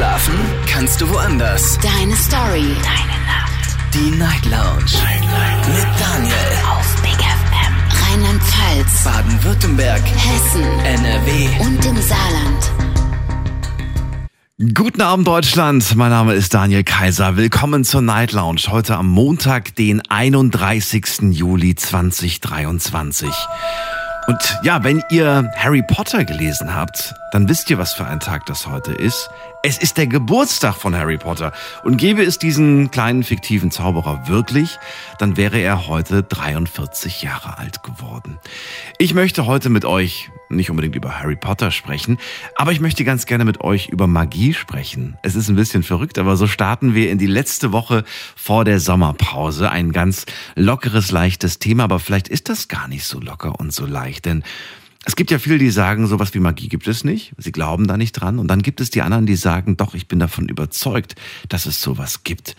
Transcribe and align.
Schlafen 0.00 0.32
kannst 0.66 0.98
du 1.02 1.10
woanders. 1.10 1.78
Deine 1.82 2.16
Story. 2.16 2.74
Deine 2.82 3.18
Nacht. 3.26 3.76
Die 3.92 4.10
Night 4.16 4.46
Lounge. 4.46 4.96
Night, 5.04 5.20
Night. 5.20 5.68
Mit 5.68 6.00
Daniel. 6.00 6.34
Auf 6.70 7.02
Big 7.02 7.18
FM. 7.20 7.74
Rheinland-Pfalz. 8.08 9.04
Baden-Württemberg. 9.04 10.00
Hessen. 10.00 10.64
NRW. 10.86 11.48
Und 11.60 11.84
im 11.84 12.00
Saarland. 12.00 12.72
Guten 14.74 15.02
Abend 15.02 15.28
Deutschland, 15.28 15.94
mein 15.94 16.08
Name 16.08 16.32
ist 16.32 16.54
Daniel 16.54 16.82
Kaiser. 16.82 17.36
Willkommen 17.36 17.84
zur 17.84 18.00
Night 18.00 18.32
Lounge. 18.32 18.62
Heute 18.68 18.96
am 18.96 19.06
Montag, 19.06 19.74
den 19.74 20.00
31. 20.08 21.32
Juli 21.32 21.74
2023. 21.74 23.28
Und 24.30 24.60
ja, 24.62 24.84
wenn 24.84 25.02
ihr 25.10 25.50
Harry 25.56 25.82
Potter 25.82 26.24
gelesen 26.24 26.72
habt, 26.72 27.14
dann 27.32 27.48
wisst 27.48 27.68
ihr, 27.68 27.78
was 27.78 27.94
für 27.94 28.06
ein 28.06 28.20
Tag 28.20 28.46
das 28.46 28.66
heute 28.66 28.92
ist. 28.92 29.28
Es 29.62 29.76
ist 29.76 29.98
der 29.98 30.06
Geburtstag 30.06 30.74
von 30.74 30.96
Harry 30.96 31.18
Potter. 31.18 31.52
Und 31.84 31.98
gäbe 31.98 32.22
es 32.22 32.38
diesen 32.38 32.90
kleinen 32.90 33.22
fiktiven 33.22 33.70
Zauberer 33.70 34.26
wirklich, 34.26 34.78
dann 35.18 35.36
wäre 35.36 35.58
er 35.58 35.86
heute 35.86 36.22
43 36.22 37.20
Jahre 37.20 37.58
alt 37.58 37.82
geworden. 37.82 38.38
Ich 38.96 39.12
möchte 39.12 39.44
heute 39.44 39.68
mit 39.68 39.84
euch 39.84 40.30
nicht 40.48 40.70
unbedingt 40.70 40.96
über 40.96 41.20
Harry 41.20 41.36
Potter 41.36 41.70
sprechen, 41.72 42.18
aber 42.56 42.72
ich 42.72 42.80
möchte 42.80 43.04
ganz 43.04 43.26
gerne 43.26 43.44
mit 43.44 43.60
euch 43.60 43.90
über 43.90 44.06
Magie 44.06 44.54
sprechen. 44.54 45.18
Es 45.22 45.34
ist 45.34 45.50
ein 45.50 45.56
bisschen 45.56 45.82
verrückt, 45.82 46.18
aber 46.18 46.38
so 46.38 46.46
starten 46.46 46.94
wir 46.94 47.10
in 47.10 47.18
die 47.18 47.26
letzte 47.26 47.70
Woche 47.70 48.04
vor 48.36 48.64
der 48.64 48.80
Sommerpause. 48.80 49.70
Ein 49.70 49.92
ganz 49.92 50.24
lockeres, 50.56 51.10
leichtes 51.10 51.58
Thema, 51.58 51.84
aber 51.84 51.98
vielleicht 51.98 52.28
ist 52.28 52.48
das 52.48 52.68
gar 52.68 52.88
nicht 52.88 53.04
so 53.04 53.20
locker 53.20 53.60
und 53.60 53.74
so 53.74 53.84
leicht, 53.84 54.24
denn 54.24 54.42
es 55.06 55.16
gibt 55.16 55.30
ja 55.30 55.38
viele, 55.38 55.58
die 55.58 55.70
sagen, 55.70 56.06
sowas 56.06 56.34
wie 56.34 56.40
Magie 56.40 56.68
gibt 56.68 56.86
es 56.86 57.04
nicht. 57.04 57.32
Sie 57.38 57.52
glauben 57.52 57.86
da 57.86 57.96
nicht 57.96 58.12
dran. 58.12 58.38
Und 58.38 58.48
dann 58.48 58.60
gibt 58.60 58.80
es 58.80 58.90
die 58.90 59.00
anderen, 59.00 59.26
die 59.26 59.36
sagen, 59.36 59.76
doch, 59.76 59.94
ich 59.94 60.08
bin 60.08 60.18
davon 60.18 60.48
überzeugt, 60.48 61.14
dass 61.48 61.66
es 61.66 61.80
sowas 61.80 62.22
gibt. 62.22 62.54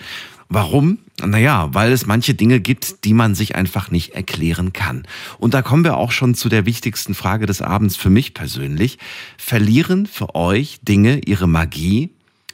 Warum? 0.49 0.97
Naja, 1.23 1.69
weil 1.71 1.91
es 1.93 2.07
manche 2.07 2.33
Dinge 2.33 2.59
gibt, 2.59 3.05
die 3.05 3.13
man 3.13 3.35
sich 3.35 3.55
einfach 3.55 3.91
nicht 3.91 4.15
erklären 4.15 4.73
kann. 4.73 5.07
Und 5.37 5.53
da 5.53 5.61
kommen 5.61 5.83
wir 5.85 5.95
auch 5.95 6.11
schon 6.11 6.35
zu 6.35 6.49
der 6.49 6.65
wichtigsten 6.65 7.13
Frage 7.13 7.45
des 7.45 7.61
Abends 7.61 7.95
für 7.95 8.09
mich 8.09 8.33
persönlich. 8.33 8.97
Verlieren 9.37 10.07
für 10.07 10.35
euch 10.35 10.79
Dinge 10.81 11.19
ihre 11.19 11.47
Magie, 11.47 12.09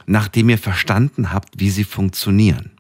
nachdem 0.06 0.50
ihr 0.50 0.60
verstanden 0.60 1.32
habt, 1.32 1.60
wie 1.60 1.70
sie 1.70 1.86
funktionieren? 1.86 2.72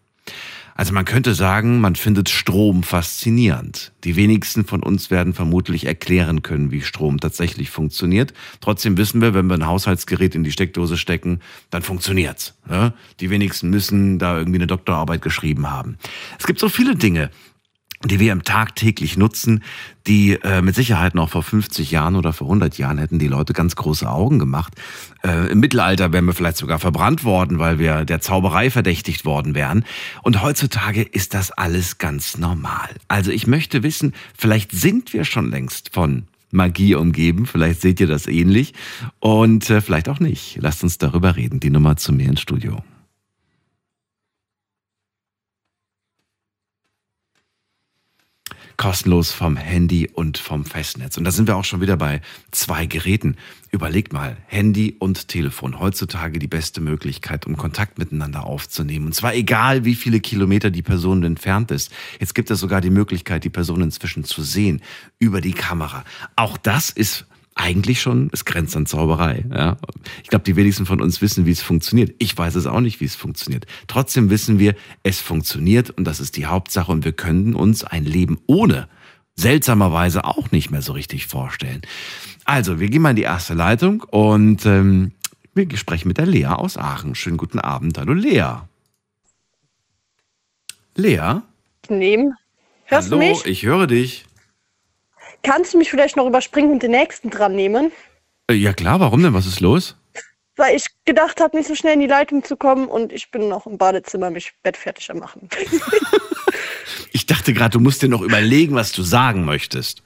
Also 0.77 0.93
man 0.93 1.05
könnte 1.05 1.33
sagen, 1.33 1.81
man 1.81 1.95
findet 1.95 2.29
Strom 2.29 2.83
faszinierend. 2.83 3.91
Die 4.03 4.15
wenigsten 4.15 4.63
von 4.63 4.83
uns 4.83 5.09
werden 5.09 5.33
vermutlich 5.33 5.87
erklären 5.87 6.43
können, 6.43 6.69
wie 6.69 6.83
Strom 6.83 7.19
tatsächlich 7.19 7.71
funktioniert. 7.71 8.31
Trotzdem 8.61 8.95
wissen 8.95 9.19
wir, 9.19 9.33
wenn 9.33 9.47
wir 9.47 9.55
ein 9.55 9.65
Haushaltsgerät 9.65 10.35
in 10.35 10.43
die 10.43 10.51
Steckdose 10.51 10.95
stecken, 10.95 11.41
dann 11.71 11.81
funktioniert's. 11.81 12.53
Ja? 12.69 12.93
Die 13.19 13.31
wenigsten 13.31 13.71
müssen 13.71 14.19
da 14.19 14.37
irgendwie 14.37 14.59
eine 14.59 14.67
Doktorarbeit 14.67 15.23
geschrieben 15.23 15.71
haben. 15.71 15.97
Es 16.37 16.45
gibt 16.45 16.59
so 16.59 16.69
viele 16.69 16.95
Dinge, 16.95 17.31
die 18.05 18.19
wir 18.19 18.31
im 18.31 18.43
tagtäglich 18.43 19.17
nutzen, 19.17 19.63
die 20.05 20.33
äh, 20.43 20.61
mit 20.61 20.75
Sicherheit 20.75 21.15
noch 21.15 21.29
vor 21.29 21.43
50 21.43 21.89
Jahren 21.91 22.15
oder 22.15 22.31
vor 22.31 22.47
100 22.47 22.77
Jahren 22.77 22.97
hätten 22.97 23.19
die 23.19 23.27
Leute 23.27 23.53
ganz 23.53 23.75
große 23.75 24.09
Augen 24.09 24.39
gemacht. 24.39 24.73
Äh, 25.23 25.51
Im 25.51 25.59
Mittelalter 25.59 26.13
wären 26.13 26.25
wir 26.25 26.33
vielleicht 26.33 26.57
sogar 26.57 26.79
verbrannt 26.79 27.23
worden, 27.23 27.59
weil 27.59 27.79
wir 27.79 28.05
der 28.05 28.21
Zauberei 28.21 28.69
verdächtigt 28.69 29.25
worden 29.25 29.55
wären. 29.55 29.83
Und 30.21 30.41
heutzutage 30.41 31.01
ist 31.01 31.33
das 31.33 31.51
alles 31.51 31.97
ganz 31.97 32.37
normal. 32.37 32.89
Also 33.07 33.31
ich 33.31 33.47
möchte 33.47 33.83
wissen, 33.83 34.13
vielleicht 34.37 34.71
sind 34.71 35.13
wir 35.13 35.25
schon 35.25 35.49
längst 35.49 35.93
von 35.93 36.27
Magie 36.51 36.95
umgeben. 36.95 37.45
Vielleicht 37.45 37.81
seht 37.81 37.99
ihr 37.99 38.07
das 38.07 38.27
ähnlich 38.27 38.73
und 39.19 39.69
äh, 39.69 39.81
vielleicht 39.81 40.07
auch 40.07 40.19
nicht. 40.19 40.57
Lasst 40.61 40.83
uns 40.83 40.97
darüber 40.97 41.35
reden. 41.35 41.59
Die 41.59 41.69
Nummer 41.69 41.97
zu 41.97 42.13
mir 42.13 42.29
ins 42.29 42.41
Studio. 42.41 42.83
Kostenlos 48.77 49.31
vom 49.31 49.57
Handy 49.57 50.07
und 50.13 50.37
vom 50.37 50.63
Festnetz. 50.63 51.17
Und 51.17 51.23
da 51.23 51.31
sind 51.31 51.47
wir 51.47 51.57
auch 51.57 51.65
schon 51.65 51.81
wieder 51.81 51.97
bei 51.97 52.21
zwei 52.51 52.85
Geräten. 52.85 53.35
Überlegt 53.71 54.13
mal, 54.13 54.37
Handy 54.45 54.95
und 54.97 55.27
Telefon. 55.27 55.79
Heutzutage 55.79 56.39
die 56.39 56.47
beste 56.47 56.79
Möglichkeit, 56.79 57.45
um 57.45 57.57
Kontakt 57.57 57.97
miteinander 57.97 58.45
aufzunehmen. 58.45 59.07
Und 59.07 59.13
zwar 59.13 59.33
egal, 59.33 59.83
wie 59.83 59.95
viele 59.95 60.19
Kilometer 60.19 60.69
die 60.69 60.83
Person 60.83 61.23
entfernt 61.23 61.71
ist. 61.71 61.91
Jetzt 62.19 62.35
gibt 62.35 62.51
es 62.51 62.59
sogar 62.59 62.81
die 62.81 62.89
Möglichkeit, 62.89 63.43
die 63.43 63.49
Person 63.49 63.81
inzwischen 63.81 64.23
zu 64.23 64.43
sehen 64.43 64.81
über 65.19 65.41
die 65.41 65.53
Kamera. 65.53 66.05
Auch 66.35 66.57
das 66.57 66.89
ist 66.89 67.25
eigentlich 67.57 68.01
schon, 68.01 68.29
es 68.31 68.45
grenzt 68.45 68.75
an 68.75 68.85
Zauberei. 68.85 69.45
Ja. 69.53 69.77
Ich 70.23 70.29
glaube, 70.29 70.43
die 70.43 70.55
wenigsten 70.55 70.85
von 70.85 71.01
uns 71.01 71.21
wissen, 71.21 71.45
wie 71.45 71.51
es 71.51 71.61
funktioniert. 71.61 72.13
Ich 72.19 72.37
weiß 72.37 72.55
es 72.55 72.65
auch 72.65 72.79
nicht, 72.79 72.99
wie 73.01 73.05
es 73.05 73.15
funktioniert. 73.15 73.65
Trotzdem 73.87 74.29
wissen 74.29 74.59
wir, 74.59 74.75
es 75.03 75.19
funktioniert 75.19 75.89
und 75.89 76.05
das 76.05 76.19
ist 76.19 76.37
die 76.37 76.45
Hauptsache 76.45 76.91
und 76.91 77.03
wir 77.03 77.13
können 77.13 77.55
uns 77.55 77.83
ein 77.83 78.05
Leben 78.05 78.39
ohne 78.47 78.87
seltsamerweise 79.35 80.25
auch 80.25 80.51
nicht 80.51 80.71
mehr 80.71 80.81
so 80.81 80.93
richtig 80.93 81.27
vorstellen. 81.27 81.81
Also, 82.45 82.79
wir 82.79 82.89
gehen 82.89 83.01
mal 83.01 83.11
in 83.11 83.15
die 83.15 83.23
erste 83.23 83.53
Leitung 83.53 84.01
und 84.03 84.65
ähm, 84.65 85.11
wir 85.53 85.77
sprechen 85.77 86.07
mit 86.07 86.17
der 86.17 86.25
Lea 86.25 86.45
aus 86.47 86.77
Aachen. 86.77 87.15
Schönen 87.15 87.37
guten 87.37 87.59
Abend. 87.59 87.97
Hallo 87.97 88.13
Lea. 88.13 88.61
Lea? 90.95 91.41
Nehmen. 91.89 92.33
Hörst 92.85 93.11
Hallo, 93.11 93.21
du 93.21 93.27
mich? 93.27 93.45
ich 93.45 93.63
höre 93.63 93.87
dich. 93.87 94.25
Kannst 95.43 95.73
du 95.73 95.77
mich 95.77 95.89
vielleicht 95.89 96.15
noch 96.17 96.27
überspringen 96.27 96.71
und 96.71 96.83
den 96.83 96.91
nächsten 96.91 97.29
dran 97.29 97.55
nehmen? 97.55 97.91
Äh, 98.49 98.53
Ja 98.55 98.73
klar, 98.73 98.99
warum 98.99 99.23
denn? 99.23 99.33
Was 99.33 99.45
ist 99.45 99.59
los? 99.59 99.95
Weil 100.55 100.75
ich 100.75 100.87
gedacht 101.05 101.39
habe, 101.39 101.55
nicht 101.55 101.67
so 101.67 101.75
schnell 101.75 101.93
in 101.93 101.99
die 101.99 102.07
Leitung 102.07 102.43
zu 102.43 102.57
kommen 102.57 102.87
und 102.87 103.13
ich 103.13 103.29
bin 103.29 103.47
noch 103.47 103.67
im 103.67 103.77
Badezimmer 103.77 104.31
mich 104.31 104.53
bettfertig 104.63 105.09
am 105.11 105.19
machen. 105.19 105.49
Ich 107.11 107.25
dachte 107.25 107.53
gerade, 107.53 107.71
du 107.71 107.79
musst 107.79 108.01
dir 108.01 108.09
noch 108.09 108.21
überlegen, 108.21 108.75
was 108.75 108.91
du 108.91 109.01
sagen 109.01 109.43
möchtest. 109.45 110.03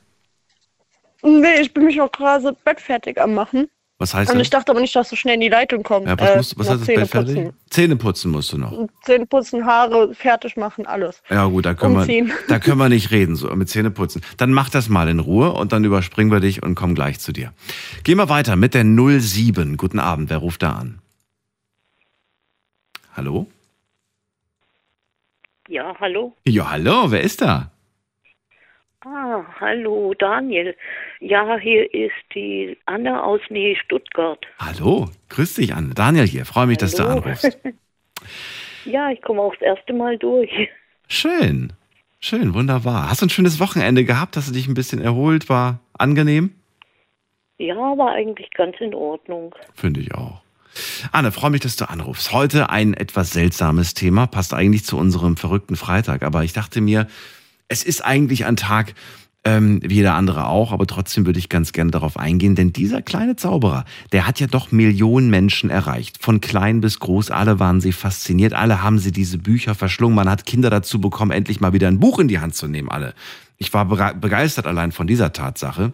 nee, 1.24 1.60
ich 1.60 1.74
bin 1.74 1.86
mich 1.86 1.98
noch 1.98 2.12
gerade 2.12 2.56
bettfertig 2.64 3.20
am 3.20 3.34
machen. 3.34 3.70
Was 4.02 4.16
heißt 4.16 4.32
Und 4.32 4.40
das? 4.40 4.48
ich 4.48 4.50
dachte 4.50 4.72
aber 4.72 4.82
nicht, 4.82 4.96
dass 4.96 5.10
du 5.12 5.16
schnell 5.16 5.36
in 5.36 5.42
die 5.42 5.50
Leitung 5.50 5.84
kommst. 5.84 6.08
Ja, 6.08 6.20
was, 6.20 6.30
Äh, 6.32 6.38
musst, 6.38 6.58
was 6.58 6.70
heißt 6.72 6.80
das 6.80 6.86
Zähne 6.88 7.00
bei 7.02 7.06
fertig? 7.06 7.36
putzen. 7.36 7.54
Zähne 7.70 7.96
putzen 7.98 8.32
musst 8.32 8.52
du 8.52 8.58
noch. 8.58 8.88
Zähne 9.04 9.26
putzen, 9.28 9.64
Haare 9.68 10.16
fertig 10.16 10.58
machen, 10.58 10.88
alles. 10.88 11.22
Ja 11.30 11.46
gut, 11.46 11.68
da 11.68 11.76
können, 11.76 12.08
wir, 12.08 12.26
da 12.48 12.58
können 12.58 12.80
wir 12.80 12.90
nicht 12.90 13.12
reden, 13.12 13.36
so 13.36 13.48
mit 13.56 13.70
Zähne 13.70 13.92
putzen. 13.92 14.24
Dann 14.38 14.54
mach 14.54 14.70
das 14.72 14.90
mal 14.90 15.08
in 15.08 15.20
Ruhe 15.20 15.52
und 15.54 15.72
dann 15.72 15.84
überspringen 15.84 16.32
wir 16.32 16.40
dich 16.40 16.64
und 16.64 16.74
kommen 16.74 16.96
gleich 16.96 17.20
zu 17.20 17.32
dir. 17.32 17.54
Gehen 18.04 18.18
wir 18.18 18.28
weiter 18.28 18.56
mit 18.56 18.74
der 18.74 18.84
07. 18.86 19.78
Guten 19.78 20.00
Abend, 20.00 20.32
wer 20.32 20.38
ruft 20.40 20.64
da 20.64 20.72
an? 20.72 21.00
Hallo? 23.16 23.46
Ja, 25.68 25.94
hallo. 26.00 26.36
Ja, 26.48 26.72
hallo, 26.72 27.12
wer 27.12 27.22
ist 27.22 27.42
da? 27.42 27.70
Ah, 29.04 29.44
hallo, 29.60 30.14
Daniel. 30.14 30.76
Ja, 31.20 31.58
hier 31.58 31.92
ist 31.92 32.14
die 32.36 32.78
Anne 32.86 33.24
aus 33.24 33.42
Nähe 33.50 33.76
Stuttgart. 33.76 34.40
Hallo, 34.60 35.10
grüß 35.30 35.56
dich 35.56 35.74
an. 35.74 35.94
Daniel 35.96 36.28
hier, 36.28 36.46
freue 36.46 36.68
mich, 36.68 36.78
dass 36.78 36.94
du 36.94 37.04
Hallo. 37.04 37.22
anrufst. 37.22 37.58
Ja, 38.86 39.12
ich 39.12 39.22
komme 39.22 39.42
auch 39.42 39.54
das 39.54 39.62
erste 39.62 39.94
Mal 39.94 40.18
durch. 40.18 40.50
Schön, 41.08 41.72
schön, 42.20 42.56
wunderbar. 42.56 43.12
Hast 43.12 43.22
du 43.22 43.28
ein 43.28 43.30
schönes 43.30 43.60
Wochenende 43.60 44.04
gehabt? 44.06 44.36
Hast 44.38 44.50
du 44.50 44.54
dich 44.54 44.68
ein 44.68 44.74
bisschen 44.74 45.00
erholt? 45.00 45.50
War 45.50 45.80
angenehm? 45.94 46.56
Ja, 47.60 47.76
war 47.76 48.14
eigentlich 48.14 48.50
ganz 48.56 48.76
in 48.80 48.96
Ordnung. 48.96 49.54
Finde 49.76 50.00
ich 50.00 50.16
auch. 50.16 50.42
Anne, 51.12 51.32
freue 51.32 51.52
mich, 51.52 51.62
dass 51.62 51.76
du 51.76 51.88
anrufst. 51.90 52.32
Heute 52.32 52.72
ein 52.72 52.96
etwas 52.96 53.34
seltsames 53.34 53.94
Thema, 53.94 54.26
passt 54.26 54.52
eigentlich 54.56 54.84
zu 54.84 54.98
unserem 54.98 55.38
verrückten 55.38 55.76
Freitag. 55.76 56.24
Aber 56.24 56.44
ich 56.44 56.54
dachte 56.54 56.82
mir, 56.82 57.06
es 57.72 57.84
ist 57.84 58.04
eigentlich 58.04 58.46
ein 58.46 58.58
Tag, 58.58 58.94
ähm, 59.46 59.80
wie 59.82 59.96
jeder 59.96 60.14
andere 60.16 60.48
auch, 60.48 60.74
aber 60.74 60.86
trotzdem 60.86 61.26
würde 61.26 61.40
ich 61.40 61.48
ganz 61.48 61.72
gerne 61.72 61.90
darauf 61.90 62.18
eingehen, 62.18 62.54
denn 62.54 62.74
dieser 62.74 63.02
kleine 63.02 63.38
Zauberer, 63.38 63.86
der 64.12 64.28
hat 64.28 64.42
ja 64.42 64.48
doch 64.48 64.72
Millionen 64.72 65.30
Menschen 65.30 65.70
erreicht. 65.70 66.22
Von 66.22 66.42
klein 66.42 66.82
bis 66.82 67.00
groß, 67.00 67.32
alle 67.32 67.60
waren 67.60 67.80
sie 67.80 67.94
fasziniert, 67.94 68.54
alle 68.54 68.84
haben 68.84 69.00
sie 69.00 69.14
diese 69.14 69.38
Bücher 69.38 69.74
verschlungen. 69.74 70.16
Man 70.16 70.30
hat 70.30 70.46
Kinder 70.46 70.70
dazu 70.70 71.00
bekommen, 71.00 71.32
endlich 71.32 71.62
mal 71.62 71.72
wieder 71.72 71.88
ein 71.88 72.00
Buch 72.00 72.20
in 72.20 72.28
die 72.28 72.40
Hand 72.40 72.56
zu 72.56 72.68
nehmen, 72.68 72.90
alle. 72.90 73.16
Ich 73.58 73.74
war 73.74 73.86
begeistert 73.86 74.68
allein 74.68 74.92
von 74.92 75.08
dieser 75.08 75.32
Tatsache. 75.32 75.94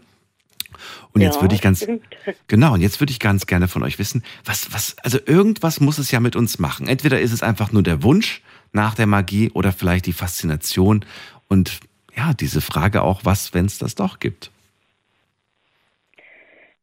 Und 1.14 1.22
jetzt 1.22 1.36
Ja, 1.36 1.42
würde 1.44 1.56
ich 1.56 1.62
ganz, 1.62 1.84
stimmt. 1.84 2.02
genau, 2.48 2.74
und 2.74 2.82
jetzt 2.82 3.00
würde 3.00 3.12
ich 3.12 3.20
ganz 3.20 3.46
gerne 3.46 3.68
von 3.68 3.84
euch 3.84 4.00
wissen, 4.00 4.24
was, 4.46 4.74
was, 4.74 4.98
also 5.04 5.20
irgendwas 5.26 5.80
muss 5.80 6.00
es 6.00 6.10
ja 6.12 6.20
mit 6.20 6.36
uns 6.36 6.60
machen. 6.60 6.88
Entweder 6.88 7.22
ist 7.22 7.34
es 7.34 7.44
einfach 7.44 7.72
nur 7.72 7.84
der 7.84 8.04
Wunsch 8.04 8.42
nach 8.74 8.96
der 8.96 9.08
Magie 9.08 9.52
oder 9.52 9.72
vielleicht 9.72 10.06
die 10.06 10.14
Faszination 10.14 11.06
und 11.50 11.80
ja, 12.16 12.34
diese 12.34 12.62
Frage 12.62 13.04
auch, 13.04 13.22
was, 13.24 13.54
wenn 13.54 13.66
es 13.66 13.78
das 13.78 13.96
doch 13.96 14.20
gibt. 14.20 14.52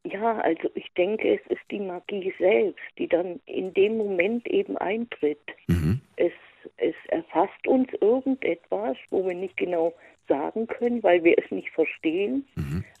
Ja, 0.03 0.37
also 0.37 0.69
ich 0.75 0.91
denke, 0.95 1.35
es 1.35 1.51
ist 1.51 1.63
die 1.71 1.79
Magie 1.79 2.33
selbst, 2.37 2.83
die 2.97 3.07
dann 3.07 3.39
in 3.47 3.73
dem 3.73 3.97
Moment 3.97 4.47
eben 4.47 4.77
eintritt. 4.77 5.41
Mhm. 5.67 5.99
Es, 6.15 6.31
es 6.77 6.95
erfasst 7.07 7.67
uns 7.67 7.89
irgendetwas, 8.01 8.97
wo 9.09 9.27
wir 9.27 9.33
nicht 9.33 9.57
genau 9.57 9.93
sagen 10.27 10.67
können, 10.67 11.01
weil 11.03 11.23
wir 11.23 11.37
es 11.37 11.49
nicht 11.51 11.69
verstehen, 11.71 12.45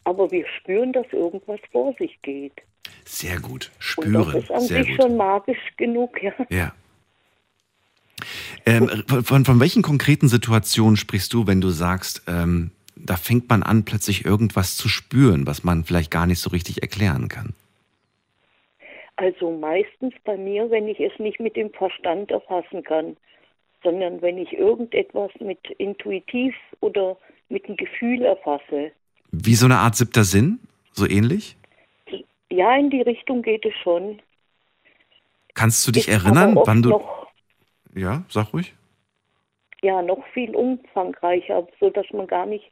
aber 0.03 0.29
wir 0.31 0.45
spüren, 0.59 0.93
dass 0.93 1.07
irgendwas 1.11 1.59
vor 1.71 1.93
sich 1.97 2.19
geht. 2.21 2.53
Sehr 3.03 3.39
gut. 3.39 3.71
Und 3.75 3.81
Spüren. 3.83 4.13
das 4.13 4.35
ist 4.35 4.51
an 4.51 4.61
Sehr 4.61 4.83
sich 4.83 4.97
gut. 4.97 5.01
schon 5.01 5.17
magisch 5.17 5.73
genug, 5.77 6.21
ja. 6.21 6.33
Ja. 6.49 6.73
Ähm, 8.65 8.89
von, 9.07 9.45
von, 9.45 9.59
welchen 9.59 9.81
konkreten 9.81 10.27
Situationen 10.27 10.97
sprichst 10.97 11.33
du, 11.33 11.47
wenn 11.47 11.61
du 11.61 11.69
sagst, 11.69 12.23
ähm, 12.27 12.71
da 12.95 13.17
fängt 13.17 13.49
man 13.49 13.63
an, 13.63 13.85
plötzlich 13.85 14.25
irgendwas 14.25 14.77
zu 14.77 14.87
spüren, 14.87 15.47
was 15.47 15.63
man 15.63 15.83
vielleicht 15.83 16.11
gar 16.11 16.25
nicht 16.25 16.39
so 16.39 16.49
richtig 16.49 16.81
erklären 16.81 17.27
kann? 17.27 17.53
Also 19.17 19.51
meistens 19.51 20.13
bei 20.23 20.37
mir, 20.37 20.69
wenn 20.69 20.87
ich 20.87 20.99
es 20.99 21.17
nicht 21.19 21.39
mit 21.39 21.55
dem 21.55 21.71
Verstand 21.71 22.31
erfassen 22.31 22.83
kann, 22.83 23.15
sondern 23.83 24.21
wenn 24.21 24.37
ich 24.37 24.51
irgendetwas 24.53 25.31
mit 25.39 25.59
intuitiv 25.77 26.53
oder 26.81 27.17
mit 27.49 27.67
dem 27.67 27.77
Gefühl 27.77 28.23
erfasse. 28.23 28.91
Wie 29.31 29.55
so 29.55 29.65
eine 29.65 29.77
Art 29.77 29.95
siebter 29.95 30.23
Sinn? 30.23 30.59
So 30.91 31.07
ähnlich? 31.07 31.55
Ja, 32.49 32.75
in 32.75 32.89
die 32.89 33.01
Richtung 33.01 33.41
geht 33.41 33.65
es 33.65 33.73
schon. 33.83 34.21
Kannst 35.53 35.87
du 35.87 35.91
dich 35.91 36.07
Ist 36.07 36.25
erinnern, 36.25 36.57
wann 36.65 36.81
du. 36.81 36.89
noch, 36.89 37.24
Ja, 37.95 38.23
sag 38.29 38.53
ruhig. 38.53 38.75
ja, 39.81 40.01
noch 40.01 40.25
viel 40.33 40.55
umfangreicher, 40.55 41.67
so 41.79 41.89
dass 41.89 42.05
man 42.11 42.27
gar 42.27 42.45
nicht 42.45 42.71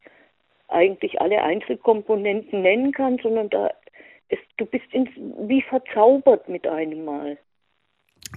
eigentlich 0.67 1.21
alle 1.21 1.41
Einzelkomponenten 1.43 2.61
nennen 2.61 2.91
kann, 2.91 3.19
sondern 3.21 3.49
da 3.49 3.69
ist, 4.29 4.41
du 4.57 4.65
bist 4.65 4.91
ins, 4.91 5.09
wie 5.47 5.61
verzaubert 5.61 6.49
mit 6.49 6.67
einem 6.67 7.05
Mal. 7.05 7.37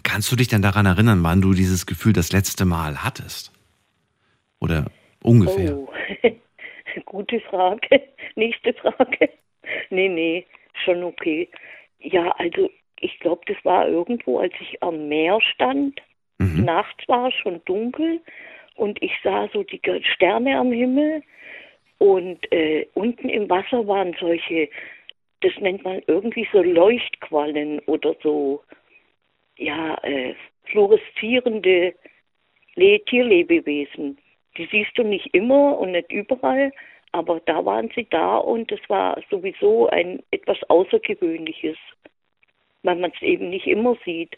Kannst 0.03 0.31
du 0.31 0.37
dich 0.37 0.49
denn 0.49 0.63
daran 0.63 0.85
erinnern, 0.87 1.23
wann 1.23 1.41
du 1.41 1.53
dieses 1.55 1.87
Gefühl 1.87 2.13
das 2.13 2.33
letzte 2.33 2.65
Mal 2.65 3.03
hattest? 3.03 3.53
Oder 4.61 4.87
ungefähr? 5.23 5.77
Oh, 5.77 5.89
gute 7.07 7.41
Frage. 7.41 8.03
Nächste 8.35 8.75
Frage. 8.75 9.31
Nee, 9.91 10.09
nee, 10.09 10.47
schon 10.85 11.03
okay. 11.03 11.49
Ja, 12.01 12.31
also 12.33 12.69
ich 13.01 13.19
glaube, 13.21 13.43
das 13.47 13.57
war 13.65 13.89
irgendwo, 13.89 14.39
als 14.39 14.53
ich 14.61 14.83
am 14.83 15.09
Meer 15.09 15.41
stand. 15.41 16.01
Mhm. 16.39 16.65
Nachts 16.65 17.09
war 17.09 17.31
schon 17.33 17.61
dunkel 17.65 18.21
und 18.75 19.03
ich 19.03 19.13
sah 19.23 19.49
so 19.53 19.63
die 19.63 19.81
Sterne 20.15 20.59
am 20.59 20.73
Himmel 20.73 21.23
und 21.99 22.51
äh, 22.53 22.87
unten 22.95 23.29
im 23.29 23.49
Wasser 23.49 23.87
waren 23.87 24.15
solche, 24.21 24.69
das 25.41 25.53
nennt 25.61 25.85
man 25.85 26.03
irgendwie 26.07 26.47
so 26.53 26.63
Leuchtquallen 26.63 27.81
oder 27.81 28.15
so, 28.23 28.63
ja, 29.57 29.97
äh, 30.03 30.35
fluoreszierende 30.65 31.95
Le 32.75 33.01
Tierlebewesen. 33.07 34.19
Die 34.59 34.69
siehst 34.71 34.97
du 34.97 35.03
nicht 35.03 35.35
immer 35.35 35.79
und 35.79 35.93
nicht 35.93 36.13
überall, 36.13 36.73
aber 37.13 37.41
da 37.47 37.65
waren 37.65 37.91
sie 37.95 38.07
da 38.11 38.37
und 38.37 38.71
es 38.73 38.81
war 38.89 39.19
sowieso 39.31 39.89
ein 39.89 40.23
etwas 40.31 40.63
Außergewöhnliches, 40.69 41.77
weil 42.83 42.97
man 42.97 43.13
es 43.15 43.23
eben 43.23 43.49
nicht 43.49 43.67
immer 43.67 43.97
sieht. 44.05 44.37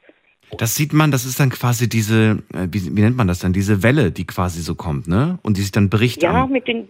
Das 0.56 0.74
sieht 0.74 0.92
man, 0.92 1.10
das 1.10 1.24
ist 1.24 1.38
dann 1.38 1.50
quasi 1.50 1.88
diese, 1.88 2.42
äh, 2.54 2.68
wie, 2.70 2.96
wie 2.96 3.00
nennt 3.00 3.16
man 3.16 3.28
das 3.28 3.40
dann, 3.40 3.52
diese 3.52 3.82
Welle, 3.82 4.10
die 4.10 4.26
quasi 4.26 4.62
so 4.62 4.74
kommt, 4.74 5.06
ne? 5.06 5.38
Und 5.42 5.56
die 5.56 5.62
sich 5.62 5.72
dann 5.72 5.90
bricht 5.90 6.22
Ja, 6.22 6.44
an. 6.44 6.50
mit 6.52 6.66
den 6.66 6.88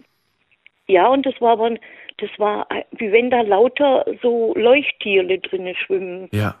ja, 0.87 1.07
und 1.07 1.23
das 1.25 1.35
war 1.39 1.51
aber 1.53 1.69
das 2.17 2.29
war 2.37 2.65
äh, 2.71 2.83
wie 2.97 3.11
wenn 3.11 3.29
da 3.29 3.41
lauter 3.41 4.05
so 4.21 4.53
Leuchttiere 4.55 5.39
drinnen 5.39 5.75
schwimmen. 5.75 6.27
Ja. 6.31 6.55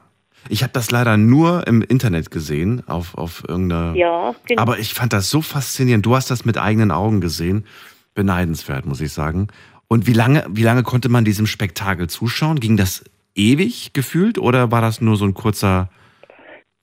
Ich 0.47 0.63
habe 0.63 0.71
das 0.71 0.89
leider 0.89 1.17
nur 1.17 1.67
im 1.67 1.81
Internet 1.81 2.31
gesehen, 2.31 2.87
auf, 2.87 3.17
auf 3.17 3.43
irgendeiner. 3.45 3.93
Ja, 3.95 4.33
genau. 4.47 4.61
Aber 4.61 4.79
ich 4.79 4.93
fand 4.93 5.11
das 5.11 5.29
so 5.29 5.41
faszinierend. 5.41 6.05
Du 6.05 6.15
hast 6.15 6.31
das 6.31 6.45
mit 6.45 6.57
eigenen 6.57 6.91
Augen 6.91 7.19
gesehen. 7.19 7.65
Beneidenswert, 8.13 8.85
muss 8.85 9.01
ich 9.01 9.11
sagen. 9.11 9.47
Und 9.89 10.07
wie 10.07 10.13
lange, 10.13 10.45
wie 10.49 10.63
lange 10.63 10.83
konnte 10.83 11.09
man 11.09 11.25
diesem 11.25 11.45
Spektakel 11.45 12.07
zuschauen? 12.07 12.59
Ging 12.61 12.77
das 12.77 13.03
ewig 13.35 13.91
gefühlt 13.91 14.37
oder 14.37 14.71
war 14.71 14.81
das 14.81 15.01
nur 15.01 15.17
so 15.17 15.25
ein 15.25 15.33
kurzer 15.33 15.89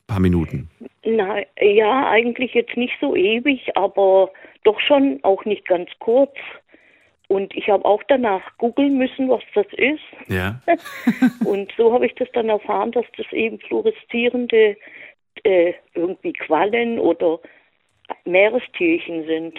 paar 0.07 0.21
Minuten? 0.21 0.71
Na, 1.05 1.39
ja, 1.61 2.09
eigentlich 2.09 2.55
jetzt 2.55 2.77
nicht 2.77 2.95
so 3.01 3.15
ewig, 3.15 3.77
aber 3.77 4.31
doch 4.65 4.81
schon 4.81 5.21
auch 5.23 5.45
nicht 5.45 5.67
ganz 5.67 5.91
kurz. 5.99 6.35
Und 7.29 7.55
ich 7.57 7.69
habe 7.69 7.85
auch 7.85 8.03
danach 8.07 8.57
googeln 8.59 8.99
müssen, 8.99 9.29
was 9.29 9.43
das 9.55 9.67
ist. 9.73 10.03
Ja. 10.29 10.61
Und 11.45 11.73
so 11.77 11.93
habe 11.93 12.07
ich 12.07 12.15
das 12.15 12.29
dann 12.33 12.49
erfahren, 12.49 12.93
dass 12.93 13.07
das 13.17 13.27
eben 13.33 13.59
fluoreszierende 13.59 14.77
äh, 15.43 15.73
irgendwie 15.95 16.33
Quallen 16.33 16.99
oder 16.99 17.41
Meerestierchen 18.25 19.27
sind. 19.27 19.55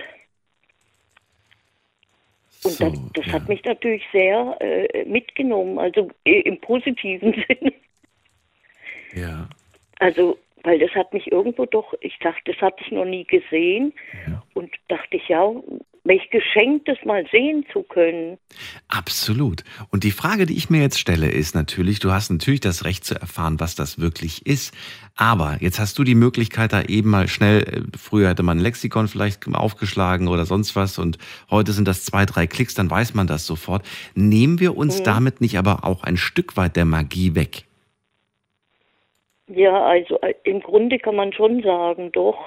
Und 2.64 2.72
So, 2.72 2.90
das, 2.90 3.12
das 3.14 3.26
ja. 3.28 3.34
hat 3.34 3.50
mich 3.50 3.64
natürlich 3.66 4.04
sehr 4.12 4.58
äh, 4.62 5.06
mitgenommen, 5.06 5.78
also 5.78 6.10
äh, 6.26 6.42
im 6.42 6.60
positiven 6.60 7.34
Sinne. 7.48 7.74
Ja. 9.14 9.50
Also, 10.00 10.38
weil 10.64 10.80
das 10.80 10.92
hat 10.92 11.14
mich 11.14 11.32
irgendwo 11.32 11.66
doch, 11.66 11.94
ich 12.02 12.18
dachte, 12.20 12.42
das 12.46 12.58
hatte 12.58 12.84
ich 12.86 12.92
noch 12.92 13.06
nie 13.06 13.26
gesehen. 13.26 13.94
Und 14.54 14.72
dachte 14.88 15.18
ich, 15.18 15.28
ja, 15.28 15.52
welch 16.08 16.30
Geschenk, 16.30 16.86
das 16.86 16.98
mal 17.06 17.26
sehen 17.32 17.66
zu 17.72 17.84
können. 17.84 18.38
Absolut. 18.88 19.64
Und 19.92 20.04
die 20.04 20.12
Frage, 20.12 20.46
die 20.46 20.56
ich 20.56 20.70
mir 20.70 20.82
jetzt 20.82 21.00
stelle, 21.00 21.30
ist 21.30 21.54
natürlich, 21.54 22.00
du 22.00 22.12
hast 22.12 22.30
natürlich 22.30 22.62
das 22.62 22.86
Recht 22.86 23.06
zu 23.06 23.20
erfahren, 23.20 23.60
was 23.60 23.76
das 23.76 24.00
wirklich 24.00 24.46
ist. 24.46 24.74
Aber 25.16 25.58
jetzt 25.60 25.80
hast 25.80 26.00
du 26.00 26.04
die 26.04 26.16
Möglichkeit, 26.16 26.74
da 26.74 26.82
eben 26.82 27.10
mal 27.10 27.28
schnell, 27.28 27.64
äh, 27.64 27.98
früher 27.98 28.30
hätte 28.30 28.44
man 28.44 28.58
ein 28.58 28.62
Lexikon 28.62 29.08
vielleicht 29.08 29.48
aufgeschlagen 29.54 30.28
oder 30.28 30.46
sonst 30.46 30.76
was 30.76 30.98
und 30.98 31.18
heute 31.50 31.74
sind 31.74 31.88
das 31.88 32.06
zwei, 32.06 32.26
drei 32.26 32.48
Klicks, 32.48 32.74
dann 32.74 32.90
weiß 32.90 33.14
man 33.14 33.28
das 33.28 33.46
sofort. 33.46 33.86
Nehmen 34.16 34.60
wir 34.60 34.78
uns 34.78 35.04
damit 35.04 35.42
nicht 35.42 35.58
aber 35.58 35.84
auch 35.84 36.04
ein 36.04 36.18
Stück 36.18 36.56
weit 36.56 36.76
der 36.76 36.86
Magie 36.86 37.36
weg? 37.36 37.67
Ja, 39.48 39.84
also 39.86 40.20
äh, 40.22 40.34
im 40.44 40.60
Grunde 40.62 41.00
kann 41.00 41.16
man 41.16 41.32
schon 41.34 41.62
sagen, 41.64 42.12
doch, 42.12 42.38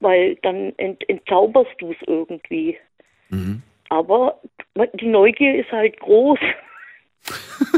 weil 0.00 0.36
dann 0.42 0.72
ent, 0.78 1.06
entzauberst 1.08 1.70
du 1.78 1.92
es 1.92 1.98
irgendwie. 2.06 2.76
Aber 3.88 4.40
die 5.00 5.06
Neugier 5.06 5.56
ist 5.60 5.70
halt 5.72 5.98
groß, 6.00 6.38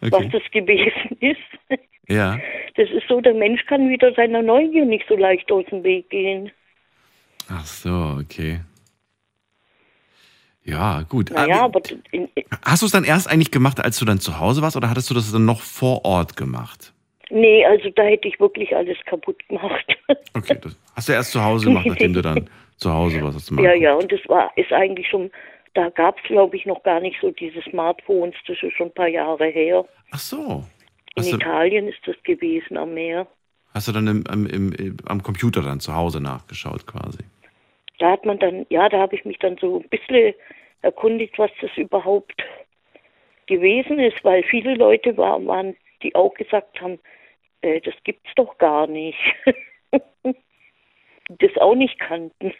was 0.00 0.12
Okay. 0.12 0.28
das 0.32 0.42
gewesen 0.52 1.16
ist. 1.20 1.80
Ja. 2.08 2.38
Das 2.76 2.88
ist 2.90 3.06
so, 3.08 3.20
der 3.20 3.34
Mensch 3.34 3.64
kann 3.66 3.88
wieder 3.88 4.12
seiner 4.14 4.42
Neugier 4.42 4.84
nicht 4.84 5.04
so 5.08 5.16
leicht 5.16 5.50
aus 5.52 5.64
dem 5.70 5.82
Weg 5.84 6.08
gehen. 6.10 6.50
Ach 7.50 7.64
so, 7.66 8.18
okay. 8.20 8.60
Ja, 10.64 11.02
gut. 11.08 11.30
Naja, 11.30 11.62
Aber- 11.62 11.78
aber 11.78 11.80
in, 12.12 12.28
in, 12.34 12.44
Hast 12.64 12.82
du 12.82 12.86
es 12.86 12.92
dann 12.92 13.04
erst 13.04 13.28
eigentlich 13.30 13.50
gemacht, 13.50 13.80
als 13.80 13.98
du 13.98 14.04
dann 14.04 14.20
zu 14.20 14.38
Hause 14.38 14.62
warst, 14.62 14.76
oder 14.76 14.88
hattest 14.90 15.10
du 15.10 15.14
das 15.14 15.30
dann 15.32 15.44
noch 15.44 15.60
vor 15.62 16.04
Ort 16.04 16.36
gemacht? 16.36 16.92
Nee, 17.30 17.64
also 17.64 17.90
da 17.90 18.02
hätte 18.02 18.28
ich 18.28 18.38
wirklich 18.40 18.74
alles 18.74 18.98
kaputt 19.06 19.46
gemacht. 19.48 19.86
Okay, 20.34 20.58
das 20.62 20.76
hast 20.94 21.08
du 21.08 21.12
erst 21.12 21.32
zu 21.32 21.42
Hause 21.42 21.66
gemacht, 21.66 21.86
nachdem 21.86 22.12
du 22.12 22.22
dann 22.22 22.48
zu 22.76 22.92
Hause 22.92 23.20
warst. 23.22 23.36
Hast 23.36 23.50
du 23.50 23.60
ja, 23.62 23.74
ja, 23.74 23.94
und 23.94 24.10
das 24.12 24.20
war 24.28 24.50
ist 24.56 24.72
eigentlich 24.72 25.08
schon, 25.08 25.30
da 25.74 25.88
gab 25.90 26.18
es 26.18 26.24
glaube 26.24 26.56
ich 26.56 26.66
noch 26.66 26.82
gar 26.82 27.00
nicht 27.00 27.16
so 27.20 27.30
diese 27.32 27.62
Smartphones, 27.62 28.34
das 28.46 28.56
ist 28.62 28.74
schon 28.76 28.88
ein 28.88 28.94
paar 28.94 29.08
Jahre 29.08 29.46
her. 29.46 29.84
Ach 30.12 30.18
so. 30.18 30.64
In 31.16 31.22
Hast 31.22 31.32
du, 31.32 31.36
Italien 31.36 31.88
ist 31.88 31.98
das 32.06 32.16
gewesen 32.22 32.76
am 32.76 32.94
Meer. 32.94 33.26
hast 33.74 33.88
du 33.88 33.92
dann 33.92 34.06
im, 34.06 34.24
im, 34.30 34.72
im, 34.72 34.96
am 35.06 35.22
Computer 35.22 35.62
dann 35.62 35.80
zu 35.80 35.94
Hause 35.94 36.20
nachgeschaut 36.20 36.86
quasi? 36.86 37.24
Da 37.98 38.12
hat 38.12 38.24
man 38.24 38.38
dann, 38.38 38.66
ja, 38.70 38.88
da 38.88 38.98
habe 38.98 39.16
ich 39.16 39.24
mich 39.24 39.38
dann 39.38 39.56
so 39.60 39.80
ein 39.80 39.88
bisschen 39.88 40.34
erkundigt, 40.82 41.38
was 41.38 41.50
das 41.60 41.70
überhaupt 41.76 42.42
gewesen 43.46 43.98
ist, 43.98 44.24
weil 44.24 44.42
viele 44.44 44.74
Leute 44.74 45.16
war, 45.16 45.44
waren, 45.44 45.76
die 46.02 46.14
auch 46.14 46.34
gesagt 46.34 46.80
haben, 46.80 46.98
äh, 47.62 47.80
das 47.80 47.94
gibt's 48.04 48.30
doch 48.36 48.58
gar 48.58 48.86
nicht. 48.86 49.18
das 51.28 51.56
auch 51.60 51.74
nicht 51.74 51.98
kannten. 51.98 52.52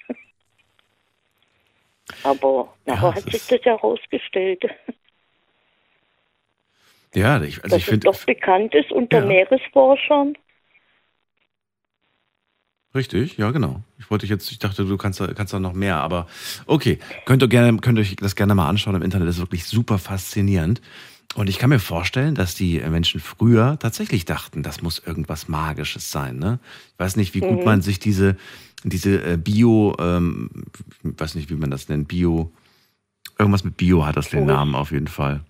Aber 2.22 2.74
nachher 2.86 3.02
Ja, 3.02 3.14
hat 3.14 3.30
sich 3.30 3.46
das 3.48 3.62
herausgestellt, 3.62 4.64
Ja, 7.14 7.42
ich, 7.42 7.62
also 7.64 7.74
dass 7.74 7.78
ich 7.78 7.84
finde. 7.86 8.06
doch 8.06 8.24
bekannt 8.24 8.74
ist 8.74 8.92
unter 8.92 9.18
Ja. 9.18 9.26
Meeresforschern. 9.26 10.36
Richtig, 12.94 13.36
ja, 13.38 13.50
genau. 13.52 13.82
Ich 13.98 14.10
wollte 14.10 14.26
jetzt, 14.26 14.50
ich 14.50 14.58
dachte, 14.58 14.84
du 14.84 14.96
kannst, 14.96 15.20
da- 15.20 15.32
kannst 15.32 15.52
da 15.52 15.60
noch 15.60 15.74
mehr, 15.74 15.96
aber 15.98 16.26
okay. 16.66 16.98
Könnt 17.24 17.42
ihr 17.42 17.48
gerne, 17.48 17.78
könnt 17.78 17.98
ihr 17.98 18.02
euch 18.02 18.16
das 18.16 18.34
gerne 18.34 18.54
mal 18.56 18.68
anschauen 18.68 18.96
im 18.96 19.02
Internet. 19.02 19.28
Das 19.28 19.36
ist 19.36 19.40
wirklich 19.42 19.64
super 19.64 19.98
faszinierend. 19.98 20.80
Und 21.36 21.48
ich 21.48 21.58
kann 21.58 21.70
mir 21.70 21.78
vorstellen, 21.78 22.34
dass 22.34 22.54
die 22.54 22.80
Menschen 22.80 23.20
früher 23.20 23.78
tatsächlich 23.78 24.24
dachten, 24.24 24.62
das 24.62 24.82
muss 24.82 24.98
irgendwas 24.98 25.46
Magisches 25.48 26.10
sein. 26.10 26.38
Ne? 26.38 26.58
Ich 26.92 26.98
weiß 26.98 27.16
nicht, 27.16 27.34
wie 27.34 27.40
gut 27.40 27.64
man 27.64 27.82
sich 27.82 28.00
diese, 28.00 28.36
diese 28.82 29.22
äh, 29.22 29.36
Bio, 29.36 29.96
ähm, 30.00 30.50
ich 31.04 31.20
weiß 31.20 31.36
nicht, 31.36 31.48
wie 31.48 31.54
man 31.54 31.70
das 31.70 31.88
nennt, 31.88 32.08
Bio, 32.08 32.52
irgendwas 33.38 33.62
mit 33.62 33.76
Bio 33.76 34.04
hat 34.04 34.16
das 34.16 34.30
den 34.30 34.44
Namen 34.44 34.74
auf 34.74 34.90
jeden 34.90 35.06
Fall. 35.06 35.44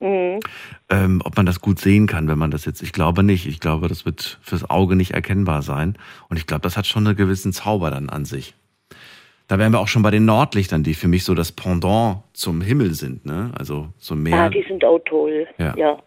Mhm. 0.00 0.40
Ähm, 0.88 1.22
ob 1.24 1.36
man 1.36 1.46
das 1.46 1.60
gut 1.60 1.78
sehen 1.78 2.06
kann, 2.06 2.26
wenn 2.26 2.38
man 2.38 2.50
das 2.50 2.64
jetzt, 2.64 2.82
ich 2.82 2.92
glaube 2.92 3.22
nicht. 3.22 3.46
Ich 3.46 3.60
glaube, 3.60 3.86
das 3.86 4.04
wird 4.04 4.38
fürs 4.42 4.68
Auge 4.68 4.96
nicht 4.96 5.12
erkennbar 5.12 5.62
sein. 5.62 5.96
Und 6.28 6.38
ich 6.38 6.46
glaube, 6.46 6.62
das 6.62 6.76
hat 6.76 6.86
schon 6.86 7.06
einen 7.06 7.16
gewissen 7.16 7.52
Zauber 7.52 7.90
dann 7.90 8.08
an 8.08 8.24
sich. 8.24 8.54
Da 9.50 9.58
wären 9.58 9.72
wir 9.72 9.80
auch 9.80 9.88
schon 9.88 10.02
bei 10.02 10.12
den 10.12 10.24
Nordlichtern, 10.26 10.84
die 10.84 10.94
für 10.94 11.08
mich 11.08 11.24
so 11.24 11.34
das 11.34 11.50
Pendant 11.50 12.18
zum 12.34 12.60
Himmel 12.60 12.94
sind, 12.94 13.26
ne? 13.26 13.50
Also 13.58 13.88
so 13.98 14.14
Ja, 14.14 14.20
Meer. 14.20 14.50
die 14.50 14.62
sind 14.62 14.84
auch 14.84 15.00
toll. 15.00 15.48
Ja. 15.58 15.74
ja. 15.76 15.98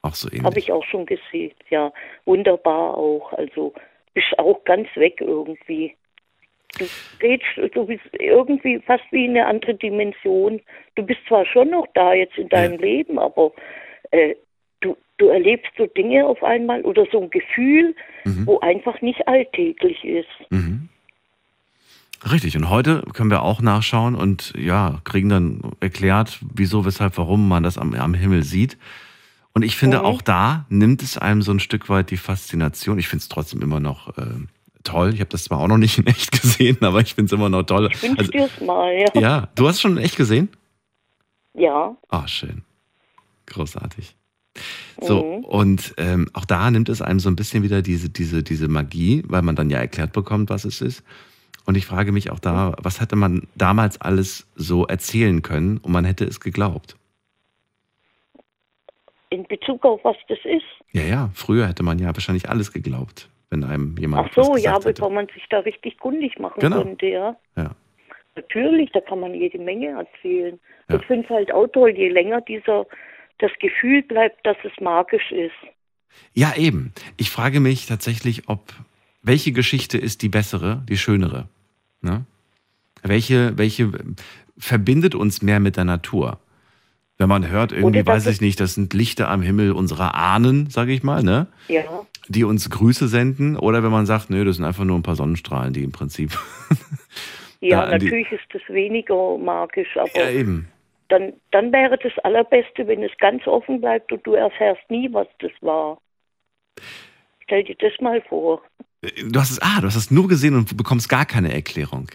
Auch 0.00 0.14
so 0.14 0.28
ähnlich. 0.30 0.44
Habe 0.44 0.58
ich 0.58 0.72
auch 0.72 0.84
schon 0.84 1.04
gesehen. 1.04 1.52
Ja, 1.68 1.92
wunderbar 2.24 2.96
auch. 2.96 3.30
Also 3.34 3.74
bist 4.14 4.26
auch 4.38 4.64
ganz 4.64 4.88
weg 4.94 5.20
irgendwie. 5.20 5.94
Du 6.78 6.86
redest, 7.22 7.74
du 7.74 7.84
bist 7.84 8.00
irgendwie 8.18 8.78
fast 8.86 9.04
wie 9.10 9.26
in 9.26 9.32
eine 9.32 9.46
andere 9.46 9.74
Dimension. 9.74 10.60
Du 10.94 11.02
bist 11.02 11.20
zwar 11.28 11.44
schon 11.44 11.68
noch 11.68 11.86
da 11.92 12.14
jetzt 12.14 12.38
in 12.38 12.48
deinem 12.48 12.76
Ja. 12.76 12.86
Leben, 12.86 13.18
aber 13.18 13.52
äh, 14.12 14.34
du, 14.80 14.96
du 15.18 15.28
erlebst 15.28 15.70
so 15.76 15.84
Dinge 15.86 16.26
auf 16.26 16.42
einmal 16.42 16.80
oder 16.82 17.04
so 17.12 17.20
ein 17.20 17.28
Gefühl, 17.28 17.94
Mhm. 18.24 18.46
wo 18.46 18.60
einfach 18.60 19.00
nicht 19.02 19.28
alltäglich 19.28 20.02
ist. 20.04 20.28
Richtig, 22.30 22.56
und 22.56 22.70
heute 22.70 23.02
können 23.14 23.30
wir 23.30 23.42
auch 23.42 23.60
nachschauen 23.60 24.14
und 24.14 24.52
ja, 24.56 25.00
kriegen 25.04 25.28
dann 25.28 25.60
erklärt, 25.80 26.38
wieso, 26.54 26.84
weshalb, 26.84 27.18
warum 27.18 27.48
man 27.48 27.62
das 27.64 27.78
am, 27.78 27.94
am 27.94 28.14
Himmel 28.14 28.44
sieht. 28.44 28.78
Und 29.54 29.62
ich 29.64 29.76
finde, 29.76 29.98
Mhm. 29.98 30.04
auch 30.04 30.22
da 30.22 30.64
nimmt 30.68 31.02
es 31.02 31.18
einem 31.18 31.42
so 31.42 31.50
ein 31.52 31.60
Stück 31.60 31.88
weit 31.88 32.10
die 32.10 32.16
Faszination. 32.16 32.98
Ich 32.98 33.08
finde 33.08 33.22
es 33.22 33.28
trotzdem 33.28 33.60
immer 33.60 33.80
noch 33.80 34.16
äh, 34.16 34.24
toll. 34.84 35.12
Ich 35.14 35.20
habe 35.20 35.30
das 35.30 35.44
zwar 35.44 35.58
auch 35.58 35.66
noch 35.68 35.78
nicht 35.78 35.98
in 35.98 36.06
echt 36.06 36.30
gesehen, 36.40 36.78
aber 36.80 37.00
ich 37.00 37.14
finde 37.14 37.26
es 37.26 37.32
immer 37.38 37.48
noch 37.48 37.64
toll. 37.64 37.90
Ich 37.92 38.18
Also, 38.18 38.30
dir's 38.30 38.60
mal, 38.60 38.92
ja. 39.14 39.20
ja, 39.20 39.48
du 39.56 39.66
hast 39.68 39.80
schon 39.80 39.96
in 39.98 40.04
echt 40.04 40.16
gesehen? 40.16 40.48
Ja, 41.54 41.96
Ah, 42.08 42.26
schön. 42.28 42.62
Großartig. 43.46 44.16
So, 45.00 45.22
Mhm. 45.40 45.44
und 45.44 45.94
ähm, 45.98 46.28
auch 46.34 46.44
da 46.44 46.70
nimmt 46.70 46.88
es 46.88 47.02
einem 47.02 47.18
so 47.20 47.28
ein 47.28 47.36
bisschen 47.36 47.62
wieder 47.62 47.82
diese, 47.82 48.08
diese, 48.10 48.42
diese 48.42 48.68
Magie, 48.68 49.22
weil 49.26 49.42
man 49.42 49.56
dann 49.56 49.70
ja 49.70 49.78
erklärt 49.78 50.12
bekommt, 50.12 50.50
was 50.50 50.64
es 50.64 50.80
ist. 50.80 51.02
Und 51.64 51.76
ich 51.76 51.86
frage 51.86 52.10
mich 52.12 52.30
auch 52.30 52.40
da, 52.40 52.74
was 52.82 53.00
hätte 53.00 53.14
man 53.16 53.46
damals 53.54 54.00
alles 54.00 54.50
so 54.56 54.86
erzählen 54.86 55.42
können 55.42 55.78
und 55.78 55.92
man 55.92 56.04
hätte 56.04 56.24
es 56.24 56.40
geglaubt? 56.40 56.96
in 59.30 59.44
Bezug 59.46 59.82
auf 59.86 59.98
was 60.04 60.16
das 60.28 60.38
ist. 60.44 60.62
Ja, 60.92 61.02
ja, 61.02 61.30
früher 61.32 61.66
hätte 61.66 61.82
man 61.82 61.98
ja 61.98 62.08
wahrscheinlich 62.14 62.50
alles 62.50 62.70
geglaubt, 62.70 63.30
wenn 63.48 63.64
einem 63.64 63.96
jemand 63.98 64.28
Ach 64.36 64.44
so, 64.44 64.56
ja, 64.58 64.78
bevor 64.78 65.08
man 65.08 65.26
sich 65.28 65.44
da 65.48 65.60
richtig 65.60 65.98
kundig 65.98 66.38
machen 66.38 66.60
Genau. 66.60 66.82
könnte, 66.82 67.06
ja. 67.06 67.36
Ja. 67.56 67.70
Natürlich, 68.36 68.90
da 68.92 69.00
kann 69.00 69.20
man 69.20 69.32
jede 69.32 69.58
Menge 69.58 69.88
erzählen. 69.88 70.60
Ja. 70.90 70.96
Ich 70.96 71.06
finde 71.06 71.24
es 71.24 71.30
halt 71.30 71.50
auch 71.52 71.66
toll, 71.68 71.90
je 71.96 72.10
länger 72.10 72.42
dieser 72.42 72.84
das 73.38 73.50
Gefühl 73.58 74.02
bleibt, 74.02 74.44
dass 74.46 74.56
es 74.64 74.72
magisch 74.82 75.32
ist. 75.32 75.52
ja, 76.34 76.54
eben. 76.54 76.92
Ich 77.16 77.30
frage 77.30 77.60
mich 77.60 77.86
tatsächlich, 77.86 78.50
ob 78.50 78.74
welche 79.22 79.52
Geschichte 79.52 79.98
ist 79.98 80.22
die 80.22 80.28
bessere, 80.28 80.82
die 80.88 80.98
schönere? 80.98 81.48
Ne? 82.00 82.24
Welche, 83.02 83.56
welche 83.58 83.90
verbindet 84.58 85.14
uns 85.14 85.42
mehr 85.42 85.60
mit 85.60 85.76
der 85.76 85.84
Natur? 85.84 86.38
Wenn 87.18 87.28
man 87.28 87.48
hört, 87.48 87.72
irgendwie, 87.72 88.04
weiß 88.04 88.26
ich 88.26 88.40
nicht, 88.40 88.58
das 88.58 88.74
sind 88.74 88.94
Lichter 88.94 89.28
am 89.28 89.42
Himmel 89.42 89.72
unserer 89.72 90.14
Ahnen, 90.14 90.70
sage 90.70 90.92
ich 90.92 91.02
mal, 91.02 91.22
ne? 91.22 91.46
Ja, 91.68 92.04
Die 92.28 92.42
uns 92.42 92.68
Grüße 92.70 93.06
senden. 93.06 93.56
Oder 93.56 93.82
wenn 93.84 93.92
man 93.92 94.06
sagt, 94.06 94.30
nö, 94.30 94.44
das 94.44 94.56
sind 94.56 94.64
einfach 94.64 94.84
nur 94.84 94.98
ein 94.98 95.02
paar 95.02 95.14
Sonnenstrahlen, 95.16 95.72
die 95.72 95.84
im 95.84 95.92
Prinzip. 95.92 96.36
ja, 97.60 97.84
an 97.84 98.00
die- 98.00 98.06
natürlich 98.06 98.32
ist 98.32 98.44
das 98.52 98.62
weniger 98.68 99.38
magisch, 99.38 99.96
aber 99.96 100.10
ja, 100.18 100.30
eben. 100.30 100.68
dann, 101.08 101.32
dann 101.52 101.72
wäre 101.72 101.96
das 101.98 102.12
Allerbeste, 102.24 102.86
wenn 102.88 103.02
es 103.04 103.12
ganz 103.18 103.46
offen 103.46 103.80
bleibt 103.80 104.10
und 104.10 104.26
du 104.26 104.34
erfährst 104.34 104.82
nie, 104.88 105.12
was 105.12 105.28
das 105.38 105.52
war. 105.60 105.98
Stell 107.44 107.64
dir 107.64 107.76
das 107.78 107.92
mal 108.00 108.20
vor. 108.22 108.62
Du 109.02 109.40
hast 109.40 109.50
es, 109.50 109.58
ah, 109.60 109.80
du 109.80 109.86
hast 109.88 109.96
es 109.96 110.10
nur 110.10 110.28
gesehen 110.28 110.54
und 110.54 110.76
bekommst 110.76 111.08
gar 111.08 111.26
keine 111.26 111.52
Erklärung. 111.52 112.08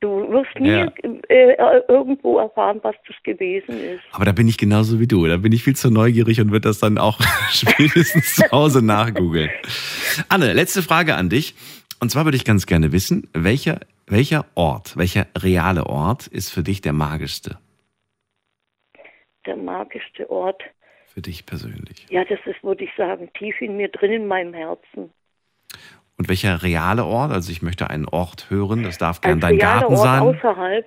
Du 0.00 0.08
wirst 0.30 0.58
nie 0.58 0.68
Ja. 0.70 0.92
äh, 1.28 1.54
irgendwo 1.88 2.38
erfahren, 2.38 2.80
was 2.82 2.96
das 3.06 3.16
gewesen 3.22 3.78
ist. 3.78 4.02
Aber 4.12 4.24
da 4.24 4.32
bin 4.32 4.48
ich 4.48 4.58
genauso 4.58 4.98
wie 4.98 5.06
du. 5.06 5.26
Da 5.26 5.36
bin 5.36 5.52
ich 5.52 5.62
viel 5.62 5.76
zu 5.76 5.90
neugierig 5.90 6.40
und 6.40 6.50
würde 6.50 6.68
das 6.68 6.80
dann 6.80 6.98
auch 6.98 7.20
spätestens 7.50 8.34
zu 8.34 8.50
Hause 8.50 8.84
nachgoogeln. 8.84 9.48
Anne, 10.28 10.52
letzte 10.52 10.82
Frage 10.82 11.14
an 11.14 11.30
dich. 11.30 11.54
Und 12.00 12.10
zwar 12.10 12.24
würde 12.24 12.36
ich 12.36 12.44
ganz 12.44 12.66
gerne 12.66 12.90
wissen, 12.92 13.28
welcher, 13.32 13.80
welcher 14.06 14.44
Ort, 14.56 14.96
welcher 14.96 15.26
reale 15.38 15.86
Ort 15.86 16.26
ist 16.26 16.50
für 16.50 16.62
dich 16.64 16.80
der 16.80 16.92
magischste? 16.92 17.58
Der 19.46 19.56
magischste 19.56 20.28
Ort. 20.28 20.62
Für 21.14 21.22
dich 21.22 21.46
persönlich. 21.46 22.06
Ja, 22.10 22.24
das 22.24 22.40
ist, 22.44 22.62
würde 22.64 22.84
ich 22.84 22.90
sagen, 22.96 23.30
tief 23.38 23.54
in 23.60 23.76
mir 23.76 23.88
drin, 23.88 24.10
in 24.10 24.26
meinem 24.26 24.52
Herzen. 24.52 25.10
Und 26.16 26.28
welcher 26.28 26.62
reale 26.62 27.04
Ort? 27.04 27.32
Also 27.32 27.50
ich 27.50 27.62
möchte 27.62 27.90
einen 27.90 28.06
Ort 28.06 28.48
hören. 28.50 28.84
Das 28.84 28.98
darf 28.98 29.20
gern 29.20 29.34
Ein 29.34 29.40
dein 29.40 29.58
Garten 29.58 29.94
Ort 29.94 30.02
sein. 30.02 30.22
außerhalb. 30.22 30.86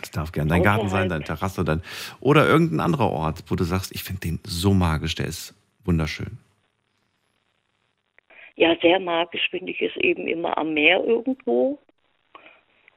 Das 0.00 0.10
darf 0.10 0.32
gern 0.32 0.48
dein 0.48 0.62
Garten 0.62 0.88
sein, 0.88 1.06
außerhalb. 1.06 1.10
deine 1.10 1.24
Terrasse, 1.24 1.64
dein, 1.64 1.82
oder 2.20 2.46
irgendein 2.46 2.80
anderer 2.80 3.10
Ort, 3.10 3.44
wo 3.48 3.54
du 3.54 3.64
sagst, 3.64 3.94
ich 3.94 4.02
finde 4.02 4.20
den 4.20 4.40
so 4.44 4.74
magisch, 4.74 5.14
der 5.14 5.26
ist 5.26 5.54
wunderschön. 5.84 6.38
Ja, 8.56 8.74
sehr 8.80 9.00
magisch 9.00 9.48
finde 9.50 9.72
ich 9.72 9.82
es 9.82 9.94
eben 9.96 10.26
immer 10.26 10.56
am 10.56 10.72
Meer 10.74 11.02
irgendwo. 11.04 11.78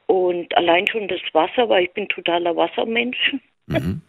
Und 0.07 0.55
allein 0.57 0.87
schon 0.87 1.07
das 1.07 1.19
Wasser, 1.33 1.69
weil 1.69 1.83
ich 1.83 1.93
bin 1.93 2.07
totaler 2.07 2.55
Wassermensch. 2.55 3.35
Mhm. 3.67 4.01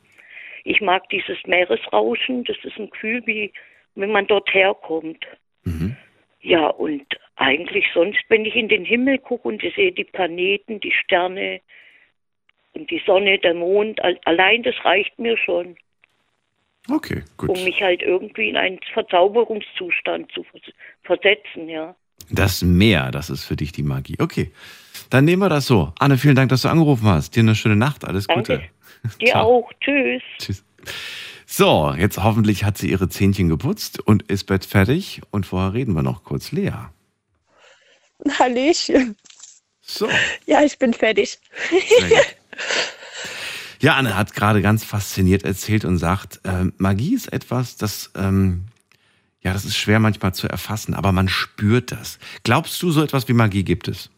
Ich 0.64 0.80
mag 0.80 1.08
dieses 1.10 1.38
Meeresrauschen. 1.46 2.44
Das 2.44 2.56
ist 2.62 2.78
ein 2.78 2.90
Gefühl, 2.90 3.22
wie 3.26 3.52
wenn 3.96 4.12
man 4.12 4.26
dort 4.26 4.52
herkommt. 4.54 5.24
Ja, 6.42 6.68
und 6.68 7.04
eigentlich 7.36 7.84
sonst, 7.92 8.18
wenn 8.28 8.44
ich 8.44 8.54
in 8.54 8.68
den 8.68 8.84
Himmel 8.84 9.18
gucke 9.18 9.48
und 9.48 9.62
ich 9.62 9.74
sehe 9.74 9.92
die 9.92 10.04
Planeten, 10.04 10.80
die 10.80 10.92
Sterne 10.92 11.60
und 12.72 12.90
die 12.90 13.02
Sonne, 13.04 13.38
der 13.38 13.54
Mond, 13.54 14.00
al- 14.02 14.18
allein 14.24 14.62
das 14.62 14.74
reicht 14.84 15.18
mir 15.18 15.36
schon, 15.36 15.76
Okay, 16.90 17.22
gut. 17.36 17.50
um 17.50 17.62
mich 17.64 17.82
halt 17.82 18.02
irgendwie 18.02 18.48
in 18.48 18.56
einen 18.56 18.80
Verzauberungszustand 18.94 20.32
zu 20.32 20.42
vers- 20.44 20.72
versetzen, 21.02 21.68
ja. 21.68 21.94
Das 22.30 22.62
Meer, 22.62 23.10
das 23.10 23.28
ist 23.28 23.44
für 23.44 23.56
dich 23.56 23.72
die 23.72 23.82
Magie. 23.82 24.16
Okay, 24.18 24.50
dann 25.10 25.24
nehmen 25.24 25.42
wir 25.42 25.48
das 25.48 25.66
so. 25.66 25.92
Anne, 25.98 26.16
vielen 26.16 26.36
Dank, 26.36 26.48
dass 26.50 26.62
du 26.62 26.68
angerufen 26.68 27.06
hast. 27.06 27.34
Dir 27.36 27.40
eine 27.40 27.54
schöne 27.54 27.76
Nacht. 27.76 28.04
Alles 28.04 28.26
Danke. 28.26 28.70
Gute. 29.02 29.16
Dir 29.20 29.40
auch. 29.42 29.70
Tschüss. 29.80 30.22
Tschüss. 30.38 30.64
So, 31.52 31.92
jetzt 31.98 32.16
hoffentlich 32.16 32.62
hat 32.62 32.78
sie 32.78 32.88
ihre 32.88 33.08
Zähnchen 33.08 33.48
geputzt 33.48 33.98
und 33.98 34.22
ist 34.30 34.44
Bett 34.44 34.64
fertig. 34.64 35.20
Und 35.32 35.46
vorher 35.46 35.74
reden 35.74 35.94
wir 35.96 36.02
noch 36.02 36.22
kurz. 36.22 36.52
Lea. 36.52 36.70
Hallöchen. 38.38 39.16
So. 39.82 40.08
Ja, 40.46 40.62
ich 40.62 40.78
bin 40.78 40.94
fertig. 40.94 41.40
Ja, 43.80 43.94
Anne 43.94 44.14
hat 44.14 44.34
gerade 44.34 44.62
ganz 44.62 44.84
fasziniert 44.84 45.42
erzählt 45.42 45.84
und 45.84 45.96
sagt, 45.96 46.40
ähm, 46.44 46.74
Magie 46.76 47.14
ist 47.14 47.32
etwas, 47.32 47.78
das, 47.78 48.10
ähm, 48.14 48.66
ja, 49.40 49.54
das 49.54 49.64
ist 49.64 49.76
schwer 49.76 49.98
manchmal 49.98 50.34
zu 50.34 50.48
erfassen, 50.48 50.94
aber 50.94 51.12
man 51.12 51.28
spürt 51.28 51.90
das. 51.90 52.18
Glaubst 52.44 52.80
du, 52.82 52.90
so 52.90 53.02
etwas 53.02 53.26
wie 53.26 53.32
Magie 53.32 53.64
gibt 53.64 53.88
es? 53.88 54.10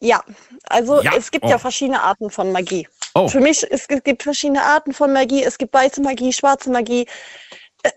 Ja, 0.00 0.22
also 0.68 1.02
Ja, 1.02 1.14
es 1.16 1.32
gibt 1.32 1.44
oh. 1.44 1.50
ja 1.50 1.58
verschiedene 1.58 2.00
Arten 2.00 2.30
von 2.30 2.52
Magie. 2.52 2.86
Oh. 3.14 3.28
Für 3.28 3.40
mich, 3.40 3.64
es 3.70 3.86
gibt- 3.88 4.22
verschiedene 4.22 4.62
Arten 4.62 4.92
von 4.92 5.12
Magie. 5.12 5.42
Es 5.42 5.56
gibt 5.58 5.72
weiße 5.72 6.02
Magie, 6.02 6.32
schwarze 6.32 6.70
Magie, 6.70 7.06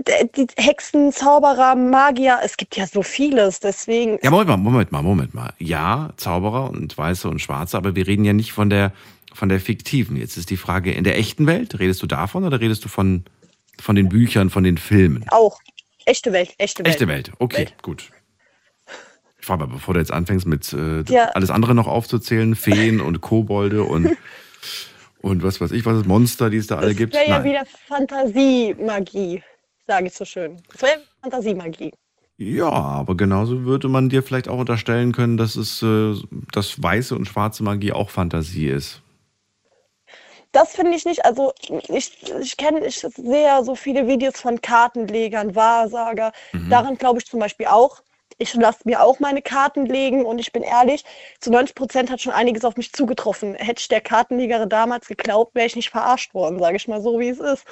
äh, 0.05 0.25
die 0.35 0.45
Hexen, 0.57 1.11
Zauberer, 1.11 1.75
Magier. 1.75 2.39
Es 2.43 2.55
gibt 2.57 2.75
ja 2.77 2.85
so 2.85 3.01
vieles. 3.01 3.59
Deswegen, 3.59 4.19
Ja, 4.21 4.29
Moment 4.29 4.49
mal, 4.49 4.57
Moment 4.57 4.91
mal, 4.91 5.01
Moment 5.01 5.33
mal. 5.33 5.53
Ja, 5.57 6.11
Zauberer 6.17 6.69
und 6.69 6.95
Weiße 6.97 7.27
und 7.29 7.39
Schwarze, 7.39 7.77
aber 7.77 7.95
wir 7.95 8.05
reden 8.05 8.25
ja 8.25 8.33
nicht 8.33 8.51
von 8.51 8.69
der, 8.69 8.93
von 9.33 9.49
der 9.49 9.59
fiktiven. 9.59 10.17
Jetzt 10.17 10.37
ist 10.37 10.49
die 10.51 10.57
Frage, 10.57 10.91
in 10.91 11.03
der 11.03 11.17
echten 11.17 11.47
Welt, 11.47 11.79
redest 11.79 12.01
du 12.03 12.07
davon 12.07 12.43
oder 12.43 12.59
redest 12.59 12.85
du 12.85 12.89
von, 12.89 13.25
von 13.79 13.95
den 13.95 14.09
Büchern, 14.09 14.49
von 14.51 14.63
den 14.63 14.77
Filmen? 14.77 15.25
auch. 15.29 15.59
Echte 16.05 16.31
Welt, 16.31 16.53
echte 16.57 16.83
Welt. 16.85 16.93
Echte 16.93 17.07
Welt, 17.09 17.31
okay, 17.39 17.57
Welt. 17.57 17.73
gut. 17.81 18.11
Ich 19.39 19.45
frage 19.45 19.65
mal, 19.65 19.73
bevor 19.73 19.93
du 19.93 19.99
jetzt 19.99 20.11
anfängst 20.11 20.45
mit 20.45 20.71
äh, 20.73 21.01
Ja. 21.09 21.25
alles 21.33 21.49
andere 21.49 21.75
noch 21.75 21.87
aufzuzählen, 21.87 22.55
Feen 22.55 23.01
und 23.01 23.19
Kobolde 23.21 23.83
und, 23.83 24.15
und 25.21 25.43
was 25.43 25.59
weiß 25.61 25.71
ich, 25.71 25.85
was 25.85 25.97
es 25.97 26.05
Monster, 26.05 26.49
die 26.49 26.57
es 26.57 26.67
da 26.67 26.77
alle 26.77 26.89
Das 26.89 26.97
gibt. 26.97 27.13
wäre 27.13 27.27
ja 27.27 27.43
wieder 27.43 27.63
Fantasiemagie, 27.87 29.43
sage 29.87 30.07
ich 30.07 30.13
so 30.13 30.25
schön. 30.25 30.57
Das 30.71 30.81
wäre 30.81 31.01
Fantasiemagie. 31.21 31.91
Ja, 32.37 32.69
aber 32.69 33.17
genauso 33.17 33.63
würde 33.63 33.89
man 33.89 34.09
dir 34.09 34.21
vielleicht 34.21 34.47
auch 34.47 34.59
unterstellen 34.59 35.11
können, 35.11 35.37
dass 35.37 35.55
es 35.55 35.81
äh, 35.81 36.13
dass 36.51 36.81
weiße 36.81 37.15
und 37.15 37.25
schwarze 37.25 37.63
Magie 37.63 37.91
auch 37.93 38.11
Fantasie 38.11 38.67
ist. 38.67 39.01
Das 40.51 40.73
finde 40.75 40.95
ich 40.95 41.05
nicht. 41.05 41.25
Also 41.25 41.53
ich, 41.89 42.11
ich 42.39 42.57
kenne, 42.57 42.85
ich 42.85 42.99
sehe 42.99 43.43
ja 43.43 43.63
so 43.63 43.75
viele 43.75 44.07
Videos 44.07 44.39
von 44.39 44.61
Kartenlegern, 44.61 45.55
Wahrsager. 45.55 46.31
Mhm. 46.53 46.69
Daran 46.69 46.97
glaube 46.97 47.19
ich 47.19 47.25
zum 47.25 47.39
Beispiel 47.39 47.67
auch. 47.67 48.01
Ich 48.39 48.53
lasse 48.53 48.79
mir 48.85 49.01
auch 49.01 49.19
meine 49.19 49.41
Karten 49.41 49.85
legen 49.85 50.25
und 50.25 50.37
ich 50.39 50.51
bin 50.51 50.61
ehrlich, 50.61 51.03
zu 51.39 51.51
90 51.51 51.75
Prozent 51.75 52.11
hat 52.11 52.21
schon 52.21 52.33
einiges 52.33 52.63
auf 52.63 52.77
mich 52.77 52.93
zugetroffen. 52.93 53.55
Hätte 53.55 53.81
ich 53.81 53.87
der 53.87 54.01
Kartenlegerin 54.01 54.69
damals 54.69 55.07
geglaubt, 55.07 55.55
wäre 55.55 55.65
ich 55.65 55.75
nicht 55.75 55.89
verarscht 55.89 56.33
worden, 56.33 56.59
sage 56.59 56.77
ich 56.77 56.87
mal 56.87 57.01
so, 57.01 57.19
wie 57.19 57.29
es 57.29 57.39
ist. 57.39 57.65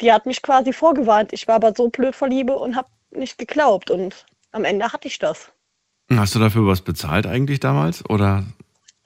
Die 0.00 0.12
hat 0.12 0.24
mich 0.24 0.40
quasi 0.40 0.72
vorgewarnt. 0.72 1.32
Ich 1.32 1.46
war 1.46 1.56
aber 1.56 1.74
so 1.74 1.88
blöd 1.88 2.14
vor 2.14 2.28
Liebe 2.28 2.56
und 2.56 2.76
habe 2.76 2.88
nicht 3.10 3.36
geglaubt. 3.36 3.90
Und 3.90 4.24
am 4.52 4.64
Ende 4.64 4.90
hatte 4.90 5.08
ich 5.08 5.18
das. 5.18 5.52
Hast 6.10 6.34
du 6.34 6.38
dafür 6.38 6.66
was 6.66 6.80
bezahlt 6.80 7.26
eigentlich 7.26 7.60
damals? 7.60 8.08
Oder? 8.08 8.44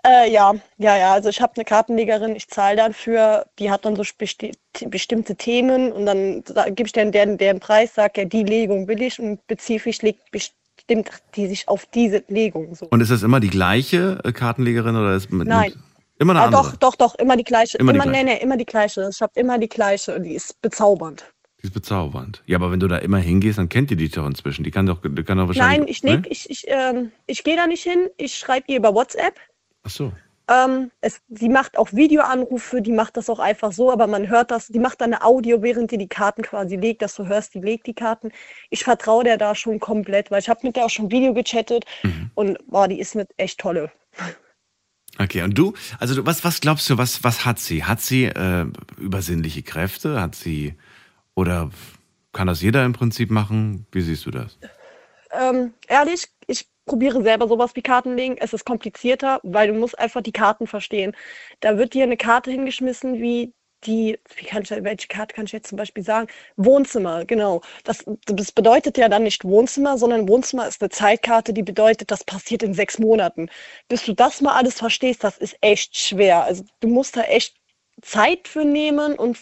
Äh, 0.07 0.31
ja, 0.31 0.55
ja, 0.79 0.97
ja. 0.97 1.13
Also 1.13 1.31
ich 1.31 1.41
habe 1.41 1.55
eine 1.57 1.65
Kartenlegerin, 1.65 2.37
ich 2.37 2.49
zahle 2.49 2.77
dafür, 2.77 3.47
die 3.59 3.71
hat 3.71 3.85
dann 3.85 3.97
so 3.97 4.05
besti 4.17 4.53
bestimmte 4.87 5.35
Themen 5.37 5.93
und 5.93 6.07
dann 6.07 6.43
gebe 6.75 6.87
ich 6.87 6.93
denen 6.93 7.13
deren, 7.13 7.39
deren 7.39 7.61
Preis, 7.61 7.95
sage 7.95 8.23
ja, 8.23 8.25
die 8.27 8.43
Legung 8.43 8.87
will 8.89 9.01
ich 9.03 9.19
und 9.19 9.41
spezifisch 9.45 10.03
legt 10.03 10.31
bestimmt 10.87 11.11
die 11.37 11.47
sich 11.47 11.69
auf 11.69 11.87
diese 11.87 12.25
Legung. 12.29 12.75
So. 12.75 12.87
Und 12.87 13.01
ist 13.01 13.11
das 13.11 13.23
immer 13.23 13.41
die 13.41 13.51
gleiche 13.51 14.21
äh, 14.25 14.33
Kartenlegerin 14.33 14.97
oder 14.97 15.15
ist 15.15 15.33
mit, 15.33 15.49
Nein. 15.49 15.73
Immer 16.19 16.33
eine 16.35 16.41
Ah, 16.43 16.45
andere? 16.47 16.63
doch, 16.63 16.77
doch, 16.77 16.95
doch, 16.95 17.15
immer 17.17 17.37
die 17.37 17.43
gleiche. 17.45 17.77
Immer 17.79 17.93
Immer, 17.93 18.05
die 18.05 18.11
nee, 18.11 18.23
gleiche. 18.23 18.37
nee, 18.39 18.43
immer 18.43 18.57
die 18.57 18.65
gleiche. 18.67 19.09
Ich 19.13 19.21
habe 19.21 19.33
immer 19.35 19.59
die 19.59 19.69
gleiche 19.69 20.15
und 20.15 20.23
die 20.23 20.35
ist 20.35 20.61
bezaubernd. 20.63 21.25
Die 21.61 21.67
ist 21.67 21.75
bezaubernd. 21.75 22.43
Ja, 22.47 22.57
aber 22.59 22.71
wenn 22.71 22.79
du 22.79 22.87
da 22.87 22.99
immer 22.99 23.19
hingehst, 23.19 23.59
dann 23.59 23.69
kennt 23.69 23.91
ihr 23.91 23.97
die 23.97 24.09
doch 24.09 24.27
inzwischen. 24.27 24.63
Die 24.63 24.71
kann 24.71 24.87
doch, 24.87 25.01
die 25.03 25.25
kann 25.25 25.39
doch 25.39 25.49
wahrscheinlich. 25.49 26.03
Nein, 26.05 26.21
ich 26.21 26.25
ne? 26.25 26.31
Ich, 26.31 26.51
ich, 26.51 26.65
ähm, 26.69 27.11
ich 27.27 27.43
gehe 27.43 27.57
da 27.57 27.67
nicht 27.67 27.83
hin. 27.83 28.09
Ich 28.17 28.35
schreibe 28.39 28.67
ihr 28.69 28.77
über 28.77 28.95
WhatsApp. 28.95 29.35
Ach 29.83 29.91
so. 29.91 30.13
Ähm, 30.47 30.91
es, 31.01 31.23
sie 31.29 31.49
macht 31.49 31.79
auch 31.79 31.93
Videoanrufe, 31.93 32.83
die 32.83 32.93
macht 32.93 33.17
das 33.17 33.31
auch 33.31 33.39
einfach 33.39 33.73
so, 33.73 33.91
aber 33.91 34.07
man 34.07 34.29
hört 34.29 34.51
das, 34.51 34.67
die 34.69 34.79
macht 34.79 35.01
dann 35.01 35.15
eine 35.15 35.25
Audio, 35.25 35.63
während 35.63 35.91
die 35.91 35.97
die 35.99 36.09
Karten 36.09 36.43
quasi 36.43 36.77
legt, 36.77 37.01
dass 37.01 37.15
du 37.15 37.27
hörst, 37.27 37.55
die 37.55 37.61
legt 37.61 37.87
die 37.87 37.95
Karten. 37.95 38.31
Ich 38.69 38.85
vertraue 38.85 39.25
der 39.25 39.39
da 39.39 39.55
schon 39.55 39.81
komplett, 39.81 40.31
weil 40.31 40.41
ich 40.41 40.49
habe 40.51 40.61
mit 40.63 40.77
der 40.77 40.85
auch 40.85 40.91
schon 40.91 41.11
Video 41.11 41.33
gechattet 41.33 41.85
Mhm. 42.03 42.31
und 42.35 42.59
boah, 42.67 42.89
die 42.89 43.01
ist 43.01 43.15
mit 43.15 43.31
echt 43.39 43.59
tolle. 43.61 43.91
Okay, 45.19 45.43
und 45.43 45.57
du, 45.57 45.73
also 45.99 46.15
du, 46.15 46.27
was, 46.27 46.45
was 46.45 46.61
glaubst 46.61 46.91
du, 46.91 46.99
was, 46.99 47.23
was 47.25 47.45
hat 47.45 47.59
sie? 47.59 47.85
Hat 47.85 48.01
sie 48.01 48.25
äh, 48.25 48.67
übersinnliche 48.99 49.63
Kräfte? 49.63 50.21
Hat 50.21 50.35
sie, 50.35 50.75
oder 51.35 51.71
kann 52.33 52.49
das 52.49 52.61
jeder 52.63 52.85
im 52.85 52.93
Prinzip 52.93 53.31
machen? 53.31 53.87
Wie 53.93 54.03
siehst 54.03 54.27
du 54.27 54.31
das? 54.31 54.59
Ähm, 55.31 55.73
ehrlich, 55.87 56.27
ich 56.47 56.69
probiere 56.87 57.23
selber 57.23 57.49
sowas 57.49 57.73
wie 57.75 57.83
Kartenlegen. 57.83 58.37
Es 58.39 58.53
ist 58.53 58.65
komplizierter, 58.65 59.41
weil 59.43 59.69
du 59.69 59.75
musst 59.75 59.99
einfach 59.99 60.23
die 60.23 60.33
Karten 60.33 60.67
verstehen. 60.67 61.17
Da 61.61 61.79
wird 61.79 61.95
dir 61.95 62.05
eine 62.05 62.17
Karte 62.17 62.51
hingeschmissen, 62.51 63.21
wie 63.21 63.53
die, 63.87 64.19
wie 64.37 64.47
kann 64.47 64.63
ich, 64.63 64.71
welche 64.71 65.09
Karte 65.09 65.35
kann 65.35 65.45
ich 65.47 65.53
jetzt 65.53 65.69
zum 65.69 65.77
Beispiel 65.77 66.03
sagen? 66.03 66.29
Wohnzimmer, 66.57 67.25
genau. 67.25 67.63
Das, 67.85 68.05
das 68.27 68.53
bedeutet 68.53 68.97
ja 68.99 69.09
dann 69.09 69.25
nicht 69.25 69.45
Wohnzimmer, 69.45 69.99
sondern 69.99 70.29
Wohnzimmer 70.29 70.67
ist 70.67 70.81
eine 70.83 70.91
Zeitkarte, 70.91 71.53
die 71.53 71.63
bedeutet, 71.63 72.11
das 72.11 72.25
passiert 72.25 72.63
in 72.63 72.75
sechs 72.75 72.99
Monaten. 72.99 73.49
Bis 73.89 74.05
du 74.05 74.15
das 74.15 74.41
mal 74.41 74.55
alles 74.55 74.75
verstehst, 74.75 75.25
das 75.25 75.39
ist 75.39 75.57
echt 75.61 75.97
schwer. 75.97 76.45
Also 76.45 76.65
du 76.81 76.89
musst 76.89 77.17
da 77.17 77.23
echt 77.23 77.57
Zeit 78.03 78.49
für 78.49 78.65
nehmen 78.65 79.15
und 79.17 79.39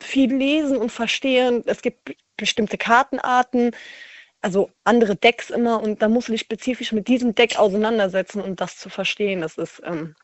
viel 0.00 0.34
lesen 0.34 0.76
und 0.76 0.90
verstehen. 0.90 1.62
Es 1.66 1.82
gibt 1.82 2.16
bestimmte 2.36 2.78
Kartenarten 2.78 3.70
also 4.44 4.70
andere 4.84 5.16
Decks 5.16 5.48
immer 5.48 5.82
und 5.82 6.02
da 6.02 6.08
musst 6.08 6.28
du 6.28 6.32
dich 6.32 6.42
spezifisch 6.42 6.92
mit 6.92 7.08
diesem 7.08 7.34
Deck 7.34 7.58
auseinandersetzen, 7.58 8.42
um 8.42 8.56
das 8.56 8.76
zu 8.76 8.90
verstehen. 8.90 9.40
Das 9.40 9.56
ist 9.56 9.80
ähm, 9.86 10.14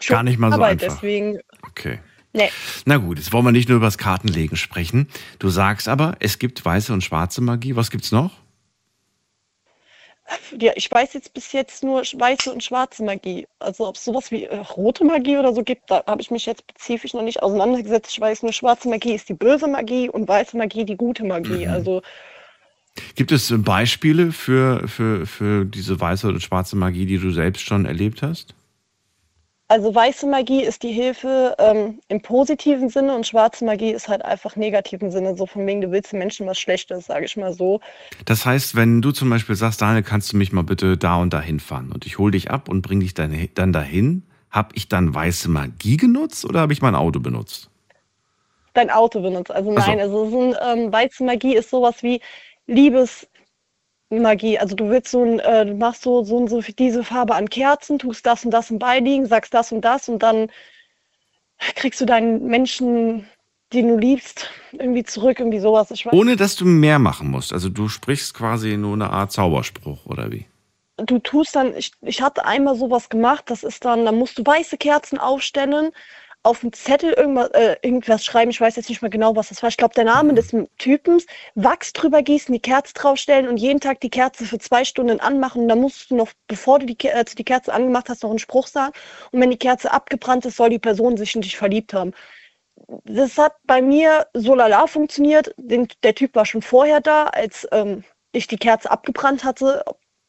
schon 0.00 0.14
Gar 0.14 0.22
nicht 0.22 0.38
mal 0.38 0.48
so 0.48 0.54
Arbeit, 0.54 0.82
einfach. 0.82 0.96
deswegen, 0.96 1.38
Okay. 1.68 1.98
nee. 2.32 2.48
Na 2.86 2.96
gut, 2.96 3.18
jetzt 3.18 3.30
wollen 3.30 3.44
wir 3.44 3.52
nicht 3.52 3.68
nur 3.68 3.76
über 3.76 3.86
das 3.86 3.98
Kartenlegen 3.98 4.56
sprechen. 4.56 5.06
Du 5.38 5.50
sagst 5.50 5.86
aber, 5.86 6.16
es 6.18 6.38
gibt 6.38 6.64
weiße 6.64 6.94
und 6.94 7.04
schwarze 7.04 7.42
Magie. 7.42 7.76
Was 7.76 7.90
gibt's 7.90 8.10
noch? 8.10 8.30
Ja, 10.58 10.72
ich 10.74 10.90
weiß 10.90 11.12
jetzt 11.12 11.34
bis 11.34 11.52
jetzt 11.52 11.82
nur 11.84 12.00
weiße 12.00 12.50
und 12.50 12.64
schwarze 12.64 13.02
Magie. 13.04 13.46
Also 13.58 13.86
ob 13.86 13.96
es 13.96 14.04
sowas 14.04 14.30
wie 14.30 14.44
äh, 14.44 14.56
rote 14.56 15.04
Magie 15.04 15.36
oder 15.36 15.52
so 15.54 15.62
gibt, 15.62 15.90
da 15.90 16.02
habe 16.06 16.22
ich 16.22 16.30
mich 16.30 16.46
jetzt 16.46 16.62
spezifisch 16.70 17.12
noch 17.12 17.22
nicht 17.22 17.42
auseinandergesetzt. 17.42 18.12
Ich 18.12 18.20
weiß 18.20 18.42
nur, 18.44 18.52
schwarze 18.54 18.88
Magie 18.88 19.14
ist 19.14 19.28
die 19.28 19.34
böse 19.34 19.66
Magie 19.68 20.08
und 20.08 20.26
weiße 20.26 20.56
Magie 20.56 20.86
die 20.86 20.96
gute 20.96 21.24
Magie. 21.24 21.66
Mhm. 21.66 21.72
Also 21.72 22.02
Gibt 23.14 23.32
es 23.32 23.50
äh, 23.50 23.58
Beispiele 23.58 24.32
für, 24.32 24.86
für, 24.88 25.26
für 25.26 25.64
diese 25.64 26.00
weiße 26.00 26.28
und 26.28 26.42
schwarze 26.42 26.76
Magie, 26.76 27.06
die 27.06 27.18
du 27.18 27.30
selbst 27.30 27.62
schon 27.62 27.84
erlebt 27.84 28.22
hast? 28.22 28.54
Also 29.70 29.94
weiße 29.94 30.26
Magie 30.26 30.62
ist 30.62 30.82
die 30.82 30.92
Hilfe 30.92 31.54
ähm, 31.58 32.00
im 32.08 32.22
positiven 32.22 32.88
Sinne 32.88 33.14
und 33.14 33.26
schwarze 33.26 33.66
Magie 33.66 33.90
ist 33.90 34.08
halt 34.08 34.24
einfach 34.24 34.56
negativen 34.56 35.10
Sinne. 35.10 35.36
So 35.36 35.44
von 35.44 35.66
wegen, 35.66 35.82
du 35.82 35.90
willst 35.90 36.10
den 36.10 36.20
Menschen 36.20 36.46
was 36.46 36.58
Schlechtes, 36.58 37.04
sage 37.04 37.26
ich 37.26 37.36
mal 37.36 37.52
so. 37.52 37.80
Das 38.24 38.46
heißt, 38.46 38.76
wenn 38.76 39.02
du 39.02 39.12
zum 39.12 39.28
Beispiel 39.28 39.56
sagst, 39.56 39.82
Daniel, 39.82 40.02
kannst 40.02 40.32
du 40.32 40.38
mich 40.38 40.52
mal 40.52 40.62
bitte 40.62 40.96
da 40.96 41.16
und 41.16 41.34
dahin 41.34 41.60
fahren 41.60 41.92
und 41.92 42.06
ich 42.06 42.16
hole 42.16 42.32
dich 42.32 42.50
ab 42.50 42.70
und 42.70 42.80
bringe 42.80 43.02
dich 43.02 43.12
dann, 43.12 43.48
dann 43.54 43.74
dahin, 43.74 44.22
habe 44.50 44.70
ich 44.74 44.88
dann 44.88 45.14
weiße 45.14 45.50
Magie 45.50 45.98
genutzt 45.98 46.46
oder 46.46 46.60
habe 46.60 46.72
ich 46.72 46.80
mein 46.80 46.94
Auto 46.94 47.20
benutzt? 47.20 47.68
dein 48.78 48.90
Auto 48.90 49.20
benutzt. 49.20 49.50
Also 49.50 49.74
Ach 49.76 49.84
so. 49.84 49.90
nein, 49.90 50.00
also 50.00 50.30
so 50.30 50.40
ein 50.40 50.56
ähm, 50.78 50.92
Weizenmagie 50.92 51.56
ist 51.56 51.70
sowas 51.70 52.02
wie 52.02 52.20
Liebesmagie. 52.68 54.58
Also 54.58 54.76
du 54.76 54.88
willst 54.88 55.10
so 55.10 55.24
ein, 55.24 55.40
äh, 55.40 55.66
du 55.66 55.74
machst 55.74 56.02
so, 56.02 56.22
so, 56.22 56.36
und 56.36 56.48
so 56.48 56.60
diese 56.60 57.02
Farbe 57.02 57.34
an 57.34 57.50
Kerzen, 57.50 57.98
tust 57.98 58.24
das 58.24 58.44
und 58.44 58.52
das 58.52 58.70
im 58.70 58.78
Beiliegen, 58.78 59.26
sagst 59.26 59.52
das 59.52 59.72
und 59.72 59.80
das 59.80 60.08
und 60.08 60.22
dann 60.22 60.50
kriegst 61.74 62.00
du 62.00 62.06
deinen 62.06 62.46
Menschen, 62.46 63.26
den 63.72 63.88
du 63.88 63.98
liebst, 63.98 64.48
irgendwie 64.72 65.02
zurück, 65.02 65.40
irgendwie 65.40 65.58
sowas. 65.58 65.92
Ohne 66.12 66.36
dass 66.36 66.54
du 66.54 66.64
mehr 66.64 67.00
machen 67.00 67.28
musst. 67.28 67.52
Also 67.52 67.68
du 67.68 67.88
sprichst 67.88 68.32
quasi 68.32 68.76
nur 68.76 68.94
eine 68.94 69.10
Art 69.10 69.32
Zauberspruch 69.32 70.06
oder 70.06 70.30
wie? 70.30 70.46
du 70.98 71.18
tust 71.18 71.56
dann, 71.56 71.74
ich, 71.76 71.92
ich 72.02 72.20
hatte 72.22 72.44
einmal 72.44 72.76
sowas 72.76 73.08
gemacht, 73.08 73.44
das 73.46 73.62
ist 73.62 73.84
dann, 73.84 74.04
da 74.04 74.12
musst 74.12 74.38
du 74.38 74.44
weiße 74.44 74.76
Kerzen 74.76 75.18
aufstellen, 75.18 75.92
auf 76.42 76.60
dem 76.60 76.72
Zettel 76.72 77.12
irgendwas, 77.12 77.50
äh, 77.50 77.76
irgendwas 77.82 78.24
schreiben, 78.24 78.50
ich 78.50 78.60
weiß 78.60 78.76
jetzt 78.76 78.88
nicht 78.88 79.02
mehr 79.02 79.10
genau, 79.10 79.36
was 79.36 79.48
das 79.50 79.62
war. 79.62 79.68
Ich 79.68 79.76
glaube, 79.76 79.94
der 79.94 80.04
Name 80.04 80.34
des 80.34 80.54
Typens, 80.78 81.26
Wachs 81.54 81.92
drüber 81.92 82.22
gießen, 82.22 82.52
die 82.52 82.60
Kerze 82.60 82.94
draufstellen 82.94 83.48
und 83.48 83.58
jeden 83.58 83.80
Tag 83.80 84.00
die 84.00 84.10
Kerze 84.10 84.44
für 84.46 84.58
zwei 84.58 84.84
Stunden 84.84 85.20
anmachen. 85.20 85.62
Und 85.62 85.68
dann 85.68 85.80
musst 85.80 86.10
du 86.10 86.16
noch, 86.16 86.30
bevor 86.46 86.78
du 86.78 86.86
die, 86.86 86.96
Ke- 86.96 87.14
als 87.14 87.32
du 87.32 87.36
die 87.36 87.44
Kerze 87.44 87.72
angemacht 87.72 88.08
hast, 88.08 88.22
noch 88.22 88.30
einen 88.30 88.38
Spruch 88.38 88.66
sagen. 88.66 88.92
Und 89.32 89.40
wenn 89.40 89.50
die 89.50 89.58
Kerze 89.58 89.90
abgebrannt 89.92 90.46
ist, 90.46 90.56
soll 90.56 90.70
die 90.70 90.78
Person 90.78 91.16
sich 91.16 91.34
in 91.34 91.42
dich 91.42 91.56
verliebt 91.56 91.92
haben. 91.92 92.12
Das 93.04 93.36
hat 93.38 93.54
bei 93.64 93.82
mir 93.82 94.26
so 94.34 94.54
lala 94.54 94.86
funktioniert. 94.86 95.54
Den, 95.56 95.88
der 96.02 96.14
Typ 96.14 96.34
war 96.34 96.46
schon 96.46 96.62
vorher 96.62 97.00
da, 97.00 97.24
als 97.26 97.66
ähm, 97.72 98.04
ich 98.32 98.46
die 98.46 98.56
Kerze 98.56 98.90
abgebrannt 98.90 99.44
hatte. 99.44 99.84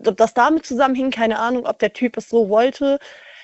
Ob 0.06 0.18
das 0.18 0.34
damit 0.34 0.66
zusammenhing, 0.66 1.12
keine 1.12 1.40
Ahnung, 1.40 1.66
ob 1.66 1.80
der 1.80 1.94
Typ 1.94 2.18
es 2.18 2.30
so 2.30 2.50
wollte. 2.50 3.00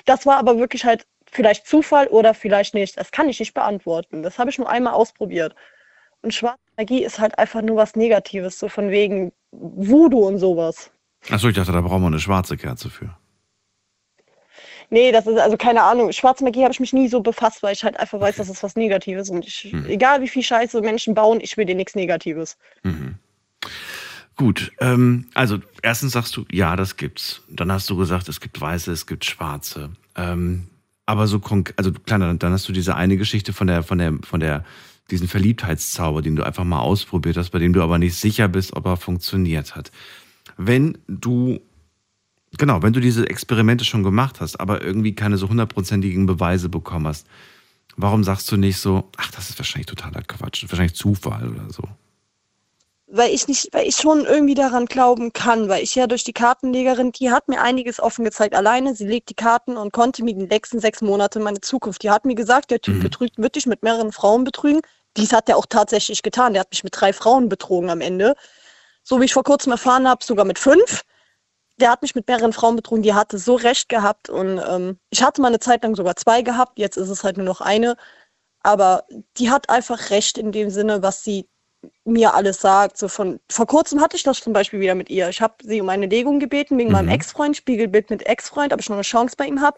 Das 0.05 0.25
war 0.25 0.37
aber 0.37 0.57
wirklich 0.57 0.85
halt 0.85 1.05
vielleicht 1.35 1.67
Zufall 1.67 2.07
oder 2.07 2.33
vielleicht 2.33 2.73
nicht. 2.73 2.97
Das 2.97 3.11
kann 3.11 3.29
ich 3.29 3.39
nicht 3.39 3.53
beantworten. 3.53 4.23
Das 4.23 4.39
habe 4.39 4.49
ich 4.49 4.57
nur 4.57 4.69
einmal 4.69 4.93
ausprobiert. 4.93 5.55
Und 6.21 6.33
schwarze 6.33 6.59
Magie 6.77 7.03
ist 7.03 7.19
halt 7.19 7.37
einfach 7.37 7.61
nur 7.61 7.77
was 7.77 7.95
Negatives, 7.95 8.57
so 8.57 8.69
von 8.69 8.89
wegen 8.89 9.31
Voodoo 9.51 10.27
und 10.27 10.39
sowas. 10.39 10.91
Achso, 11.29 11.47
ich 11.47 11.55
dachte, 11.55 11.71
da 11.71 11.81
brauchen 11.81 12.01
wir 12.01 12.07
eine 12.07 12.19
schwarze 12.19 12.57
Kerze 12.57 12.89
für. 12.89 13.15
Nee, 14.89 15.11
das 15.11 15.25
ist 15.25 15.39
also 15.39 15.57
keine 15.57 15.81
Ahnung. 15.83 16.11
Schwarze 16.11 16.43
Magie 16.43 16.63
habe 16.63 16.71
ich 16.71 16.79
mich 16.79 16.93
nie 16.93 17.07
so 17.07 17.21
befasst, 17.21 17.63
weil 17.63 17.73
ich 17.73 17.83
halt 17.83 17.99
einfach 17.99 18.19
weiß, 18.19 18.37
dass 18.37 18.49
es 18.49 18.61
was 18.61 18.75
Negatives 18.75 19.29
und 19.29 19.45
ich, 19.45 19.73
egal 19.87 20.21
wie 20.21 20.27
viel 20.27 20.43
Scheiße 20.43 20.81
Menschen 20.81 21.15
bauen, 21.15 21.39
ich 21.41 21.57
will 21.57 21.65
dir 21.65 21.75
nichts 21.75 21.95
Negatives. 21.95 22.57
Gut, 24.37 24.71
ähm, 24.79 25.27
also 25.33 25.59
erstens 25.81 26.11
sagst 26.11 26.35
du, 26.37 26.45
ja, 26.51 26.75
das 26.75 26.97
gibt's. 26.97 27.41
Dann 27.49 27.71
hast 27.71 27.89
du 27.89 27.95
gesagt, 27.95 28.29
es 28.29 28.41
gibt 28.41 28.59
weiße, 28.59 28.91
es 28.91 29.07
gibt 29.07 29.25
schwarze. 29.25 29.91
Ähm, 30.15 30.69
aber 31.05 31.27
so 31.27 31.39
konkret, 31.39 31.77
also 31.77 31.91
klar, 31.91 32.19
dann, 32.19 32.39
dann 32.39 32.51
hast 32.51 32.67
du 32.67 32.73
diese 32.73 32.95
eine 32.95 33.17
Geschichte 33.17 33.53
von 33.53 33.67
der, 33.67 33.83
von 33.83 33.97
der, 33.97 34.13
von 34.23 34.39
der, 34.39 34.63
diesen 35.11 35.27
Verliebtheitszauber, 35.27 36.21
den 36.21 36.35
du 36.35 36.43
einfach 36.43 36.63
mal 36.63 36.79
ausprobiert 36.79 37.37
hast, 37.37 37.51
bei 37.51 37.59
dem 37.59 37.73
du 37.73 37.83
aber 37.83 37.99
nicht 37.99 38.15
sicher 38.15 38.47
bist, 38.47 38.75
ob 38.75 38.85
er 38.85 38.97
funktioniert 38.97 39.75
hat. 39.75 39.91
Wenn 40.57 40.97
du, 41.07 41.59
genau, 42.57 42.81
wenn 42.81 42.93
du 42.93 42.99
diese 42.99 43.29
Experimente 43.29 43.85
schon 43.85 44.03
gemacht 44.03 44.41
hast, 44.41 44.59
aber 44.59 44.81
irgendwie 44.81 45.13
keine 45.13 45.37
so 45.37 45.47
hundertprozentigen 45.49 46.25
Beweise 46.25 46.69
bekommen 46.69 47.07
hast, 47.07 47.27
warum 47.97 48.23
sagst 48.23 48.51
du 48.51 48.57
nicht 48.57 48.77
so, 48.77 49.11
ach, 49.17 49.29
das 49.31 49.49
ist 49.49 49.59
wahrscheinlich 49.59 49.87
totaler 49.87 50.21
Quatsch, 50.23 50.65
wahrscheinlich 50.69 50.95
Zufall 50.95 51.49
oder 51.49 51.71
so? 51.71 51.83
Weil 53.15 53.33
ich 53.33 53.47
nicht, 53.47 53.69
weil 53.73 53.87
ich 53.87 53.95
schon 53.95 54.25
irgendwie 54.25 54.55
daran 54.55 54.87
glauben 54.87 55.31
kann, 55.31 55.69
weil 55.69 55.83
ich 55.83 55.95
ja 55.95 56.05
durch 56.05 56.25
die 56.25 56.33
Kartenlegerin, 56.33 57.13
die 57.13 57.31
hat 57.31 57.47
mir 57.47 57.61
einiges 57.61 58.01
offen 58.01 58.25
gezeigt 58.25 58.55
alleine. 58.55 58.93
Sie 58.93 59.07
legt 59.07 59.29
die 59.29 59.35
Karten 59.35 59.77
und 59.77 59.93
konnte 59.93 60.23
mir 60.23 60.35
die 60.35 60.47
nächsten 60.47 60.79
sechs 60.79 61.01
Monate 61.01 61.39
meine 61.39 61.61
Zukunft. 61.61 62.03
Die 62.03 62.11
hat 62.11 62.25
mir 62.25 62.35
gesagt, 62.35 62.71
der 62.71 62.81
Typ 62.81 63.01
betrügt, 63.01 63.37
wird 63.37 63.55
dich 63.55 63.67
mit 63.67 63.83
mehreren 63.83 64.11
Frauen 64.11 64.43
betrügen. 64.43 64.81
Dies 65.15 65.31
hat 65.31 65.47
er 65.47 65.57
auch 65.57 65.65
tatsächlich 65.65 66.23
getan. 66.23 66.53
Der 66.53 66.61
hat 66.61 66.71
mich 66.71 66.83
mit 66.83 66.99
drei 66.99 67.13
Frauen 67.13 67.47
betrogen 67.47 67.89
am 67.89 68.01
Ende. 68.01 68.35
So 69.03 69.21
wie 69.21 69.25
ich 69.25 69.33
vor 69.33 69.43
kurzem 69.43 69.71
erfahren 69.71 70.09
habe, 70.09 70.25
sogar 70.25 70.45
mit 70.45 70.59
fünf. 70.59 71.03
Der 71.77 71.91
hat 71.91 72.01
mich 72.01 72.15
mit 72.15 72.27
mehreren 72.27 72.53
Frauen 72.53 72.75
betrogen, 72.75 73.03
die 73.03 73.13
hatte 73.13 73.37
so 73.37 73.55
recht 73.55 73.87
gehabt. 73.87 74.29
Und 74.29 74.61
ähm, 74.69 74.99
ich 75.09 75.23
hatte 75.23 75.41
mal 75.41 75.49
eine 75.49 75.59
Zeit 75.59 75.83
lang 75.83 75.95
sogar 75.95 76.17
zwei 76.17 76.41
gehabt, 76.41 76.79
jetzt 76.79 76.97
ist 76.97 77.09
es 77.09 77.23
halt 77.23 77.37
nur 77.37 77.45
noch 77.45 77.61
eine. 77.61 77.95
Aber 78.61 79.05
die 79.37 79.49
hat 79.51 79.69
einfach 79.69 80.09
recht 80.09 80.37
in 80.37 80.51
dem 80.51 80.69
Sinne, 80.69 81.01
was 81.03 81.23
sie 81.23 81.47
mir 82.05 82.33
alles 82.33 82.61
sagt. 82.61 82.97
So 82.97 83.07
von 83.07 83.39
vor 83.49 83.67
kurzem 83.67 84.01
hatte 84.01 84.17
ich 84.17 84.23
das 84.23 84.39
zum 84.39 84.53
Beispiel 84.53 84.79
wieder 84.79 84.95
mit 84.95 85.09
ihr. 85.09 85.29
Ich 85.29 85.41
habe 85.41 85.55
sie 85.63 85.81
um 85.81 85.89
eine 85.89 86.07
Legung 86.07 86.39
gebeten 86.39 86.77
wegen 86.77 86.91
meinem 86.91 87.09
Ex-Freund, 87.09 87.55
Spiegelbild 87.57 88.09
mit 88.09 88.25
Ex-Freund, 88.25 88.73
ob 88.73 88.79
ich 88.79 88.89
noch 88.89 88.95
eine 88.95 89.03
Chance 89.03 89.35
bei 89.37 89.45
ihm 89.45 89.61
habe. 89.61 89.77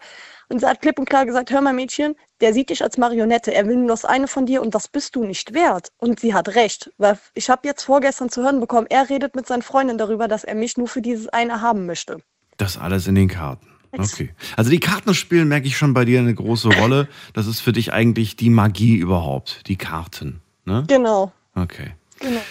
Und 0.49 0.59
sie 0.59 0.65
hat 0.65 0.81
klipp 0.81 0.97
und 0.97 1.09
klar 1.09 1.25
gesagt, 1.25 1.51
hör 1.51 1.61
mal 1.61 1.73
Mädchen, 1.73 2.15
der 2.39 2.53
sieht 2.53 2.69
dich 2.69 2.81
als 2.81 2.97
Marionette, 2.97 3.53
er 3.53 3.67
will 3.67 3.75
nur 3.75 3.89
das 3.89 4.05
eine 4.05 4.27
von 4.27 4.45
dir 4.45 4.61
und 4.61 4.73
das 4.75 4.87
bist 4.87 5.15
du 5.15 5.25
nicht 5.25 5.53
wert. 5.53 5.89
Und 5.97 6.19
sie 6.19 6.33
hat 6.33 6.49
recht, 6.49 6.91
weil 6.97 7.19
ich 7.33 7.49
habe 7.49 7.67
jetzt 7.67 7.83
vorgestern 7.83 8.29
zu 8.29 8.43
hören 8.43 8.59
bekommen, 8.59 8.87
er 8.89 9.09
redet 9.09 9.35
mit 9.35 9.45
seinen 9.47 9.61
Freundinnen 9.61 9.97
darüber, 9.97 10.27
dass 10.27 10.43
er 10.43 10.55
mich 10.55 10.77
nur 10.77 10.87
für 10.87 11.01
dieses 11.01 11.27
eine 11.27 11.61
haben 11.61 11.85
möchte. 11.85 12.19
Das 12.55 12.77
alles 12.77 13.07
in 13.07 13.15
den 13.15 13.27
Karten. 13.27 13.67
Okay. 13.91 14.33
Also 14.55 14.69
die 14.69 14.79
Karten 14.79 15.13
spielen, 15.13 15.47
merke 15.47 15.67
ich 15.67 15.77
schon 15.77 15.93
bei 15.93 16.05
dir 16.05 16.19
eine 16.19 16.33
große 16.33 16.69
Rolle. 16.69 17.07
Das 17.33 17.47
ist 17.47 17.59
für 17.59 17.71
dich 17.71 17.93
eigentlich 17.93 18.35
die 18.35 18.49
Magie 18.49 18.95
überhaupt, 18.95 19.67
die 19.67 19.77
Karten. 19.77 20.41
Ne? 20.65 20.83
Genau. 20.87 21.31
Okay. 21.55 21.91
Genau. 22.19 22.47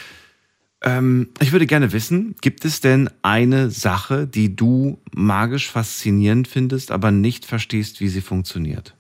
Ähm, 0.83 1.33
ich 1.40 1.52
würde 1.52 1.66
gerne 1.66 1.92
wissen, 1.92 2.37
gibt 2.40 2.64
es 2.64 2.81
denn 2.81 3.11
eine 3.22 3.70
Sache, 3.70 4.26
die 4.26 4.55
du 4.57 5.00
magisch 5.12 5.70
faszinierend 5.70 6.48
findest, 6.48 6.90
aber 6.90 7.11
nicht 7.11 7.46
verstehst, 7.46 8.00
wie 8.00 8.09
sie 8.09 8.20
funktioniert? 8.20 8.96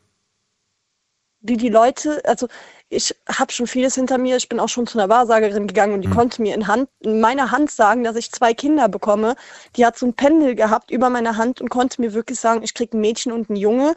Wie 1.40 1.56
die 1.56 1.68
Leute, 1.68 2.22
also 2.24 2.48
ich 2.88 3.14
habe 3.28 3.52
schon 3.52 3.66
vieles 3.66 3.94
hinter 3.94 4.18
mir. 4.18 4.36
Ich 4.36 4.48
bin 4.48 4.58
auch 4.58 4.68
schon 4.68 4.86
zu 4.86 4.98
einer 4.98 5.08
Wahrsagerin 5.08 5.66
gegangen 5.68 5.94
und 5.94 6.02
die 6.02 6.08
Mhm. 6.08 6.12
konnte 6.12 6.42
mir 6.42 6.54
in, 6.54 6.66
Hand, 6.66 6.88
in 7.00 7.20
meiner 7.20 7.50
Hand 7.52 7.70
sagen, 7.70 8.04
dass 8.04 8.16
ich 8.16 8.32
zwei 8.32 8.54
Kinder 8.54 8.88
bekomme. 8.88 9.36
Die 9.76 9.84
hat 9.86 9.98
so 9.98 10.06
ein 10.06 10.14
Pendel 10.14 10.54
gehabt 10.54 10.90
über 10.90 11.10
meiner 11.10 11.36
Hand 11.36 11.60
und 11.60 11.68
konnte 11.68 12.00
mir 12.00 12.14
wirklich 12.14 12.40
sagen, 12.40 12.62
ich 12.64 12.74
kriege 12.74 12.96
ein 12.96 13.00
Mädchen 13.00 13.32
und 13.32 13.50
einen 13.50 13.56
Junge. 13.58 13.94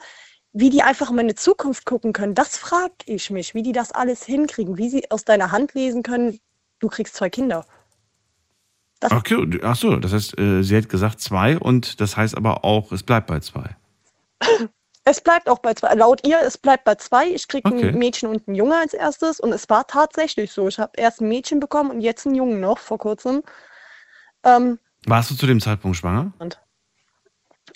Wie 0.53 0.69
die 0.71 0.82
einfach 0.84 1.12
in 1.12 1.15
meine 1.15 1.36
Zukunft 1.36 1.86
gucken 1.86 2.12
können, 2.13 2.36
das 2.36 2.58
frage 2.58 2.93
ich 3.05 3.29
mich. 3.29 3.53
Wie 3.55 3.63
die 3.63 3.71
das 3.71 3.91
alles 3.91 4.23
hinkriegen, 4.25 4.77
wie 4.77 4.89
sie 4.89 5.10
aus 5.12 5.23
deiner 5.23 5.51
Hand 5.51 5.75
lesen 5.75 6.03
können, 6.03 6.39
du 6.80 6.88
kriegst 6.88 7.15
zwei 7.15 7.30
Kinder. 7.30 7.65
Das, 9.00 9.12
Okay, 9.12 9.60
ach 9.63 9.76
so, 9.76 9.96
das 9.96 10.12
heißt, 10.13 10.38
äh, 10.38 10.62
sie 10.62 10.76
hat 10.76 10.89
gesagt 10.89 11.22
zwei 11.22 11.58
und 11.58 12.02
das 12.02 12.18
heißt 12.18 12.36
aber 12.36 12.65
auch, 12.65 12.92
es 12.92 13.04
bleibt 13.04 13.28
bei 13.28 13.39
zwei. 13.39 13.76
Es 15.06 15.22
bleibt 15.22 15.50
auch 15.50 15.60
bei 15.60 15.74
zwei. 15.74 15.94
Laut 15.96 16.26
ihr, 16.28 16.39
es 16.42 16.58
bleibt 16.58 16.84
bei 16.84 16.96
zwei. 16.96 17.28
Ich 17.30 17.48
kriege 17.48 17.68
Okay. 17.68 17.89
ein 17.89 17.98
Mädchen 17.98 18.30
und 18.30 18.48
einen 18.48 18.56
Junge 18.56 18.76
als 18.78 18.94
erstes. 18.94 19.39
Und 19.39 19.54
es 19.54 19.70
war 19.70 19.88
tatsächlich 19.88 20.52
so. 20.52 20.68
Ich 20.68 20.78
habe 20.78 20.92
erst 20.98 21.22
ein 21.22 21.30
Mädchen 21.30 21.60
bekommen 21.60 21.89
und 21.92 22.02
jetzt 22.02 22.26
einen 22.28 22.36
Jungen 22.36 22.60
noch 22.60 22.78
vor 22.78 22.98
kurzem. 23.00 23.42
Ähm, 24.44 24.78
Warst 25.08 25.32
du 25.32 25.36
zu 25.36 25.48
dem 25.48 25.60
Zeitpunkt 25.62 25.98
schwanger? 25.98 26.34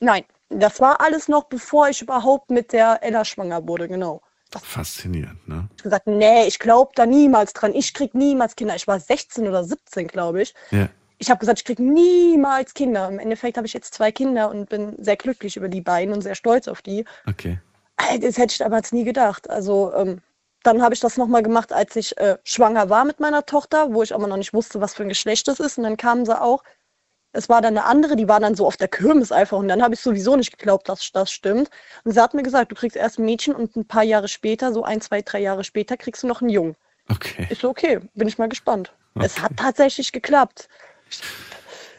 nein, 0.02 0.26
das 0.50 0.80
war 0.82 1.02
alles 1.02 1.28
noch, 1.28 1.46
bevor 1.46 1.88
ich 1.90 2.02
überhaupt 2.02 2.52
mit 2.52 2.74
der 2.74 3.02
Ella 3.02 3.24
schwanger 3.26 3.66
wurde, 3.68 3.88
genau. 3.88 4.22
Faszinierend, 4.60 5.48
ne? 5.48 5.68
Ich 5.78 5.84
gesagt, 5.84 6.08
nee, 6.08 6.46
ich 6.46 6.60
glaube 6.60 6.92
da 6.96 7.06
niemals 7.06 7.54
dran. 7.54 7.74
Ich 7.74 7.94
krieg 7.94 8.14
niemals 8.14 8.56
Kinder. 8.56 8.76
Ich 8.76 8.88
war 8.88 9.00
16 9.00 9.48
oder 9.48 9.64
17, 9.64 10.08
glaube 10.08 10.42
ich. 10.42 10.54
Ja. 10.72 10.90
Ich 11.18 11.30
habe 11.30 11.40
gesagt, 11.40 11.60
ich 11.60 11.66
krieg 11.66 11.80
niemals 11.80 12.74
Kinder. 12.74 13.08
Im 13.08 13.20
Endeffekt 13.20 13.58
habe 13.58 13.68
ich 13.68 13.74
jetzt 13.74 13.94
zwei 13.94 14.12
Kinder 14.12 14.50
und 14.50 14.70
bin 14.70 14.96
sehr 15.02 15.16
glücklich 15.16 15.56
über 15.58 15.70
die 15.70 15.82
beiden 15.82 16.14
und 16.14 16.22
sehr 16.22 16.36
stolz 16.36 16.68
auf 16.68 16.82
die. 16.82 17.06
Okay. 17.28 17.60
Das 18.20 18.38
hätte 18.38 18.52
ich 18.52 18.58
damals 18.58 18.92
nie 18.92 19.04
gedacht. 19.04 19.50
Also 19.50 19.94
ähm, 19.96 20.22
dann 20.64 20.82
habe 20.82 20.94
ich 20.94 21.00
das 21.00 21.18
nochmal 21.18 21.44
gemacht, 21.44 21.72
als 21.72 21.96
ich 21.96 22.18
äh, 22.18 22.38
schwanger 22.44 22.90
war 22.90 23.06
mit 23.06 23.20
meiner 23.20 23.46
Tochter, 23.46 23.94
wo 23.94 24.04
ich 24.04 24.14
aber 24.14 24.28
noch 24.28 24.38
nicht 24.38 24.54
wusste, 24.54 24.82
was 24.82 24.94
für 24.94 25.04
ein 25.04 25.10
Geschlecht 25.10 25.48
das 25.48 25.60
ist. 25.60 25.78
Und 25.78 25.84
dann 25.84 25.98
kamen 25.98 26.26
sie 26.26 26.40
auch. 26.40 26.64
Es 27.34 27.50
war 27.50 27.62
dann 27.62 27.78
eine 27.78 27.86
andere, 27.86 28.16
die 28.16 28.28
war 28.28 28.40
dann 28.40 28.56
so 28.56 28.66
auf 28.66 28.78
der 28.78 28.88
Kirmes 28.88 29.32
einfach. 29.32 29.58
Und 29.58 29.68
dann 29.68 29.82
habe 29.82 29.96
ich 29.96 30.00
sowieso 30.00 30.36
nicht 30.36 30.58
geglaubt, 30.58 30.88
dass 30.88 31.12
das 31.12 31.32
stimmt. 31.32 31.70
Und 32.04 32.14
sie 32.14 32.22
hat 32.22 32.34
mir 32.34 32.44
gesagt, 32.44 32.72
du 32.72 32.76
kriegst 32.76 32.96
erst 32.96 33.20
ein 33.20 33.26
Mädchen 33.26 33.56
und 33.56 33.76
ein 33.76 33.86
paar 33.86 34.04
Jahre 34.04 34.28
später, 34.28 34.72
so 34.72 34.84
ein, 34.84 35.02
zwei, 35.02 35.22
drei 35.22 35.42
Jahre 35.42 35.64
später, 35.64 35.98
kriegst 35.98 36.24
du 36.24 36.28
noch 36.28 36.42
einen 36.42 36.50
Jungen. 36.50 36.76
Okay. 37.10 37.48
Ich 37.50 37.60
so, 37.60 37.70
okay, 37.70 38.00
bin 38.14 38.28
ich 38.28 38.38
mal 38.38 38.48
gespannt. 38.50 38.94
Es 39.16 39.42
hat 39.42 39.52
tatsächlich 39.58 40.12
geklappt. 40.12 40.68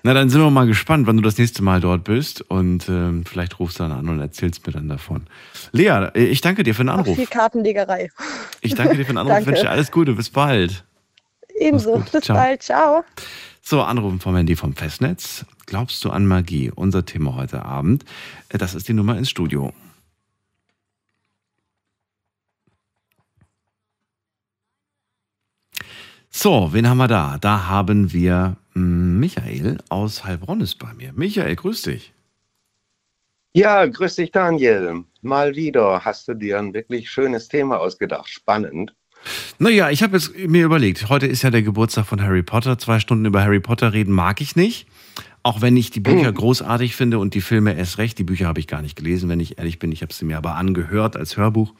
Na, 0.02 0.12
dann 0.12 0.28
sind 0.28 0.40
wir 0.40 0.50
mal 0.50 0.66
gespannt, 0.66 1.06
wann 1.06 1.16
du 1.16 1.22
das 1.22 1.38
nächste 1.38 1.62
Mal 1.62 1.80
dort 1.80 2.04
bist 2.04 2.42
und 2.42 2.88
ähm, 2.88 3.24
vielleicht 3.24 3.58
rufst 3.58 3.78
du 3.78 3.84
dann 3.84 3.92
an 3.92 4.08
und 4.08 4.20
erzählst 4.20 4.66
mir 4.66 4.72
dann 4.74 4.88
davon. 4.88 5.26
Lea, 5.72 6.10
äh, 6.14 6.24
ich 6.24 6.42
danke 6.42 6.62
dir 6.62 6.74
für 6.74 6.84
den 6.84 6.90
Ach, 6.90 6.98
Anruf. 6.98 7.16
viel 7.16 7.26
Kartenlegerei. 7.26 8.10
Ich 8.60 8.74
danke 8.74 8.96
dir 8.96 9.06
für 9.06 9.12
den 9.12 9.18
Anruf. 9.18 9.40
Ich 9.40 9.46
wünsche 9.46 9.62
dir 9.62 9.70
alles 9.70 9.90
Gute. 9.90 10.12
Bis 10.12 10.28
bald. 10.28 10.84
Ebenso. 11.56 12.02
Bis 12.12 12.24
Ciao. 12.24 12.36
bald. 12.36 12.62
Ciao. 12.62 13.04
So, 13.66 13.80
Anrufen 13.80 14.20
vom 14.20 14.36
Handy 14.36 14.56
vom 14.56 14.76
Festnetz. 14.76 15.46
Glaubst 15.64 16.04
du 16.04 16.10
an 16.10 16.26
Magie? 16.26 16.70
Unser 16.70 17.06
Thema 17.06 17.34
heute 17.34 17.64
Abend. 17.64 18.04
Äh, 18.50 18.58
Das 18.58 18.74
ist 18.74 18.88
die 18.88 18.92
Nummer 18.92 19.16
ins 19.16 19.30
Studio. 19.30 19.72
So, 26.30 26.74
wen 26.74 26.86
haben 26.88 26.98
wir 26.98 27.08
da? 27.08 27.38
Da 27.40 27.66
haben 27.66 28.12
wir 28.12 28.56
mm, 28.74 29.18
Michael 29.18 29.78
aus 29.88 30.24
Heilbronn 30.24 30.60
ist 30.60 30.78
bei 30.78 30.92
mir. 30.92 31.14
Michael, 31.14 31.56
grüß 31.56 31.82
dich. 31.82 32.12
Ja, 33.54 33.86
grüß 33.86 34.16
dich, 34.16 34.30
Daniel. 34.30 35.04
Mal 35.22 35.54
wieder 35.56 36.04
hast 36.04 36.28
du 36.28 36.34
dir 36.34 36.58
ein 36.58 36.74
wirklich 36.74 37.08
schönes 37.10 37.48
Thema 37.48 37.78
ausgedacht. 37.80 38.28
Spannend. 38.28 38.94
Naja, 39.58 39.90
ich 39.90 40.02
habe 40.02 40.16
jetzt 40.16 40.36
mir 40.36 40.64
überlegt, 40.64 41.08
heute 41.08 41.26
ist 41.26 41.42
ja 41.42 41.50
der 41.50 41.62
Geburtstag 41.62 42.06
von 42.06 42.20
Harry 42.22 42.42
Potter. 42.42 42.78
Zwei 42.78 42.98
Stunden 43.00 43.24
über 43.24 43.42
Harry 43.42 43.60
Potter 43.60 43.92
reden 43.92 44.12
mag 44.12 44.40
ich 44.40 44.56
nicht. 44.56 44.86
Auch 45.42 45.60
wenn 45.60 45.76
ich 45.76 45.90
die 45.90 46.00
Bücher 46.00 46.32
großartig 46.32 46.96
finde 46.96 47.18
und 47.18 47.34
die 47.34 47.42
Filme 47.42 47.76
erst 47.76 47.98
recht. 47.98 48.18
Die 48.18 48.24
Bücher 48.24 48.46
habe 48.46 48.60
ich 48.60 48.66
gar 48.66 48.80
nicht 48.80 48.96
gelesen, 48.96 49.28
wenn 49.28 49.40
ich 49.40 49.58
ehrlich 49.58 49.78
bin. 49.78 49.92
Ich 49.92 50.00
habe 50.02 50.12
sie 50.12 50.24
mir 50.24 50.38
aber 50.38 50.54
angehört 50.54 51.16
als 51.16 51.36
Hörbuch. 51.36 51.74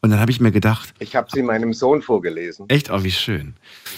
Und 0.00 0.10
dann 0.10 0.20
habe 0.20 0.30
ich 0.30 0.40
mir 0.40 0.52
gedacht, 0.52 0.94
Ich 0.98 1.14
habe 1.14 1.28
sie 1.32 1.42
meinem 1.42 1.72
Sohn 1.74 2.02
vorgelesen. 2.02 2.66
echt, 2.68 2.90
oh, 2.90 3.04
wie 3.04 3.10
schön. 3.10 3.54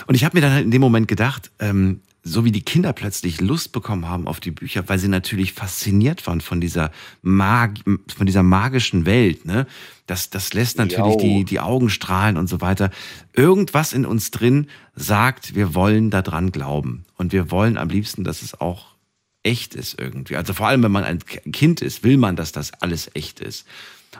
Und 0.07 0.14
ich 0.16 0.25
habe 0.25 0.37
mir 0.37 0.40
dann 0.40 0.53
halt 0.53 0.64
in 0.64 0.70
dem 0.70 0.81
Moment 0.81 1.09
gedacht, 1.09 1.51
ähm, 1.61 2.01
so 2.27 2.45
wie 2.45 2.51
die 2.51 2.62
Kinder 2.62 2.93
plötzlich 2.93 3.41
Lust 3.41 3.71
bekommen 3.71 4.09
haben 4.09 4.27
auf 4.27 4.41
die 4.41 4.51
Bücher, 4.51 4.89
weil 4.89 4.99
sie 4.99 5.07
natürlich 5.09 5.53
fasziniert 5.53 6.27
waren 6.27 6.41
von 6.41 6.61
dieser 6.61 6.91
Mag 7.23 7.79
von 8.15 8.27
dieser 8.27 8.43
magischen 8.43 9.07
Welt, 9.07 9.45
ne? 9.45 9.67
Das, 10.07 10.31
das 10.31 10.53
lässt 10.53 10.79
natürlich 10.79 11.15
Jo. 11.15 11.21
die, 11.21 11.45
die 11.45 11.61
Augen 11.61 11.89
strahlen 11.89 12.37
und 12.37 12.49
so 12.49 12.61
weiter. 12.61 12.91
Irgendwas 13.33 13.93
in 13.93 14.05
uns 14.05 14.31
drin 14.31 14.69
sagt, 14.95 15.55
wir 15.55 15.75
wollen 15.75 16.11
daran 16.11 16.53
glauben. 16.53 17.05
Und 17.17 17.33
wir 17.33 17.51
wollen 17.51 17.77
am 17.77 17.89
liebsten, 17.89 18.23
dass 18.23 18.43
es 18.43 18.61
auch 18.61 18.95
echt 19.43 19.75
ist 19.75 19.99
irgendwie. 19.99 20.37
Also 20.37 20.53
vor 20.53 20.67
allem, 20.67 20.83
wenn 20.83 20.93
man 20.93 21.05
ein 21.05 21.21
Kind 21.25 21.81
ist, 21.81 22.05
will 22.05 22.17
man, 22.17 22.37
dass 22.37 22.53
das 22.53 22.73
alles 22.73 23.11
echt 23.15 23.41
ist. 23.41 23.67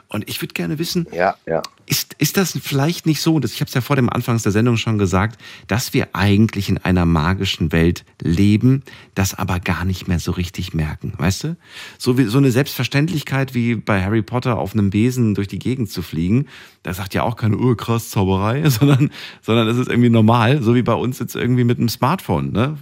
Und 0.09 0.29
ich 0.29 0.41
würde 0.41 0.53
gerne 0.53 0.79
wissen, 0.79 1.05
Ja, 1.11 1.35
ja. 1.45 1.61
ist, 1.85 2.15
ist 2.17 2.37
das 2.37 2.57
vielleicht 2.61 3.05
nicht 3.05 3.21
so, 3.21 3.39
dass 3.39 3.53
ich 3.53 3.59
habe 3.59 3.67
es 3.67 3.73
ja 3.73 3.81
vor 3.81 3.97
dem 3.97 4.09
Anfangs 4.09 4.43
der 4.43 4.53
Sendung 4.53 4.77
schon 4.77 4.97
gesagt, 4.97 5.39
dass 5.67 5.93
wir 5.93 6.09
eigentlich 6.13 6.69
in 6.69 6.77
einer 6.77 7.05
magischen 7.05 7.73
Welt 7.73 8.05
leben, 8.21 8.83
das 9.15 9.33
aber 9.33 9.59
gar 9.59 9.83
nicht 9.83 10.07
mehr 10.07 10.19
so 10.19 10.31
richtig 10.31 10.73
merken, 10.73 11.13
weißt 11.17 11.43
du? 11.43 11.57
So 11.97 12.17
wie 12.17 12.23
so 12.23 12.37
eine 12.37 12.51
Selbstverständlichkeit 12.51 13.53
wie 13.53 13.75
bei 13.75 14.01
Harry 14.01 14.21
Potter 14.21 14.57
auf 14.57 14.73
einem 14.73 14.91
Besen 14.91 15.35
durch 15.35 15.49
die 15.49 15.59
Gegend 15.59 15.91
zu 15.91 16.01
fliegen, 16.01 16.47
da 16.83 16.93
sagt 16.93 17.13
ja 17.13 17.23
auch 17.23 17.35
keine 17.35 17.57
oh 17.57 17.75
krass 17.75 18.09
Zauberei, 18.09 18.69
sondern 18.69 19.11
sondern 19.41 19.67
es 19.67 19.77
ist 19.77 19.89
irgendwie 19.89 20.09
normal, 20.09 20.63
so 20.63 20.73
wie 20.73 20.83
bei 20.83 20.93
uns 20.93 21.19
jetzt 21.19 21.35
irgendwie 21.35 21.65
mit 21.65 21.79
einem 21.79 21.89
Smartphone, 21.89 22.53
ne? 22.53 22.77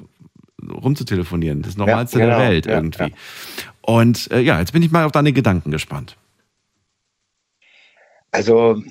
rumzutelefonieren, 0.67 1.61
das 1.61 1.77
Normalste 1.77 2.19
genau, 2.19 2.38
der 2.38 2.49
Welt 2.49 2.65
ja, 2.65 2.75
irgendwie. 2.75 3.03
ja. 3.03 3.09
Und 3.81 4.31
äh, 4.31 4.41
ja, 4.41 4.59
jetzt 4.59 4.73
bin 4.73 4.81
ich 4.83 4.91
mal 4.91 5.05
auf 5.05 5.11
deine 5.11 5.31
Gedanken 5.33 5.71
gespannt. 5.71 6.17
Also, 8.35 8.83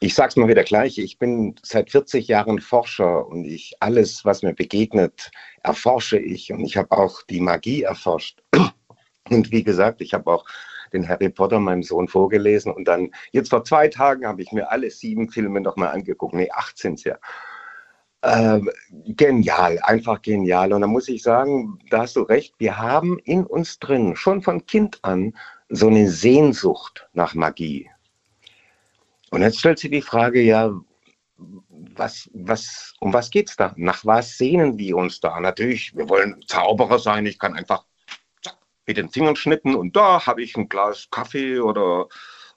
ich 0.00 0.14
sag's 0.14 0.36
mal 0.36 0.46
wieder 0.46 0.62
gleich. 0.62 0.98
Ich 0.98 1.18
bin 1.18 1.54
seit 1.62 1.90
40 1.90 2.28
Jahren 2.28 2.60
Forscher 2.60 3.26
und 3.26 3.46
ich 3.46 3.76
alles, 3.80 4.26
was 4.26 4.42
mir 4.42 4.52
begegnet, 4.52 5.30
erforsche 5.62 6.18
ich. 6.18 6.52
Und 6.52 6.60
ich 6.60 6.76
habe 6.76 6.92
auch 6.92 7.22
die 7.22 7.40
Magie 7.40 7.84
erforscht. 7.84 8.42
Und 9.30 9.50
wie 9.52 9.62
gesagt, 9.62 10.02
ich 10.02 10.12
habe 10.12 10.30
auch 10.30 10.44
den 10.92 11.08
Harry 11.08 11.30
Potter 11.30 11.60
meinem 11.60 11.82
Sohn 11.82 12.08
vorgelesen. 12.08 12.70
Und 12.70 12.86
dann, 12.88 13.12
jetzt 13.30 13.48
vor 13.48 13.64
zwei 13.64 13.88
Tagen, 13.88 14.26
habe 14.26 14.42
ich 14.42 14.52
mir 14.52 14.70
alle 14.70 14.90
sieben 14.90 15.30
Filme 15.30 15.62
nochmal 15.62 15.88
angeguckt. 15.88 16.34
Nee, 16.34 16.50
acht 16.50 16.76
sind's 16.76 17.04
ja. 17.04 17.16
Ähm, 18.22 18.70
genial, 19.06 19.78
einfach 19.82 20.20
genial. 20.20 20.74
Und 20.74 20.82
da 20.82 20.86
muss 20.86 21.08
ich 21.08 21.22
sagen, 21.22 21.78
da 21.88 22.02
hast 22.02 22.16
du 22.16 22.20
recht, 22.20 22.54
wir 22.58 22.76
haben 22.76 23.18
in 23.24 23.46
uns 23.46 23.78
drin, 23.78 24.14
schon 24.14 24.42
von 24.42 24.66
Kind 24.66 24.98
an, 25.00 25.32
so 25.70 25.88
eine 25.88 26.10
Sehnsucht 26.10 27.08
nach 27.14 27.32
Magie. 27.32 27.88
Und 29.32 29.40
jetzt 29.40 29.60
stellt 29.60 29.78
sich 29.78 29.90
die 29.90 30.02
Frage, 30.02 30.42
ja, 30.42 30.78
was, 31.38 32.28
was, 32.34 32.92
um 33.00 33.14
was 33.14 33.30
geht's 33.30 33.56
da? 33.56 33.72
Nach 33.76 34.04
was 34.04 34.36
sehnen 34.36 34.78
wir 34.78 34.98
uns 34.98 35.20
da? 35.20 35.40
Natürlich, 35.40 35.96
wir 35.96 36.06
wollen 36.10 36.44
Zauberer 36.46 36.98
sein. 36.98 37.24
Ich 37.24 37.38
kann 37.38 37.54
einfach 37.54 37.86
mit 38.86 38.98
den 38.98 39.08
Fingern 39.08 39.34
schnippen 39.34 39.74
und 39.74 39.96
da 39.96 40.26
habe 40.26 40.42
ich 40.42 40.54
ein 40.54 40.68
Glas 40.68 41.08
Kaffee 41.10 41.60
oder 41.60 42.08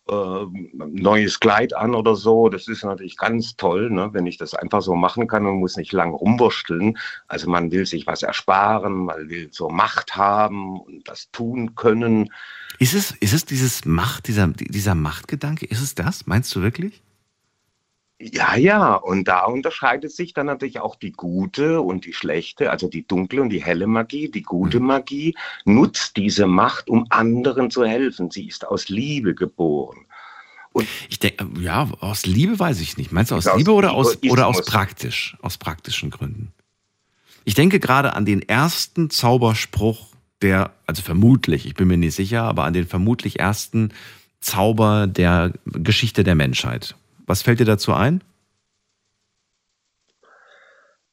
äh, 0.07 0.45
neues 0.73 1.39
Kleid 1.39 1.75
an 1.75 1.95
oder 1.95 2.15
so. 2.15 2.49
Das 2.49 2.67
ist 2.67 2.83
natürlich 2.83 3.17
ganz 3.17 3.55
toll, 3.55 3.89
ne, 3.89 4.09
wenn 4.13 4.27
ich 4.27 4.37
das 4.37 4.53
einfach 4.53 4.81
so 4.81 4.95
machen 4.95 5.27
kann 5.27 5.45
und 5.45 5.59
muss 5.59 5.77
nicht 5.77 5.93
lang 5.93 6.13
rumwursteln. 6.13 6.97
Also 7.27 7.49
man 7.49 7.71
will 7.71 7.85
sich 7.85 8.05
was 8.05 8.23
ersparen, 8.23 9.05
man 9.05 9.29
will 9.29 9.49
so 9.51 9.69
Macht 9.69 10.15
haben 10.15 10.79
und 10.79 11.07
das 11.07 11.31
tun 11.31 11.75
können. 11.75 12.31
Ist 12.79 12.93
es, 12.93 13.11
ist 13.11 13.33
es 13.33 13.45
dieses 13.45 13.85
Macht, 13.85 14.27
dieser, 14.27 14.47
dieser 14.47 14.95
Machtgedanke? 14.95 15.65
Ist 15.65 15.81
es 15.81 15.95
das? 15.95 16.27
Meinst 16.27 16.55
du 16.55 16.61
wirklich? 16.61 17.01
Ja, 18.17 18.55
ja, 18.55 18.93
und 18.95 19.27
da 19.27 19.43
unterscheidet 19.43 20.11
sich 20.11 20.33
dann 20.33 20.45
natürlich 20.45 20.79
auch 20.79 20.95
die 20.95 21.11
gute 21.11 21.81
und 21.81 22.05
die 22.05 22.13
schlechte, 22.13 22.71
also 22.71 22.87
die 22.87 23.05
dunkle 23.05 23.41
und 23.41 23.49
die 23.49 23.63
helle 23.63 23.87
Magie. 23.87 24.29
Die 24.29 24.41
gute 24.41 24.79
Magie 24.79 25.35
nutzt 25.65 26.15
diese 26.15 26.47
Macht, 26.47 26.89
um 26.89 27.05
anderen 27.09 27.69
zu 27.69 27.83
helfen. 27.83 28.31
Sie 28.31 28.47
ist 28.47 28.65
aus 28.65 28.87
Liebe 28.87 29.35
geboren. 29.35 30.05
Ich 31.09 31.19
denke, 31.19 31.47
ja, 31.59 31.89
aus 31.99 32.25
Liebe 32.25 32.57
weiß 32.57 32.79
ich 32.81 32.97
nicht. 32.97 33.11
Meinst 33.11 33.31
du 33.31 33.35
aus 33.35 33.47
Aus 33.47 33.57
Liebe 33.57 33.71
oder 33.71 33.93
aus, 33.93 34.17
oder 34.23 34.47
aus 34.47 34.63
praktisch, 34.63 35.37
aus 35.41 35.57
praktischen 35.57 36.09
Gründen? 36.09 36.53
Ich 37.43 37.53
denke 37.53 37.79
gerade 37.79 38.13
an 38.13 38.25
den 38.25 38.41
ersten 38.41 39.09
Zauberspruch, 39.09 40.07
der, 40.41 40.71
also 40.87 41.01
vermutlich, 41.01 41.65
ich 41.65 41.75
bin 41.75 41.87
mir 41.87 41.97
nicht 41.97 42.15
sicher, 42.15 42.43
aber 42.43 42.63
an 42.63 42.73
den 42.73 42.87
vermutlich 42.87 43.39
ersten 43.39 43.93
Zauber 44.39 45.07
der 45.07 45.53
Geschichte 45.65 46.23
der 46.23 46.35
Menschheit. 46.35 46.95
Was 47.25 47.41
fällt 47.41 47.59
dir 47.59 47.65
dazu 47.65 47.93
ein? 47.93 48.23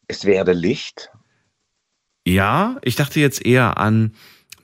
Es 0.08 0.24
werde 0.24 0.52
Licht. 0.52 1.10
Ja, 2.26 2.76
ich 2.82 2.96
dachte 2.96 3.18
jetzt 3.20 3.44
eher 3.44 3.78
an, 3.78 4.14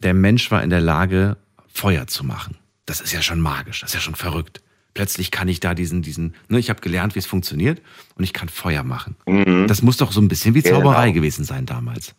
der 0.02 0.14
Mensch 0.14 0.50
war 0.50 0.62
in 0.62 0.70
der 0.70 0.80
Lage, 0.80 1.36
Feuer 1.66 2.06
zu 2.06 2.24
machen. 2.24 2.58
Das 2.86 3.00
ist 3.00 3.12
ja 3.12 3.22
schon 3.22 3.40
magisch, 3.40 3.80
das 3.80 3.90
ist 3.90 3.94
ja 3.94 4.00
schon 4.00 4.14
verrückt. 4.14 4.62
Plötzlich 4.94 5.30
kann 5.30 5.48
ich 5.48 5.60
da 5.60 5.74
diesen, 5.74 6.02
diesen, 6.02 6.34
ne, 6.48 6.58
ich 6.58 6.70
habe 6.70 6.80
gelernt, 6.80 7.14
wie 7.14 7.18
es 7.20 7.26
funktioniert 7.26 7.80
und 8.16 8.24
ich 8.24 8.32
kann 8.32 8.48
Feuer 8.48 8.82
machen. 8.82 9.16
Mhm. 9.26 9.66
Das 9.68 9.82
muss 9.82 9.96
doch 9.96 10.12
so 10.12 10.20
ein 10.20 10.28
bisschen 10.28 10.54
wie 10.54 10.62
Zauberei 10.62 11.06
Genau. 11.06 11.14
gewesen 11.14 11.44
sein 11.44 11.66
damals. 11.66 12.14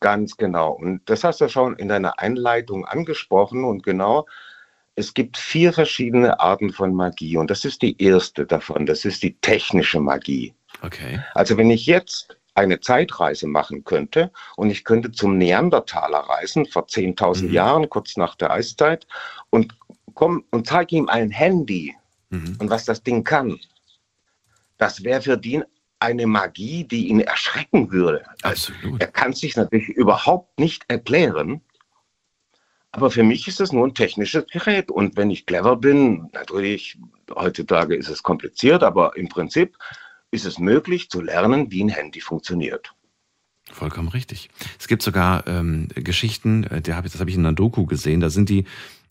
Ganz 0.00 0.36
genau. 0.36 0.72
Und 0.72 1.02
das 1.10 1.24
hast 1.24 1.42
du 1.42 1.48
schon 1.48 1.76
in 1.76 1.88
deiner 1.88 2.18
Einleitung 2.18 2.86
angesprochen. 2.86 3.64
Und 3.64 3.82
genau, 3.82 4.26
es 5.00 5.14
gibt 5.14 5.36
vier 5.36 5.72
verschiedene 5.72 6.38
Arten 6.38 6.70
von 6.72 6.94
Magie. 6.94 7.36
Und 7.36 7.50
das 7.50 7.64
ist 7.64 7.82
die 7.82 8.00
erste 8.02 8.46
davon. 8.46 8.86
Das 8.86 9.04
ist 9.04 9.22
die 9.22 9.34
technische 9.40 9.98
Magie. 10.00 10.54
Okay. 10.82 11.20
Also 11.34 11.56
wenn 11.56 11.70
ich 11.70 11.86
jetzt 11.86 12.36
eine 12.54 12.80
Zeitreise 12.80 13.46
machen 13.46 13.84
könnte 13.84 14.30
und 14.56 14.70
ich 14.70 14.84
könnte 14.84 15.10
zum 15.12 15.38
Neandertaler 15.38 16.18
reisen 16.18 16.66
vor 16.66 16.86
10.000 16.86 17.48
Mhm. 17.48 17.52
Jahren, 17.52 17.88
kurz 17.88 18.16
nach 18.16 18.34
der 18.34 18.50
Eiszeit, 18.50 19.06
und 19.50 19.74
komm 20.14 20.44
und 20.50 20.66
zeige 20.66 20.96
ihm 20.96 21.08
ein 21.08 21.30
Handy 21.30 21.94
Mhm. 22.30 22.56
und 22.60 22.70
was 22.70 22.84
das 22.84 23.02
Ding 23.02 23.24
kann, 23.24 23.58
das 24.78 25.02
wäre 25.04 25.22
für 25.22 25.36
den 25.36 25.64
eine 26.00 26.26
Magie, 26.26 26.84
die 26.84 27.08
ihn 27.08 27.20
erschrecken 27.20 27.92
würde. 27.92 28.24
Absolut. 28.42 29.00
Er 29.00 29.08
kann 29.08 29.32
sich 29.34 29.56
natürlich 29.56 29.88
überhaupt 29.88 30.58
nicht 30.58 30.84
erklären. 30.88 31.60
Aber 32.92 33.10
für 33.10 33.22
mich 33.22 33.46
ist 33.46 33.60
es 33.60 33.72
nur 33.72 33.86
ein 33.86 33.94
technisches 33.94 34.46
Gerät. 34.50 34.90
Und 34.90 35.16
wenn 35.16 35.30
ich 35.30 35.46
clever 35.46 35.76
bin, 35.76 36.28
natürlich, 36.32 36.98
heutzutage 37.34 37.94
ist 37.94 38.08
es 38.08 38.22
kompliziert, 38.22 38.82
aber 38.82 39.16
im 39.16 39.28
Prinzip 39.28 39.76
ist 40.32 40.44
es 40.44 40.58
möglich 40.58 41.08
zu 41.10 41.20
lernen, 41.20 41.70
wie 41.70 41.84
ein 41.84 41.88
Handy 41.88 42.20
funktioniert. 42.20 42.92
Vollkommen 43.72 44.08
richtig. 44.08 44.50
Es 44.78 44.88
gibt 44.88 45.02
sogar 45.02 45.46
ähm, 45.46 45.88
Geschichten, 45.94 46.64
äh, 46.64 46.82
der 46.82 46.96
hab 46.96 47.04
das 47.04 47.20
habe 47.20 47.30
ich 47.30 47.36
in 47.36 47.46
einer 47.46 47.54
Doku 47.54 47.86
gesehen, 47.86 48.20
da 48.20 48.30
sind 48.30 48.48
die 48.48 48.64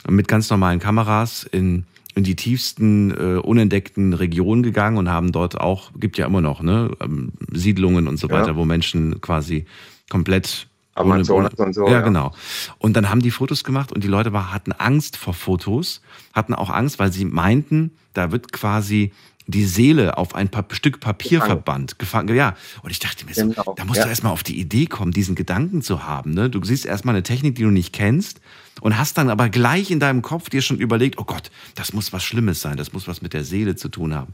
mit 0.07 0.27
ganz 0.27 0.49
normalen 0.49 0.79
Kameras 0.79 1.43
in, 1.43 1.85
in 2.15 2.23
die 2.23 2.35
tiefsten, 2.35 3.11
äh, 3.11 3.39
unentdeckten 3.39 4.13
Regionen 4.13 4.63
gegangen 4.63 4.97
und 4.97 5.09
haben 5.09 5.31
dort 5.31 5.59
auch, 5.59 5.91
gibt 5.97 6.17
ja 6.17 6.25
immer 6.25 6.41
noch, 6.41 6.61
ne, 6.61 6.91
ähm, 7.01 7.31
Siedlungen 7.51 8.07
und 8.09 8.17
so 8.17 8.27
Ja. 8.27 8.33
weiter, 8.35 8.55
wo 8.57 8.65
Menschen 8.65 9.21
quasi 9.21 9.65
komplett 10.09 10.68
Amazonas 10.99 11.53
und 11.55 11.73
so, 11.73 11.85
Ja, 11.87 11.93
ja. 11.93 12.01
genau. 12.01 12.33
Und 12.77 12.93
dann 12.93 13.09
haben 13.09 13.21
die 13.21 13.31
Fotos 13.31 13.63
gemacht 13.63 13.91
und 13.91 14.03
die 14.03 14.07
Leute 14.07 14.33
war, 14.33 14.53
hatten 14.53 14.71
Angst 14.73 15.17
vor 15.17 15.33
Fotos, 15.33 16.01
hatten 16.33 16.53
auch 16.53 16.69
Angst, 16.69 16.99
weil 16.99 17.11
sie 17.11 17.25
meinten, 17.25 17.91
da 18.13 18.31
wird 18.31 18.51
quasi 18.51 19.11
die 19.47 19.65
Seele 19.65 20.17
auf 20.19 20.35
ein 20.35 20.49
pa 20.49 20.63
Stück 20.69 20.99
Papier 20.99 21.39
Gefangen. 21.39 21.47
verbannt, 21.49 21.97
gefangen. 21.97 22.35
Ja, 22.35 22.55
und 22.83 22.91
ich 22.91 22.99
dachte 22.99 23.25
mir 23.25 23.33
so, 23.33 23.47
Genau, 23.47 23.73
da 23.75 23.83
musst 23.85 23.97
ja. 23.97 24.03
du 24.03 24.09
erstmal 24.09 24.31
auf 24.31 24.43
die 24.43 24.59
Idee 24.59 24.85
kommen, 24.85 25.11
diesen 25.11 25.33
Gedanken 25.33 25.81
zu 25.81 26.03
haben. 26.03 26.35
Ne? 26.35 26.51
Du 26.51 26.63
siehst 26.63 26.85
erstmal 26.85 27.15
eine 27.15 27.23
Technik, 27.23 27.55
die 27.55 27.63
du 27.63 27.71
nicht 27.71 27.91
kennst 27.91 28.41
und 28.81 28.97
hast 28.99 29.17
dann 29.17 29.29
aber 29.31 29.49
gleich 29.49 29.89
in 29.89 29.99
deinem 29.99 30.21
Kopf 30.21 30.49
dir 30.51 30.61
schon 30.61 30.77
überlegt, 30.77 31.17
oh 31.17 31.23
Gott, 31.23 31.49
das 31.73 31.93
muss 31.93 32.13
was 32.13 32.23
Schlimmes 32.23 32.61
sein, 32.61 32.77
das 32.77 32.93
muss 32.93 33.07
was 33.07 33.23
mit 33.23 33.33
der 33.33 33.43
Seele 33.43 33.75
zu 33.75 33.89
tun 33.89 34.13
haben. 34.13 34.31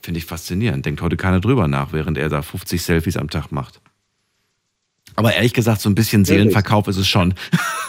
Finde 0.00 0.18
ich 0.18 0.26
faszinierend. 0.26 0.86
Denkt 0.86 1.02
heute 1.02 1.16
keiner 1.16 1.40
drüber 1.40 1.66
nach, 1.66 1.92
während 1.92 2.16
er 2.16 2.28
da 2.28 2.42
50 2.42 2.80
Selfies 2.82 3.16
am 3.16 3.30
Tag 3.30 3.50
macht. 3.50 3.80
Aber 5.16 5.34
ehrlich 5.34 5.52
gesagt, 5.52 5.80
so 5.80 5.88
ein 5.90 5.94
bisschen. 5.94 6.24
Seelenverkauf 6.24 6.88
ist 6.88 6.96
es 6.96 7.08
schon. 7.08 7.34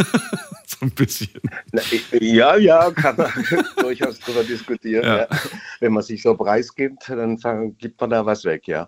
so 0.67 0.77
ein 0.81 0.91
bisschen. 0.91 1.29
Na, 1.71 1.81
Ja, 2.19 2.55
ja, 2.57 2.91
kann 2.91 3.15
man 3.17 3.31
durchaus 3.77 4.19
drüber 4.19 4.43
diskutieren. 4.43 5.03
Ja. 5.05 5.17
Ja. 5.19 5.27
Wenn 5.79 5.93
man 5.93 6.03
sich 6.03 6.21
so 6.21 6.35
preisgibt, 6.35 7.09
dann 7.09 7.77
gibt 7.77 7.99
man 8.01 8.09
da 8.09 8.25
was 8.25 8.43
weg, 8.45 8.67
ja. 8.67 8.87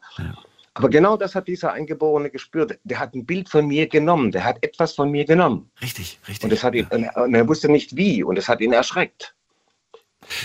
Aber 0.73 0.89
genau 0.89 1.15
das 1.15 1.35
hat 1.35 1.47
dieser 1.47 1.71
Eingeborene 1.71 2.29
gespürt. 2.29 2.77
Der 2.83 2.99
hat 2.99 3.13
ein 3.15 3.25
Bild 3.25 3.47
von 3.47 3.65
mir 3.65 3.87
genommen, 3.87 4.31
der 4.31 4.43
hat 4.43 4.57
etwas 4.61 4.93
von 4.93 5.09
mir 5.09 5.23
genommen. 5.23 5.69
Richtig, 5.81 6.19
richtig. 6.27 6.43
Und, 6.43 6.49
das 6.51 6.63
hat 6.63 6.75
ihn, 6.75 6.85
und 6.89 7.03
er- 7.03 7.23
und 7.23 7.33
er 7.33 7.47
wusste 7.47 7.69
nicht 7.71 7.95
wie 7.95 8.23
und 8.23 8.37
es 8.37 8.49
hat 8.49 8.59
ihn 8.59 8.73
erschreckt. 8.73 9.33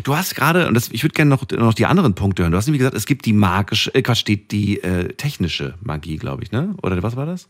Du 0.05 0.15
hast 0.15 0.37
gerade, 0.37 0.69
und 0.69 0.75
das, 0.75 0.91
ich 0.93 1.03
würde 1.03 1.15
gerne 1.15 1.31
noch, 1.31 1.51
noch 1.51 1.75
die 1.75 1.87
anderen 1.87 2.15
Punkte 2.15 2.43
hören. 2.43 2.53
Du 2.53 2.59
hast 2.59 2.67
nämlich 2.67 2.81
gesagt, 2.81 2.95
es 2.97 3.07
gibt 3.07 3.25
die 3.25 3.33
magische, 3.33 3.93
äh, 3.95 4.03
Quatsch, 4.03 4.25
die, 4.27 4.47
die 4.47 4.81
äh, 4.83 5.09
technische 5.15 5.75
Magie, 5.81 6.17
glaube 6.17 6.43
ich, 6.45 6.53
ne? 6.53 6.75
Oder 6.83 7.03
was 7.03 7.17
war 7.17 7.27
das? 7.27 7.49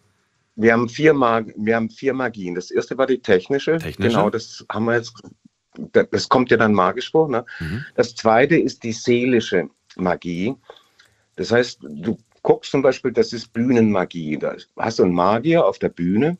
Wir 0.57 0.73
haben, 0.73 0.89
vier 0.89 1.15
Mag 1.15 1.47
wir 1.57 1.77
haben 1.77 1.91
vier 1.91 2.13
Magien. 2.13 2.55
Das 2.55 2.71
erste 2.71 2.99
war 2.99 3.07
die 3.07 3.21
technische. 3.21 3.79
Technische. 3.79 4.11
Genau, 4.11 4.31
das 4.31 4.65
haben 4.71 4.85
wir 4.87 4.97
jetzt. 4.97 5.15
Das 5.93 6.29
kommt 6.29 6.51
ja 6.51 6.57
dann 6.57 6.75
magisch 6.75 7.11
vor. 7.11 7.29
Ne? 7.29 7.45
Mhm. 7.61 7.85
Das 7.95 8.15
zweite 8.15 8.57
ist 8.57 8.83
die 8.83 8.93
seelische 8.93 9.71
Magie. 9.97 10.55
Das 11.37 11.53
heißt, 11.53 11.79
du 11.83 12.19
guckst 12.43 12.71
zum 12.71 12.83
Beispiel, 12.83 13.13
das 13.13 13.33
ist 13.33 13.53
Bühnenmagie. 13.53 14.37
Da 14.39 14.57
hast 14.77 14.99
du 14.99 15.05
einen 15.05 15.15
Magier 15.15 15.65
auf 15.65 15.79
der 15.79 15.89
Bühne 15.89 16.37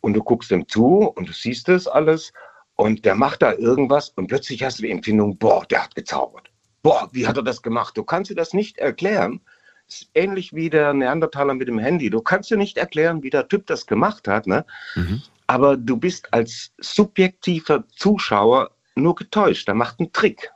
und 0.00 0.14
du 0.14 0.22
guckst 0.22 0.50
ihm 0.50 0.66
zu 0.68 1.04
und 1.14 1.28
du 1.28 1.32
siehst 1.32 1.68
das 1.68 1.86
alles 1.86 2.32
und 2.76 3.04
der 3.04 3.14
macht 3.14 3.42
da 3.42 3.54
irgendwas 3.54 4.10
und 4.10 4.28
plötzlich 4.28 4.62
hast 4.62 4.78
du 4.78 4.82
die 4.82 4.90
Empfindung, 4.90 5.36
boah, 5.36 5.64
der 5.66 5.84
hat 5.84 5.94
gezaubert. 5.94 6.50
Boah, 6.82 7.08
wie 7.12 7.26
hat 7.26 7.36
er 7.36 7.42
das 7.42 7.62
gemacht? 7.62 7.96
Du 7.96 8.04
kannst 8.04 8.30
dir 8.30 8.36
das 8.36 8.54
nicht 8.54 8.78
erklären. 8.78 9.40
Ist 9.88 10.10
ähnlich 10.14 10.52
wie 10.54 10.68
der 10.70 10.92
Neandertaler 10.92 11.54
mit 11.54 11.66
dem 11.68 11.78
Handy. 11.78 12.10
Du 12.10 12.20
kannst 12.20 12.50
dir 12.50 12.58
nicht 12.58 12.76
erklären, 12.76 13.22
wie 13.22 13.30
der 13.30 13.48
Typ 13.48 13.66
das 13.66 13.86
gemacht 13.86 14.28
hat, 14.28 14.46
ne? 14.46 14.64
Mhm. 14.94 15.22
aber 15.46 15.76
du 15.78 15.96
bist 15.96 16.32
als 16.34 16.72
subjektiver 16.78 17.84
Zuschauer 17.96 18.70
nur 18.96 19.14
getäuscht. 19.14 19.66
Der 19.66 19.74
macht 19.74 19.98
einen 19.98 20.12
Trick. 20.12 20.50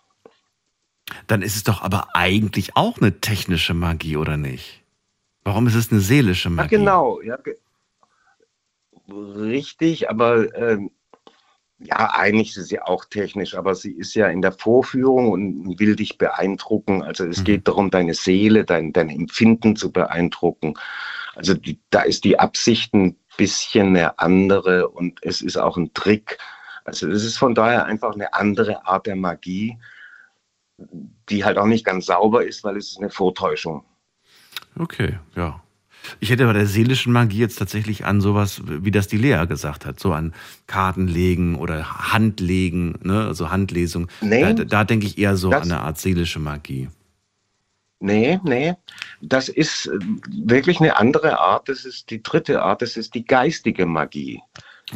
Dann 1.27 1.41
ist 1.43 1.57
es 1.57 1.65
doch 1.65 1.81
aber 1.83 2.15
eigentlich 2.15 2.77
auch 2.77 2.99
eine 2.99 3.21
technische 3.21 3.75
Magie, 3.75 4.17
oder 4.17 4.37
nicht? 4.37 4.83
Warum 5.45 5.67
ist 5.67 5.75
es 5.75 5.91
eine 5.91 6.01
seelische 6.01 6.49
Ja, 6.49 6.55
Magie? 6.55 6.77
genau. 6.77 7.21
Ja, 7.23 7.37
ge 7.37 7.57
richtig, 9.09 10.09
aber 10.11 10.55
ähm, 10.57 10.91
ja, 11.85 12.15
eigentlich 12.15 12.57
ist 12.57 12.69
sie 12.69 12.81
auch 12.81 13.05
technisch, 13.05 13.55
aber 13.57 13.75
sie 13.75 13.93
ist 13.93 14.15
ja 14.15 14.29
in 14.29 14.43
der 14.43 14.53
Vorführung 14.53 15.31
und 15.31 15.79
will 15.79 15.97
dich 15.97 16.19
beeindrucken. 16.19 17.03
Also 17.03 17.25
es 17.27 17.41
Mhm. 17.41 17.45
geht 17.45 17.69
darum, 17.69 17.91
deine 17.91 18.15
Seele, 18.15 18.65
dein, 18.65 18.93
dein 18.93 19.11
Empfinden 19.11 19.77
zu 19.77 19.91
beeindrucken. 19.91 20.75
Also 21.35 21.55
die, 21.55 21.81
da 21.91 22.03
ist 22.03 22.25
die 22.25 22.39
Absicht 22.39 22.95
ein 22.95 23.17
bisschen 23.37 23.89
eine 23.89 24.19
andere 24.19 24.89
und 24.89 25.19
es 25.23 25.41
ist 25.41 25.57
auch 25.57 25.77
ein 25.77 25.93
Trick. 25.95 26.39
Also 26.85 27.09
es 27.09 27.25
ist 27.25 27.39
von 27.39 27.55
daher 27.55 27.85
einfach 27.87 28.15
eine 28.15 28.35
andere 28.35 28.87
Art 28.87 29.07
der 29.07 29.17
Magie, 29.17 29.79
die 31.29 31.45
halt 31.45 31.59
auch 31.59 31.67
nicht 31.67 31.85
ganz 31.85 32.07
sauber 32.07 32.45
ist, 32.45 32.65
weil 32.65 32.77
es 32.77 32.93
ist 32.93 32.99
eine 32.99 33.11
Vortäuschung. 33.11 33.85
Okay, 34.79 35.19
ja. 35.37 35.63
Ich 36.21 36.31
hätte 36.31 36.47
bei 36.47 36.53
der 36.53 36.67
seelischen 36.67 37.13
Magie 37.13 37.39
jetzt 37.39 37.57
tatsächlich 37.57 38.05
an 38.05 38.21
sowas, 38.21 38.63
wie 38.67 38.91
das 38.91 39.09
die 39.09 39.19
Lea 39.19 39.45
gesagt 39.47 39.87
hat, 39.87 40.01
so 40.01 40.13
an 40.13 40.35
Kartenlegen 40.67 41.57
oder 41.57 42.13
Handlegen, 42.13 42.99
ne, 43.03 43.27
also 43.27 43.51
Handlesung. 43.51 44.09
Nee, 44.21 44.55
da, 44.55 44.65
da 44.65 44.85
denke 44.85 45.07
ich 45.07 45.19
eher 45.19 45.37
so 45.37 45.51
an 45.51 45.63
eine 45.63 45.81
Art 45.81 45.99
seelische 45.99 46.39
Magie. 46.39 46.89
Nee, 48.03 48.41
nee. 48.43 48.75
Das 49.21 49.49
ist 49.49 49.87
äh, 49.87 49.99
wirklich 50.45 50.81
eine 50.81 50.97
andere 50.97 51.39
Art. 51.39 51.69
Das 51.69 51.85
ist 51.85 52.11
die 52.11 52.21
dritte 52.21 52.61
Art. 52.61 52.83
Das 52.83 52.97
ist 52.97 53.15
die 53.15 53.25
geistige 53.25 53.87
Magie. 53.87 54.43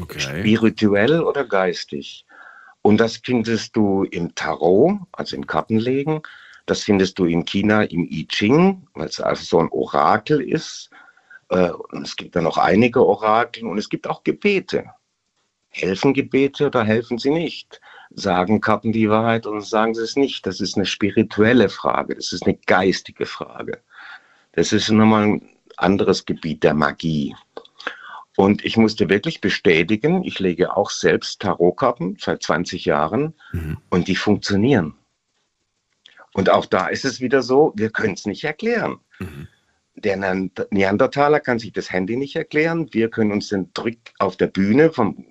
Okay. 0.00 0.18
Spirituell 0.18 1.20
oder 1.20 1.44
geistig. 1.44 2.26
Und 2.82 2.98
das 2.98 3.18
findest 3.24 3.76
du 3.76 4.02
im 4.04 4.34
Tarot, 4.34 4.98
also 5.12 5.36
im 5.36 5.46
Kartenlegen. 5.46 6.20
Das 6.66 6.82
findest 6.82 7.18
du 7.18 7.24
in 7.26 7.44
China 7.44 7.82
im 7.82 8.04
I 8.10 8.26
Ching, 8.26 8.86
weil 8.94 9.06
es 9.08 9.20
also 9.20 9.44
so 9.44 9.58
ein 9.60 9.68
Orakel 9.70 10.40
ist. 10.40 10.90
Äh, 11.48 11.70
Und 11.70 12.02
es 12.02 12.16
gibt 12.16 12.34
da 12.36 12.40
noch 12.42 12.58
einige 12.58 13.04
Orakel 13.06 13.64
und 13.66 13.78
es 13.78 13.88
gibt 13.88 14.08
auch 14.08 14.24
Gebete. 14.24 14.84
Helfen 15.70 16.14
Gebete 16.14 16.66
oder 16.66 16.84
helfen 16.84 17.18
sie 17.18 17.30
nicht? 17.30 17.80
Sagen 18.10 18.60
Karten 18.60 18.92
die 18.92 19.10
Wahrheit 19.10 19.46
oder 19.46 19.60
sagen 19.60 19.94
sie 19.94 20.02
es 20.02 20.16
nicht? 20.16 20.46
Das 20.46 20.60
ist 20.60 20.76
eine 20.76 20.86
spirituelle 20.86 21.68
Frage, 21.68 22.14
das 22.14 22.32
ist 22.32 22.44
eine 22.44 22.56
geistige 22.66 23.26
Frage. 23.26 23.80
Das 24.52 24.72
ist 24.72 24.90
nochmal 24.90 25.24
ein 25.24 25.48
anderes 25.76 26.24
Gebiet 26.24 26.62
der 26.64 26.72
Magie. 26.74 27.36
Und 28.36 28.64
ich 28.64 28.76
musste 28.76 29.08
wirklich 29.08 29.40
bestätigen, 29.40 30.24
ich 30.24 30.38
lege 30.40 30.76
auch 30.76 30.90
selbst 30.90 31.40
Tarotkarten 31.42 32.16
seit 32.20 32.42
20 32.42 32.84
Jahren 32.86 33.34
Mhm. 33.52 33.78
und 33.90 34.08
die 34.08 34.16
funktionieren. 34.16 34.94
Und 36.36 36.50
auch 36.50 36.66
da 36.66 36.88
ist 36.88 37.06
es 37.06 37.20
wieder 37.20 37.40
so, 37.42 37.72
wir 37.76 37.88
können 37.88 38.12
es 38.12 38.26
nicht 38.26 38.44
erklären. 38.44 38.98
Mhm. 39.18 39.48
Der 39.94 40.18
Nean- 40.18 40.50
Neandertaler 40.70 41.40
kann 41.40 41.58
sich 41.58 41.72
das 41.72 41.90
Handy 41.90 42.16
nicht 42.16 42.36
erklären. 42.36 42.88
Wir 42.92 43.08
können 43.08 43.32
uns 43.32 43.48
den 43.48 43.72
Trick 43.72 44.12
auf 44.18 44.36
der 44.36 44.48
Bühne 44.48 44.92
vom 44.92 45.24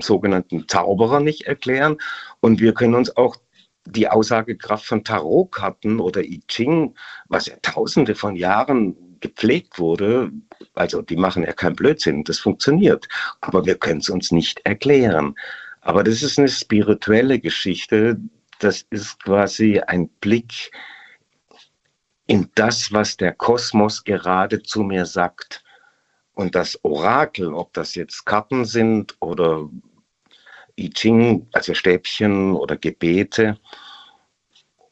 sogenannten 0.00 0.66
Zauberer 0.66 1.20
nicht 1.20 1.42
erklären. 1.42 1.98
Und 2.40 2.58
wir 2.58 2.72
können 2.72 2.94
uns 2.94 3.14
auch 3.18 3.36
die 3.84 4.08
Aussagekraft 4.08 4.86
von 4.86 5.04
Tarotkarten 5.04 6.00
oder 6.00 6.22
I 6.22 6.42
Ching, 6.48 6.94
was 7.28 7.46
ja 7.46 7.56
tausende 7.60 8.14
von 8.14 8.34
Jahren 8.34 8.96
gepflegt 9.20 9.78
wurde, 9.78 10.30
also 10.74 11.02
die 11.02 11.16
machen 11.16 11.42
ja 11.42 11.52
keinen 11.52 11.76
Blödsinn, 11.76 12.24
das 12.24 12.38
funktioniert. 12.38 13.06
Aber 13.42 13.66
wir 13.66 13.76
können 13.76 14.00
es 14.00 14.08
uns 14.08 14.32
nicht 14.32 14.60
erklären. 14.64 15.34
Aber 15.82 16.02
das 16.02 16.22
ist 16.22 16.38
eine 16.38 16.48
spirituelle 16.48 17.38
Geschichte. 17.38 18.18
Das 18.58 18.86
ist 18.90 19.22
quasi 19.22 19.80
ein 19.80 20.08
Blick 20.08 20.70
in 22.26 22.50
das, 22.54 22.92
was 22.92 23.16
der 23.16 23.32
Kosmos 23.32 24.04
gerade 24.04 24.62
zu 24.62 24.82
mir 24.82 25.06
sagt. 25.06 25.62
Und 26.34 26.54
das 26.54 26.82
Orakel, 26.84 27.54
ob 27.54 27.72
das 27.72 27.94
jetzt 27.94 28.26
Karten 28.26 28.64
sind 28.64 29.16
oder 29.20 29.68
I 30.78 30.90
Ching, 30.90 31.48
also 31.52 31.72
Stäbchen 31.72 32.54
oder 32.54 32.76
Gebete 32.76 33.58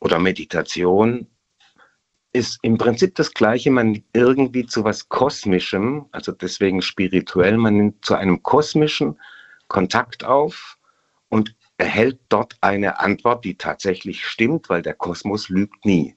oder 0.01 0.19
Meditation, 0.19 1.27
ist 2.33 2.59
im 2.63 2.79
Prinzip 2.79 3.15
das 3.15 3.33
Gleiche. 3.33 3.71
Man 3.71 4.03
irgendwie 4.13 4.67
zu 4.67 4.85
was 4.85 5.09
Kosmischem, 5.09 6.07
also 6.13 6.33
deswegen 6.33 6.83
spirituell, 6.83 7.57
man 7.57 7.77
nimmt 7.77 8.05
zu 8.05 8.15
einem 8.15 8.43
kosmischen 8.43 9.21
Kontakt 9.69 10.25
auf 10.25 10.79
und 11.29 11.55
erhält 11.79 12.21
dort 12.29 12.57
eine 12.61 13.01
Antwort, 13.01 13.45
die 13.45 13.57
tatsächlich 13.57 14.25
stimmt, 14.27 14.69
weil 14.69 14.83
der 14.83 14.95
Kosmos 14.95 15.49
lügt 15.49 15.85
nie. 15.85 16.15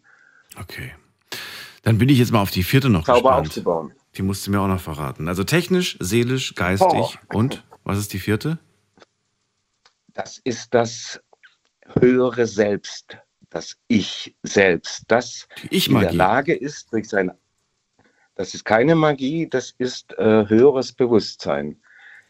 Okay. 0.59 0.93
Dann 1.83 1.97
bin 1.97 2.09
ich 2.09 2.17
jetzt 2.19 2.31
mal 2.31 2.41
auf 2.41 2.51
die 2.51 2.63
vierte 2.63 2.89
noch 2.89 3.05
Zauber 3.05 3.21
gespannt. 3.29 3.47
aufzubauen. 3.47 3.93
Die 4.15 4.21
musst 4.23 4.45
du 4.45 4.51
mir 4.51 4.59
auch 4.61 4.67
noch 4.67 4.81
verraten. 4.81 5.27
Also 5.27 5.43
technisch, 5.43 5.97
seelisch, 5.99 6.55
geistig 6.55 6.89
Oh. 6.89 7.37
und 7.37 7.63
was 7.83 7.97
ist 7.97 8.13
die 8.13 8.19
vierte? 8.19 8.59
Das 10.13 10.39
ist 10.43 10.73
das 10.73 11.21
höhere 11.99 12.47
Selbst, 12.47 13.17
das 13.49 13.77
Ich 13.87 14.35
selbst, 14.43 15.03
das 15.07 15.47
Die 15.71 15.77
in 15.85 15.99
der. 15.99 16.13
Lage 16.13 16.53
ist, 16.53 16.91
durch 16.91 17.07
sein. 17.07 17.31
Das 18.35 18.53
ist 18.53 18.65
keine 18.65 18.95
Magie, 18.95 19.47
das 19.47 19.71
ist 19.77 20.13
äh, 20.17 20.47
höheres 20.47 20.91
Bewusstsein. 20.93 21.79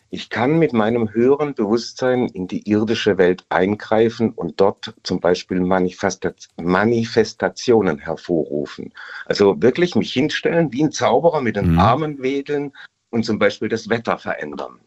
Ich 0.10 0.30
kann 0.30 0.58
mit 0.58 0.72
meinem 0.72 1.12
höheren 1.14 1.54
Bewusstsein 1.54 2.28
in 2.28 2.48
die 2.48 2.70
irdische 2.70 3.18
Welt 3.18 3.46
eingreifen 3.50 4.32
und 4.32 4.62
dort 4.62 4.94
zum 5.04 5.20
Beispiel 5.20 5.60
Manifesta 5.60 6.32
Manifestationen 6.56 8.00
hervorrufen. 8.00 8.94
Also 9.26 9.62
wirklich 9.62 9.96
mich 9.96 10.14
hinstellen, 10.14 10.72
wie 10.72 10.84
ein 10.84 10.92
Zauberer 10.94 11.42
mit 11.42 11.58
den 11.58 11.74
Mhm. 11.74 11.80
Armen 11.80 12.22
wedeln 12.22 12.72
und 13.10 13.26
zum 13.26 13.38
Beispiel 13.38 13.68
das 13.68 13.90
Wetter 13.90 14.18
verändern. 14.18 14.80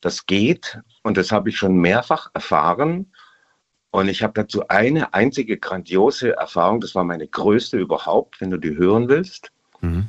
Das 0.00 0.26
geht 0.26 0.80
und 1.02 1.16
das 1.16 1.32
habe 1.32 1.48
ich 1.48 1.56
schon 1.56 1.76
mehrfach 1.76 2.30
erfahren. 2.34 3.12
Und 3.90 4.08
ich 4.08 4.22
habe 4.22 4.32
dazu 4.34 4.68
eine 4.68 5.12
einzige 5.12 5.58
grandiose 5.58 6.36
Erfahrung, 6.36 6.80
das 6.80 6.94
war 6.94 7.04
meine 7.04 7.26
größte 7.26 7.78
überhaupt, 7.78 8.40
wenn 8.40 8.50
du 8.50 8.58
die 8.58 8.76
hören 8.76 9.08
willst. 9.08 9.50
Mhm. 9.80 10.08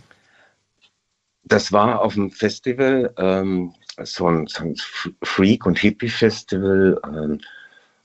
Das 1.45 1.71
war 1.71 2.01
auf 2.01 2.13
dem 2.13 2.31
Festival, 2.31 3.13
ähm, 3.17 3.73
so 4.03 4.27
ein, 4.27 4.47
so 4.47 4.63
ein 4.63 4.75
Freak- 5.23 5.65
und 5.65 5.77
Hippie-Festival. 5.77 6.99
Ähm, 7.05 7.41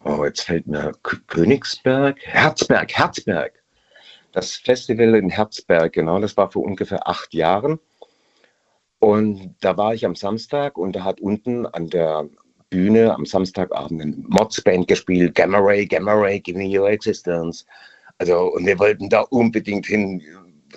oh, 0.04 0.24
jetzt 0.24 0.42
fällt 0.42 0.66
mir 0.66 0.92
Königsberg, 1.02 2.18
Herzberg, 2.22 2.92
Herzberg. 2.92 3.52
Das 4.32 4.56
Festival 4.56 5.14
in 5.14 5.30
Herzberg, 5.30 5.92
genau, 5.92 6.20
das 6.20 6.36
war 6.36 6.50
vor 6.50 6.62
ungefähr 6.64 7.06
acht 7.08 7.32
Jahren. 7.32 7.78
Und 8.98 9.54
da 9.60 9.76
war 9.76 9.94
ich 9.94 10.04
am 10.04 10.16
Samstag 10.16 10.76
und 10.76 10.96
da 10.96 11.04
hat 11.04 11.20
unten 11.20 11.66
an 11.66 11.88
der 11.88 12.28
Bühne 12.70 13.14
am 13.14 13.24
Samstagabend 13.24 14.02
eine 14.02 14.14
Mods-Band 14.16 14.88
gespielt, 14.88 15.34
Gamma 15.34 15.58
Ray, 15.58 15.86
Gamma 15.86 16.12
Ray, 16.12 16.40
Give 16.40 16.58
Me 16.58 16.78
Your 16.78 16.90
Existence. 16.90 17.64
Also, 18.18 18.52
und 18.52 18.66
wir 18.66 18.78
wollten 18.78 19.08
da 19.08 19.20
unbedingt 19.20 19.86
hin, 19.86 20.22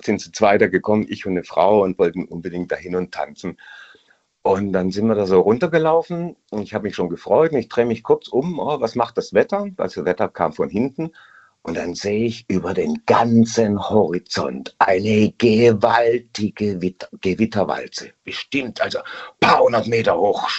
sind 0.04 0.22
zu 0.22 0.32
zweiter 0.32 0.70
gekommen, 0.70 1.06
ich 1.10 1.26
und 1.26 1.34
eine 1.34 1.44
Frau, 1.44 1.84
und 1.84 2.00
wollten 2.00 2.26
unbedingt 2.26 2.72
dahin 2.72 2.96
und 2.96 3.14
tanzen. 3.14 3.58
Und 4.44 4.74
dann 4.74 4.92
sind 4.92 5.08
wir 5.08 5.16
da 5.16 5.28
so 5.28 5.40
runtergelaufen 5.40 6.36
und 6.50 6.64
ich 6.64 6.74
habe 6.74 6.86
mich 6.86 6.96
schon 6.96 7.10
gefreut 7.10 7.52
und 7.52 7.60
ich 7.60 7.70
drehe 7.70 7.86
mich 7.86 8.02
kurz 8.02 8.28
um, 8.28 8.58
oh, 8.60 8.82
was 8.82 8.96
macht 8.96 9.18
das 9.18 9.34
Wetter? 9.34 9.68
Also 9.78 10.02
das 10.02 10.06
Wetter 10.06 10.30
kam 10.30 10.54
von 10.54 10.68
hinten 10.68 11.12
und 11.62 11.78
dann 11.78 11.94
sehe 11.94 12.26
ich 12.26 12.46
über 12.50 12.74
den 12.74 13.04
ganzen 13.06 13.80
Horizont 13.80 14.76
eine 14.80 15.32
gewaltige 15.38 16.82
Witter 16.82 17.08
Gewitterwalze. 17.22 18.14
Bestimmt, 18.24 18.82
also 18.82 19.00
ein 19.00 19.04
paar 19.40 19.60
hundert 19.60 19.86
Meter 19.86 20.18
hoch, 20.18 20.50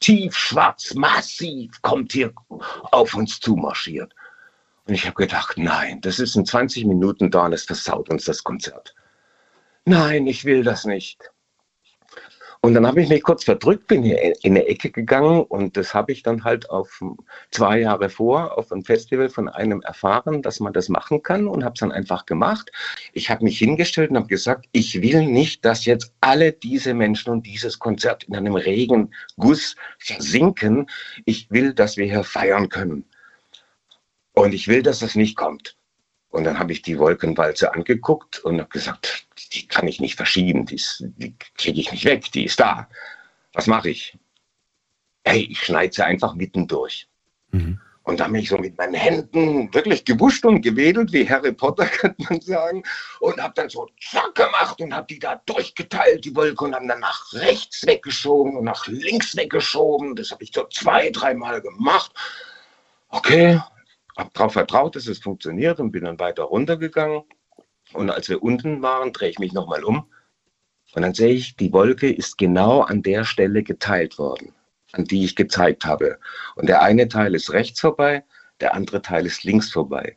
tief 0.00 0.34
schwarz, 0.34 0.94
massiv, 0.94 1.82
kommt 1.82 2.12
hier 2.12 2.32
auf 2.92 3.14
uns 3.14 3.40
zumarschiert. 3.40 4.14
Und 4.88 4.94
ich 4.94 5.04
habe 5.04 5.16
gedacht, 5.16 5.58
nein, 5.58 6.00
das 6.00 6.18
ist 6.18 6.34
in 6.34 6.46
20 6.46 6.86
Minuten 6.86 7.30
da 7.30 7.44
und 7.44 7.50
das 7.50 7.64
versaut 7.64 8.08
uns 8.08 8.24
das 8.24 8.42
Konzert. 8.42 8.94
Nein, 9.84 10.26
ich 10.26 10.46
will 10.46 10.64
das 10.64 10.86
nicht. 10.86 11.30
Und 12.60 12.72
dann 12.74 12.86
habe 12.86 13.02
ich 13.02 13.08
mich 13.08 13.22
kurz 13.22 13.44
verdrückt, 13.44 13.86
bin 13.86 14.02
hier 14.02 14.20
in 14.42 14.52
eine 14.52 14.66
Ecke 14.66 14.90
gegangen 14.90 15.42
und 15.42 15.76
das 15.76 15.92
habe 15.92 16.10
ich 16.10 16.22
dann 16.22 16.42
halt 16.42 16.70
auf 16.70 17.00
zwei 17.50 17.80
Jahre 17.80 18.08
vor 18.08 18.56
auf 18.56 18.72
einem 18.72 18.82
Festival 18.82 19.28
von 19.28 19.48
einem 19.48 19.82
erfahren, 19.82 20.42
dass 20.42 20.58
man 20.58 20.72
das 20.72 20.88
machen 20.88 21.22
kann 21.22 21.46
und 21.46 21.64
habe 21.64 21.74
es 21.74 21.80
dann 21.80 21.92
einfach 21.92 22.26
gemacht. 22.26 22.72
Ich 23.12 23.30
habe 23.30 23.44
mich 23.44 23.58
hingestellt 23.58 24.10
und 24.10 24.16
habe 24.16 24.26
gesagt, 24.26 24.66
ich 24.72 25.02
will 25.02 25.26
nicht, 25.26 25.64
dass 25.66 25.84
jetzt 25.84 26.14
alle 26.20 26.52
diese 26.52 26.94
Menschen 26.94 27.30
und 27.30 27.46
dieses 27.46 27.78
Konzert 27.78 28.24
in 28.24 28.34
einem 28.34 28.54
Regenguss 28.54 29.76
versinken. 29.98 30.86
Ich 31.26 31.50
will, 31.50 31.74
dass 31.74 31.98
wir 31.98 32.06
hier 32.06 32.24
feiern 32.24 32.70
können. 32.70 33.04
Und 34.38 34.54
ich 34.54 34.68
will, 34.68 34.82
dass 34.82 35.00
das 35.00 35.14
nicht 35.16 35.36
kommt. 35.36 35.76
Und 36.30 36.44
dann 36.44 36.58
habe 36.58 36.72
ich 36.72 36.82
die 36.82 36.98
Wolkenwalze 36.98 37.72
angeguckt 37.74 38.38
und 38.40 38.60
habe 38.60 38.68
gesagt, 38.68 39.26
die 39.52 39.66
kann 39.66 39.88
ich 39.88 39.98
nicht 40.00 40.14
verschieben, 40.14 40.64
die, 40.66 40.76
ist- 40.76 41.02
die 41.16 41.34
kriege 41.56 41.80
ich 41.80 41.90
nicht 41.90 42.04
weg, 42.04 42.30
die 42.32 42.44
ist 42.44 42.60
da. 42.60 42.88
Was 43.54 43.66
mache 43.66 43.90
ich? 43.90 44.16
Hey, 45.24 45.48
ich 45.50 45.60
schneide 45.64 45.92
sie 45.92 46.04
einfach 46.04 46.34
mittendurch. 46.34 47.08
Mhm. 47.50 47.80
Und 48.04 48.20
dann 48.20 48.32
bin 48.32 48.42
ich 48.42 48.48
so 48.48 48.56
mit 48.58 48.78
meinen 48.78 48.94
Händen 48.94 49.74
wirklich 49.74 50.04
gewuscht 50.04 50.44
und 50.44 50.62
gewedelt, 50.62 51.12
wie 51.12 51.28
Harry 51.28 51.52
Potter, 51.52 51.86
könnte 52.00 52.22
man 52.28 52.40
sagen. 52.40 52.82
Und 53.20 53.42
habe 53.42 53.54
dann 53.56 53.68
so 53.68 53.88
zack 54.00 54.34
gemacht 54.34 54.80
und 54.80 54.94
habe 54.94 55.06
die 55.08 55.18
da 55.18 55.42
durchgeteilt, 55.46 56.24
die 56.24 56.34
Wolke, 56.36 56.64
und 56.64 56.74
haben 56.74 56.88
dann 56.88 57.00
nach 57.00 57.32
rechts 57.32 57.84
weggeschoben 57.86 58.56
und 58.56 58.64
nach 58.64 58.86
links 58.86 59.36
weggeschoben. 59.36 60.14
Das 60.14 60.30
habe 60.30 60.44
ich 60.44 60.52
so 60.54 60.64
zwei, 60.68 61.10
dreimal 61.10 61.60
gemacht. 61.60 62.12
Okay, 63.08 63.60
habe 64.18 64.30
darauf 64.34 64.52
vertraut, 64.52 64.96
dass 64.96 65.06
es 65.06 65.20
funktioniert 65.20 65.80
und 65.80 65.92
bin 65.92 66.04
dann 66.04 66.18
weiter 66.18 66.42
runtergegangen. 66.42 67.22
Und 67.92 68.10
als 68.10 68.28
wir 68.28 68.42
unten 68.42 68.82
waren, 68.82 69.12
drehe 69.12 69.30
ich 69.30 69.38
mich 69.38 69.52
nochmal 69.52 69.84
um. 69.84 70.10
Und 70.94 71.02
dann 71.02 71.14
sehe 71.14 71.32
ich, 71.32 71.56
die 71.56 71.72
Wolke 71.72 72.10
ist 72.10 72.36
genau 72.36 72.80
an 72.80 73.02
der 73.02 73.24
Stelle 73.24 73.62
geteilt 73.62 74.18
worden, 74.18 74.52
an 74.92 75.04
die 75.04 75.24
ich 75.24 75.36
gezeigt 75.36 75.84
habe. 75.84 76.18
Und 76.56 76.68
der 76.68 76.82
eine 76.82 77.08
Teil 77.08 77.34
ist 77.34 77.52
rechts 77.52 77.80
vorbei, 77.80 78.24
der 78.60 78.74
andere 78.74 79.00
Teil 79.02 79.24
ist 79.24 79.44
links 79.44 79.70
vorbei. 79.70 80.16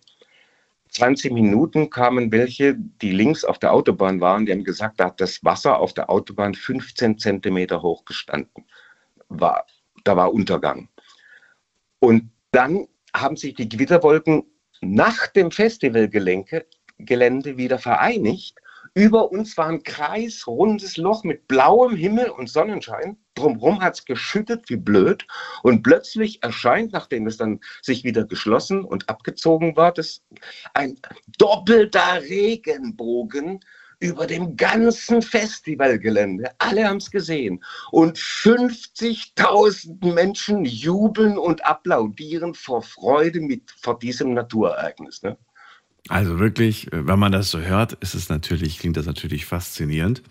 20 0.90 1.32
Minuten 1.32 1.90
kamen 1.90 2.32
welche, 2.32 2.76
die 2.76 3.12
links 3.12 3.46
auf 3.46 3.60
der 3.60 3.72
Autobahn 3.72 4.20
waren, 4.20 4.46
die 4.46 4.52
haben 4.52 4.64
gesagt, 4.64 5.00
da 5.00 5.06
hat 5.06 5.22
das 5.22 5.44
Wasser 5.44 5.80
auf 5.80 5.94
der 5.94 6.10
Autobahn 6.10 6.54
15 6.54 7.18
Zentimeter 7.18 7.82
hoch 7.82 8.04
gestanden. 8.04 8.66
War, 9.30 9.66
da 10.04 10.18
war 10.18 10.34
Untergang. 10.34 10.90
Und 12.00 12.30
dann 12.52 12.88
haben 13.16 13.36
sich 13.36 13.54
die 13.56 13.70
Gewitterwolken 13.70 14.44
nach 14.82 15.28
dem 15.28 15.52
Festivalgelände 15.52 16.66
Gelände 17.06 17.58
wieder 17.58 17.80
vereinigt. 17.80 18.58
Über 18.94 19.32
uns 19.32 19.58
war 19.58 19.68
ein 19.68 19.84
kreisrundes 19.84 20.98
Loch 20.98 21.24
mit 21.24 21.48
blauem 21.48 21.96
Himmel 21.96 22.30
und 22.30 22.50
Sonnenschein. 22.50 23.18
Drumherum 23.36 23.82
hat 23.82 23.96
es 23.96 24.06
geschüttet 24.06 24.70
wie 24.70 24.76
blöd. 24.76 25.26
Und 25.64 25.84
plötzlich 25.84 26.44
erscheint, 26.44 26.92
nachdem 26.92 27.26
es 27.26 27.38
dann 27.38 27.62
sich 27.82 28.04
wieder 28.04 28.26
geschlossen 28.26 28.84
und 28.84 29.08
abgezogen 29.08 29.78
war, 29.78 29.94
das 29.94 30.24
ein 30.74 31.00
doppelter 31.38 32.22
Regenbogen 32.22 33.62
über 34.02 34.28
dem 34.28 34.58
ganzen 34.58 35.22
Festivalgelände. 35.22 36.50
Alle 36.58 36.88
haben 36.88 36.98
es 36.98 37.10
gesehen. 37.12 37.64
Und 37.92 38.18
50.000 38.18 40.14
Menschen 40.14 40.66
jubeln 40.66 41.38
und 41.38 41.64
applaudieren 41.64 42.54
vor 42.56 42.82
Freude 42.82 43.40
mit, 43.40 43.72
vor 43.80 43.98
diesem 44.00 44.34
Naturereignis. 44.34 45.22
Ne? 45.22 45.38
Also 46.10 46.40
wirklich, 46.40 46.92
äh, 46.92 47.08
wenn 47.08 47.20
man 47.20 47.32
das 47.32 47.52
so 47.52 47.60
hört, 47.60 47.94
ist 47.94 48.16
es 48.16 48.28
natürlich, 48.28 48.80
klingt 48.80 48.98
das 48.98 49.06
natürlich 49.06 49.46
faszinierend. 49.46 50.24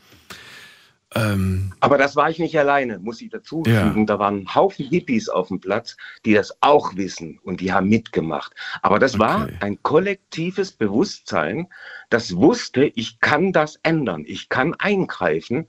Ähm, 1.17 1.73
Aber 1.81 1.99
das 1.99 2.15
war 2.15 2.31
ich 2.31 2.39
nicht 2.39 2.57
alleine, 2.59 2.99
muss 3.01 3.21
ich 3.21 3.31
dazu 3.31 3.65
Ja. 3.67 3.83
fügen. 3.83 4.07
Da 4.07 4.19
waren 4.21 4.43
ein 4.43 4.55
Haufen 4.55 4.87
Hippies 4.87 5.29
auf 5.29 5.49
dem 5.49 5.59
Platz, 5.61 5.97
die 6.25 6.35
das 6.35 6.57
auch 6.61 6.95
wissen 6.97 7.41
und 7.43 7.61
die 7.61 7.73
haben 7.73 7.89
mitgemacht. 7.89 8.53
Aber 8.83 8.99
das 9.01 9.19
war 9.19 9.45
Okay. 9.45 9.55
ein 9.61 9.83
kollektives 9.83 10.71
Bewusstsein, 10.73 11.67
das 12.11 12.37
wusste, 12.37 12.85
ich 12.95 13.19
kann 13.19 13.53
das 13.53 13.79
ändern, 13.83 14.25
ich 14.27 14.49
kann 14.49 14.75
eingreifen, 14.79 15.67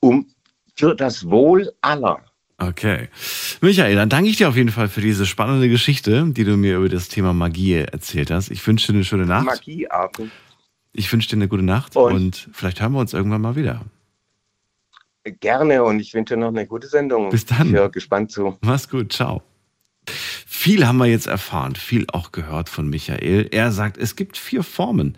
um 0.00 0.26
für 0.76 0.94
das 0.94 1.30
Wohl 1.30 1.72
aller. 1.80 2.20
okay. 2.58 3.08
Michael, 3.62 3.94
dann 3.96 4.08
danke 4.10 4.28
ich 4.28 4.36
dir 4.36 4.48
auf 4.50 4.56
jeden 4.56 4.70
Fall 4.70 4.88
für 4.88 5.00
diese 5.00 5.24
spannende 5.24 5.68
Geschichte, 5.70 6.26
die 6.28 6.44
du 6.44 6.56
mir 6.58 6.76
über 6.76 6.88
das 6.90 7.08
Thema 7.08 7.32
Magie 7.32 7.74
erzählt 7.74 8.30
hast. 8.30 8.50
Ich 8.50 8.66
wünsche 8.66 8.88
dir 8.92 8.96
eine 8.98 9.04
schöne 9.04 9.24
Nacht. 9.24 9.46
Magiearten. 9.46 10.30
Ich 10.92 11.10
wünsche 11.12 11.28
dir 11.30 11.36
eine 11.36 11.48
gute 11.48 11.62
Nacht 11.62 11.96
Und- 11.96 12.12
und 12.12 12.48
vielleicht 12.52 12.80
hören 12.82 12.92
wir 12.92 12.98
uns 13.00 13.14
irgendwann 13.14 13.40
mal 13.40 13.56
wieder. 13.56 13.80
Gerne 15.40 15.82
und 15.82 16.00
ich 16.00 16.12
wünsche 16.12 16.36
noch 16.36 16.48
eine 16.48 16.66
gute 16.66 16.86
Sendung. 16.86 17.30
Bis 17.30 17.46
dann. 17.46 17.68
Ich 17.68 17.72
höre 17.72 17.88
gespannt 17.88 18.30
zu. 18.30 18.58
Mach's 18.60 18.88
gut, 18.88 19.12
ciao. 19.12 19.42
Viel 20.06 20.86
haben 20.86 20.98
wir 20.98 21.06
jetzt 21.06 21.26
erfahren, 21.26 21.74
viel 21.76 22.06
auch 22.12 22.30
gehört 22.30 22.68
von 22.68 22.88
Michael. 22.88 23.48
Er 23.50 23.72
sagt, 23.72 23.96
es 23.96 24.16
gibt 24.16 24.36
vier 24.36 24.62
Formen. 24.62 25.16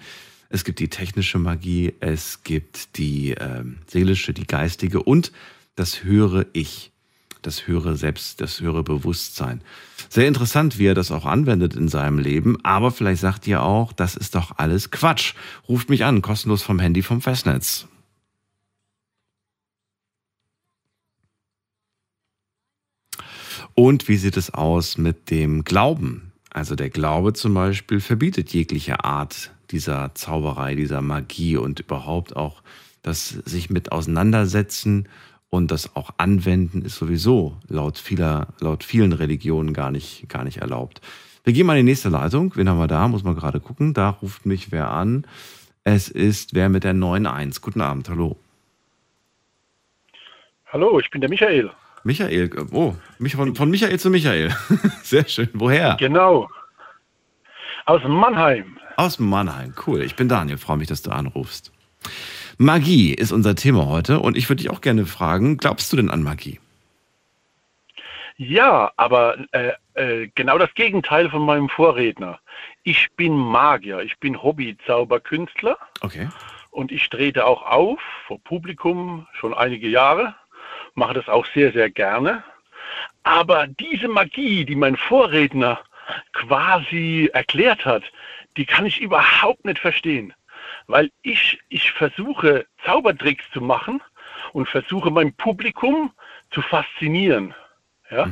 Es 0.48 0.64
gibt 0.64 0.78
die 0.78 0.88
technische 0.88 1.38
Magie, 1.38 1.94
es 2.00 2.44
gibt 2.44 2.96
die 2.98 3.32
ähm, 3.32 3.78
seelische, 3.88 4.32
die 4.32 4.46
geistige 4.46 5.02
und 5.02 5.32
das 5.74 6.04
höhere 6.04 6.46
Ich, 6.52 6.92
das 7.42 7.66
höhere 7.66 7.96
Selbst, 7.96 8.40
das 8.40 8.60
höhere 8.60 8.84
Bewusstsein. 8.84 9.60
Sehr 10.08 10.28
interessant, 10.28 10.78
wie 10.78 10.86
er 10.86 10.94
das 10.94 11.10
auch 11.10 11.26
anwendet 11.26 11.74
in 11.74 11.88
seinem 11.88 12.20
Leben, 12.20 12.58
aber 12.64 12.92
vielleicht 12.92 13.20
sagt 13.20 13.46
ihr 13.48 13.62
auch, 13.62 13.92
das 13.92 14.14
ist 14.16 14.36
doch 14.36 14.52
alles 14.56 14.92
Quatsch. 14.92 15.34
Ruft 15.68 15.90
mich 15.90 16.04
an, 16.04 16.22
kostenlos 16.22 16.62
vom 16.62 16.78
Handy 16.78 17.02
vom 17.02 17.20
Festnetz. 17.20 17.88
Und 23.78 24.08
wie 24.08 24.16
sieht 24.16 24.38
es 24.38 24.54
aus 24.54 24.96
mit 24.96 25.30
dem 25.30 25.62
Glauben? 25.62 26.32
Also 26.48 26.76
der 26.76 26.88
Glaube 26.88 27.34
zum 27.34 27.52
Beispiel 27.52 28.00
verbietet 28.00 28.54
jegliche 28.54 29.04
Art 29.04 29.50
dieser 29.70 30.14
Zauberei, 30.14 30.74
dieser 30.74 31.02
Magie 31.02 31.58
und 31.58 31.80
überhaupt 31.80 32.34
auch 32.34 32.62
das 33.02 33.28
sich 33.28 33.68
mit 33.68 33.92
auseinandersetzen 33.92 35.10
und 35.50 35.70
das 35.70 35.94
auch 35.94 36.08
anwenden 36.16 36.82
ist 36.86 36.96
sowieso 36.96 37.58
laut 37.68 37.98
vieler, 37.98 38.48
laut 38.60 38.82
vielen 38.82 39.12
Religionen 39.12 39.74
gar 39.74 39.90
nicht, 39.90 40.26
gar 40.30 40.42
nicht 40.42 40.56
erlaubt. 40.56 41.02
Wir 41.44 41.52
gehen 41.52 41.66
mal 41.66 41.78
in 41.78 41.84
die 41.84 41.92
nächste 41.92 42.08
Leitung. 42.08 42.56
Wen 42.56 42.70
haben 42.70 42.78
wir 42.78 42.88
da? 42.88 43.06
Muss 43.08 43.24
man 43.24 43.36
gerade 43.36 43.60
gucken. 43.60 43.92
Da 43.92 44.08
ruft 44.08 44.46
mich 44.46 44.72
wer 44.72 44.90
an. 44.90 45.26
Es 45.84 46.08
ist 46.08 46.54
wer 46.54 46.70
mit 46.70 46.82
der 46.82 46.94
9.1. 46.94 47.60
Guten 47.60 47.82
Abend, 47.82 48.08
hallo. 48.08 48.38
Hallo, 50.72 50.98
ich 50.98 51.10
bin 51.10 51.20
der 51.20 51.28
Michael. 51.28 51.70
Michael, 52.06 52.50
oh, 52.70 52.94
von, 53.28 53.56
von 53.56 53.68
Michael 53.68 53.98
zu 53.98 54.10
Michael. 54.10 54.54
Sehr 55.02 55.26
schön. 55.26 55.48
Woher? 55.54 55.96
Genau. 55.98 56.48
Aus 57.84 58.00
Mannheim. 58.04 58.78
Aus 58.96 59.18
Mannheim. 59.18 59.74
Cool. 59.84 60.02
Ich 60.02 60.14
bin 60.14 60.28
Daniel. 60.28 60.56
Freue 60.56 60.76
mich, 60.76 60.86
dass 60.86 61.02
du 61.02 61.10
anrufst. 61.10 61.72
Magie 62.58 63.12
ist 63.12 63.32
unser 63.32 63.56
Thema 63.56 63.86
heute 63.86 64.20
und 64.20 64.36
ich 64.36 64.48
würde 64.48 64.62
dich 64.62 64.70
auch 64.70 64.80
gerne 64.80 65.04
fragen, 65.04 65.56
glaubst 65.56 65.92
du 65.92 65.96
denn 65.96 66.08
an 66.08 66.22
Magie? 66.22 66.60
Ja, 68.36 68.92
aber 68.96 69.36
äh, 69.50 69.72
äh, 69.94 70.28
genau 70.34 70.58
das 70.58 70.72
Gegenteil 70.74 71.28
von 71.28 71.42
meinem 71.44 71.68
Vorredner. 71.68 72.38
Ich 72.84 73.08
bin 73.16 73.36
Magier, 73.36 74.00
ich 74.00 74.16
bin 74.20 74.40
Hobby-Zauberkünstler 74.42 75.76
Okay. 76.02 76.28
und 76.70 76.92
ich 76.92 77.08
trete 77.08 77.44
auch 77.46 77.62
auf 77.62 77.98
vor 78.26 78.38
Publikum 78.44 79.26
schon 79.32 79.52
einige 79.54 79.88
Jahre, 79.88 80.34
mache 80.96 81.14
das 81.14 81.28
auch 81.28 81.46
sehr, 81.54 81.72
sehr 81.72 81.90
gerne. 81.90 82.42
Aber 83.22 83.66
diese 83.66 84.08
Magie, 84.08 84.64
die 84.64 84.76
mein 84.76 84.96
Vorredner 84.96 85.80
quasi 86.32 87.30
erklärt 87.32 87.84
hat, 87.84 88.04
die 88.56 88.64
kann 88.64 88.86
ich 88.86 89.00
überhaupt 89.00 89.64
nicht 89.64 89.78
verstehen. 89.78 90.32
Weil 90.86 91.10
ich, 91.22 91.60
ich 91.68 91.92
versuche 91.92 92.66
Zaubertricks 92.84 93.44
zu 93.52 93.60
machen 93.60 94.02
und 94.52 94.68
versuche 94.68 95.10
mein 95.10 95.32
Publikum 95.34 96.12
zu 96.50 96.62
faszinieren. 96.62 97.54
Ja? 98.10 98.24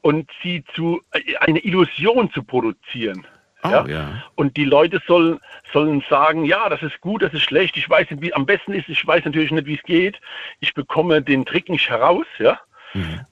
Und 0.00 0.30
sie 0.42 0.64
zu, 0.74 1.00
äh, 1.12 1.36
eine 1.36 1.60
Illusion 1.60 2.30
zu 2.32 2.42
produzieren. 2.42 3.26
Oh, 3.64 3.68
Ja? 3.68 3.86
ja. 3.86 4.22
Und 4.34 4.56
die 4.56 4.64
Leute 4.64 5.00
sollen, 5.06 5.38
sollen 5.72 6.02
sagen, 6.10 6.44
ja, 6.44 6.68
das 6.68 6.82
ist 6.82 7.00
gut, 7.00 7.22
das 7.22 7.32
ist 7.32 7.42
schlecht, 7.42 7.76
ich 7.76 7.88
weiß 7.88 8.10
nicht, 8.10 8.22
wie 8.22 8.34
am 8.34 8.44
besten 8.46 8.72
ist, 8.72 8.88
ich 8.88 9.06
weiß 9.06 9.24
natürlich 9.24 9.50
nicht, 9.52 9.66
wie 9.66 9.76
es 9.76 9.82
geht. 9.82 10.20
Ich 10.60 10.74
bekomme 10.74 11.22
den 11.22 11.44
Trick 11.44 11.68
nicht 11.68 11.88
heraus, 11.88 12.26
ja. 12.38 12.58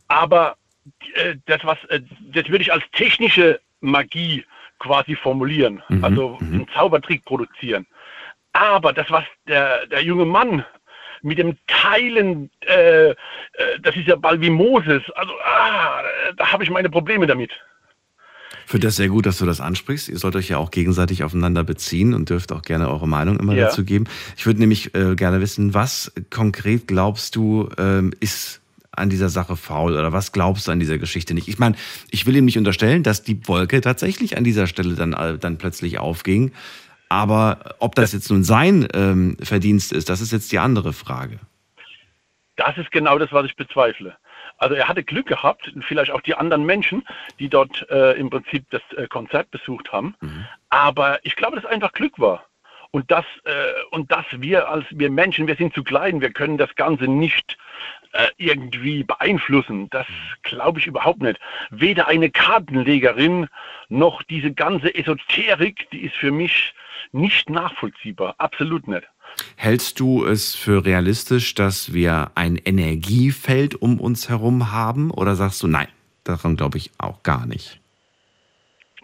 Aber 0.08 0.56
äh, 1.14 1.34
das, 1.46 1.64
was, 1.64 1.78
äh, 1.88 2.00
das 2.32 2.48
würde 2.48 2.62
ich 2.62 2.72
als 2.72 2.84
technische 2.92 3.60
Magie 3.80 4.44
quasi 4.78 5.14
formulieren. 5.16 5.82
Mhm, 5.88 6.04
Also 6.04 6.38
einen 6.40 6.66
Zaubertrick 6.74 7.24
produzieren. 7.24 7.86
Aber 8.52 8.92
das, 8.92 9.10
was 9.10 9.24
der, 9.46 9.86
der 9.86 10.02
junge 10.02 10.24
Mann 10.24 10.64
mit 11.22 11.38
dem 11.38 11.56
Teilen, 11.66 12.50
äh, 12.66 13.10
äh, 13.10 13.14
das 13.80 13.94
ist 13.96 14.08
ja 14.08 14.16
bald 14.16 14.40
wie 14.40 14.50
Moses. 14.50 15.02
Also, 15.14 15.32
ah, 15.44 16.02
da 16.36 16.50
habe 16.52 16.64
ich 16.64 16.70
meine 16.70 16.88
Probleme 16.88 17.26
damit. 17.26 17.52
Finde 18.70 18.86
das 18.86 18.94
sehr 18.94 19.08
gut, 19.08 19.26
dass 19.26 19.38
du 19.38 19.46
das 19.46 19.60
ansprichst. 19.60 20.08
Ihr 20.08 20.18
sollt 20.20 20.36
euch 20.36 20.48
ja 20.48 20.58
auch 20.58 20.70
gegenseitig 20.70 21.24
aufeinander 21.24 21.64
beziehen 21.64 22.14
und 22.14 22.30
dürft 22.30 22.52
auch 22.52 22.62
gerne 22.62 22.88
eure 22.88 23.08
Meinung 23.08 23.40
immer 23.40 23.52
Ja. 23.52 23.64
dazu 23.64 23.84
geben. 23.84 24.04
Ich 24.36 24.46
würde 24.46 24.60
nämlich 24.60 24.94
äh, 24.94 25.16
gerne 25.16 25.40
wissen, 25.40 25.74
was 25.74 26.12
konkret 26.30 26.86
glaubst 26.86 27.34
du, 27.34 27.68
ähm, 27.78 28.12
ist 28.20 28.60
an 28.92 29.10
dieser 29.10 29.28
Sache 29.28 29.56
faul 29.56 29.94
oder 29.94 30.12
was 30.12 30.30
glaubst 30.30 30.68
du 30.68 30.70
an 30.70 30.78
dieser 30.78 30.98
Geschichte 30.98 31.34
nicht? 31.34 31.48
Ich 31.48 31.58
meine, 31.58 31.74
ich 32.12 32.26
will 32.26 32.36
ihm 32.36 32.44
nicht 32.44 32.58
unterstellen, 32.58 33.02
dass 33.02 33.24
die 33.24 33.44
Wolke 33.48 33.80
tatsächlich 33.80 34.36
an 34.36 34.44
dieser 34.44 34.68
Stelle 34.68 34.94
dann, 34.94 35.14
äh, 35.14 35.36
dann 35.36 35.58
plötzlich 35.58 35.98
aufging. 35.98 36.52
Aber 37.08 37.74
ob 37.80 37.96
das 37.96 38.12
jetzt 38.12 38.30
nun 38.30 38.44
sein 38.44 38.86
ähm, 38.94 39.36
Verdienst 39.42 39.90
ist, 39.90 40.08
das 40.08 40.20
ist 40.20 40.30
jetzt 40.30 40.52
die 40.52 40.60
andere 40.60 40.92
Frage. 40.92 41.40
Das 42.54 42.76
ist 42.76 42.92
genau 42.92 43.18
das, 43.18 43.32
was 43.32 43.46
ich 43.46 43.56
bezweifle. 43.56 44.16
Also 44.60 44.74
er 44.74 44.88
hatte 44.88 45.02
Glück 45.02 45.26
gehabt, 45.26 45.72
vielleicht 45.80 46.12
auch 46.12 46.20
die 46.20 46.34
anderen 46.34 46.64
Menschen, 46.64 47.02
die 47.38 47.48
dort 47.48 47.88
äh, 47.90 48.12
im 48.12 48.28
Prinzip 48.28 48.64
das 48.70 48.82
äh, 48.96 49.08
Konzert 49.08 49.50
besucht 49.50 49.90
haben. 49.90 50.14
Aber 50.68 51.18
ich 51.24 51.34
glaube, 51.34 51.56
dass 51.56 51.64
es 51.64 51.70
einfach 51.70 51.92
Glück 51.92 52.18
war. 52.18 52.44
Und 52.92 53.10
dass, 53.10 53.24
äh, 53.44 53.52
und 53.92 54.10
dass 54.12 54.26
wir 54.32 54.68
als 54.68 54.84
wir 54.90 55.10
Menschen, 55.10 55.46
wir 55.46 55.56
sind 55.56 55.72
zu 55.74 55.82
klein, 55.82 56.20
wir 56.20 56.32
können 56.32 56.58
das 56.58 56.74
Ganze 56.74 57.04
nicht 57.04 57.56
äh, 58.12 58.26
irgendwie 58.36 59.04
beeinflussen. 59.04 59.88
Das 59.90 60.06
glaube 60.42 60.80
ich 60.80 60.86
überhaupt 60.86 61.22
nicht. 61.22 61.38
Weder 61.70 62.08
eine 62.08 62.30
Kartenlegerin 62.30 63.48
noch 63.88 64.22
diese 64.24 64.52
ganze 64.52 64.94
Esoterik, 64.94 65.88
die 65.90 66.00
ist 66.00 66.16
für 66.16 66.32
mich 66.32 66.74
nicht 67.12 67.48
nachvollziehbar. 67.48 68.34
Absolut 68.38 68.88
nicht. 68.88 69.08
Hältst 69.56 70.00
du 70.00 70.24
es 70.24 70.54
für 70.54 70.84
realistisch, 70.84 71.54
dass 71.54 71.92
wir 71.92 72.30
ein 72.34 72.56
Energiefeld 72.56 73.74
um 73.74 74.00
uns 74.00 74.28
herum 74.28 74.72
haben? 74.72 75.10
Oder 75.10 75.36
sagst 75.36 75.62
du, 75.62 75.66
nein, 75.66 75.88
daran 76.24 76.56
glaube 76.56 76.78
ich 76.78 76.90
auch 76.98 77.22
gar 77.22 77.46
nicht? 77.46 77.80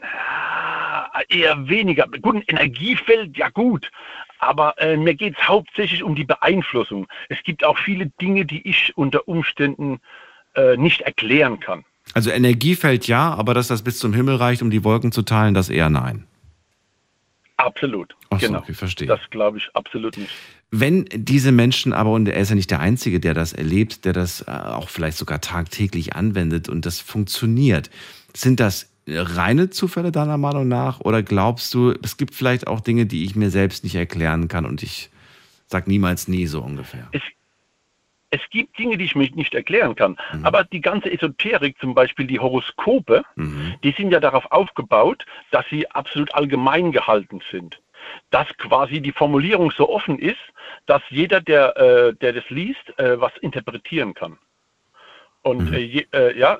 Ah, 0.02 1.20
Eher 1.28 1.68
weniger. 1.68 2.06
Gut, 2.06 2.36
ein 2.36 2.44
Energiefeld, 2.46 3.36
ja 3.36 3.48
gut. 3.50 3.90
Aber 4.38 4.78
äh, 4.78 4.96
mir 4.96 5.14
geht 5.14 5.36
es 5.38 5.48
hauptsächlich 5.48 6.02
um 6.02 6.14
die 6.14 6.24
Beeinflussung. 6.24 7.06
Es 7.28 7.42
gibt 7.42 7.64
auch 7.64 7.78
viele 7.78 8.06
Dinge, 8.20 8.44
die 8.44 8.68
ich 8.68 8.92
unter 8.96 9.26
Umständen 9.28 10.00
äh, 10.54 10.76
nicht 10.76 11.02
erklären 11.02 11.60
kann. 11.60 11.84
Also 12.14 12.30
Energiefeld 12.30 13.08
ja, 13.08 13.34
aber 13.34 13.54
dass 13.54 13.68
das 13.68 13.82
bis 13.82 13.98
zum 13.98 14.12
Himmel 14.12 14.36
reicht, 14.36 14.62
um 14.62 14.70
die 14.70 14.84
Wolken 14.84 15.12
zu 15.12 15.22
teilen, 15.22 15.54
das 15.54 15.68
eher 15.68 15.90
nein. 15.90 16.26
Absolut. 17.66 18.14
Ach 18.30 18.40
so, 18.40 18.46
genau. 18.46 18.58
okay, 18.60 18.74
verstehe. 18.74 19.08
Das 19.08 19.20
glaube 19.30 19.58
ich 19.58 19.68
absolut 19.74 20.16
nicht. 20.16 20.30
Wenn 20.70 21.04
diese 21.12 21.50
Menschen 21.50 21.92
aber, 21.92 22.12
und 22.12 22.28
er 22.28 22.40
ist 22.40 22.48
ja 22.48 22.54
nicht 22.54 22.70
der 22.70 22.80
Einzige, 22.80 23.18
der 23.18 23.34
das 23.34 23.52
erlebt, 23.52 24.04
der 24.04 24.12
das 24.12 24.42
äh, 24.42 24.50
auch 24.50 24.88
vielleicht 24.88 25.18
sogar 25.18 25.40
tagtäglich 25.40 26.14
anwendet 26.14 26.68
und 26.68 26.86
das 26.86 27.00
funktioniert, 27.00 27.90
sind 28.34 28.60
das 28.60 28.90
reine 29.08 29.70
Zufälle 29.70 30.12
deiner 30.12 30.38
Meinung 30.38 30.68
nach? 30.68 31.00
Oder 31.00 31.22
glaubst 31.22 31.74
du, 31.74 31.92
es 32.02 32.16
gibt 32.16 32.34
vielleicht 32.34 32.68
auch 32.68 32.80
Dinge, 32.80 33.06
die 33.06 33.24
ich 33.24 33.34
mir 33.34 33.50
selbst 33.50 33.82
nicht 33.82 33.96
erklären 33.96 34.46
kann 34.46 34.64
und 34.64 34.82
ich 34.82 35.10
sag 35.66 35.88
niemals 35.88 36.28
nie 36.28 36.46
so 36.46 36.62
ungefähr? 36.62 37.08
Es, 37.12 37.22
es 38.30 38.40
gibt 38.50 38.78
Dinge, 38.78 38.96
die 38.98 39.04
ich 39.04 39.14
mir 39.14 39.28
nicht 39.34 39.54
erklären 39.54 39.94
kann. 39.94 40.16
Aber 40.42 40.64
die 40.64 40.80
ganze 40.80 41.12
Esoterik, 41.12 41.78
zum 41.78 41.94
Beispiel 41.94 42.26
die 42.26 42.40
Horoskope, 42.40 43.24
die 43.84 43.92
sind 43.92 44.10
ja 44.10 44.20
darauf 44.20 44.50
aufgebaut, 44.50 45.24
dass 45.50 45.64
sie 45.70 45.90
absolut 45.90 46.34
allgemein 46.34 46.92
gehalten 46.92 47.40
sind. 47.50 47.80
Dass 48.30 48.46
quasi 48.58 49.00
die 49.00 49.12
Formulierung 49.12 49.70
so 49.70 49.88
offen 49.88 50.18
ist, 50.18 50.36
dass 50.86 51.02
jeder, 51.10 51.40
der, 51.40 51.76
äh, 51.76 52.14
der 52.14 52.32
das 52.32 52.48
liest, 52.50 52.98
äh, 52.98 53.20
was 53.20 53.32
interpretieren 53.38 54.14
kann. 54.14 54.38
Und 55.42 55.72
äh, 55.72 55.78
je, 55.78 56.06
äh, 56.12 56.36
ja, 56.36 56.58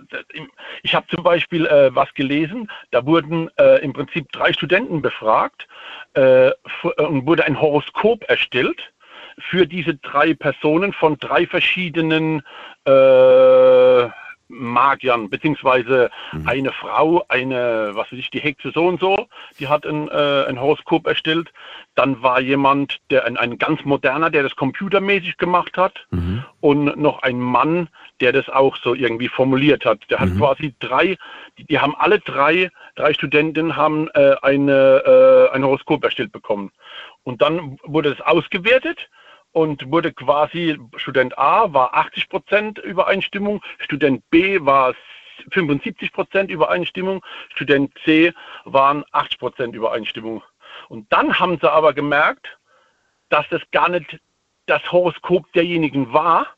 ich 0.84 0.94
habe 0.94 1.08
zum 1.08 1.24
Beispiel 1.24 1.66
äh, 1.66 1.92
was 1.92 2.12
gelesen, 2.14 2.70
da 2.92 3.04
wurden 3.04 3.50
äh, 3.58 3.82
im 3.82 3.92
Prinzip 3.92 4.30
drei 4.30 4.52
Studenten 4.52 5.02
befragt 5.02 5.66
äh, 6.14 6.48
äh, 6.48 6.52
und 6.98 7.26
wurde 7.26 7.44
ein 7.44 7.60
Horoskop 7.60 8.24
erstellt 8.28 8.92
für 9.39 9.66
diese 9.66 9.95
drei 9.95 10.34
Personen 10.34 10.93
von 10.93 11.18
drei 11.18 11.47
verschiedenen 11.47 12.43
äh, 12.84 14.09
Magiern, 14.49 15.28
beziehungsweise 15.28 16.11
eine 16.45 16.72
Frau, 16.72 17.24
eine, 17.28 17.91
was 17.95 18.12
weiß 18.12 18.18
ich, 18.18 18.30
die 18.30 18.41
Hexe 18.41 18.70
so 18.72 18.87
und 18.87 19.01
so, 19.01 19.26
die 19.59 19.66
hat 19.66 19.84
ein, 19.84 20.09
äh, 20.09 20.45
ein 20.47 20.61
Horoskop 20.61 21.07
erstellt. 21.07 21.53
Dann 21.97 22.22
war 22.22 22.41
jemand, 22.41 22.99
der 23.11 23.24
ein, 23.24 23.37
ein 23.37 23.59
ganz 23.59 23.84
moderner, 23.84 24.30
der 24.30 24.45
das 24.45 24.55
computermäßig 24.55 25.37
gemacht 25.39 25.76
hat. 25.76 26.07
Und 26.61 26.97
noch 26.97 27.22
ein 27.22 27.41
Mann, 27.41 27.89
der 28.20 28.32
das 28.32 28.49
auch 28.49 28.76
so 28.76 28.95
irgendwie 28.95 29.28
formuliert 29.28 29.84
hat. 29.84 29.99
Der 30.11 30.20
hat 30.20 30.28
quasi 30.39 30.74
drei, 30.78 31.16
die, 31.59 31.64
die 31.64 31.78
haben 31.80 31.97
alle 31.97 32.20
drei, 32.20 32.70
drei 32.95 33.14
Studentinnen 33.14 33.76
haben 33.76 34.09
äh, 34.14 34.37
eine, 34.43 35.03
äh, 35.51 35.55
ein 35.55 35.64
Horoskop 35.64 36.05
erstellt 36.05 36.32
bekommen. 36.32 36.70
Und 37.24 37.43
dann 37.43 37.78
wurde 37.82 38.11
es 38.11 38.20
ausgewertet 38.20 39.09
und 39.57 39.90
wurde 39.90 40.12
quasi, 40.12 40.78
Student 40.96 41.38
A 41.38 41.72
war 41.72 41.94
80 41.94 42.28
Prozent 42.28 42.78
Übereinstimmung, 42.78 43.62
Student 43.78 44.22
B 44.28 44.59
war 44.61 44.94
75 45.50 46.12
Prozent 46.12 46.50
Übereinstimmung, 46.50 47.24
Student 47.54 47.90
C 48.04 48.34
waren 48.66 49.02
80 49.12 49.38
Prozent 49.38 49.74
Übereinstimmung. 49.74 50.42
Und 50.90 51.11
dann 51.11 51.40
haben 51.40 51.57
sie 51.59 51.72
aber 51.72 51.94
gemerkt, 51.94 52.59
dass 53.30 53.48
das 53.48 53.62
gar 53.72 53.88
nicht 53.88 54.20
das 54.66 54.82
Horoskop 54.92 55.50
derjenigen 55.54 56.12
war, 56.12 56.48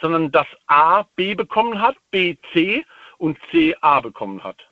sondern 0.00 0.32
dass 0.32 0.48
A 0.66 1.04
B 1.14 1.36
bekommen 1.36 1.80
hat, 1.80 1.94
B 2.10 2.38
C 2.52 2.84
und 3.18 3.38
C 3.52 3.76
A 3.82 4.00
bekommen 4.00 4.42
hat. 4.42 4.66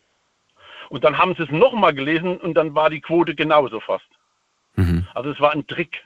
Und 0.89 1.05
dann 1.05 1.19
haben 1.19 1.37
sie 1.37 1.45
es 1.45 1.51
nochmal 1.51 1.95
gelesen 1.95 2.37
und 2.39 2.55
dann 2.55 2.75
war 2.75 2.91
die 2.91 3.01
Quote 3.01 3.37
genauso 3.37 3.79
fast. 3.79 4.09
Mhm. 4.75 5.07
Also 5.15 5.31
es 5.31 5.39
war 5.41 5.53
ein 5.53 5.69
Trick. 5.69 6.06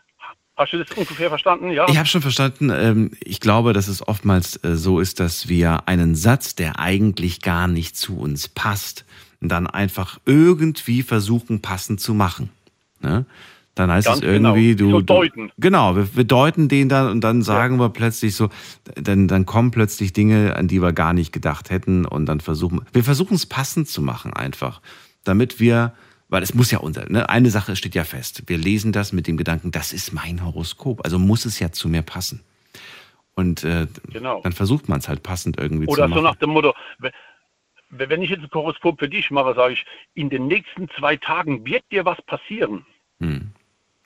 Hast 0.60 0.74
du 0.74 0.76
das 0.76 0.90
ungefähr 0.94 1.30
verstanden? 1.30 1.70
Ja. 1.70 1.86
Ich 1.88 1.96
habe 1.96 2.06
schon 2.06 2.20
verstanden. 2.20 2.68
Ähm, 2.68 3.12
ich 3.24 3.40
glaube, 3.40 3.72
dass 3.72 3.88
es 3.88 4.06
oftmals 4.06 4.62
äh, 4.62 4.76
so 4.76 5.00
ist, 5.00 5.18
dass 5.18 5.48
wir 5.48 5.88
einen 5.88 6.14
Satz, 6.14 6.54
der 6.54 6.78
eigentlich 6.78 7.40
gar 7.40 7.66
nicht 7.66 7.96
zu 7.96 8.18
uns 8.18 8.46
passt, 8.46 9.06
dann 9.40 9.66
einfach 9.66 10.20
irgendwie 10.26 11.02
versuchen, 11.02 11.62
passend 11.62 12.02
zu 12.02 12.12
machen. 12.12 12.50
Ne? 13.00 13.24
Dann 13.74 13.90
heißt 13.90 14.06
Ganz 14.06 14.18
es 14.18 14.22
irgendwie, 14.22 14.76
genau. 14.76 15.00
du, 15.00 15.06
deuten. 15.06 15.50
genau, 15.56 15.96
wir, 15.96 16.14
wir, 16.14 16.24
deuten 16.24 16.68
den 16.68 16.90
dann 16.90 17.10
und 17.10 17.22
dann 17.22 17.40
sagen 17.40 17.76
ja. 17.76 17.84
wir 17.84 17.88
plötzlich 17.88 18.34
so, 18.34 18.50
dann, 18.96 19.28
dann 19.28 19.46
kommen 19.46 19.70
plötzlich 19.70 20.12
Dinge, 20.12 20.56
an 20.56 20.68
die 20.68 20.82
wir 20.82 20.92
gar 20.92 21.14
nicht 21.14 21.32
gedacht 21.32 21.70
hätten 21.70 22.04
und 22.04 22.26
dann 22.26 22.40
versuchen, 22.40 22.82
wir 22.92 23.02
versuchen 23.02 23.36
es 23.36 23.46
passend 23.46 23.88
zu 23.88 24.02
machen 24.02 24.34
einfach, 24.34 24.82
damit 25.24 25.58
wir 25.58 25.94
weil 26.30 26.42
es 26.42 26.54
muss 26.54 26.70
ja 26.70 26.78
unser, 26.78 27.10
ne? 27.10 27.28
eine 27.28 27.50
Sache 27.50 27.76
steht 27.76 27.94
ja 27.94 28.04
fest. 28.04 28.44
Wir 28.46 28.56
lesen 28.56 28.92
das 28.92 29.12
mit 29.12 29.26
dem 29.26 29.36
Gedanken, 29.36 29.70
das 29.70 29.92
ist 29.92 30.12
mein 30.12 30.44
Horoskop, 30.44 31.04
also 31.04 31.18
muss 31.18 31.44
es 31.44 31.58
ja 31.58 31.70
zu 31.72 31.88
mir 31.88 32.02
passen. 32.02 32.42
Und 33.34 33.64
äh, 33.64 33.86
genau. 34.10 34.40
dann 34.42 34.52
versucht 34.52 34.88
man 34.88 35.00
es 35.00 35.08
halt 35.08 35.22
passend 35.22 35.58
irgendwie 35.58 35.86
Oder 35.86 36.04
zu 36.04 36.08
machen. 36.08 36.12
Oder 36.12 36.20
so 36.20 36.26
nach 36.26 36.36
dem 36.36 36.50
Motto, 36.50 36.74
wenn 37.90 38.22
ich 38.22 38.30
jetzt 38.30 38.42
ein 38.42 38.50
Horoskop 38.52 38.98
für 38.98 39.08
dich 39.08 39.30
mache, 39.30 39.54
sage 39.54 39.74
ich, 39.74 39.84
in 40.14 40.30
den 40.30 40.46
nächsten 40.46 40.88
zwei 40.90 41.16
Tagen 41.16 41.64
wird 41.66 41.84
dir 41.90 42.04
was 42.04 42.20
passieren. 42.22 42.86
Hm. 43.20 43.52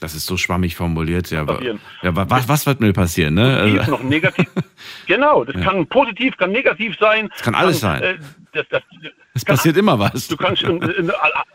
Das 0.00 0.14
ist 0.14 0.26
so 0.26 0.36
schwammig 0.36 0.74
formuliert. 0.74 1.30
Ja, 1.30 1.46
ja 2.02 2.16
was, 2.16 2.48
was, 2.48 2.66
wird 2.66 2.80
mir 2.80 2.92
passieren? 2.92 3.34
Ne? 3.34 3.58
Also, 3.58 3.92
noch 3.92 4.02
negativ. 4.02 4.46
genau, 5.06 5.44
das 5.44 5.54
ja. 5.54 5.62
kann 5.62 5.86
positiv, 5.86 6.36
kann 6.36 6.50
negativ 6.50 6.96
sein. 6.98 7.28
Das 7.28 7.42
kann 7.42 7.54
alles 7.54 7.80
kann, 7.80 8.00
sein. 8.00 8.02
Äh, 8.02 8.18
das, 8.52 8.66
das, 8.70 8.82
es 9.34 9.44
passiert 9.44 9.76
immer 9.76 9.98
was. 9.98 10.26
Du 10.28 10.36
kannst, 10.36 10.64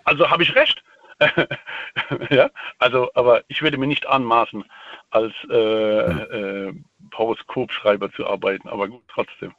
also 0.05 0.29
habe 0.29 0.43
ich 0.43 0.55
recht. 0.55 0.81
ja, 2.29 2.49
also, 2.77 3.09
aber 3.13 3.43
ich 3.49 3.61
würde 3.61 3.77
mir 3.77 3.87
nicht 3.87 4.07
anmaßen, 4.07 4.63
als 5.11 5.33
äh, 5.49 5.55
ja. 5.55 6.23
äh, 6.23 6.73
Horoskopschreiber 7.17 8.11
zu 8.13 8.25
arbeiten, 8.25 8.67
aber 8.67 8.87
gut, 8.87 9.01
trotzdem. 9.13 9.51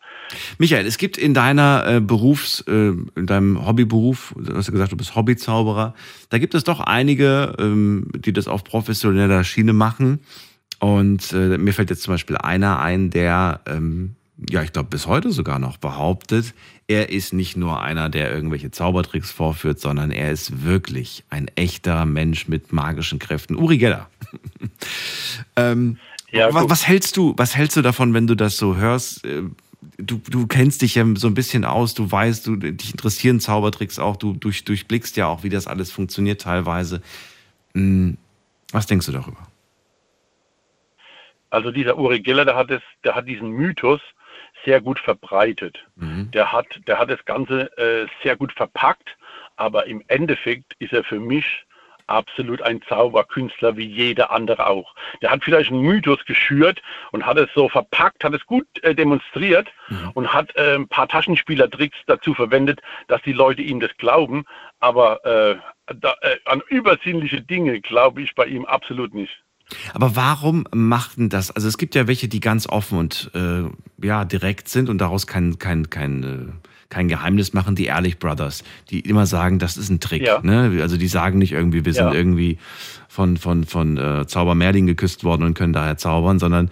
Michael, 0.59 0.87
es 0.87 0.99
gibt 0.99 1.17
in 1.17 1.35
deiner 1.35 1.85
äh, 1.87 2.01
Berufs, 2.01 2.61
äh, 2.63 2.93
in 3.17 3.27
deinem 3.27 3.67
Hobbyberuf, 3.67 4.35
du 4.37 4.55
hast 4.55 4.71
gesagt, 4.71 4.93
du 4.93 4.97
bist 4.97 5.15
Hobbyzauberer, 5.15 5.95
da 6.29 6.39
gibt 6.39 6.55
es 6.55 6.65
doch 6.65 6.81
einige, 6.81 7.55
ähm, 7.59 8.09
die 8.15 8.33
das 8.33 8.49
auf 8.49 8.65
professioneller 8.65 9.45
Schiene 9.45 9.73
machen. 9.73 10.21
Und 10.79 11.33
äh, 11.33 11.59
mir 11.59 11.75
fällt 11.75 11.91
jetzt 11.91 12.03
zum 12.03 12.15
Beispiel 12.15 12.39
einer 12.39 12.81
ein, 12.81 13.11
der 13.11 13.61
ähm, 13.67 14.17
ja, 14.49 14.63
ich 14.63 14.73
glaube, 14.73 14.89
bis 14.89 15.07
heute 15.07 15.33
sogar 15.33 15.59
noch 15.59 15.77
behauptet, 15.77 16.55
er 16.87 17.11
ist 17.11 17.33
nicht 17.33 17.57
nur 17.57 17.83
einer, 17.83 18.09
der 18.09 18.33
irgendwelche 18.33 18.71
Zaubertricks 18.71 19.31
vorführt, 19.31 19.81
sondern 19.81 20.11
er 20.11 20.33
ist 20.33 20.65
wirklich 20.65 21.25
ein 21.31 21.49
echter 21.55 22.07
Mensch 22.07 22.49
mit 22.49 22.73
magischen 22.73 23.19
Kräften. 23.19 23.57
Uri 23.57 23.79
Geller. 23.79 24.09
ähm, 25.57 25.99
ja, 26.33 26.53
was, 26.53 26.71
was, 26.71 26.89
hältst 26.89 27.17
du, 27.17 27.35
was 27.37 27.57
hältst 27.57 27.77
du 27.77 27.83
davon, 27.83 28.15
wenn 28.15 28.27
du 28.27 28.35
das 28.35 28.57
so 28.57 28.77
hörst? 28.77 29.25
Äh, 29.25 29.43
du, 29.99 30.21
du 30.29 30.47
kennst 30.47 30.83
dich 30.83 30.95
ja 30.95 31.05
so 31.15 31.27
ein 31.27 31.35
bisschen 31.35 31.65
aus, 31.65 31.95
du 31.95 32.11
weißt, 32.11 32.47
du, 32.47 32.57
dich 32.57 32.91
interessieren 32.91 33.41
Zaubertricks 33.41 33.99
auch, 33.99 34.17
du 34.17 34.33
durch, 34.35 34.65
durchblickst 34.65 35.17
ja 35.17 35.27
auch, 35.27 35.43
wie 35.43 35.49
das 35.49 35.67
alles 35.67 35.91
funktioniert 35.91 36.41
teilweise. 36.43 37.03
Hm, 37.75 38.17
was 38.73 38.87
denkst 38.87 39.07
du 39.07 39.13
darüber? 39.13 39.47
Also 41.51 41.73
dieser 41.73 41.99
Uri 41.99 42.21
Geller, 42.21 42.45
der 42.45 42.55
hat, 42.55 42.71
es, 42.71 42.83
der 43.05 43.15
hat 43.15 43.27
diesen 43.27 43.51
Mythos, 43.51 44.01
sehr 44.65 44.81
gut 44.81 44.99
verbreitet. 44.99 45.79
Mhm. 45.97 46.31
Der, 46.33 46.53
hat, 46.53 46.67
der 46.87 46.99
hat 46.99 47.11
das 47.11 47.25
Ganze 47.25 47.77
äh, 47.79 48.07
sehr 48.23 48.37
gut 48.37 48.53
verpackt, 48.53 49.17
aber 49.57 49.87
im 49.87 50.03
Endeffekt 50.09 50.75
ist 50.79 50.93
er 50.93 51.03
für 51.05 51.19
mich 51.19 51.65
absolut 52.11 52.63
ein 52.63 52.81
Zauberkünstler 52.89 53.77
wie 53.77 53.87
jeder 53.87 54.31
andere 54.31 54.67
auch. 54.67 54.95
Der 55.23 55.31
hat 55.31 55.45
vielleicht 55.45 55.71
einen 55.71 55.83
Mythos 55.83 56.25
geschürt 56.27 56.83
und 57.13 57.25
hat 57.27 57.39
es 57.39 57.49
so 57.55 57.69
verpackt, 57.69 58.25
hat 58.25 58.35
es 58.35 58.45
gut 58.47 58.67
äh, 58.83 58.95
demonstriert 58.95 59.69
mhm. 59.89 60.11
und 60.15 60.33
hat 60.33 60.55
äh, 60.57 60.75
ein 60.75 60.89
paar 60.89 61.09
Taschenspielertricks 61.09 61.99
dazu 62.07 62.35
verwendet, 62.35 62.81
dass 63.09 63.23
die 63.23 63.33
Leute 63.33 63.63
ihm 63.63 63.81
das 63.81 63.91
glauben. 63.99 64.45
Aber 64.81 65.25
äh, 65.25 65.57
da, 65.95 66.15
äh, 66.23 66.37
an 66.45 66.63
übersinnliche 66.69 67.41
Dinge 67.41 67.81
glaube 67.81 68.23
ich 68.23 68.35
bei 68.35 68.47
ihm 68.47 68.65
absolut 68.65 69.15
nicht. 69.15 69.43
Aber 69.95 70.17
warum 70.17 70.67
machten 70.73 71.29
das? 71.29 71.51
Also 71.51 71.69
es 71.69 71.79
gibt 71.79 71.95
ja 71.95 72.07
welche, 72.09 72.29
die 72.29 72.41
ganz 72.41 72.69
offen 72.69 72.99
und 72.99 73.31
äh, 73.35 73.71
ja 74.05 74.25
direkt 74.25 74.69
sind 74.69 74.89
und 74.89 74.99
daraus 74.99 75.27
kein 75.27 75.59
kein 75.59 75.91
kein 75.91 76.23
äh, 76.23 76.69
kein 76.91 77.09
Geheimnis 77.09 77.55
machen. 77.55 77.75
Die 77.75 77.87
Ehrlich 77.87 78.19
Brothers, 78.19 78.63
die 78.91 79.01
immer 79.01 79.27
sagen, 79.27 79.59
das 79.59 79.77
ist 79.77 79.89
ein 79.89 80.01
Trick. 80.01 80.27
Ja. 80.27 80.41
Ne? 80.43 80.81
Also 80.83 80.97
die 80.97 81.09
sagen 81.09 81.39
nicht 81.39 81.53
irgendwie, 81.53 81.85
wir 81.85 81.95
sind 81.95 82.07
ja. 82.07 82.13
irgendwie 82.13 82.59
von 83.09 83.37
von 83.39 83.65
von 83.65 83.97
äh, 83.97 84.27
Zauber 84.27 84.55
Merlin 84.55 84.87
geküsst 84.87 85.25
worden 85.25 85.45
und 85.45 85.55
können 85.55 85.73
daher 85.73 85.97
zaubern, 85.97 86.39
sondern 86.39 86.71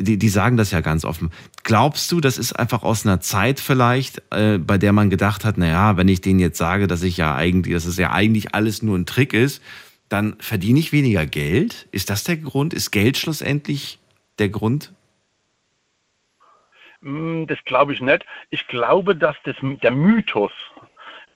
die, 0.00 0.16
die 0.16 0.28
sagen 0.28 0.56
das 0.56 0.70
ja 0.70 0.80
ganz 0.80 1.04
offen. 1.04 1.30
Glaubst 1.64 2.10
du, 2.12 2.20
das 2.20 2.38
ist 2.38 2.52
einfach 2.52 2.82
aus 2.82 3.04
einer 3.04 3.20
Zeit 3.20 3.60
vielleicht, 3.60 4.22
äh, 4.30 4.58
bei 4.58 4.78
der 4.78 4.92
man 4.92 5.10
gedacht 5.10 5.44
hat, 5.44 5.58
na 5.58 5.66
ja, 5.66 5.96
wenn 5.96 6.08
ich 6.08 6.20
denen 6.20 6.38
jetzt 6.38 6.58
sage, 6.58 6.86
dass 6.86 7.02
ich 7.02 7.16
ja 7.16 7.34
eigentlich, 7.34 7.74
dass 7.74 7.84
es 7.84 7.96
ja 7.96 8.12
eigentlich 8.12 8.54
alles 8.54 8.82
nur 8.82 8.96
ein 8.96 9.06
Trick 9.06 9.32
ist, 9.32 9.60
dann 10.08 10.36
verdiene 10.38 10.78
ich 10.78 10.92
weniger 10.92 11.26
Geld. 11.26 11.88
Ist 11.90 12.10
das 12.10 12.24
der 12.24 12.36
Grund? 12.36 12.72
Ist 12.74 12.92
Geld 12.92 13.18
schlussendlich 13.18 13.98
der 14.38 14.48
Grund? 14.48 14.92
Hm, 17.02 17.46
das 17.46 17.58
glaube 17.64 17.92
ich 17.92 18.00
nicht. 18.00 18.24
Ich 18.50 18.66
glaube, 18.66 19.14
dass 19.14 19.36
das, 19.44 19.56
der 19.60 19.90
Mythos, 19.90 20.52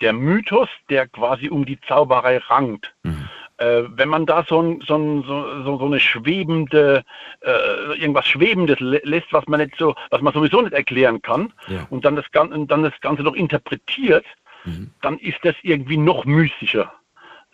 der 0.01 0.13
Mythos, 0.13 0.69
der 0.91 1.09
quasi 1.09 1.49
um 1.49 1.65
die 1.65 1.81
Zauberei 1.83 2.39
rankt, 2.39 2.93
mhm. 3.05 3.29
äh, 3.59 3.83
wenn 3.89 4.09
man 4.09 4.27
da 4.27 4.45
so, 4.49 4.61
ein, 4.61 4.81
so, 4.87 4.97
ein, 4.97 5.23
so, 5.23 5.79
so 5.79 5.85
eine 5.85 6.01
schwebende, 6.01 7.05
äh, 7.41 7.99
irgendwas 7.99 8.27
Schwebendes 8.27 8.79
lässt, 8.81 9.33
was 9.33 9.47
man 9.47 9.61
nicht 9.61 9.77
so, 9.79 9.95
was 10.11 10.21
man 10.21 10.33
sowieso 10.33 10.63
nicht 10.63 10.73
erklären 10.73 11.23
kann, 11.23 11.53
ja. 11.69 11.87
und 11.91 12.05
dann 12.05 12.17
das, 12.17 12.27
dann 12.33 12.67
das 12.67 13.01
Ganze 13.01 13.23
noch 13.23 13.35
interpretiert, 13.35 14.27
mhm. 14.65 14.91
dann 15.01 15.19
ist 15.19 15.39
das 15.43 15.55
irgendwie 15.63 15.97
noch 15.97 16.25
mystischer 16.25 16.93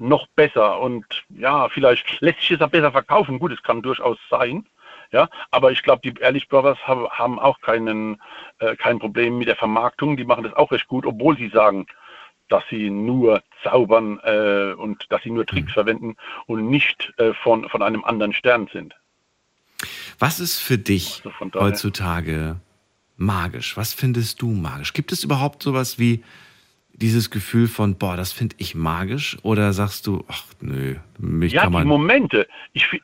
noch 0.00 0.28
besser 0.36 0.80
und 0.80 1.04
ja, 1.28 1.68
vielleicht 1.68 2.20
lässt 2.20 2.40
sich 2.40 2.52
es 2.52 2.60
auch 2.60 2.68
besser 2.68 2.92
verkaufen. 2.92 3.38
Gut, 3.38 3.52
es 3.52 3.62
kann 3.62 3.82
durchaus 3.82 4.16
sein. 4.30 4.64
Ja, 5.10 5.28
aber 5.50 5.72
ich 5.72 5.82
glaube, 5.82 6.02
die 6.04 6.20
Ehrlich 6.20 6.48
Brothers 6.48 6.78
haben 6.86 7.38
auch 7.38 7.60
keinen, 7.60 8.20
äh, 8.58 8.76
kein 8.76 8.98
Problem 8.98 9.38
mit 9.38 9.48
der 9.48 9.56
Vermarktung. 9.56 10.16
Die 10.16 10.24
machen 10.24 10.44
das 10.44 10.52
auch 10.52 10.70
recht 10.70 10.86
gut, 10.86 11.06
obwohl 11.06 11.36
sie 11.36 11.48
sagen, 11.48 11.86
dass 12.48 12.62
sie 12.70 12.90
nur 12.90 13.42
zaubern 13.62 14.20
äh, 14.22 14.72
und 14.72 15.06
dass 15.10 15.22
sie 15.22 15.30
nur 15.30 15.46
Tricks 15.46 15.70
mhm. 15.70 15.74
verwenden 15.74 16.16
und 16.46 16.68
nicht 16.68 17.12
äh, 17.16 17.32
von, 17.34 17.68
von 17.68 17.82
einem 17.82 18.04
anderen 18.04 18.32
Stern 18.32 18.68
sind. 18.72 18.94
Was 20.18 20.40
ist 20.40 20.58
für 20.58 20.78
dich 20.78 21.22
also 21.24 21.60
heutzutage 21.60 22.56
magisch? 23.16 23.76
Was 23.76 23.94
findest 23.94 24.42
du 24.42 24.48
magisch? 24.48 24.92
Gibt 24.92 25.12
es 25.12 25.24
überhaupt 25.24 25.62
sowas 25.62 25.98
wie 25.98 26.24
dieses 26.92 27.30
Gefühl 27.30 27.68
von, 27.68 27.96
boah, 27.96 28.16
das 28.16 28.32
finde 28.32 28.56
ich 28.58 28.74
magisch? 28.74 29.38
Oder 29.42 29.72
sagst 29.72 30.06
du, 30.06 30.24
ach 30.28 30.42
nö, 30.60 30.96
mich 31.18 31.52
ja, 31.52 31.62
kann 31.62 31.72
man... 31.72 31.82
die 31.82 31.88
Momente. 31.88 32.48
Ich, 32.72 33.00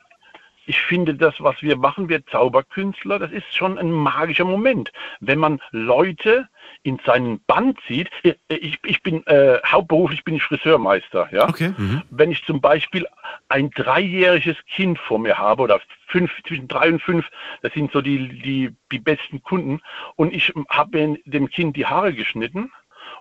ich 0.65 0.81
finde 0.81 1.15
das, 1.15 1.35
was 1.39 1.61
wir 1.61 1.77
machen, 1.77 2.09
wir 2.09 2.25
Zauberkünstler, 2.27 3.19
das 3.19 3.31
ist 3.31 3.55
schon 3.55 3.77
ein 3.77 3.91
magischer 3.91 4.45
Moment. 4.45 4.91
Wenn 5.19 5.39
man 5.39 5.61
Leute 5.71 6.47
in 6.83 6.99
seinen 7.05 7.39
Band 7.45 7.79
zieht, 7.87 8.09
ich, 8.47 8.79
ich 8.83 9.03
bin 9.03 9.25
äh, 9.27 9.59
hauptberuflich 9.65 10.23
bin 10.23 10.35
ich 10.35 10.43
Friseurmeister, 10.43 11.29
ja. 11.31 11.47
Okay. 11.47 11.73
Mhm. 11.77 12.01
Wenn 12.09 12.31
ich 12.31 12.43
zum 12.45 12.61
Beispiel 12.61 13.07
ein 13.49 13.69
dreijähriges 13.71 14.57
Kind 14.65 14.99
vor 14.99 15.19
mir 15.19 15.37
habe 15.37 15.63
oder 15.63 15.79
fünf, 16.07 16.31
zwischen 16.47 16.67
drei 16.67 16.89
und 16.89 17.01
fünf, 17.01 17.29
das 17.61 17.73
sind 17.73 17.91
so 17.91 18.01
die, 18.01 18.29
die, 18.29 18.75
die 18.91 18.99
besten 18.99 19.41
Kunden, 19.43 19.81
und 20.15 20.33
ich 20.33 20.53
habe 20.69 21.17
dem 21.25 21.49
Kind 21.49 21.75
die 21.75 21.85
Haare 21.85 22.13
geschnitten, 22.13 22.71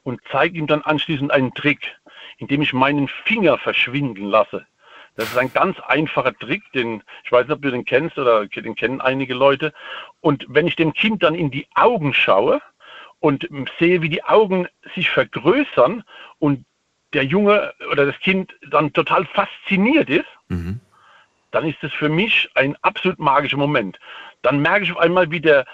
und 0.03 0.21
zeige 0.31 0.59
ihm 0.59 0.67
dann 0.67 0.83
anschließend 0.83 1.31
einen 1.31 1.55
Trick, 1.55 1.97
indem 2.39 2.63
ich 2.63 2.73
meinen 2.73 3.09
Finger 3.09 3.59
verschwinden 3.59 4.27
lasse. 4.27 4.67
Das 5.17 5.29
ist 5.29 5.39
ein 5.39 5.53
ganz 5.53 5.79
einfacher 5.81 6.35
Trick, 6.35 6.71
den 6.73 7.03
ich 7.25 7.31
weiß 7.31 7.47
nicht, 7.47 7.57
ob 7.57 7.63
du 7.63 7.71
den 7.71 7.85
kennst 7.85 8.19
oder 8.19 8.47
den 8.47 8.75
kennen 8.75 9.01
einige 9.01 9.35
Leute. 9.35 9.73
Und 10.21 10.45
wenn 10.49 10.67
ich 10.67 10.77
dem 10.77 10.93
Kind 10.93 11.23
dann 11.23 11.35
in 11.35 11.51
die 11.51 11.67
Augen 11.75 12.13
schaue 12.15 12.61
und 13.21 13.49
sehe, 13.79 14.03
wie 14.03 14.09
die 14.09 14.25
Augen 14.25 14.67
sich 14.95 15.11
vergrößern 15.11 16.03
und 16.39 16.65
der 17.13 17.25
Junge 17.25 17.73
oder 17.91 18.07
das 18.07 18.19
Kind 18.19 18.53
dann 18.69 18.93
total 18.93 19.25
fasziniert 19.27 20.11
ist, 20.11 20.27
mhm. 20.49 20.81
dann 21.53 21.65
ist 21.65 21.83
es 21.83 21.93
für 21.93 22.09
mich 22.09 22.51
ein 22.55 22.77
absolut 22.83 23.19
magischer 23.19 23.57
Moment. 23.57 23.99
Dann 24.43 24.61
merke 24.61 24.85
ich 24.85 24.93
auf 24.93 24.99
einmal, 24.99 25.31
wie 25.31 25.41
der, 25.41 25.65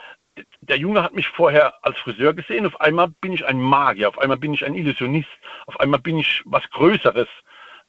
der 0.60 0.76
Junge 0.76 1.02
hat 1.02 1.14
mich 1.14 1.26
vorher 1.28 1.74
als 1.82 1.98
Friseur 1.98 2.34
gesehen, 2.34 2.66
auf 2.66 2.78
einmal 2.80 3.08
bin 3.20 3.32
ich 3.32 3.44
ein 3.46 3.60
Magier, 3.60 4.08
auf 4.08 4.18
einmal 4.18 4.36
bin 4.36 4.52
ich 4.52 4.64
ein 4.64 4.74
Illusionist, 4.74 5.28
auf 5.66 5.80
einmal 5.80 6.00
bin 6.00 6.18
ich 6.18 6.42
was 6.44 6.68
Größeres, 6.70 7.28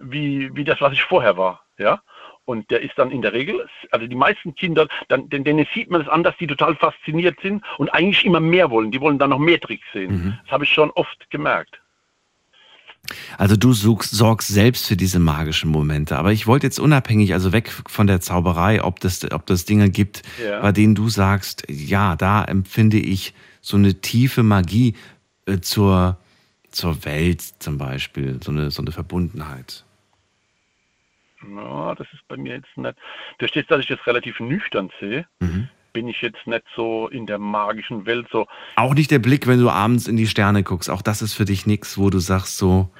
wie, 0.02 0.54
wie 0.56 0.64
das, 0.64 0.82
was 0.82 0.93
ich 0.93 1.04
vorher 1.04 1.38
war. 1.38 1.62
Ja? 1.78 2.02
Und 2.45 2.70
der 2.72 2.82
ist 2.82 2.97
dann 2.97 3.12
in 3.12 3.22
der 3.22 3.34
Regel, 3.34 3.68
also 3.91 4.08
die 4.08 4.16
meisten 4.16 4.56
Kinder, 4.56 4.88
dann, 5.08 5.30
denen 5.30 5.66
sieht 5.74 5.89
man 5.89 6.02
es 6.02 6.08
an, 6.08 6.24
dass 6.24 6.36
die 6.38 6.47
total 6.47 6.76
fasziniert 6.76 7.39
sind 7.41 7.64
und 7.78 7.89
eigentlich 7.89 8.26
immer 8.26 8.39
mehr 8.39 8.70
wollen. 8.72 8.91
Die 8.91 8.99
wollen 8.99 9.20
dann 9.20 9.30
noch 9.30 9.39
mehr 9.39 9.60
Tricks 9.60 9.86
sehen. 9.93 10.12
Mhm. 10.12 10.38
Das 10.43 10.52
habe 10.52 10.64
ich 10.64 10.74
schon 10.74 10.91
oft 10.91 11.30
gemerkt. 11.30 11.80
Also 13.38 13.56
du 13.56 13.74
suchst, 13.74 14.12
sorgst 14.12 14.49
selbst 14.49 14.88
für 14.88 14.95
diese 14.95 15.20
magischen 15.20 15.70
Momente. 15.70 16.18
Aber 16.18 16.32
ich 16.32 16.47
wollte 16.47 16.68
jetzt 16.68 16.80
unabhängig, 16.80 17.34
also 17.34 17.52
weg 17.52 17.72
von 17.88 18.08
der 18.08 18.22
Zauberei, 18.22 18.84
ob 18.84 18.99
das, 18.99 19.30
ob 19.32 19.45
das 19.45 19.66
Dinge 19.66 19.89
gibt, 19.89 20.22
ja. 20.43 20.62
bei 20.62 20.72
denen 20.72 20.95
du 20.95 21.10
sagst, 21.10 21.64
ja, 21.70 22.16
da 22.16 22.43
empfinde 22.43 22.97
ich 22.97 23.34
so 23.62 23.78
eine 23.78 24.02
tiefe 24.02 24.43
Magie 24.43 24.95
äh, 25.45 25.60
zur, 25.60 26.18
zur 26.70 27.06
Welt 27.06 27.41
zum 27.41 27.78
Beispiel, 27.78 28.39
so 28.43 28.52
eine, 28.52 28.72
so 28.72 28.82
eine 28.82 28.91
Verbundenheit. 28.91 29.84
Ja, 31.56 31.96
das 31.96 32.08
ist 32.14 32.28
bei 32.28 32.38
mir 32.38 32.56
jetzt 32.56 32.78
nicht. 32.78 32.96
Durch 33.39 33.52
das, 33.52 33.66
dass 33.68 33.80
ich 33.82 33.88
das 33.88 34.06
relativ 34.06 34.39
nüchtern 34.39 34.92
sehe, 35.00 35.26
mhm. 35.39 35.70
bin 35.94 36.08
ich 36.08 36.22
jetzt 36.22 36.46
nicht 36.46 36.64
so 36.76 37.08
in 37.08 37.26
der 37.26 37.39
magischen 37.39 38.06
Welt 38.06 38.28
so. 38.32 38.48
Auch 38.76 38.94
nicht 38.94 39.12
der 39.12 39.20
Blick, 39.20 39.48
wenn 39.48 39.60
du 39.60 39.70
abends 39.70 40.08
in 40.08 40.18
die 40.18 40.28
Sterne 40.28 40.64
guckst. 40.64 40.89
Auch 40.89 41.02
das 41.02 41.22
ist 41.22 41.34
für 41.34 41.46
dich 41.46 41.66
nichts, 41.66 41.98
wo 41.98 42.10
du 42.10 42.20
sagst, 42.20 42.58
so, 42.58 42.92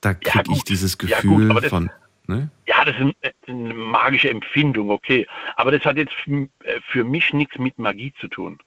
da 0.00 0.14
kriege 0.14 0.50
ja, 0.50 0.56
ich 0.56 0.64
dieses 0.64 0.98
Gefühl 0.98 1.48
ja, 1.48 1.54
gut, 1.54 1.64
das, 1.64 1.70
von. 1.70 1.90
Ne? 2.26 2.50
Ja, 2.66 2.84
das 2.84 2.94
ist 2.96 3.48
eine, 3.48 3.74
magische 3.74 4.30
Empfindung, 4.30 4.90
okay. 4.90 5.26
Aber 5.56 5.72
das 5.72 5.84
hat 5.84 5.96
jetzt 5.96 6.14
für 6.14 7.04
mich 7.04 7.32
nichts 7.32 7.58
mit 7.58 7.78
Magie 7.78 8.12
zu 8.20 8.28
tun. 8.28 8.58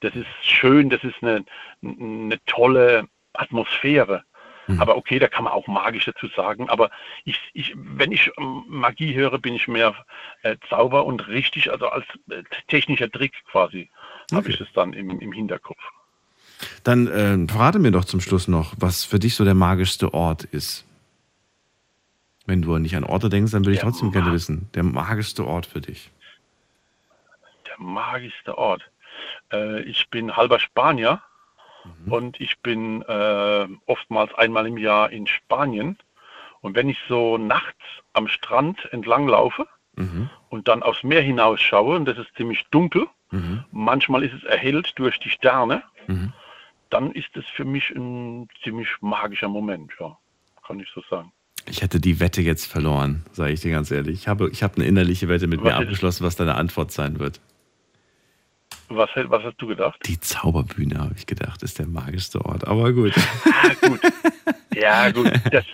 Das 0.00 0.14
ist 0.14 0.28
schön, 0.42 0.90
das 0.90 1.02
ist 1.02 1.16
eine, 1.22 1.44
eine 1.82 2.38
tolle 2.46 3.08
Atmosphäre. 3.32 4.22
Mhm. 4.68 4.80
Aber 4.80 4.96
okay, 4.96 5.18
da 5.18 5.28
kann 5.28 5.44
man 5.44 5.52
auch 5.52 5.66
magisch 5.66 6.04
dazu 6.04 6.28
sagen. 6.28 6.68
Aber 6.68 6.90
ich, 7.24 7.40
ich, 7.54 7.74
wenn 7.76 8.12
ich 8.12 8.30
Magie 8.36 9.14
höre, 9.14 9.38
bin 9.38 9.54
ich 9.54 9.66
mehr 9.66 9.94
äh, 10.42 10.56
Zauber 10.68 11.06
und 11.06 11.26
richtig, 11.26 11.72
also 11.72 11.88
als 11.88 12.04
äh, 12.30 12.42
technischer 12.68 13.10
Trick 13.10 13.32
quasi, 13.50 13.90
okay. 14.26 14.36
habe 14.36 14.50
ich 14.50 14.58
das 14.58 14.68
dann 14.74 14.92
im, 14.92 15.18
im 15.20 15.32
Hinterkopf. 15.32 15.82
Dann 16.84 17.06
äh, 17.06 17.50
verrate 17.50 17.78
mir 17.78 17.90
doch 17.90 18.04
zum 18.04 18.20
Schluss 18.20 18.46
noch, 18.46 18.74
was 18.78 19.04
für 19.04 19.18
dich 19.18 19.34
so 19.34 19.44
der 19.44 19.54
magischste 19.54 20.12
Ort 20.12 20.44
ist. 20.44 20.84
Wenn 22.46 22.62
du 22.62 22.76
nicht 22.78 22.96
an 22.96 23.04
Orte 23.04 23.28
denkst, 23.28 23.52
dann 23.52 23.64
würde 23.64 23.74
ich 23.74 23.80
trotzdem 23.80 24.10
gerne 24.10 24.32
wissen, 24.32 24.70
der 24.74 24.82
magischste 24.82 25.46
Ort 25.46 25.66
für 25.66 25.80
dich. 25.80 26.10
Der 27.66 27.78
magischste 27.78 28.56
Ort. 28.56 28.82
Äh, 29.52 29.82
ich 29.82 30.08
bin 30.10 30.36
halber 30.36 30.58
Spanier 30.58 31.22
Mhm. 32.04 32.12
Und 32.12 32.40
ich 32.40 32.58
bin 32.60 33.02
äh, 33.02 33.66
oftmals 33.86 34.34
einmal 34.34 34.66
im 34.66 34.78
Jahr 34.78 35.10
in 35.10 35.26
Spanien. 35.26 35.98
Und 36.60 36.74
wenn 36.74 36.88
ich 36.88 36.98
so 37.08 37.38
nachts 37.38 37.82
am 38.12 38.28
Strand 38.28 38.92
entlang 38.92 39.28
laufe 39.28 39.66
mhm. 39.96 40.30
und 40.50 40.68
dann 40.68 40.82
aufs 40.82 41.02
Meer 41.02 41.22
hinausschaue, 41.22 41.96
und 41.96 42.04
das 42.06 42.18
ist 42.18 42.34
ziemlich 42.36 42.64
dunkel, 42.70 43.06
mhm. 43.30 43.64
manchmal 43.70 44.24
ist 44.24 44.34
es 44.34 44.44
erhellt 44.44 44.98
durch 44.98 45.18
die 45.20 45.30
Sterne, 45.30 45.82
mhm. 46.06 46.32
dann 46.90 47.12
ist 47.12 47.36
es 47.36 47.44
für 47.46 47.64
mich 47.64 47.90
ein 47.90 48.48
ziemlich 48.62 48.88
magischer 49.00 49.48
Moment, 49.48 49.92
ja, 50.00 50.16
kann 50.66 50.80
ich 50.80 50.88
so 50.94 51.02
sagen. 51.08 51.32
Ich 51.70 51.82
hätte 51.82 52.00
die 52.00 52.18
Wette 52.18 52.40
jetzt 52.40 52.66
verloren, 52.66 53.24
sage 53.32 53.52
ich 53.52 53.60
dir 53.60 53.72
ganz 53.72 53.90
ehrlich. 53.90 54.20
Ich 54.20 54.28
habe, 54.28 54.48
ich 54.50 54.62
habe 54.62 54.76
eine 54.76 54.86
innerliche 54.86 55.28
Wette 55.28 55.46
mit 55.46 55.60
was 55.60 55.66
mir 55.66 55.76
abgeschlossen, 55.76 56.24
was 56.24 56.36
deine 56.36 56.54
Antwort 56.54 56.92
sein 56.92 57.18
wird. 57.18 57.40
Was, 58.90 59.10
was 59.14 59.42
hast 59.42 59.56
du 59.58 59.66
gedacht? 59.66 59.98
Die 60.06 60.18
Zauberbühne, 60.18 60.98
habe 60.98 61.14
ich 61.16 61.26
gedacht, 61.26 61.62
ist 61.62 61.78
der 61.78 61.86
magischste 61.86 62.44
Ort. 62.44 62.66
Aber 62.66 62.92
gut. 62.92 63.12
Ah, 63.44 63.86
gut. 63.86 64.00
Ja, 64.74 65.10
gut. 65.10 65.30
Das, 65.52 65.64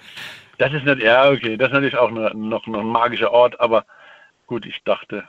das 0.59 0.73
ist 0.73 0.85
nicht, 0.85 1.03
ja, 1.03 1.31
okay. 1.31 1.57
Das 1.57 1.69
ist 1.69 1.75
natürlich 1.75 1.97
auch 1.97 2.09
eine, 2.09 2.33
noch, 2.35 2.67
noch 2.67 2.81
ein 2.81 2.87
magischer 2.87 3.31
Ort, 3.31 3.61
aber 3.61 3.85
gut, 4.47 4.67
ich 4.67 4.83
dachte, 4.85 5.25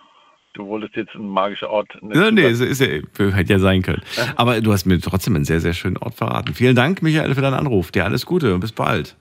du 0.54 0.66
wolltest 0.68 0.96
jetzt 0.96 1.16
einen 1.16 1.30
magischen 1.30 1.68
Ort. 1.68 1.90
Ja, 2.14 2.32
nee, 2.32 2.46
es 2.46 2.60
ist 2.60 2.82
ja, 2.82 2.88
hätte 2.88 3.54
ja 3.54 3.60
sein 3.60 3.82
können. 3.82 4.02
Aber 4.36 4.62
du 4.62 4.74
hast 4.74 4.86
mir 4.86 5.00
trotzdem 5.00 5.36
einen 5.36 5.46
sehr, 5.46 5.60
sehr 5.60 5.74
schönen 5.74 5.98
Ort 5.98 6.16
verraten. 6.16 6.54
Vielen 6.54 6.76
Dank, 6.76 7.02
Michael, 7.02 7.36
für 7.36 7.42
deinen 7.42 7.54
Anruf. 7.54 7.92
Dir 7.92 8.06
alles 8.06 8.26
Gute 8.26 8.54
und 8.54 8.62
bis 8.62 8.72
bald. 8.72 9.16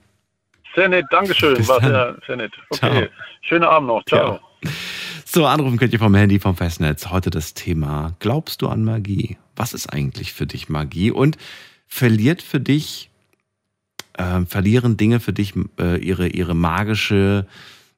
Sehr 0.74 0.88
nett, 0.88 1.04
Dankeschön. 1.10 1.56
War 1.68 1.80
sehr, 1.80 2.16
sehr 2.26 2.36
nett. 2.36 2.52
Okay. 2.70 2.78
Ciao. 2.78 3.08
Schönen 3.42 3.64
Abend 3.64 3.88
noch. 3.88 4.04
Ciao. 4.04 4.40
Ciao. 4.62 4.72
So, 5.34 5.46
anrufen 5.46 5.78
könnt 5.78 5.92
ihr 5.92 5.98
vom 5.98 6.14
Handy, 6.14 6.38
vom 6.38 6.54
Festnetz. 6.54 7.08
Heute 7.08 7.28
das 7.28 7.54
Thema, 7.54 8.14
glaubst 8.20 8.62
du 8.62 8.68
an 8.68 8.84
Magie? 8.84 9.36
Was 9.56 9.74
ist 9.74 9.92
eigentlich 9.92 10.32
für 10.32 10.46
dich 10.46 10.68
Magie? 10.68 11.10
Und 11.10 11.38
verliert 11.88 12.40
für 12.40 12.60
dich, 12.60 13.10
äh, 14.12 14.42
verlieren 14.42 14.96
Dinge 14.96 15.18
für 15.18 15.32
dich 15.32 15.54
äh, 15.80 15.96
ihre, 15.96 16.28
ihre 16.28 16.54
magische, 16.54 17.48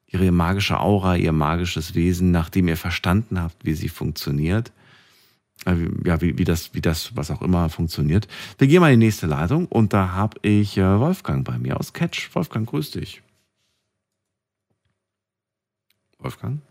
ihre 0.07 0.31
magische 0.31 0.79
Aura, 0.79 1.15
ihr 1.15 1.31
magisches 1.31 1.93
Wesen, 1.93 2.31
nachdem 2.31 2.69
ihr 2.69 2.75
verstanden 2.75 3.39
habt, 3.39 3.63
wie 3.63 3.75
sie 3.75 3.89
funktioniert? 3.89 4.71
Äh, 5.67 5.75
ja, 6.05 6.19
wie, 6.21 6.39
wie, 6.39 6.43
das, 6.43 6.73
wie 6.73 6.81
das, 6.81 7.15
was 7.15 7.29
auch 7.29 7.43
immer 7.43 7.69
funktioniert. 7.69 8.27
Wir 8.57 8.67
gehen 8.67 8.81
mal 8.81 8.91
in 8.91 8.99
die 8.99 9.05
nächste 9.05 9.27
Leitung 9.27 9.67
und 9.67 9.93
da 9.93 10.13
habe 10.13 10.39
ich 10.41 10.75
äh, 10.79 10.99
Wolfgang 10.99 11.45
bei 11.45 11.59
mir 11.59 11.79
aus 11.79 11.93
Catch. 11.93 12.33
Wolfgang, 12.33 12.67
grüß 12.67 12.89
dich. 12.89 13.21
Wolfgang? 16.17 16.61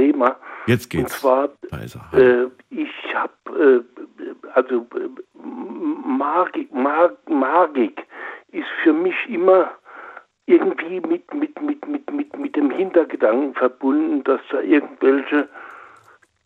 Thema. 0.00 0.36
Jetzt 0.66 0.88
geht's. 0.88 1.12
Und 1.12 1.20
zwar, 1.20 1.48
äh, 2.12 2.46
ich 2.70 3.14
habe, 3.14 3.84
äh, 3.84 4.50
also 4.54 4.86
Magik, 6.04 6.72
Mag, 6.72 7.16
Magik 7.28 8.06
ist 8.52 8.68
für 8.82 8.92
mich 8.92 9.16
immer 9.28 9.70
irgendwie 10.46 11.00
mit, 11.00 11.32
mit, 11.34 11.60
mit, 11.62 11.86
mit, 11.86 12.10
mit, 12.10 12.38
mit 12.38 12.56
dem 12.56 12.70
Hintergedanken 12.70 13.54
verbunden, 13.54 14.24
dass 14.24 14.40
da 14.50 14.60
irgendwelche 14.60 15.48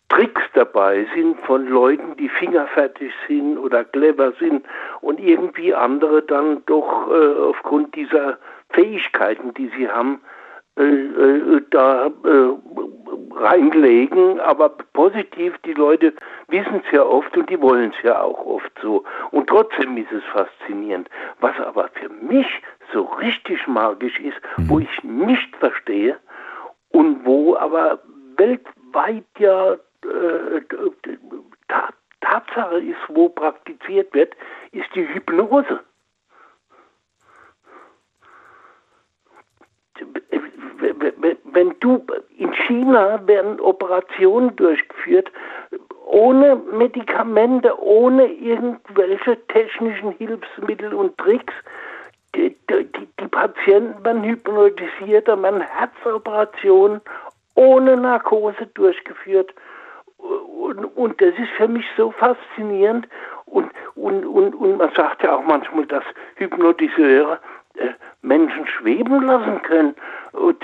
Tricks 0.08 0.42
dabei 0.52 1.06
sind 1.14 1.40
von 1.40 1.66
Leuten, 1.66 2.16
die 2.16 2.28
fingerfertig 2.28 3.12
sind 3.26 3.56
oder 3.56 3.84
clever 3.84 4.32
sind 4.38 4.64
und 5.00 5.18
irgendwie 5.18 5.74
andere 5.74 6.22
dann 6.22 6.62
doch 6.66 7.10
äh, 7.10 7.40
aufgrund 7.50 7.94
dieser 7.94 8.38
Fähigkeiten, 8.70 9.54
die 9.54 9.70
sie 9.76 9.88
haben, 9.88 10.14
äh, 10.16 10.18
äh, 10.18 10.33
da 10.76 12.06
äh, 12.06 12.10
reinlegen, 13.36 14.40
aber 14.40 14.70
positiv, 14.92 15.56
die 15.64 15.72
Leute 15.72 16.12
wissen 16.48 16.82
es 16.84 16.92
ja 16.92 17.02
oft 17.02 17.36
und 17.36 17.48
die 17.48 17.60
wollen 17.60 17.92
es 17.96 18.02
ja 18.02 18.20
auch 18.20 18.44
oft 18.44 18.72
so. 18.80 19.04
Und 19.30 19.48
trotzdem 19.48 19.96
ist 19.96 20.12
es 20.12 20.24
faszinierend. 20.24 21.08
Was 21.40 21.58
aber 21.60 21.88
für 21.94 22.08
mich 22.08 22.46
so 22.92 23.02
richtig 23.02 23.66
magisch 23.66 24.18
ist, 24.20 24.40
mhm. 24.56 24.68
wo 24.68 24.78
ich 24.80 25.04
nicht 25.04 25.54
verstehe 25.56 26.18
und 26.90 27.24
wo 27.24 27.56
aber 27.56 28.00
weltweit 28.36 29.24
ja 29.38 29.72
äh, 29.72 30.60
Tatsache 32.20 32.80
ist, 32.80 33.00
wo 33.08 33.28
praktiziert 33.28 34.12
wird, 34.14 34.34
ist 34.72 34.88
die 34.94 35.06
Hypnose. 35.06 35.80
Wenn 41.52 41.74
du 41.80 42.04
in 42.36 42.52
China 42.52 43.20
werden 43.26 43.60
Operationen 43.60 44.54
durchgeführt 44.56 45.30
ohne 46.06 46.56
Medikamente, 46.56 47.76
ohne 47.82 48.26
irgendwelche 48.26 49.36
technischen 49.48 50.12
Hilfsmittel 50.12 50.94
und 50.94 51.16
Tricks. 51.18 51.54
Die, 52.34 52.56
die, 52.70 52.88
die 53.20 53.28
Patienten 53.28 54.04
werden 54.04 54.22
hypnotisiert, 54.22 55.28
dann 55.28 55.42
werden 55.42 55.60
Herzoperationen 55.60 57.00
ohne 57.54 57.96
Narkose 57.96 58.66
durchgeführt. 58.74 59.54
Und, 60.18 60.84
und, 60.96 61.20
das 61.20 61.34
ist 61.38 61.50
für 61.56 61.68
mich 61.68 61.84
so 61.96 62.10
faszinierend. 62.12 63.08
Und, 63.46 63.70
und, 63.94 64.24
und, 64.24 64.54
und 64.54 64.78
man 64.78 64.90
sagt 64.94 65.22
ja 65.22 65.36
auch 65.36 65.44
manchmal, 65.44 65.86
dass 65.86 66.04
Hypnotiseure 66.36 67.38
Menschen 68.22 68.66
schweben 68.66 69.22
lassen 69.22 69.62
können. 69.62 69.94
Und, 70.32 70.56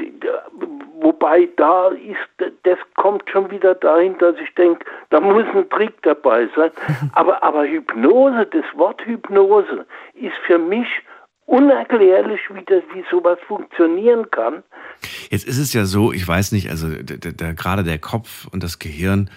wobei 1.01 1.49
da 1.57 1.89
ist, 1.89 2.53
das 2.65 2.79
kommt 2.97 3.29
schon 3.31 3.51
wieder 3.51 3.75
dahin, 3.75 4.17
dass 4.19 4.37
ich 4.43 4.53
denke, 4.55 4.85
da 5.11 5.21
muss 5.21 5.45
ein 5.55 5.69
Trick 5.71 6.03
dabei 6.03 6.49
sein. 6.57 6.71
Aber, 7.13 7.43
aber 7.43 7.67
Hypnose, 7.67 8.47
das 8.47 8.65
Wort 8.75 9.05
Hypnose 9.05 9.87
ist 10.15 10.37
für 10.47 10.59
mich 10.59 10.87
unerklärlich, 11.47 12.41
wie, 12.55 12.65
das, 12.65 12.83
wie 12.95 13.05
sowas 13.11 13.39
funktionieren 13.49 14.31
kann. 14.31 14.63
Jetzt 15.31 15.49
ist 15.49 15.59
es 15.59 15.73
ja 15.73 15.85
so, 15.85 16.13
ich 16.13 16.27
weiß 16.27 16.53
nicht, 16.53 16.71
also 16.71 16.89
der, 16.89 17.33
der, 17.33 17.55
gerade 17.55 17.83
der 17.83 17.99
Kopf 17.99 18.47
und 18.53 18.63
das 18.63 18.79
Gehirn, 18.79 19.31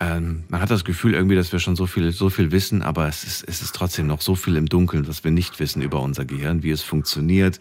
ähm, 0.00 0.44
man 0.48 0.60
hat 0.60 0.70
das 0.70 0.84
Gefühl 0.84 1.14
irgendwie, 1.14 1.36
dass 1.36 1.52
wir 1.52 1.60
schon 1.60 1.76
so 1.76 1.86
viel, 1.86 2.12
so 2.12 2.28
viel 2.30 2.50
wissen, 2.50 2.82
aber 2.82 3.08
es 3.08 3.24
ist, 3.24 3.44
es 3.48 3.62
ist 3.62 3.74
trotzdem 3.74 4.06
noch 4.06 4.20
so 4.20 4.34
viel 4.34 4.56
im 4.56 4.66
Dunkeln, 4.66 5.06
was 5.06 5.22
wir 5.22 5.30
nicht 5.30 5.60
wissen 5.60 5.82
über 5.82 6.00
unser 6.00 6.24
Gehirn, 6.24 6.62
wie 6.62 6.70
es 6.70 6.82
funktioniert, 6.82 7.60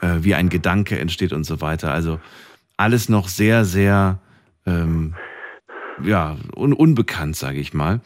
äh, 0.00 0.18
wie 0.20 0.34
ein 0.34 0.48
Gedanke 0.48 0.98
entsteht 0.98 1.32
und 1.32 1.44
so 1.44 1.60
weiter. 1.60 1.92
Also 1.92 2.20
alles 2.76 3.08
noch 3.08 3.28
sehr, 3.28 3.64
sehr 3.64 4.20
ähm, 4.64 5.14
ja, 6.02 6.36
un 6.54 6.72
unbekannt, 6.72 7.36
sage 7.36 7.60
ich 7.60 7.74
mal. 7.74 8.00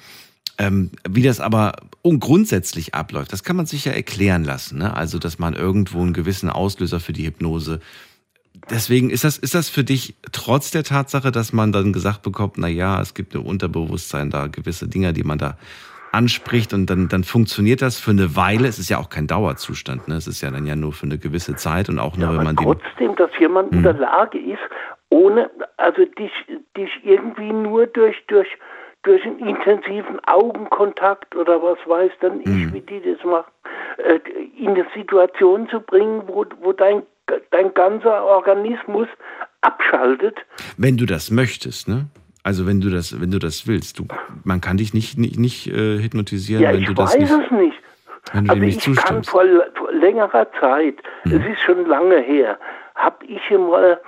Ähm, 0.56 0.90
wie 1.08 1.22
das 1.22 1.40
aber 1.40 1.74
grundsätzlich 2.02 2.94
abläuft, 2.94 3.32
das 3.32 3.42
kann 3.42 3.56
man 3.56 3.66
sich 3.66 3.86
ja 3.86 3.92
erklären 3.92 4.44
lassen. 4.44 4.78
Ne? 4.78 4.94
Also, 4.94 5.18
dass 5.18 5.38
man 5.38 5.54
irgendwo 5.54 6.00
einen 6.00 6.12
gewissen 6.12 6.48
Auslöser 6.48 7.00
für 7.00 7.12
die 7.12 7.26
Hypnose. 7.26 7.80
Deswegen 8.70 9.10
ist 9.10 9.24
das, 9.24 9.36
ist 9.36 9.54
das 9.54 9.68
für 9.68 9.84
dich 9.84 10.16
trotz 10.32 10.70
der 10.70 10.84
Tatsache, 10.84 11.30
dass 11.30 11.52
man 11.52 11.72
dann 11.72 11.92
gesagt 11.92 12.22
bekommt, 12.22 12.54
na 12.56 12.68
ja, 12.68 13.00
es 13.00 13.14
gibt 13.14 13.34
im 13.34 13.44
Unterbewusstsein 13.44 14.30
da 14.30 14.46
gewisse 14.46 14.88
Dinge, 14.88 15.12
die 15.12 15.24
man 15.24 15.38
da 15.38 15.56
anspricht 16.12 16.72
und 16.72 16.86
dann, 16.86 17.08
dann 17.08 17.24
funktioniert 17.24 17.82
das 17.82 17.98
für 17.98 18.12
eine 18.12 18.36
Weile. 18.36 18.68
Es 18.68 18.78
ist 18.78 18.88
ja 18.88 18.98
auch 18.98 19.10
kein 19.10 19.26
Dauerzustand, 19.26 20.08
ne? 20.08 20.14
Es 20.14 20.26
ist 20.26 20.40
ja 20.40 20.50
dann 20.50 20.64
ja 20.64 20.76
nur 20.76 20.92
für 20.92 21.06
eine 21.06 21.18
gewisse 21.18 21.56
Zeit 21.56 21.88
und 21.88 21.98
auch 21.98 22.16
nur, 22.16 22.30
ja, 22.30 22.36
wenn 22.36 22.44
man 22.44 22.56
trotzdem, 22.56 23.16
dass 23.16 23.30
jemand 23.38 23.72
in 23.72 23.82
der 23.82 23.94
hm. 23.94 24.00
Lage 24.00 24.38
ist, 24.38 24.60
ohne, 25.10 25.50
also 25.76 26.04
dich, 26.04 26.32
dich 26.76 26.90
irgendwie 27.04 27.52
nur 27.52 27.86
durch, 27.86 28.16
durch, 28.28 28.48
durch 29.02 29.24
einen 29.24 29.38
intensiven 29.40 30.18
Augenkontakt 30.26 31.36
oder 31.36 31.62
was 31.62 31.78
weiß 31.86 32.10
dann 32.20 32.40
ich, 32.40 32.46
mhm. 32.46 32.72
wie 32.72 32.80
die 32.80 33.00
das 33.00 33.24
machen, 33.24 33.50
äh, 33.98 34.18
in 34.58 34.70
eine 34.70 34.86
Situation 34.94 35.68
zu 35.68 35.80
bringen, 35.80 36.22
wo, 36.26 36.44
wo 36.60 36.72
dein, 36.72 37.02
dein 37.50 37.72
ganzer 37.74 38.24
Organismus 38.24 39.08
abschaltet. 39.60 40.36
Wenn 40.76 40.96
du 40.96 41.06
das 41.06 41.30
möchtest, 41.30 41.88
ne? 41.88 42.06
Also 42.42 42.66
wenn 42.66 42.80
du 42.80 42.90
das, 42.90 43.18
wenn 43.20 43.30
du 43.30 43.38
das 43.38 43.66
willst, 43.66 43.98
du, 43.98 44.06
man 44.44 44.60
kann 44.60 44.76
dich 44.76 44.92
nicht, 44.92 45.16
nicht, 45.16 45.38
nicht 45.38 45.66
äh, 45.66 45.98
hypnotisieren, 46.02 46.62
ja, 46.62 46.74
wenn 46.74 46.84
du 46.84 46.92
das 46.92 47.14
nicht. 47.16 47.24
Ich 47.24 47.30
weiß 47.30 47.44
es 47.46 47.50
nicht. 47.50 47.76
Wenn 48.32 48.44
du 48.44 48.50
also 48.50 48.60
dem 48.60 48.66
nicht 48.66 48.76
ich 48.78 48.84
zustimmst. 48.84 49.06
kann 49.06 49.24
vor, 49.24 49.44
vor 49.74 49.92
längerer 49.92 50.46
Zeit, 50.60 50.96
mhm. 51.24 51.32
es 51.32 51.52
ist 51.52 51.62
schon 51.62 51.86
lange 51.86 52.20
her, 52.20 52.58
habe 52.94 53.24
ich 53.24 53.40
mal 53.50 53.98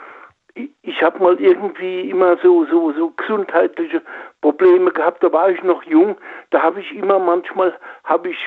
ich 0.82 1.02
habe 1.02 1.22
mal 1.22 1.38
irgendwie 1.38 2.08
immer 2.08 2.38
so, 2.42 2.64
so, 2.66 2.92
so 2.92 3.10
gesundheitliche 3.10 4.00
Probleme 4.40 4.90
gehabt, 4.90 5.22
da 5.22 5.32
war 5.32 5.50
ich 5.50 5.62
noch 5.62 5.82
jung, 5.82 6.16
da 6.50 6.62
habe 6.62 6.80
ich 6.80 6.94
immer 6.94 7.18
manchmal, 7.18 7.74
habe 8.04 8.30
ich, 8.30 8.38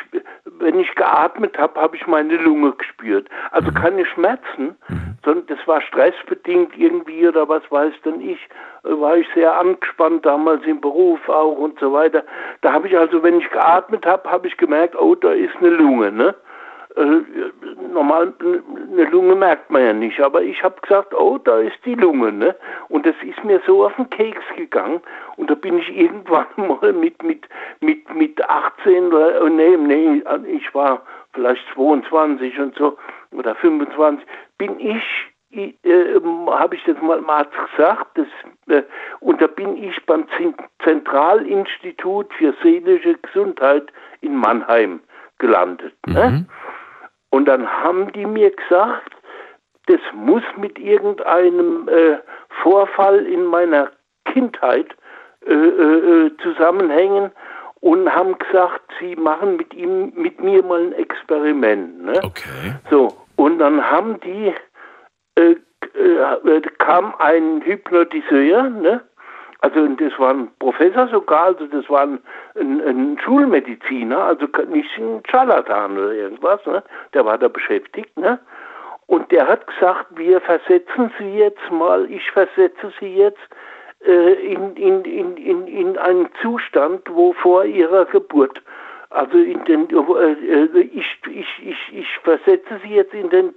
wenn 0.59 0.79
ich 0.79 0.93
geatmet 0.95 1.57
habe, 1.57 1.79
habe 1.79 1.95
ich 1.95 2.07
meine 2.07 2.37
Lunge 2.37 2.71
gespürt. 2.71 3.27
Also 3.51 3.69
mhm. 3.69 3.75
keine 3.75 4.05
Schmerzen, 4.05 4.77
mhm. 4.87 5.17
sondern 5.23 5.45
das 5.47 5.67
war 5.67 5.81
stressbedingt 5.81 6.77
irgendwie 6.77 7.27
oder 7.27 7.47
was 7.47 7.63
weiß 7.69 7.93
denn 8.05 8.21
ich, 8.21 8.39
war 8.83 9.17
ich 9.17 9.27
sehr 9.35 9.59
angespannt 9.59 10.25
damals 10.25 10.65
im 10.65 10.81
Beruf 10.81 11.27
auch 11.29 11.57
und 11.57 11.79
so 11.79 11.93
weiter. 11.93 12.23
Da 12.61 12.73
habe 12.73 12.87
ich 12.87 12.97
also, 12.97 13.21
wenn 13.21 13.39
ich 13.39 13.49
geatmet 13.49 14.05
habe, 14.05 14.29
habe 14.31 14.47
ich 14.47 14.57
gemerkt, 14.57 14.95
oh, 14.95 15.15
da 15.15 15.31
ist 15.31 15.55
eine 15.57 15.69
Lunge, 15.69 16.11
ne? 16.11 16.35
Äh, 16.95 17.21
normal 17.93 18.33
eine 18.41 19.03
Lunge 19.05 19.35
merkt 19.35 19.69
man 19.69 19.83
ja 19.83 19.93
nicht, 19.93 20.19
aber 20.19 20.41
ich 20.41 20.63
habe 20.63 20.81
gesagt, 20.81 21.13
oh, 21.13 21.37
da 21.37 21.59
ist 21.59 21.77
die 21.85 21.93
Lunge, 21.93 22.31
ne? 22.31 22.55
Und 22.87 23.05
das 23.05 23.15
ist 23.21 23.43
mir 23.43 23.61
so 23.65 23.85
auf 23.85 23.95
den 23.95 24.09
Keks 24.09 24.43
gegangen 24.55 24.99
und 25.37 25.49
da 25.49 25.55
bin 25.55 25.77
ich 25.77 25.89
irgendwann 25.95 26.47
mal 26.57 26.93
mit 26.93 27.21
mit 27.23 27.47
mit 27.79 28.13
mit 28.13 28.49
18 28.49 29.07
oder 29.07 29.43
oh, 29.43 29.47
nee, 29.47 29.77
nee, 29.77 30.23
ich 30.47 30.73
war 30.73 31.03
vielleicht 31.33 31.63
22 31.75 32.59
und 32.59 32.75
so 32.75 32.97
oder 33.31 33.53
25, 33.55 34.25
bin 34.57 34.79
ich 34.79 35.03
äh, 35.51 35.73
habe 36.47 36.75
ich 36.75 36.83
das 36.85 36.99
mal 37.01 37.21
mal 37.21 37.45
gesagt, 37.71 38.17
das, 38.17 38.27
äh, 38.67 38.83
und 39.19 39.41
da 39.41 39.47
bin 39.47 39.77
ich 39.77 39.95
beim 40.05 40.25
Zentralinstitut 40.83 42.33
für 42.33 42.53
seelische 42.63 43.15
Gesundheit 43.15 43.91
in 44.21 44.35
Mannheim 44.35 44.99
gelandet. 45.39 45.93
Ne? 46.05 46.29
Mhm. 46.29 46.35
Ne? 46.35 46.45
Und 47.31 47.45
dann 47.45 47.67
haben 47.67 48.11
die 48.13 48.25
mir 48.25 48.51
gesagt, 48.51 49.15
das 49.87 49.99
muss 50.13 50.43
mit 50.57 50.77
irgendeinem 50.77 51.87
äh, 51.87 52.17
Vorfall 52.61 53.25
in 53.25 53.45
meiner 53.45 53.91
Kindheit 54.25 54.87
äh, 55.45 55.53
äh, 55.53 56.25
äh, 56.25 56.37
zusammenhängen 56.43 57.31
und 57.81 58.13
haben 58.13 58.37
gesagt, 58.37 58.81
sie 58.99 59.15
machen 59.15 59.55
mit 59.57 59.73
ihm, 59.73 60.11
mit 60.15 60.39
mir 60.41 60.63
mal 60.63 60.81
ein 60.81 60.93
Experiment. 60.93 62.03
Ne? 62.03 62.19
Okay. 62.23 62.75
So, 62.89 63.15
und 63.35 63.59
dann 63.59 63.81
haben 63.83 64.19
die, 64.19 64.53
äh, 65.35 65.55
äh, 65.97 66.61
kam 66.77 67.15
ein 67.19 67.61
Hypnotiseur, 67.61 68.63
ne? 68.69 69.01
Also 69.61 69.87
das 69.87 70.17
war 70.17 70.33
ein 70.33 70.49
Professor 70.59 71.07
sogar, 71.09 71.47
also 71.47 71.67
das 71.67 71.89
war 71.89 72.03
ein, 72.03 72.19
ein, 72.55 72.81
ein 72.81 73.19
Schulmediziner, 73.19 74.17
also 74.17 74.47
nicht 74.69 74.97
ein 74.97 75.21
Charlatan 75.29 75.97
oder 75.97 76.13
irgendwas, 76.13 76.65
ne? 76.65 76.81
der 77.13 77.25
war 77.25 77.37
da 77.37 77.49
beschäftigt. 77.49 78.15
Ne? 78.17 78.39
Und 79.07 79.29
der 79.31 79.47
hat 79.47 79.67
gesagt, 79.67 80.05
wir 80.11 80.39
versetzen 80.39 81.11
Sie 81.17 81.37
jetzt 81.37 81.71
mal, 81.71 82.09
ich 82.09 82.31
versetze 82.31 82.93
Sie 82.99 83.15
jetzt 83.17 83.39
äh, 84.05 84.33
in, 84.53 84.77
in, 84.77 85.03
in, 85.03 85.35
in, 85.35 85.67
in 85.67 85.97
einen 85.97 86.29
Zustand, 86.41 87.01
wo 87.09 87.33
vor 87.33 87.65
Ihrer 87.65 88.05
Geburt, 88.05 88.61
also 89.09 89.37
in 89.37 89.63
den, 89.65 89.89
äh, 89.89 90.79
ich, 90.79 91.19
ich, 91.27 91.67
ich, 91.67 91.93
ich 91.93 92.17
versetze 92.23 92.79
Sie 92.83 92.95
jetzt 92.95 93.13
in 93.13 93.29
den 93.29 93.53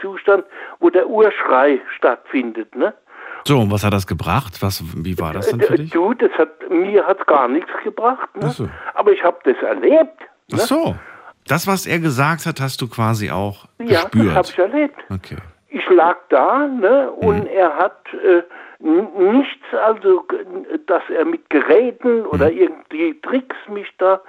Zustand, 0.00 0.44
wo 0.80 0.90
der 0.90 1.08
Urschrei 1.08 1.80
stattfindet. 1.94 2.74
Ne? 2.74 2.94
So, 3.46 3.60
und 3.60 3.70
was 3.70 3.84
hat 3.84 3.92
das 3.92 4.06
gebracht? 4.06 4.60
Was, 4.60 4.82
wie 4.96 5.18
war 5.18 5.32
das 5.32 5.48
denn 5.48 5.60
für 5.60 5.76
dich? 5.76 5.90
Du, 5.90 6.14
das 6.14 6.32
hat, 6.32 6.48
mir 6.68 7.06
hat 7.06 7.24
gar 7.26 7.46
nichts 7.46 7.70
gebracht. 7.84 8.28
Ne? 8.36 8.50
So. 8.50 8.68
Aber 8.94 9.12
ich 9.12 9.22
habe 9.22 9.38
das 9.44 9.56
erlebt. 9.62 10.20
Ne? 10.50 10.54
Ach 10.54 10.58
so. 10.58 10.96
Das, 11.46 11.68
was 11.68 11.86
er 11.86 12.00
gesagt 12.00 12.44
hat, 12.44 12.60
hast 12.60 12.82
du 12.82 12.88
quasi 12.88 13.30
auch 13.30 13.66
ja, 13.78 14.02
gespürt? 14.02 14.26
Ja, 14.26 14.34
das 14.34 14.36
habe 14.36 14.48
ich 14.48 14.58
erlebt. 14.58 14.96
Okay. 15.10 15.36
Ich 15.68 15.88
lag 15.90 16.16
da 16.30 16.66
ne, 16.66 17.10
und 17.10 17.44
mhm. 17.44 17.46
er 17.46 17.76
hat 17.76 18.00
äh, 18.14 18.42
nichts, 18.80 19.64
also, 19.84 20.26
dass 20.86 21.02
er 21.08 21.24
mit 21.24 21.48
Geräten 21.48 22.26
oder 22.26 22.50
mhm. 22.50 22.58
irgendwie 22.58 23.20
Tricks 23.20 23.56
mich 23.68 23.88
da 23.98 24.20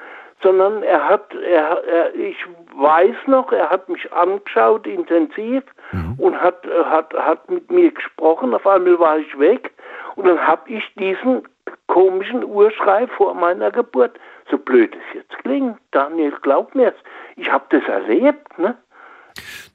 sondern 0.43 0.83
er 0.83 1.07
hat, 1.07 1.33
er, 1.33 1.83
er, 1.83 2.15
ich 2.15 2.37
weiß 2.75 3.15
noch, 3.25 3.51
er 3.51 3.69
hat 3.69 3.89
mich 3.89 4.11
angeschaut 4.13 4.85
intensiv 4.85 5.63
mhm. 5.91 6.13
und 6.17 6.41
hat, 6.41 6.65
hat, 6.85 7.13
hat 7.13 7.49
mit 7.49 7.71
mir 7.71 7.91
gesprochen. 7.91 8.53
Auf 8.53 8.65
einmal 8.65 8.99
war 8.99 9.17
ich 9.17 9.39
weg 9.39 9.71
und 10.15 10.27
dann 10.27 10.39
habe 10.39 10.69
ich 10.69 10.83
diesen 10.99 11.43
komischen 11.87 12.43
Urschrei 12.43 13.07
vor 13.07 13.33
meiner 13.33 13.71
Geburt, 13.71 14.19
so 14.49 14.57
blöd 14.57 14.93
es 14.95 15.15
jetzt 15.15 15.37
klingt, 15.43 15.77
Daniel, 15.91 16.33
glaub 16.41 16.75
mir's, 16.75 16.95
ich 17.35 17.51
habe 17.51 17.65
das 17.69 17.83
erlebt, 17.87 18.57
ne? 18.57 18.75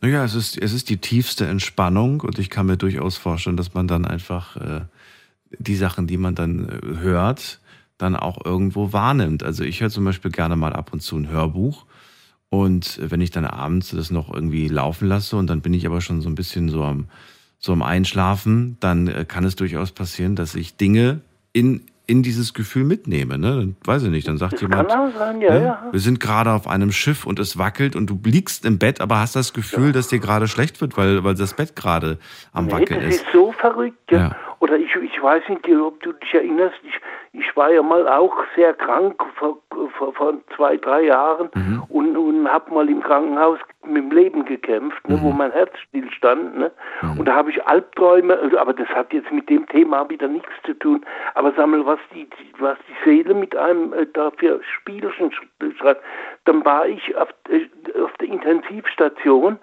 Naja, 0.00 0.24
es 0.24 0.34
ist, 0.34 0.60
es 0.60 0.72
ist 0.72 0.90
die 0.90 0.96
tiefste 0.96 1.46
Entspannung 1.46 2.20
und 2.22 2.38
ich 2.38 2.50
kann 2.50 2.66
mir 2.66 2.76
durchaus 2.76 3.16
vorstellen, 3.16 3.56
dass 3.56 3.74
man 3.74 3.86
dann 3.86 4.04
einfach 4.04 4.56
äh, 4.56 4.80
die 5.50 5.76
Sachen, 5.76 6.06
die 6.06 6.16
man 6.16 6.34
dann 6.34 6.68
äh, 6.68 7.00
hört, 7.00 7.60
dann 7.98 8.16
auch 8.16 8.44
irgendwo 8.44 8.92
wahrnimmt. 8.92 9.44
Also 9.44 9.62
ich 9.62 9.80
höre 9.80 9.90
zum 9.90 10.04
Beispiel 10.04 10.32
gerne 10.32 10.56
mal 10.56 10.72
ab 10.72 10.92
und 10.92 11.00
zu 11.00 11.16
ein 11.16 11.28
Hörbuch. 11.28 11.86
Und 12.52 13.00
wenn 13.02 13.22
ich 13.22 13.30
dann 13.30 13.46
abends 13.46 13.92
das 13.92 14.10
noch 14.10 14.30
irgendwie 14.30 14.68
laufen 14.68 15.08
lasse 15.08 15.38
und 15.38 15.46
dann 15.46 15.62
bin 15.62 15.72
ich 15.72 15.86
aber 15.86 16.02
schon 16.02 16.20
so 16.20 16.28
ein 16.28 16.34
bisschen 16.34 16.68
so 16.68 16.84
am, 16.84 17.06
so 17.58 17.72
am 17.72 17.80
Einschlafen, 17.80 18.76
dann 18.78 19.08
äh, 19.08 19.24
kann 19.26 19.44
es 19.44 19.56
durchaus 19.56 19.90
passieren, 19.90 20.36
dass 20.36 20.54
ich 20.54 20.76
Dinge 20.76 21.22
in, 21.54 21.80
in 22.06 22.22
dieses 22.22 22.52
Gefühl 22.52 22.84
mitnehme. 22.84 23.38
Ne? 23.38 23.56
Dann, 23.56 23.76
weiß 23.86 24.02
ich 24.02 24.10
nicht, 24.10 24.28
dann 24.28 24.36
sagt 24.36 24.52
das 24.52 24.60
jemand, 24.60 24.90
sein, 24.90 25.40
ja, 25.40 25.50
ne? 25.50 25.64
ja. 25.64 25.88
wir 25.90 26.00
sind 26.00 26.20
gerade 26.20 26.52
auf 26.52 26.68
einem 26.68 26.92
Schiff 26.92 27.24
und 27.24 27.38
es 27.38 27.56
wackelt 27.56 27.96
und 27.96 28.10
du 28.10 28.20
liegst 28.22 28.66
im 28.66 28.76
Bett, 28.76 29.00
aber 29.00 29.20
hast 29.20 29.34
das 29.34 29.54
Gefühl, 29.54 29.86
ja. 29.86 29.92
dass 29.92 30.08
dir 30.08 30.18
gerade 30.18 30.46
schlecht 30.46 30.82
wird, 30.82 30.98
weil, 30.98 31.24
weil 31.24 31.34
das 31.34 31.54
Bett 31.54 31.74
gerade 31.74 32.18
am 32.52 32.66
nee, 32.66 32.72
Wackeln 32.72 33.00
das 33.00 33.14
ist. 33.14 33.20
Das 33.22 33.28
ist 33.28 33.32
so 33.32 33.52
verrückt. 33.52 34.12
Ja. 34.12 34.36
Oder 34.62 34.76
ich, 34.76 34.94
ich 34.94 35.20
weiß 35.20 35.42
nicht, 35.48 35.68
ob 35.70 36.00
du 36.04 36.12
dich 36.12 36.34
erinnerst, 36.34 36.76
ich, 36.84 36.94
ich 37.32 37.56
war 37.56 37.72
ja 37.72 37.82
mal 37.82 38.06
auch 38.06 38.32
sehr 38.54 38.72
krank 38.74 39.20
vor, 39.34 39.58
vor, 39.98 40.14
vor 40.14 40.34
zwei, 40.54 40.76
drei 40.76 41.02
Jahren 41.06 41.50
mhm. 41.52 41.82
und, 41.88 42.16
und 42.16 42.48
habe 42.48 42.72
mal 42.72 42.88
im 42.88 43.02
Krankenhaus 43.02 43.58
mit 43.84 43.96
dem 43.96 44.12
Leben 44.12 44.44
gekämpft, 44.44 45.08
ne, 45.08 45.16
mhm. 45.16 45.22
wo 45.22 45.30
mein 45.32 45.50
Herz 45.50 45.76
stillstand. 45.88 46.56
Ne? 46.56 46.70
Mhm. 47.00 47.18
Und 47.18 47.24
da 47.26 47.34
habe 47.34 47.50
ich 47.50 47.66
Albträume, 47.66 48.38
also, 48.38 48.56
aber 48.56 48.72
das 48.72 48.86
hat 48.90 49.12
jetzt 49.12 49.32
mit 49.32 49.50
dem 49.50 49.66
Thema 49.66 50.08
wieder 50.08 50.28
nichts 50.28 50.52
zu 50.64 50.74
tun. 50.74 51.04
Aber 51.34 51.52
sag 51.56 51.66
mal, 51.66 51.84
was 51.84 51.98
die, 52.14 52.28
was 52.60 52.78
die 52.88 53.10
Seele 53.10 53.34
mit 53.34 53.56
einem 53.56 53.92
äh, 53.92 54.06
da 54.12 54.30
für 54.30 54.60
Spielchen 54.62 55.32
schreibt, 55.76 56.04
dann 56.44 56.64
war 56.64 56.86
ich 56.86 57.16
auf, 57.16 57.34
äh, 57.48 57.66
auf 58.00 58.12
der 58.20 58.28
Intensivstation 58.28 59.58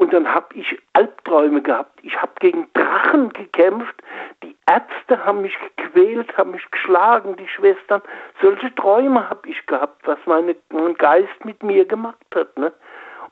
und 0.00 0.14
dann 0.14 0.26
habe 0.26 0.46
ich 0.54 0.78
Albträume 0.94 1.60
gehabt. 1.60 2.00
Ich 2.02 2.16
habe 2.16 2.32
gegen 2.40 2.66
Drachen 2.72 3.28
gekämpft. 3.34 3.94
Die 4.42 4.56
Ärzte 4.66 5.22
haben 5.26 5.42
mich 5.42 5.52
gequält, 5.76 6.34
haben 6.38 6.52
mich 6.52 6.70
geschlagen, 6.70 7.36
die 7.36 7.46
Schwestern. 7.46 8.00
Solche 8.40 8.74
Träume 8.76 9.28
habe 9.28 9.46
ich 9.46 9.66
gehabt, 9.66 10.00
was 10.06 10.16
meine, 10.24 10.56
mein 10.72 10.94
Geist 10.94 11.44
mit 11.44 11.62
mir 11.62 11.84
gemacht 11.84 12.16
hat. 12.34 12.56
Ne? 12.56 12.72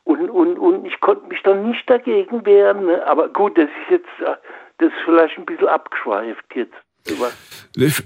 Und, 0.05 0.29
und, 0.29 0.59
und 0.59 0.85
ich 0.85 1.01
konnte 1.01 1.27
mich 1.29 1.43
dann 1.43 1.71
nicht 1.71 1.89
dagegen 1.89 2.45
wehren. 2.45 2.85
Ne? 2.85 3.03
Aber 3.07 3.31
gut, 3.31 3.57
das 3.57 3.71
ist 3.71 3.91
jetzt 3.91 4.21
äh, 4.21 4.37
das 4.77 4.89
ist 4.89 4.99
vielleicht 5.07 5.39
ein 5.39 5.47
bisschen 5.47 5.69
abgeschweift 5.69 6.45
jetzt. 6.55 6.75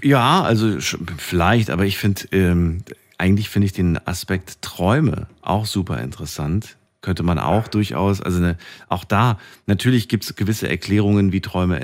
Ja, 0.01 0.41
also 0.41 0.79
vielleicht, 1.17 1.69
aber 1.69 1.83
ich 1.83 1.97
finde, 1.97 2.21
ähm, 2.31 2.85
eigentlich 3.17 3.49
finde 3.49 3.65
ich 3.65 3.73
den 3.73 3.99
Aspekt 4.07 4.61
Träume 4.61 5.27
auch 5.41 5.65
super 5.65 5.99
interessant 5.99 6.77
könnte 7.03 7.21
man 7.21 7.37
auch 7.37 7.67
durchaus, 7.67 8.21
also 8.21 8.39
eine, 8.39 8.57
auch 8.87 9.03
da, 9.03 9.37
natürlich 9.67 10.07
gibt 10.07 10.23
es 10.23 10.35
gewisse 10.35 10.67
Erklärungen, 10.67 11.31
wie 11.31 11.41
Träume, 11.41 11.79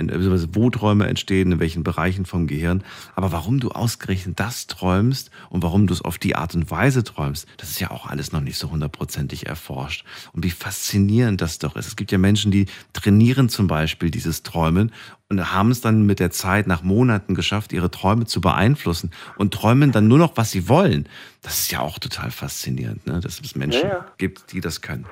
wo 0.54 0.70
Träume 0.72 1.08
entstehen, 1.08 1.52
in 1.52 1.60
welchen 1.60 1.84
Bereichen 1.84 2.26
vom 2.26 2.48
Gehirn. 2.48 2.84
Aber 3.16 3.32
warum 3.32 3.60
du 3.60 3.70
ausgerechnet 3.70 4.40
das 4.40 4.66
träumst 4.66 5.30
und 5.50 5.62
warum 5.62 5.86
du 5.86 5.94
es 5.94 6.02
auf 6.02 6.18
die 6.18 6.36
Art 6.36 6.56
und 6.56 6.72
Weise 6.72 7.04
träumst, 7.04 7.48
das 7.58 7.70
ist 7.70 7.80
ja 7.80 7.92
auch 7.92 8.08
alles 8.08 8.32
noch 8.32 8.42
nicht 8.42 8.58
so 8.58 8.72
hundertprozentig 8.72 9.46
erforscht. 9.46 10.06
Und 10.34 10.44
wie 10.44 10.52
faszinierend 10.52 11.42
das 11.42 11.60
doch 11.60 11.76
ist. 11.76 11.88
Es 11.88 11.96
gibt 11.98 12.12
ja 12.12 12.18
Menschen, 12.18 12.52
die 12.52 12.66
trainieren 12.94 13.50
zum 13.50 13.68
Beispiel 13.68 14.10
dieses 14.10 14.42
Träumen 14.44 14.92
und 15.30 15.54
haben 15.54 15.70
es 15.70 15.82
dann 15.82 16.06
mit 16.06 16.20
der 16.20 16.32
Zeit 16.32 16.66
nach 16.66 16.82
Monaten 16.82 17.36
geschafft, 17.36 17.72
ihre 17.72 17.92
Träume 17.92 18.26
zu 18.26 18.42
beeinflussen 18.42 19.12
und 19.38 19.54
träumen 19.54 19.92
dann 19.92 20.08
nur 20.08 20.18
noch, 20.18 20.38
was 20.38 20.52
sie 20.52 20.68
wollen. 20.68 21.08
Das 21.44 21.60
ist 21.60 21.72
ja 21.72 21.80
auch 21.80 22.00
total 22.00 22.32
faszinierend, 22.32 23.06
ne? 23.06 23.20
dass 23.22 23.40
es 23.40 23.56
Menschen 23.56 23.84
ja, 23.84 23.96
ja. 23.96 24.06
gibt, 24.18 24.52
die 24.52 24.60
das 24.60 24.82
können. 24.82 25.06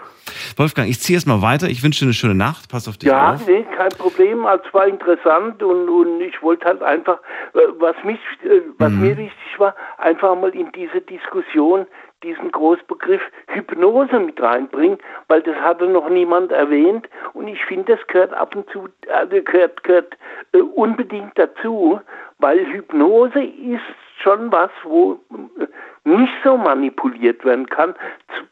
Wolfgang, 0.58 0.90
ich 0.90 1.00
ziehe 1.00 1.18
es 1.18 1.26
mal 1.26 1.42
weiter. 1.42 1.70
Ich 1.70 1.84
wünsche 1.84 2.00
dir 2.00 2.08
eine 2.08 2.14
schöne 2.14 2.36
Nacht. 2.36 2.70
Pass 2.70 2.88
auf 2.88 2.98
dich 2.98 3.10
ja, 3.10 3.34
auf. 3.34 3.48
Ja, 3.48 3.54
nee, 3.54 3.66
kein 3.78 3.90
Problem. 3.90 4.46
Also, 4.46 4.66
es 4.68 4.74
war 4.74 4.88
interessant 4.88 5.64
und, 5.64 5.88
und 5.88 6.20
ich 6.22 6.42
wollte 6.42 6.66
halt 6.66 6.82
einfach, 6.82 7.20
äh, 7.54 7.60
was, 7.80 7.96
mich, 8.04 8.20
äh, 8.44 8.62
was 8.78 8.92
mhm. 8.92 9.02
mir 9.02 9.18
wichtig 9.18 9.60
war, 9.60 9.76
einfach 9.98 10.36
mal 10.36 10.50
in 10.50 10.72
diese 10.74 11.00
Diskussion 11.00 11.86
diesen 12.28 12.52
Großbegriff 12.52 13.22
Hypnose 13.48 14.20
mit 14.20 14.42
reinbringen, 14.42 14.98
weil 15.28 15.42
das 15.42 15.56
hatte 15.58 15.88
noch 15.88 16.10
niemand 16.10 16.52
erwähnt. 16.52 17.08
Und 17.34 17.48
ich 17.48 17.64
finde, 17.66 17.96
das 17.96 18.08
gehört 18.08 18.34
ab 18.34 18.56
und 18.56 18.70
zu, 18.70 18.90
also 19.12 19.42
gehört, 19.42 19.84
gehört 19.84 20.18
äh, 20.54 20.60
unbedingt 20.60 21.38
dazu, 21.38 22.00
weil 22.40 22.60
Hypnose 22.66 23.44
ist 23.44 23.82
schon 24.22 24.52
was, 24.52 24.70
wo 24.84 25.20
äh, 25.60 25.68
nicht 26.08 26.34
so 26.44 26.58
manipuliert 26.58 27.44
werden 27.44 27.68
kann, 27.68 27.94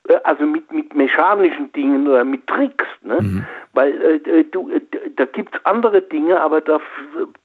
äh, 0.08 0.16
also 0.24 0.46
mit, 0.46 0.72
mit 0.72 0.94
mechanischen 0.96 1.72
Dingen 1.74 2.08
oder 2.08 2.24
mit 2.24 2.46
Tricks, 2.48 2.86
ne? 3.04 3.22
Mhm. 3.22 3.46
Weil 3.74 4.02
äh, 4.02 4.44
du, 4.46 4.70
äh, 4.70 4.82
da 5.16 5.26
gibt 5.26 5.56
es 5.56 5.66
andere 5.66 6.02
Dinge, 6.02 6.40
aber 6.40 6.62
da 6.62 6.80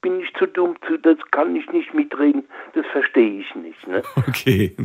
bin 0.03 0.21
ich 0.21 0.33
zu 0.35 0.47
dumm 0.47 0.77
zu, 0.87 0.97
das 0.99 1.17
kann 1.31 1.55
ich 1.57 1.71
nicht 1.73 1.93
mitreden, 1.95 2.45
das 2.75 2.87
verstehe 2.93 3.41
ich 3.41 3.55
nicht. 3.55 3.87
Ne? 3.87 4.03
Okay, 4.29 4.77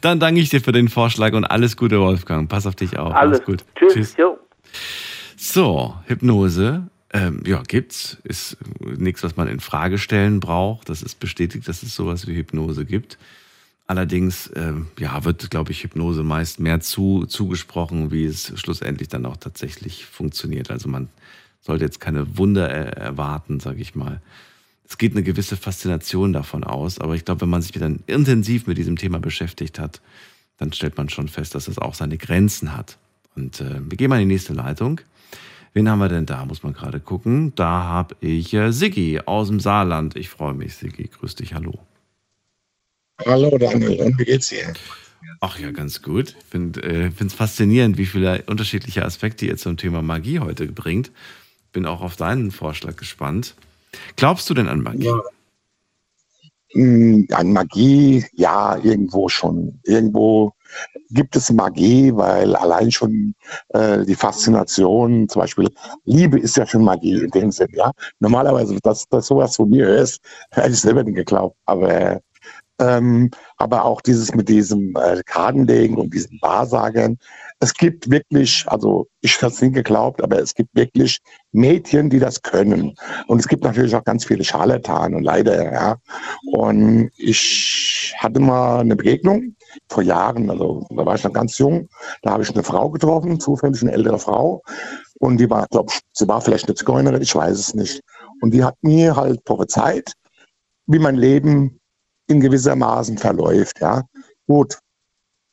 dann 0.00 0.20
danke 0.20 0.40
ich 0.40 0.48
dir 0.48 0.60
für 0.60 0.72
den 0.72 0.88
Vorschlag 0.88 1.32
und 1.32 1.44
alles 1.44 1.76
Gute, 1.76 2.00
Wolfgang. 2.00 2.48
Pass 2.48 2.66
auf 2.66 2.74
dich 2.74 2.98
auf. 2.98 3.14
Alles, 3.14 3.44
gut. 3.44 3.64
Tschüss. 3.74 4.14
Tschüss. 4.14 4.16
So, 5.36 5.94
Hypnose 6.06 6.88
ähm, 7.12 7.42
ja, 7.46 7.62
gibt's. 7.62 8.18
Ist 8.24 8.56
nichts, 8.80 9.22
was 9.22 9.36
man 9.36 9.48
in 9.48 9.60
Frage 9.60 9.98
stellen 9.98 10.40
braucht. 10.40 10.88
Das 10.88 11.02
ist 11.02 11.20
bestätigt, 11.20 11.68
dass 11.68 11.82
es 11.82 11.94
sowas 11.94 12.26
wie 12.26 12.34
Hypnose 12.34 12.84
gibt. 12.84 13.18
Allerdings, 13.86 14.50
ähm, 14.56 14.88
ja, 14.98 15.24
wird, 15.24 15.48
glaube 15.50 15.70
ich, 15.70 15.84
Hypnose 15.84 16.24
meist 16.24 16.58
mehr 16.58 16.80
zu, 16.80 17.24
zugesprochen, 17.26 18.10
wie 18.10 18.24
es 18.24 18.52
schlussendlich 18.58 19.08
dann 19.08 19.26
auch 19.26 19.36
tatsächlich 19.36 20.06
funktioniert. 20.06 20.70
Also 20.72 20.88
man 20.88 21.08
sollte 21.60 21.84
jetzt 21.84 22.00
keine 22.00 22.36
Wunder 22.36 22.68
erwarten, 22.68 23.60
sage 23.60 23.80
ich 23.80 23.94
mal. 23.94 24.20
Es 24.88 24.98
geht 24.98 25.12
eine 25.12 25.22
gewisse 25.22 25.56
Faszination 25.56 26.32
davon 26.32 26.64
aus, 26.64 27.00
aber 27.00 27.14
ich 27.14 27.24
glaube, 27.24 27.42
wenn 27.42 27.48
man 27.48 27.62
sich 27.62 27.72
dann 27.72 28.00
intensiv 28.06 28.66
mit 28.66 28.78
diesem 28.78 28.96
Thema 28.96 29.18
beschäftigt 29.20 29.78
hat, 29.78 30.00
dann 30.58 30.72
stellt 30.72 30.96
man 30.96 31.08
schon 31.08 31.28
fest, 31.28 31.54
dass 31.54 31.68
es 31.68 31.78
auch 31.78 31.94
seine 31.94 32.18
Grenzen 32.18 32.76
hat. 32.76 32.98
Und 33.36 33.60
äh, 33.60 33.80
wir 33.80 33.96
gehen 33.96 34.08
mal 34.08 34.20
in 34.20 34.28
die 34.28 34.34
nächste 34.34 34.52
Leitung. 34.52 35.00
Wen 35.76 35.90
haben 35.90 35.98
wir 35.98 36.08
denn 36.08 36.24
da? 36.24 36.46
Muss 36.46 36.62
man 36.62 36.72
gerade 36.72 37.00
gucken. 37.00 37.52
Da 37.54 37.82
habe 37.82 38.16
ich 38.20 38.54
äh, 38.54 38.72
Siggi 38.72 39.20
aus 39.26 39.48
dem 39.48 39.60
Saarland. 39.60 40.16
Ich 40.16 40.30
freue 40.30 40.54
mich, 40.54 40.74
Siggi. 40.74 41.06
Grüß 41.06 41.34
dich, 41.34 41.52
hallo. 41.52 41.74
Hallo 43.26 43.58
Daniel, 43.58 44.00
und 44.00 44.18
wie 44.18 44.24
geht's 44.24 44.48
dir? 44.48 44.72
Ach 45.42 45.58
ja, 45.58 45.72
ganz 45.72 46.00
gut. 46.00 46.34
Ich 46.38 46.44
finde 46.46 46.80
es 46.80 47.20
äh, 47.20 47.28
faszinierend, 47.28 47.98
wie 47.98 48.06
viele 48.06 48.42
unterschiedliche 48.46 49.04
Aspekte 49.04 49.44
ihr 49.44 49.58
zum 49.58 49.76
Thema 49.76 50.00
Magie 50.00 50.40
heute 50.40 50.66
bringt. 50.66 51.12
Bin 51.72 51.84
auch 51.84 52.00
auf 52.00 52.16
deinen 52.16 52.52
Vorschlag 52.52 52.96
gespannt. 52.96 53.54
Glaubst 54.16 54.48
du 54.48 54.54
denn 54.54 54.68
an 54.68 54.80
Magie? 54.80 55.04
Ja. 55.08 55.20
Hm, 56.72 57.28
an 57.32 57.52
Magie, 57.52 58.24
ja, 58.32 58.78
irgendwo 58.82 59.28
schon. 59.28 59.78
Irgendwo 59.84 60.54
gibt 61.10 61.36
es 61.36 61.52
Magie, 61.52 62.14
weil 62.14 62.54
allein 62.56 62.90
schon 62.90 63.34
äh, 63.70 64.04
die 64.04 64.14
Faszination, 64.14 65.28
zum 65.28 65.40
Beispiel 65.40 65.68
Liebe 66.04 66.38
ist 66.38 66.56
ja 66.56 66.66
schon 66.66 66.84
Magie 66.84 67.22
in 67.24 67.30
dem 67.30 67.52
Sinn, 67.52 67.68
ja. 67.72 67.92
Normalerweise, 68.20 68.78
dass, 68.82 69.06
dass 69.08 69.26
sowas 69.26 69.56
von 69.56 69.70
mir 69.70 69.88
ist, 69.88 70.20
hätte 70.50 70.70
ich 70.70 70.80
selber 70.80 71.04
nicht 71.04 71.16
geglaubt. 71.16 71.56
Aber 71.66 72.20
ähm, 72.78 73.30
aber 73.56 73.84
auch 73.84 74.02
dieses 74.02 74.34
mit 74.34 74.48
diesem 74.48 74.94
äh, 74.96 75.22
Kartenlegen 75.24 75.96
und 75.96 76.12
diesen 76.12 76.38
Wahrsagern. 76.42 77.18
Es 77.58 77.72
gibt 77.72 78.10
wirklich, 78.10 78.64
also 78.68 79.06
ich 79.22 79.40
habe 79.42 79.52
es 79.52 79.62
nie 79.62 79.72
geglaubt, 79.72 80.22
aber 80.22 80.38
es 80.38 80.54
gibt 80.54 80.74
wirklich 80.74 81.20
Mädchen, 81.52 82.10
die 82.10 82.18
das 82.18 82.42
können. 82.42 82.94
Und 83.28 83.38
es 83.38 83.48
gibt 83.48 83.64
natürlich 83.64 83.96
auch 83.96 84.04
ganz 84.04 84.26
viele 84.26 84.44
Scharlatanen, 84.44 85.22
leider, 85.22 85.72
ja. 85.72 85.96
Und 86.52 87.10
ich 87.16 88.14
hatte 88.18 88.40
mal 88.40 88.80
eine 88.80 88.94
Begegnung 88.94 89.56
vor 89.88 90.02
Jahren, 90.02 90.50
also 90.50 90.86
da 90.90 91.06
war 91.06 91.14
ich 91.14 91.24
noch 91.24 91.32
ganz 91.32 91.56
jung, 91.56 91.88
da 92.22 92.32
habe 92.32 92.42
ich 92.42 92.50
eine 92.50 92.62
Frau 92.62 92.90
getroffen, 92.90 93.40
zufällig 93.40 93.80
eine 93.80 93.92
ältere 93.92 94.18
Frau. 94.18 94.62
Und 95.18 95.38
die 95.38 95.48
war, 95.48 95.66
glaube 95.70 95.92
sie 96.12 96.28
war 96.28 96.42
vielleicht 96.42 96.66
eine 96.66 96.74
Zigeunerin, 96.74 97.22
ich 97.22 97.34
weiß 97.34 97.58
es 97.58 97.74
nicht. 97.74 98.02
Und 98.42 98.52
die 98.52 98.62
hat 98.62 98.76
mir 98.82 99.16
halt 99.16 99.42
prophezeit, 99.44 100.12
wie 100.86 100.98
mein 100.98 101.16
Leben 101.16 101.80
in 102.26 102.40
gewisser 102.40 102.76
Maßen 102.76 103.16
verläuft. 103.16 103.80
Ja, 103.80 104.02
gut. 104.46 104.78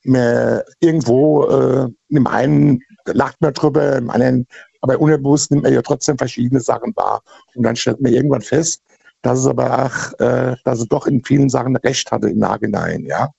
Mehr, 0.06 0.66
irgendwo 0.80 1.46
äh, 1.46 1.88
im 2.10 2.28
einen 2.28 2.82
lacht 3.06 3.42
man 3.42 3.54
drüber, 3.54 3.96
im 3.96 4.10
anderen, 4.10 4.48
aber 4.82 5.00
unbewusst 5.00 5.52
nimmt 5.52 5.64
man 5.64 5.74
ja 5.74 5.82
trotzdem 5.82 6.18
verschiedene 6.18 6.60
Sachen 6.60 6.94
wahr. 6.96 7.22
Und 7.56 7.64
dann 7.64 7.76
stellt 7.76 8.02
man 8.02 8.12
irgendwann 8.12 8.42
fest, 8.42 8.82
dass 9.22 9.40
es 9.40 9.48
aber 9.48 9.72
ach, 9.72 10.14
äh, 10.20 10.56
dass 10.66 10.80
sie 10.80 10.88
doch 10.88 11.08
in 11.08 11.24
vielen 11.24 11.50
Sachen 11.50 11.76
recht 11.78 12.12
hatte 12.12 12.30
im 12.30 12.40
Nachhinein. 12.40 13.06
Ja, 13.06 13.30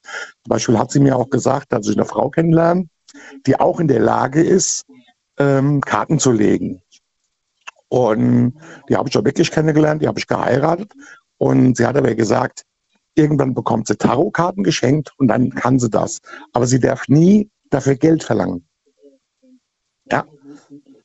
zum 0.43 0.49
Beispiel 0.49 0.79
hat 0.79 0.91
sie 0.91 1.01
mir 1.01 1.17
auch 1.17 1.29
gesagt, 1.29 1.73
dass 1.73 1.87
ich 1.87 1.97
eine 1.97 2.07
Frau 2.07 2.31
kennenlerne, 2.31 2.89
die 3.47 3.61
auch 3.61 3.79
in 3.79 3.89
der 3.89 4.01
Lage 4.01 4.43
ist, 4.43 4.87
ähm, 5.39 5.81
Karten 5.83 6.19
zu 6.19 6.33
legen. 6.33 6.81
Und 7.89 8.55
die 8.89 8.97
habe 8.97 9.09
ich 9.09 9.17
auch 9.17 9.25
wirklich 9.25 9.51
kennengelernt, 9.51 10.03
die 10.03 10.09
habe 10.09 10.19
ich 10.19 10.27
geheiratet. 10.27 10.93
Und 11.39 11.77
sie 11.77 11.87
hat 11.87 11.97
aber 11.97 12.15
gesagt, 12.15 12.63
Irgendwann 13.15 13.55
bekommt 13.55 13.87
sie 13.87 13.97
Tarotkarten 13.97 14.65
geschenkt 14.65 15.13
und 15.19 15.29
dann 15.29 15.51
kann 15.51 15.79
sie 15.79 15.91
das. 15.91 16.21
Aber 16.53 16.67
sie 16.67 16.81
darf 16.81 17.09
nie 17.09 17.51
dafür 17.71 17.97
Geld 17.97 18.25
verlangen. 18.25 18.67
Ja. 20.11 20.27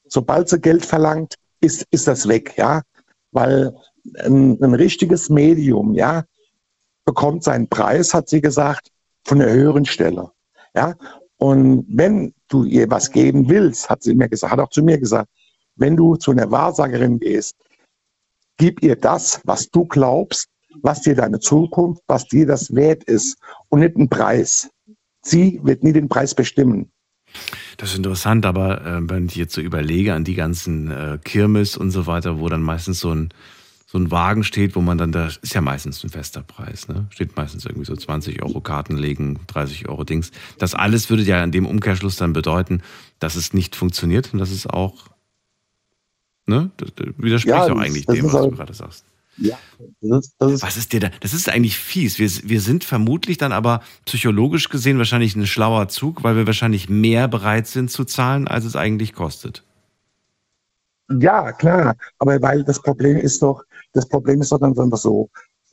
Sobald 0.07 0.49
sie 0.49 0.59
Geld 0.59 0.85
verlangt, 0.85 1.35
ist, 1.61 1.85
ist 1.91 2.07
das 2.07 2.27
weg, 2.27 2.55
ja. 2.57 2.81
Weil 3.31 3.75
ein, 4.23 4.61
ein 4.61 4.73
richtiges 4.73 5.29
Medium, 5.29 5.93
ja, 5.93 6.23
bekommt 7.05 7.43
seinen 7.43 7.67
Preis, 7.69 8.13
hat 8.13 8.29
sie 8.29 8.41
gesagt, 8.41 8.89
von 9.23 9.39
der 9.39 9.51
höheren 9.51 9.85
Stelle. 9.85 10.31
Ja. 10.73 10.95
Und 11.37 11.85
wenn 11.87 12.33
du 12.49 12.63
ihr 12.63 12.89
was 12.89 13.11
geben 13.11 13.47
willst, 13.49 13.89
hat 13.89 14.03
sie 14.03 14.15
mir 14.15 14.27
gesagt, 14.27 14.51
hat 14.51 14.59
auch 14.59 14.69
zu 14.69 14.83
mir 14.83 14.99
gesagt, 14.99 15.29
wenn 15.75 15.95
du 15.95 16.15
zu 16.15 16.31
einer 16.31 16.51
Wahrsagerin 16.51 17.19
gehst, 17.19 17.55
gib 18.57 18.83
ihr 18.83 18.95
das, 18.95 19.39
was 19.45 19.69
du 19.69 19.85
glaubst, 19.85 20.48
was 20.81 21.01
dir 21.01 21.15
deine 21.15 21.39
Zukunft, 21.39 22.03
was 22.07 22.25
dir 22.27 22.45
das 22.45 22.73
wert 22.73 23.03
ist 23.03 23.37
und 23.69 23.79
nicht 23.79 23.95
ein 23.95 24.09
Preis. 24.09 24.69
Sie 25.21 25.59
wird 25.63 25.83
nie 25.83 25.93
den 25.93 26.09
Preis 26.09 26.33
bestimmen. 26.33 26.91
Das 27.77 27.91
ist 27.91 27.97
interessant, 27.97 28.45
aber 28.45 28.85
äh, 28.85 29.09
wenn 29.09 29.27
ich 29.27 29.35
jetzt 29.35 29.53
so 29.53 29.61
überlege 29.61 30.13
an 30.13 30.23
die 30.23 30.35
ganzen 30.35 30.89
äh, 30.91 31.19
Kirmes 31.23 31.77
und 31.77 31.91
so 31.91 32.07
weiter, 32.07 32.39
wo 32.39 32.49
dann 32.49 32.61
meistens 32.61 32.99
so 32.99 33.13
ein, 33.13 33.29
so 33.85 33.97
ein 33.97 34.11
Wagen 34.11 34.43
steht, 34.43 34.75
wo 34.75 34.81
man 34.81 34.97
dann, 34.97 35.11
da 35.11 35.27
ist 35.27 35.53
ja 35.53 35.61
meistens 35.61 36.03
ein 36.03 36.09
fester 36.09 36.41
Preis, 36.41 36.87
ne? 36.87 37.07
Steht 37.09 37.35
meistens 37.35 37.65
irgendwie 37.65 37.85
so 37.85 37.95
20 37.95 38.41
Euro 38.43 38.61
Karten 38.61 38.97
legen, 38.97 39.39
30 39.47 39.87
Euro 39.89 40.03
Dings. 40.03 40.31
Das 40.57 40.75
alles 40.75 41.09
würde 41.09 41.23
ja 41.23 41.43
in 41.43 41.51
dem 41.51 41.65
Umkehrschluss 41.65 42.15
dann 42.15 42.33
bedeuten, 42.33 42.81
dass 43.19 43.35
es 43.35 43.53
nicht 43.53 43.75
funktioniert 43.75 44.33
und 44.33 44.39
dass 44.39 44.51
es 44.51 44.67
auch, 44.67 45.05
ne? 46.45 46.71
Das 46.77 46.89
widerspricht 47.17 47.55
ja, 47.55 47.67
doch 47.67 47.79
eigentlich 47.79 48.05
dem, 48.05 48.25
was 48.25 48.43
du 48.43 48.51
gerade 48.51 48.73
sagst. 48.73 49.05
Ja, 49.41 49.57
das 50.01 50.25
ist, 50.25 50.35
das 50.39 50.51
ist 50.51 50.63
Was 50.63 50.77
ist 50.77 50.91
dir 50.91 50.99
da? 50.99 51.09
Das 51.21 51.33
ist 51.33 51.49
eigentlich 51.49 51.77
fies. 51.77 52.19
Wir, 52.19 52.29
wir 52.49 52.61
sind 52.61 52.83
vermutlich 52.83 53.37
dann 53.37 53.51
aber 53.51 53.81
psychologisch 54.05 54.69
gesehen 54.69 54.97
wahrscheinlich 54.97 55.35
ein 55.35 55.47
schlauer 55.47 55.87
Zug, 55.87 56.23
weil 56.23 56.35
wir 56.35 56.45
wahrscheinlich 56.45 56.89
mehr 56.89 57.27
bereit 57.27 57.67
sind 57.67 57.89
zu 57.89 58.03
zahlen, 58.03 58.47
als 58.47 58.65
es 58.65 58.75
eigentlich 58.75 59.13
kostet. 59.13 59.63
Ja, 61.19 61.51
klar. 61.53 61.95
Aber 62.19 62.41
weil 62.41 62.63
das 62.63 62.81
Problem 62.81 63.17
ist 63.17 63.41
doch, 63.41 63.63
das 63.93 64.07
Problem 64.07 64.41
ist 64.41 64.51
doch 64.51 64.59
dann 64.59 64.77
einfach 64.77 64.97
so, 64.97 65.29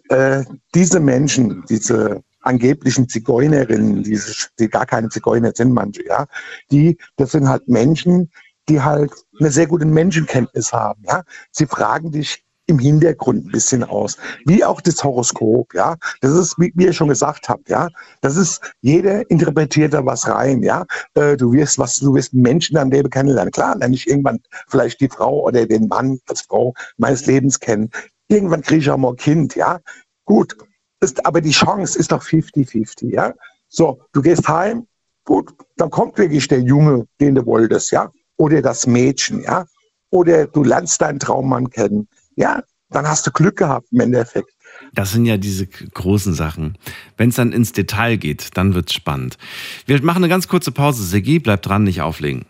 äh, 0.09 0.45
diese 0.75 1.01
Menschen, 1.01 1.65
diese 1.69 2.23
angeblichen 2.43 3.09
Zigeunerinnen, 3.09 4.05
die, 4.05 4.19
die 4.59 4.69
gar 4.69 4.87
keine 4.87 5.09
Zigeuner 5.09 5.51
sind, 5.55 5.73
manche, 5.73 6.07
ja, 6.07 6.27
die, 6.71 6.97
das 7.17 7.33
sind 7.33 7.49
halt 7.49 7.67
Menschen, 7.67 8.31
die 8.69 8.81
halt 8.81 9.13
eine 9.41 9.51
sehr 9.51 9.67
gute 9.67 9.85
Menschenkenntnis 9.85 10.73
haben, 10.73 11.03
ja. 11.07 11.25
Sie 11.51 11.67
fragen 11.67 12.13
dich, 12.13 12.46
im 12.67 12.79
Hintergrund 12.79 13.47
ein 13.47 13.53
bisschen 13.53 13.85
aus. 13.85 14.17
Wie 14.45 14.65
auch 14.65 14.81
das 14.81 15.03
Horoskop, 15.03 15.73
ja. 15.75 15.97
Das 16.21 16.33
ist, 16.33 16.59
wie, 16.59 16.73
wie 16.75 16.87
ihr 16.87 16.93
schon 16.93 17.09
gesagt 17.09 17.49
habt, 17.49 17.69
ja. 17.69 17.89
Das 18.21 18.37
ist, 18.37 18.61
jeder 18.81 19.29
interpretiert 19.31 19.95
da 19.95 20.05
was 20.05 20.27
rein, 20.29 20.63
ja. 20.63 20.85
Äh, 21.15 21.37
du 21.37 21.53
wirst 21.53 21.79
was, 21.79 21.99
du 21.99 22.15
wirst 22.15 22.35
Menschen 22.35 22.75
deinem 22.75 22.91
Leben 22.91 23.11
kennenlernen. 23.11 23.53
Klar, 23.53 23.77
lerne 23.77 23.95
ich 23.95 24.09
irgendwann 24.09 24.41
vielleicht 24.69 25.01
die 25.01 25.09
Frau 25.09 25.45
oder 25.45 25.67
den 25.67 25.87
Mann 25.89 26.19
als 26.29 26.43
Frau 26.43 26.75
meines 26.97 27.27
Lebens 27.27 27.61
kennen. 27.61 27.91
Irgendwann 28.29 28.63
kriege 28.63 28.81
ich 28.81 28.91
auch 28.91 28.97
mal 28.97 29.11
ein 29.11 29.17
Kind, 29.17 29.55
ja. 29.55 29.81
Gut. 30.25 30.57
Ist, 31.01 31.25
aber 31.27 31.41
die 31.41 31.51
Chance 31.51 31.99
ist 31.99 32.11
doch 32.11 32.23
50-50, 32.23 33.13
ja. 33.13 33.33
So, 33.69 34.01
du 34.13 34.23
gehst 34.23 34.49
heim, 34.49 34.87
gut, 35.25 35.53
dann 35.77 35.91
kommt 35.91 36.19
wirklich 36.19 36.49
der 36.49 36.61
Junge, 36.61 37.07
den 37.21 37.35
du 37.37 37.47
wolltest, 37.47 37.93
ja. 37.93 38.11
Oder 38.39 38.61
das 38.61 38.87
Mädchen, 38.87 39.43
ja. 39.43 39.67
Oder 40.11 40.47
du 40.47 40.65
lernst 40.65 41.01
deinen 41.01 41.19
Traummann 41.19 41.71
kennen 41.71 42.09
ja, 42.37 42.63
dann 42.91 43.09
hast 43.09 43.27
du 43.27 43.33
Glück 43.33 43.57
gehabt 43.57 43.89
im 43.91 44.01
Endeffekt. 44.01 44.51
Das 44.93 45.13
sind 45.13 45.27
ja 45.27 45.37
diese 45.37 45.67
großen 45.67 46.35
Sachen. 46.35 46.79
Wenn 47.17 47.31
es 47.31 47.37
dann 47.37 47.53
ins 47.53 47.73
Detail 47.73 48.17
geht, 48.17 48.57
dann 48.57 48.75
wird's 48.75 48.95
spannend. 48.95 49.39
Wir 49.87 50.03
machen 50.03 50.19
eine 50.19 50.29
ganz 50.29 50.49
kurze 50.49 50.71
Pause. 50.71 51.03
Sigi, 51.03 51.39
bleib 51.39 51.63
dran, 51.63 51.85
nicht 51.85 52.03
auflegen. 52.03 52.45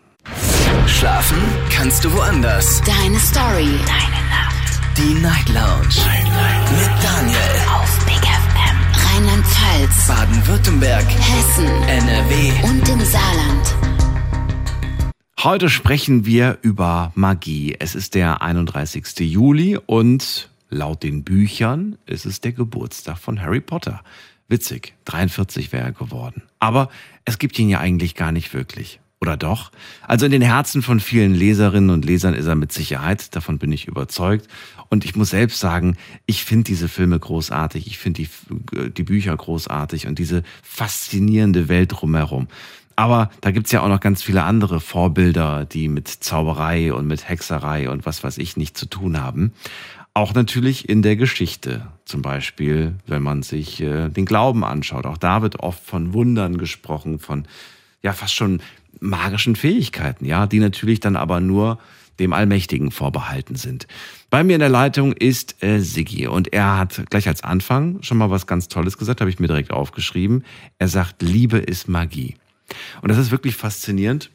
Schlafen 0.85 1.37
kannst 1.71 2.03
du 2.03 2.13
woanders. 2.13 2.81
Deine 2.81 3.19
Story. 3.19 3.69
Deine 3.85 4.21
Nacht. 4.29 4.97
Die 4.97 5.13
Night 5.21 5.49
Lounge. 5.49 5.87
Night, 6.05 6.23
Night. 6.25 6.71
Mit 6.71 7.03
Daniel. 7.03 7.37
Auf 7.73 8.05
Big 8.05 8.15
FM. 8.15 9.15
Rheinland-Pfalz. 9.15 10.07
Baden-Württemberg. 10.07 11.05
Hessen. 11.07 11.67
NRW. 11.87 12.51
Und 12.63 12.89
im 12.89 13.05
Saarland. 13.05 13.96
Heute 15.43 15.69
sprechen 15.69 16.25
wir 16.25 16.57
über 16.63 17.11
Magie. 17.13 17.75
Es 17.77 17.93
ist 17.93 18.15
der 18.15 18.41
31. 18.41 19.19
Juli 19.19 19.77
und 19.77 20.49
laut 20.71 21.03
den 21.03 21.23
Büchern 21.23 21.95
ist 22.07 22.25
es 22.25 22.41
der 22.41 22.53
Geburtstag 22.53 23.19
von 23.19 23.39
Harry 23.39 23.61
Potter. 23.61 24.01
Witzig, 24.47 24.95
43 25.05 25.71
wäre 25.71 25.85
er 25.85 25.91
geworden. 25.91 26.41
Aber 26.57 26.89
es 27.23 27.37
gibt 27.37 27.59
ihn 27.59 27.69
ja 27.69 27.79
eigentlich 27.79 28.15
gar 28.15 28.31
nicht 28.31 28.55
wirklich. 28.55 28.99
Oder 29.21 29.37
doch? 29.37 29.71
Also 30.07 30.25
in 30.25 30.31
den 30.31 30.41
Herzen 30.41 30.81
von 30.81 30.99
vielen 30.99 31.35
Leserinnen 31.35 31.91
und 31.91 32.03
Lesern 32.03 32.33
ist 32.33 32.47
er 32.47 32.55
mit 32.55 32.71
Sicherheit, 32.71 33.35
davon 33.35 33.59
bin 33.59 33.71
ich 33.71 33.87
überzeugt. 33.87 34.47
Und 34.89 35.05
ich 35.05 35.15
muss 35.15 35.29
selbst 35.29 35.59
sagen, 35.59 35.97
ich 36.25 36.45
finde 36.45 36.63
diese 36.63 36.87
Filme 36.87 37.19
großartig, 37.19 37.85
ich 37.85 37.99
finde 37.99 38.23
die, 38.23 38.89
die 38.91 39.03
Bücher 39.03 39.37
großartig 39.37 40.07
und 40.07 40.17
diese 40.17 40.41
faszinierende 40.63 41.67
Welt 41.67 41.91
drumherum. 41.91 42.47
Aber 42.97 43.29
da 43.41 43.51
gibt's 43.51 43.71
ja 43.71 43.81
auch 43.81 43.87
noch 43.89 43.99
ganz 43.99 44.23
viele 44.23 44.43
andere 44.43 44.79
Vorbilder, 44.79 45.65
die 45.65 45.87
mit 45.87 46.07
Zauberei 46.07 46.91
und 46.91 47.07
mit 47.07 47.29
Hexerei 47.29 47.91
und 47.91 48.07
was 48.07 48.23
weiß 48.23 48.39
ich 48.39 48.57
nicht 48.57 48.75
zu 48.75 48.87
tun 48.87 49.21
haben. 49.21 49.53
Auch 50.15 50.33
natürlich 50.33 50.89
in 50.89 51.03
der 51.03 51.15
Geschichte. 51.15 51.87
Zum 52.05 52.23
Beispiel, 52.23 52.95
wenn 53.05 53.21
man 53.21 53.43
sich 53.43 53.81
äh, 53.81 54.09
den 54.09 54.25
Glauben 54.25 54.63
anschaut. 54.63 55.05
Auch 55.05 55.17
da 55.17 55.43
wird 55.43 55.59
oft 55.59 55.85
von 55.85 56.13
Wundern 56.13 56.57
gesprochen, 56.57 57.19
von 57.19 57.47
ja 58.01 58.13
fast 58.13 58.33
schon 58.33 58.61
magischen 58.99 59.55
Fähigkeiten, 59.55 60.25
ja, 60.25 60.47
die 60.47 60.59
natürlich 60.59 60.99
dann 60.99 61.15
aber 61.15 61.39
nur 61.39 61.77
dem 62.19 62.33
Allmächtigen 62.33 62.89
vorbehalten 62.89 63.55
sind. 63.55 63.85
Bei 64.31 64.43
mir 64.43 64.55
in 64.55 64.59
der 64.59 64.69
Leitung 64.69 65.13
ist 65.13 65.63
äh, 65.63 65.81
Siggi 65.81 66.25
und 66.25 66.51
er 66.51 66.79
hat 66.79 67.03
gleich 67.11 67.27
als 67.27 67.43
Anfang 67.43 68.01
schon 68.01 68.17
mal 68.17 68.31
was 68.31 68.47
ganz 68.47 68.69
Tolles 68.69 68.97
gesagt, 68.97 69.21
habe 69.21 69.29
ich 69.29 69.39
mir 69.39 69.45
direkt 69.45 69.69
aufgeschrieben. 69.69 70.43
Er 70.79 70.87
sagt, 70.87 71.21
Liebe 71.21 71.59
ist 71.59 71.87
Magie. 71.87 72.33
Und 73.01 73.09
das 73.09 73.17
ist 73.17 73.31
wirklich 73.31 73.55
faszinierend. 73.55 74.31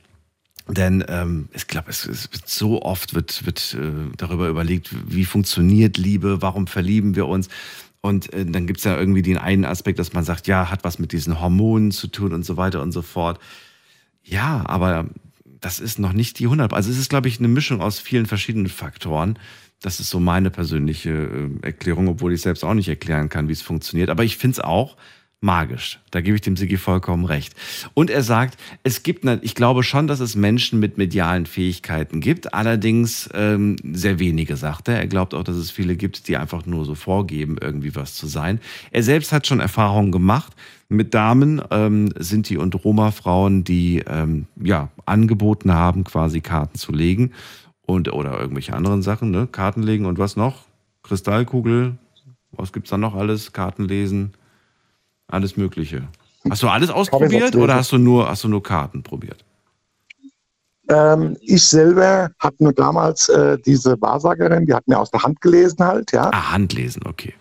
Denn 0.69 1.05
ähm, 1.09 1.49
ich 1.53 1.67
glaube, 1.67 1.91
es, 1.91 2.07
es 2.07 2.33
wird 2.33 2.49
so 2.49 2.83
oft 2.83 3.15
wird, 3.15 3.45
wird 3.45 3.77
äh, 3.79 4.17
darüber 4.17 4.49
überlegt, 4.49 4.95
wie 5.13 5.25
funktioniert 5.25 5.99
Liebe, 5.99 6.41
warum 6.41 6.67
verlieben 6.67 7.17
wir 7.17 7.27
uns. 7.27 7.49
Und 8.01 8.33
äh, 8.33 8.45
dann 8.47 8.67
gibt 8.67 8.79
es 8.79 8.85
ja 8.85 8.97
irgendwie 8.97 9.23
den 9.23 9.39
einen 9.39 9.65
Aspekt, 9.65 9.99
dass 9.99 10.13
man 10.13 10.25
sagt, 10.25 10.47
ja, 10.47 10.71
hat 10.71 10.85
was 10.85 10.99
mit 10.99 11.13
diesen 11.13 11.41
Hormonen 11.41 11.91
zu 11.91 12.07
tun 12.07 12.33
und 12.33 12.45
so 12.45 12.57
weiter 12.57 12.81
und 12.81 12.93
so 12.93 13.03
fort. 13.03 13.41
Ja, 14.23 14.63
aber 14.67 15.09
das 15.61 15.81
ist 15.81 15.99
noch 15.99 16.13
nicht 16.13 16.39
die 16.39 16.45
100. 16.45 16.73
Also 16.73 16.91
es 16.91 16.99
ist, 16.99 17.09
glaube 17.09 17.29
ich, 17.29 17.39
eine 17.39 17.49
Mischung 17.49 17.81
aus 17.81 17.99
vielen 17.99 18.27
verschiedenen 18.27 18.69
Faktoren. 18.69 19.39
Das 19.81 19.99
ist 19.99 20.11
so 20.11 20.21
meine 20.21 20.51
persönliche 20.51 21.11
äh, 21.11 21.67
Erklärung, 21.67 22.07
obwohl 22.09 22.33
ich 22.33 22.41
selbst 22.41 22.65
auch 22.65 22.75
nicht 22.75 22.89
erklären 22.89 23.29
kann, 23.29 23.49
wie 23.49 23.53
es 23.53 23.63
funktioniert. 23.63 24.11
Aber 24.11 24.23
ich 24.23 24.37
finde 24.37 24.55
es 24.55 24.61
auch 24.61 24.97
magisch. 25.43 25.99
Da 26.11 26.21
gebe 26.21 26.37
ich 26.37 26.41
dem 26.41 26.57
Sigi 26.57 26.77
vollkommen 26.77 27.25
recht. 27.25 27.55
Und 27.95 28.11
er 28.11 28.23
sagt, 28.23 28.59
es 28.85 29.03
gibt, 29.03 29.25
ich 29.43 29.55
glaube 29.55 29.83
schon, 29.83 30.07
dass 30.07 30.21
es 30.21 30.37
Menschen 30.37 30.79
mit 30.79 30.99
medialen 30.99 31.47
Fähigkeiten 31.47 32.21
gibt, 32.21 32.55
allerdings 32.55 33.29
ähm, 33.35 33.77
sehr 33.93 34.19
wenige, 34.19 34.57
sagt 34.57 34.89
er. 34.89 34.99
Er 34.99 35.09
glaubt 35.09 35.35
auch, 35.35 35.43
dass 35.43 35.57
es 35.57 35.71
viele 35.71 35.97
gibt, 35.97 36.29
die 36.29 36.37
einfach 36.37 36.65
nur 36.65 36.85
so 36.85 36.95
vorgeben, 36.95 37.57
irgendwie 37.61 37.95
was 37.97 38.15
zu 38.15 38.27
sein. 38.27 38.61
Er 38.93 39.03
selbst 39.03 39.33
hat 39.33 39.47
schon 39.47 39.61
Erfahrungen 39.61 40.13
gemacht 40.13 40.53
mit 40.89 41.13
Damen, 41.13 41.61
ähm, 41.71 42.11
Sinti 42.17 42.57
und 42.57 42.85
Roma-Frauen, 42.85 43.65
die 43.65 44.03
ähm, 44.07 44.47
ja 44.63 44.91
angeboten 45.07 45.73
haben, 45.73 46.05
quasi 46.05 46.41
Karten 46.41 46.79
zu 46.79 46.93
legen 46.93 47.33
und 47.85 48.13
oder 48.13 48.39
irgendwelche 48.39 48.75
anderen 48.75 49.03
Sachen, 49.03 49.31
ne? 49.31 49.49
Karten 49.51 49.83
legen 49.83 50.07
und 50.07 50.19
was 50.19 50.37
noch? 50.37 50.67
Kristallkugel, 51.03 51.97
was 52.53 52.73
gibt's 52.73 52.91
da 52.91 52.99
noch 52.99 53.17
alles? 53.17 53.53
Karten 53.53 53.89
lesen 53.89 54.35
alles 55.29 55.57
Mögliche. 55.57 56.09
Hast 56.49 56.63
du 56.63 56.69
alles 56.69 56.91
ausprobiert 56.91 57.55
oder 57.55 57.77
hast 57.77 57.93
du 57.93 57.99
nur, 57.99 58.29
hast 58.29 58.45
du 58.45 58.49
nur 58.49 58.63
Karten 58.63 59.03
probiert? 59.03 59.45
Ähm, 60.89 61.37
ich 61.41 61.63
selber 61.65 62.31
hatte 62.39 62.65
nur 62.65 62.73
damals 62.73 63.29
äh, 63.29 63.57
diese 63.65 64.01
Wahrsagerin, 64.01 64.67
die 64.67 64.75
hat 64.75 64.87
mir 64.89 64.99
aus 64.99 65.11
der 65.11 65.23
Hand 65.23 65.41
gelesen 65.41 65.85
halt, 65.85 66.11
ja. 66.13 66.29
Ah, 66.33 66.53
Handlesen, 66.53 67.03
okay. 67.07 67.35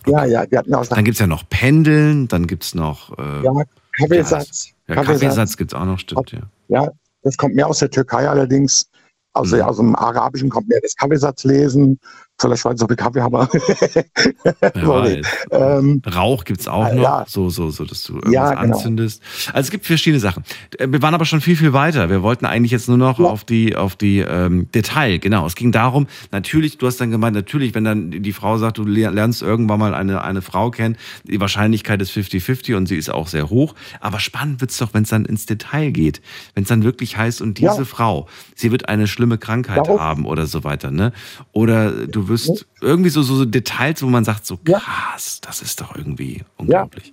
okay. 0.00 0.12
Ja, 0.12 0.24
ja, 0.24 0.46
die 0.46 0.56
hat 0.56 0.66
mir 0.66 0.78
aus 0.78 0.88
der 0.88 0.96
Dann 0.96 1.04
gibt 1.04 1.16
es 1.16 1.20
ja 1.20 1.26
noch 1.26 1.48
Pendeln, 1.50 2.28
dann 2.28 2.46
gibt 2.46 2.64
es 2.64 2.74
noch. 2.74 3.16
Äh, 3.18 3.44
ja, 3.44 3.52
Kaffeesatz. 3.92 4.68
Ja, 4.88 4.94
Kaffeesatz, 4.94 5.20
Kaffeesatz 5.20 5.56
gibt 5.56 5.72
es 5.72 5.78
auch 5.78 5.84
noch, 5.84 5.98
stimmt, 5.98 6.32
ja. 6.32 6.40
Ja, 6.68 6.88
das 7.22 7.36
kommt 7.36 7.54
mir 7.54 7.66
aus 7.66 7.80
der 7.80 7.90
Türkei 7.90 8.28
allerdings. 8.28 8.88
Also 9.34 9.56
mhm. 9.56 9.62
aus 9.62 9.76
dem 9.76 9.94
Arabischen 9.94 10.48
kommt 10.48 10.68
mir 10.68 10.80
das 10.80 10.96
Kaffeesatz 10.96 11.44
lesen 11.44 12.00
Vielleicht 12.38 12.66
weil 12.66 12.74
ich 12.74 12.80
so 12.80 12.86
viel 12.86 12.96
Kaffee 12.96 13.22
habe. 13.22 13.48
ähm, 15.50 16.02
Rauch 16.06 16.44
gibt's 16.44 16.68
auch 16.68 16.92
noch, 16.92 17.02
ja. 17.02 17.24
so, 17.26 17.48
so, 17.48 17.70
so, 17.70 17.86
dass 17.86 18.02
du 18.04 18.16
irgendwas 18.16 18.32
ja, 18.34 18.50
genau. 18.50 18.76
anzündest. 18.76 19.22
Also 19.54 19.66
es 19.66 19.70
gibt 19.70 19.86
verschiedene 19.86 20.20
Sachen. 20.20 20.44
Äh, 20.78 20.88
wir 20.90 21.00
waren 21.00 21.14
aber 21.14 21.24
schon 21.24 21.40
viel, 21.40 21.56
viel 21.56 21.72
weiter. 21.72 22.10
Wir 22.10 22.22
wollten 22.22 22.44
eigentlich 22.44 22.72
jetzt 22.72 22.88
nur 22.88 22.98
noch 22.98 23.18
ja. 23.18 23.24
auf 23.24 23.44
die, 23.44 23.74
auf 23.74 23.96
die 23.96 24.18
ähm, 24.18 24.70
Detail. 24.72 25.18
Genau. 25.18 25.46
Es 25.46 25.54
ging 25.54 25.72
darum, 25.72 26.08
natürlich, 26.30 26.76
du 26.76 26.86
hast 26.86 27.00
dann 27.00 27.10
gemeint, 27.10 27.34
natürlich, 27.34 27.74
wenn 27.74 27.84
dann 27.84 28.10
die 28.10 28.32
Frau 28.34 28.58
sagt, 28.58 28.76
du 28.76 28.84
lernst 28.84 29.40
irgendwann 29.40 29.78
mal 29.78 29.94
eine, 29.94 30.22
eine 30.22 30.42
Frau 30.42 30.70
kennen, 30.70 30.98
die 31.24 31.40
Wahrscheinlichkeit 31.40 32.02
ist 32.02 32.12
50-50 32.12 32.76
und 32.76 32.86
sie 32.86 32.96
ist 32.96 33.08
auch 33.08 33.28
sehr 33.28 33.48
hoch. 33.48 33.74
Aber 34.00 34.20
spannend 34.20 34.60
wird's 34.60 34.76
doch, 34.76 34.92
wenn 34.92 35.04
es 35.04 35.08
dann 35.08 35.24
ins 35.24 35.46
Detail 35.46 35.90
geht. 35.90 36.20
Wenn 36.54 36.64
es 36.64 36.68
dann 36.68 36.84
wirklich 36.84 37.16
heißt, 37.16 37.40
und 37.40 37.56
diese 37.56 37.86
Frau, 37.86 38.28
sie 38.54 38.70
wird 38.72 38.90
eine 38.90 39.06
schlimme 39.06 39.38
Krankheit 39.38 39.78
Warum? 39.78 40.00
haben 40.00 40.26
oder 40.26 40.44
so 40.44 40.64
weiter, 40.64 40.90
ne? 40.90 41.12
Oder 41.52 42.06
du 42.06 42.25
wirst 42.28 42.66
irgendwie 42.80 43.10
so, 43.10 43.22
so, 43.22 43.34
so 43.36 43.44
Details, 43.44 44.02
wo 44.02 44.06
man 44.06 44.24
sagt, 44.24 44.46
so 44.46 44.56
krass, 44.56 45.40
das 45.40 45.62
ist 45.62 45.80
doch 45.80 45.94
irgendwie 45.96 46.44
unglaublich. 46.56 47.08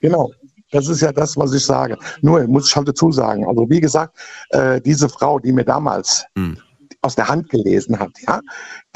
Ja, 0.00 0.08
genau. 0.08 0.30
Das 0.70 0.88
ist 0.88 1.02
ja 1.02 1.12
das, 1.12 1.36
was 1.36 1.52
ich 1.52 1.64
sage. 1.64 1.98
Nur 2.22 2.46
muss 2.48 2.68
ich 2.68 2.74
halt 2.74 2.88
dazu 2.88 3.12
sagen, 3.12 3.46
also 3.46 3.68
wie 3.68 3.80
gesagt, 3.80 4.16
äh, 4.50 4.80
diese 4.80 5.08
Frau, 5.08 5.38
die 5.38 5.52
mir 5.52 5.64
damals 5.64 6.24
hm. 6.34 6.56
aus 7.02 7.14
der 7.14 7.28
Hand 7.28 7.50
gelesen 7.50 7.98
hat, 7.98 8.12
ja, 8.26 8.40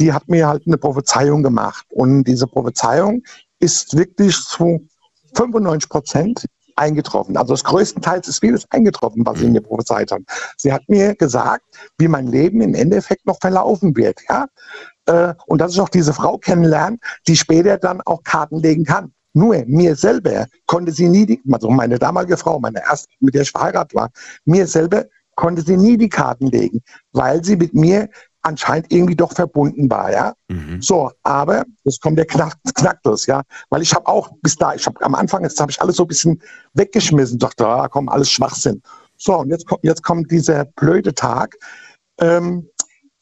die 0.01 0.13
hat 0.13 0.27
mir 0.29 0.49
halt 0.49 0.67
eine 0.67 0.79
Prophezeiung 0.79 1.43
gemacht. 1.43 1.85
Und 1.91 2.25
diese 2.25 2.47
Prophezeiung 2.47 3.23
ist 3.61 3.97
wirklich 3.97 4.41
zu 4.41 4.89
95 5.35 5.91
Prozent 5.91 6.47
eingetroffen. 6.77 7.37
Also 7.37 7.55
das 7.55 7.65
größtenteils 7.65 8.29
ist 8.29 8.41
vieles 8.41 8.71
eingetroffen, 8.71 9.25
was 9.25 9.39
sie 9.39 9.49
mir 9.49 9.61
prophezeit 9.61 10.13
hat. 10.13 10.23
Sie 10.57 10.73
hat 10.73 10.83
mir 10.89 11.15
gesagt, 11.15 11.65
wie 11.99 12.09
mein 12.09 12.27
Leben 12.27 12.61
im 12.61 12.75
Endeffekt 12.75 13.27
noch 13.27 13.39
verlaufen 13.41 13.97
wird. 13.97 14.21
Ja? 14.29 14.47
Äh, 15.07 15.35
und 15.47 15.61
dass 15.61 15.73
ich 15.73 15.81
auch 15.81 15.89
diese 15.89 16.13
Frau 16.13 16.39
kennenlerne, 16.39 16.99
die 17.27 17.37
später 17.37 17.79
dann 17.79 18.01
auch 18.03 18.23
Karten 18.23 18.59
legen 18.59 18.85
kann. 18.85 19.13
Nur 19.33 19.63
mir 19.67 19.95
selber 19.97 20.47
konnte 20.67 20.93
sie 20.93 21.09
nie, 21.09 21.27
die, 21.27 21.43
also 21.53 21.71
meine 21.71 21.99
damalige 21.99 22.37
Frau, 22.37 22.59
meine 22.59 22.81
erste, 22.81 23.09
mit 23.21 23.35
der 23.35 23.43
ich 23.43 23.51
verheiratet 23.51 23.95
war, 23.95 24.11
mir 24.45 24.67
selber 24.67 25.05
konnte 25.35 25.63
sie 25.63 25.77
nie 25.77 25.99
die 25.99 26.09
Karten 26.09 26.47
legen, 26.47 26.81
weil 27.13 27.45
sie 27.45 27.57
mit 27.57 27.75
mir 27.75 28.09
anscheinend 28.47 28.93
irgendwie 28.93 29.17
doch 29.17 29.33
verbunden 29.33 29.91
war, 29.91 30.11
ja. 30.11 30.35
Mhm. 30.49 30.81
So, 30.81 31.11
aber 31.23 31.65
jetzt 31.85 32.01
kommt 32.01 32.17
der 32.17 32.27
Knack, 32.27 32.57
Knacktus, 32.75 33.27
ja, 33.27 33.43
weil 33.71 33.83
ich 33.83 33.93
habe 33.93 34.07
auch 34.07 34.31
bis 34.41 34.57
da, 34.57 34.75
ich 34.75 34.87
habe 34.87 35.05
am 35.05 35.15
Anfang, 35.15 35.43
jetzt 35.43 35.61
habe 35.61 35.71
ich 35.71 35.81
alles 35.83 35.97
so 35.97 36.05
ein 36.05 36.09
bisschen 36.09 36.41
weggeschmissen, 36.75 37.39
dachte, 37.39 37.67
ah, 37.67 37.89
komm, 37.89 38.09
alles 38.09 38.31
Schwachsinn. 38.31 38.83
So, 39.19 39.39
und 39.39 39.51
jetzt 39.51 39.67
kommt, 39.67 39.83
jetzt 39.83 40.03
kommt 40.03 40.31
dieser 40.31 40.65
blöde 40.65 41.15
Tag. 41.15 41.57
Ähm, 42.19 42.69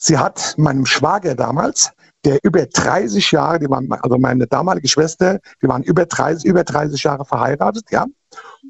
sie 0.04 0.18
hat 0.18 0.54
meinem 0.58 0.84
Schwager 0.84 1.34
damals, 1.34 1.90
der 2.24 2.38
über 2.42 2.66
30 2.66 3.32
Jahre, 3.32 3.58
die 3.58 3.70
waren, 3.70 3.90
also 3.90 4.18
meine 4.18 4.46
damalige 4.46 4.88
Schwester, 4.88 5.40
die 5.62 5.68
waren 5.68 5.82
über 5.82 6.04
30, 6.04 6.44
über 6.44 6.62
30 6.62 7.02
Jahre 7.02 7.24
verheiratet, 7.24 7.84
ja. 7.90 8.04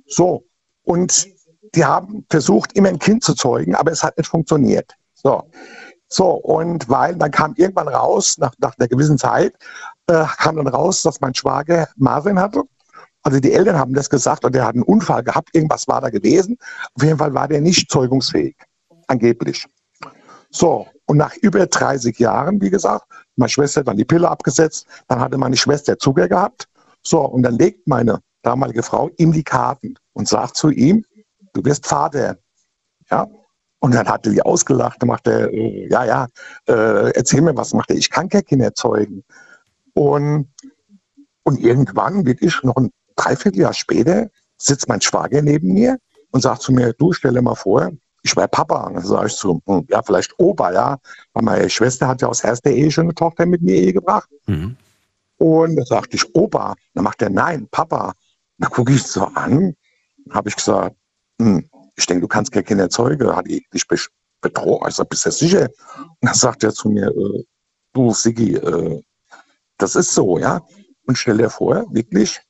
So, 0.06 0.44
und 0.84 1.28
die 1.74 1.84
haben 1.84 2.24
versucht, 2.30 2.72
immer 2.74 2.88
ein 2.88 2.98
Kind 3.00 3.24
zu 3.24 3.34
zeugen, 3.34 3.74
aber 3.74 3.90
es 3.90 4.02
hat 4.04 4.16
nicht 4.16 4.28
funktioniert. 4.28 4.94
So, 5.14 5.42
So, 6.08 6.30
und 6.30 6.88
weil 6.88 7.16
dann 7.16 7.30
kam 7.30 7.54
irgendwann 7.56 7.88
raus, 7.88 8.36
nach, 8.38 8.52
nach 8.58 8.78
einer 8.78 8.86
gewissen 8.86 9.18
Zeit, 9.18 9.54
äh, 10.06 10.24
kam 10.38 10.56
dann 10.56 10.68
raus, 10.68 11.02
dass 11.02 11.20
mein 11.20 11.34
Schwager 11.34 11.88
Marvin 11.96 12.38
hatte. 12.38 12.62
Also 13.22 13.40
die 13.40 13.52
Eltern 13.52 13.76
haben 13.78 13.94
das 13.94 14.08
gesagt 14.08 14.44
und 14.44 14.54
der 14.54 14.66
hat 14.66 14.74
einen 14.74 14.84
Unfall 14.84 15.24
gehabt, 15.24 15.48
irgendwas 15.52 15.88
war 15.88 16.00
da 16.00 16.10
gewesen. 16.10 16.58
Auf 16.94 17.02
jeden 17.02 17.18
Fall 17.18 17.34
war 17.34 17.48
der 17.48 17.60
nicht 17.60 17.90
zeugungsfähig, 17.90 18.54
angeblich. 19.08 19.66
So, 20.54 20.86
und 21.06 21.16
nach 21.16 21.34
über 21.38 21.66
30 21.66 22.16
Jahren, 22.20 22.60
wie 22.60 22.70
gesagt, 22.70 23.06
meine 23.34 23.48
Schwester 23.48 23.80
hat 23.80 23.88
dann 23.88 23.96
die 23.96 24.04
Pille 24.04 24.30
abgesetzt, 24.30 24.86
dann 25.08 25.18
hatte 25.18 25.36
meine 25.36 25.56
Schwester 25.56 25.98
Zucker 25.98 26.28
gehabt. 26.28 26.68
So, 27.02 27.22
und 27.22 27.42
dann 27.42 27.58
legt 27.58 27.88
meine 27.88 28.20
damalige 28.42 28.84
Frau 28.84 29.10
ihm 29.16 29.32
die 29.32 29.42
Karten 29.42 29.96
und 30.12 30.28
sagt 30.28 30.56
zu 30.56 30.70
ihm, 30.70 31.04
du 31.54 31.64
wirst 31.64 31.86
Vater. 31.86 32.38
Ja, 33.10 33.26
und 33.80 33.94
dann 33.94 34.08
hat 34.08 34.26
er 34.26 34.32
die 34.32 34.42
ausgelacht, 34.42 35.02
dann 35.02 35.08
macht 35.08 35.26
er, 35.26 35.52
äh, 35.52 35.88
ja, 35.90 36.04
ja, 36.04 36.26
äh, 36.68 37.10
erzähl 37.10 37.42
mir 37.42 37.56
was, 37.56 37.74
macht 37.74 37.90
er, 37.90 37.96
ich 37.96 38.08
kann 38.08 38.28
kein 38.28 38.44
Kind 38.44 38.62
erzeugen. 38.62 39.24
Und, 39.92 40.48
und 41.42 41.58
irgendwann, 41.58 42.24
wirklich 42.26 42.62
noch 42.62 42.76
ein 42.76 42.90
Dreivierteljahr 43.16 43.74
später, 43.74 44.30
sitzt 44.56 44.88
mein 44.88 45.00
Schwager 45.00 45.42
neben 45.42 45.72
mir 45.72 45.98
und 46.30 46.42
sagt 46.42 46.62
zu 46.62 46.72
mir, 46.72 46.92
du 46.92 47.12
stell 47.12 47.34
dir 47.34 47.42
mal 47.42 47.56
vor, 47.56 47.90
ich 48.24 48.34
war 48.36 48.48
Papa. 48.48 48.86
Und 48.86 48.94
dann 48.94 49.04
sage 49.04 49.26
ich 49.26 49.36
zu, 49.36 49.60
hm, 49.66 49.86
ja, 49.90 50.02
vielleicht 50.02 50.32
Opa, 50.38 50.72
ja. 50.72 50.98
Weil 51.34 51.44
meine 51.44 51.70
Schwester 51.70 52.08
hat 52.08 52.22
ja 52.22 52.28
aus 52.28 52.42
erster 52.42 52.70
Ehe 52.70 52.90
schon 52.90 53.04
eine 53.04 53.14
Tochter 53.14 53.44
mit 53.44 53.60
mir 53.60 53.76
Ehe 53.76 53.92
gebracht. 53.92 54.28
Mhm. 54.46 54.76
Und 55.36 55.76
da 55.76 55.84
sagte 55.84 56.16
ich, 56.16 56.34
Opa. 56.34 56.74
Dann 56.94 57.04
macht 57.04 57.20
er, 57.20 57.28
nein, 57.28 57.68
Papa. 57.70 58.14
Dann 58.58 58.70
gucke 58.70 58.92
ich 58.92 59.02
so 59.02 59.24
an, 59.34 59.76
habe 60.30 60.48
ich 60.48 60.56
gesagt, 60.56 60.96
hm, 61.38 61.68
ich 61.96 62.06
denke, 62.06 62.22
du 62.22 62.28
kannst 62.28 62.50
keine 62.50 62.64
Kinder 62.64 62.84
erzeugen. 62.84 63.36
Hat 63.36 63.46
die 63.46 63.64
dich 63.72 63.86
bedroht? 64.40 64.88
Ich 64.88 64.94
sage, 64.94 65.08
bist 65.10 65.26
du 65.26 65.30
sicher? 65.30 65.68
Und 65.98 66.16
dann 66.22 66.34
sagt 66.34 66.64
er 66.64 66.72
zu 66.72 66.88
mir, 66.88 67.08
äh, 67.08 67.44
du 67.92 68.12
Sigi, 68.14 68.54
äh, 68.54 69.02
das 69.76 69.96
ist 69.96 70.14
so, 70.14 70.38
ja. 70.38 70.62
Und 71.06 71.18
stell 71.18 71.36
dir 71.36 71.50
vor, 71.50 71.84
wirklich, 71.92 72.40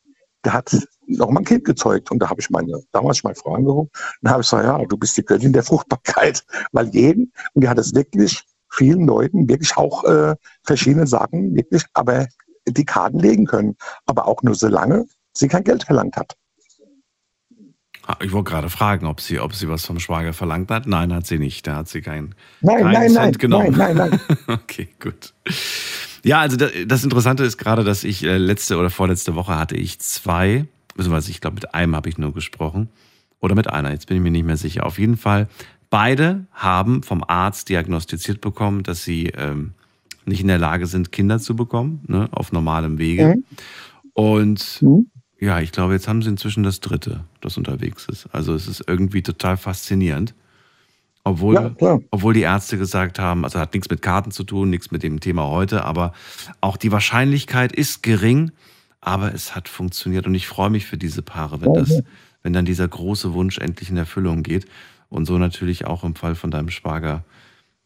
der 0.45 0.53
hat 0.53 0.76
noch 1.07 1.30
mal 1.30 1.40
ein 1.40 1.45
Kind 1.45 1.64
gezeugt. 1.64 2.11
Und 2.11 2.20
da 2.20 2.30
habe 2.30 2.40
ich 2.40 2.51
meine, 2.51 2.82
damals 2.92 3.22
meine 3.24 3.36
Frau 3.36 3.55
angerufen. 3.55 3.90
Dann 4.22 4.32
habe 4.32 4.42
ich 4.42 4.49
gesagt, 4.49 4.64
ja, 4.64 4.84
du 4.84 4.97
bist 4.97 5.16
die 5.16 5.24
Göttin 5.24 5.53
der 5.53 5.62
Fruchtbarkeit. 5.62 6.45
Weil 6.72 6.88
jeden, 6.88 7.32
und 7.55 7.64
die 7.64 7.68
hat 7.68 7.78
es 7.78 7.95
wirklich 7.95 8.45
vielen 8.70 9.07
Leuten 9.07 9.49
wirklich 9.49 9.76
auch 9.76 10.05
äh, 10.05 10.34
verschiedene 10.64 11.07
Sachen 11.07 11.55
wirklich, 11.55 11.84
aber 11.95 12.26
die 12.66 12.84
Karten 12.84 13.18
legen 13.18 13.47
können. 13.47 13.76
Aber 14.07 14.26
auch 14.26 14.42
nur 14.42 14.55
so 14.55 14.68
lange 14.68 15.07
sie 15.32 15.49
kein 15.49 15.64
Geld 15.64 15.84
verlangt 15.84 16.16
hat. 16.16 16.36
Ah, 18.07 18.16
ich 18.20 18.32
wollte 18.32 18.50
gerade 18.50 18.68
fragen, 18.68 19.07
ob 19.07 19.20
sie, 19.20 19.40
ob 19.40 19.55
sie 19.55 19.68
was 19.68 19.86
vom 19.86 19.98
Schwager 19.98 20.34
verlangt 20.34 20.70
hat. 20.70 20.86
Nein, 20.86 21.12
hat 21.12 21.26
sie 21.26 21.38
nicht. 21.38 21.66
Da 21.66 21.76
hat 21.76 21.88
sie 21.88 22.02
keinen, 22.02 22.34
nein, 22.61 22.82
keinen 22.82 22.92
nein, 22.92 23.11
Cent 23.11 23.16
nein, 23.16 23.32
genommen. 23.32 23.74
Nein, 23.76 23.96
nein, 23.96 24.11
nein. 24.11 24.38
okay, 24.62 24.88
gut. 25.00 25.32
Ja, 26.22 26.40
also 26.40 26.57
das 26.57 27.05
Interessante 27.05 27.44
ist 27.44 27.57
gerade, 27.57 27.82
dass 27.84 28.05
ich 28.05 28.24
äh, 28.24 28.36
letzte 28.36 28.76
oder 28.76 28.90
vorletzte 28.90 29.34
Woche 29.34 29.59
hatte 29.59 29.76
ich 29.76 30.00
zwei, 30.00 30.66
beziehungsweise 30.94 31.30
ich 31.30 31.40
glaube 31.40 31.55
mit 31.55 31.74
einem 31.74 31.96
habe 31.96 32.09
ich 32.09 32.18
nur 32.18 32.34
gesprochen 32.34 32.88
oder 33.40 33.55
mit 33.55 33.70
einer, 33.70 33.90
jetzt 33.90 34.07
bin 34.07 34.18
ich 34.18 34.22
mir 34.22 34.30
nicht 34.30 34.46
mehr 34.46 34.57
sicher. 34.57 34.84
Auf 34.86 34.98
jeden 34.98 35.16
Fall, 35.16 35.48
beide 35.90 36.46
haben 36.52 37.02
vom 37.02 37.22
Arzt 37.26 37.68
diagnostiziert 37.68 38.40
bekommen, 38.40 38.82
dass 38.82 39.05
sie 39.05 39.28
ähm, 39.36 39.72
nicht 40.26 40.40
in 40.40 40.48
der 40.48 40.59
Lage 40.59 40.86
sind, 40.86 41.12
Kinder 41.12 41.38
zu 41.38 41.57
bekommen, 41.57 42.00
ne, 42.07 42.28
auf 42.32 42.52
normalem 42.52 42.98
Wege. 42.98 43.36
Mhm. 43.36 43.44
Und 44.14 44.78
mhm. 44.82 45.11
Ja, 45.45 45.61
ich 45.61 45.72
glaube, 45.72 45.92
jetzt 45.92 46.09
haben 46.09 46.22
sie 46.22 46.30
inzwischen 46.30 46.62
das 46.62 46.80
dritte, 46.80 47.24
das 47.40 47.59
unterwegs 47.59 48.07
ist. 48.07 48.26
Also 48.32 48.55
es 48.55 48.66
ist 48.66 48.84
irgendwie 48.86 49.22
total 49.22 49.57
faszinierend. 49.57 50.34
Obwohl, 51.22 51.74
ja, 51.80 51.99
obwohl 52.11 52.34
die 52.34 52.42
Ärzte 52.42 52.76
gesagt 52.76 53.18
haben, 53.18 53.45
also 53.45 53.59
hat 53.59 53.72
nichts 53.72 53.88
mit 53.88 54.03
Karten 54.03 54.30
zu 54.30 54.45
tun, 54.45 54.68
nichts 54.68 54.90
mit 54.90 55.03
dem 55.03 55.20
Thema 55.20 55.49
heute, 55.49 55.84
aber 55.84 56.12
auch 56.61 56.76
die 56.76 56.92
Wahrscheinlichkeit 56.92 57.72
ist 57.72 58.03
gering, 58.03 58.53
aber 59.01 59.32
es 59.32 59.55
hat 59.55 59.68
funktioniert 59.68 60.26
und 60.26 60.34
ich 60.34 60.47
freue 60.47 60.68
mich 60.68 60.84
für 60.84 60.99
diese 60.99 61.22
Paare, 61.22 61.62
wenn 61.62 61.72
das, 61.72 62.03
wenn 62.42 62.53
dann 62.53 62.66
dieser 62.66 62.86
große 62.86 63.32
Wunsch 63.32 63.57
endlich 63.57 63.88
in 63.88 63.97
Erfüllung 63.97 64.42
geht 64.42 64.66
und 65.09 65.24
so 65.24 65.38
natürlich 65.38 65.86
auch 65.86 66.05
im 66.05 66.14
Fall 66.14 66.34
von 66.34 66.51
deinem 66.51 66.70
Schwager. 66.70 67.24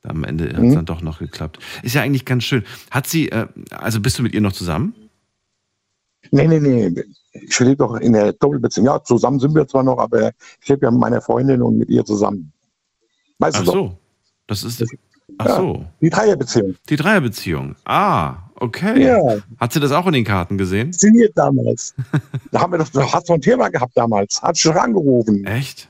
Am 0.03 0.25
Ende 0.25 0.47
hat 0.47 0.55
es 0.55 0.61
mhm. 0.61 0.75
dann 0.75 0.87
doch 0.87 1.03
noch 1.03 1.19
geklappt. 1.19 1.59
Ist 1.83 1.95
ja 1.95 2.03
eigentlich 2.03 2.25
ganz 2.25 2.45
schön. 2.45 2.65
Hat 2.91 3.07
sie, 3.07 3.31
äh, 3.31 3.47
also 3.71 4.01
bist 4.01 4.19
du 4.19 4.23
mit 4.23 4.33
ihr 4.33 4.41
noch 4.41 4.53
zusammen? 4.53 4.95
Nee, 6.31 6.47
nee, 6.47 6.61
nee. 6.61 7.05
Ich 7.43 7.59
lebe 7.61 7.77
doch 7.77 7.97
in 7.97 8.13
der 8.13 8.33
Doppelbeziehung. 8.33 8.87
Ja, 8.87 9.03
zusammen 9.03 9.41
sind 9.41 9.55
wir 9.55 9.67
zwar 9.67 9.83
noch, 9.83 9.99
aber 9.99 10.33
ich 10.61 10.69
lebe 10.69 10.87
ja 10.87 10.91
mit 10.91 11.01
meiner 11.01 11.21
Freundin 11.21 11.63
und 11.63 11.79
mit 11.79 11.89
ihr 11.89 12.05
zusammen. 12.05 12.53
Weißt 13.39 13.59
ach 13.61 13.65
so. 13.65 13.99
Das 14.47 14.65
ist. 14.65 14.85
Ach 15.39 15.47
ja, 15.47 15.57
so. 15.57 15.85
Die 16.01 16.11
Dreierbeziehung. 16.11 16.75
Die 16.89 16.97
Dreierbeziehung. 16.97 17.77
Ah, 17.85 18.37
okay. 18.57 19.07
Ja. 19.07 19.37
Hat 19.59 19.73
sie 19.73 19.81
das 19.81 19.93
auch 19.93 20.07
in 20.07 20.15
den 20.15 20.25
Karten 20.25 20.59
gesehen? 20.59 20.93
Signiert 20.93 21.37
damals. 21.37 21.95
da 22.51 22.61
haben 22.61 22.73
wir 22.73 22.79
doch, 22.79 22.89
da 22.89 23.13
hast 23.13 23.29
du 23.29 23.35
ein 23.35 23.41
Thema 23.41 23.69
gehabt 23.69 23.93
damals. 23.95 24.43
Hat 24.43 24.59
schon 24.59 24.77
angerufen. 24.77 25.45
Echt? 25.45 25.89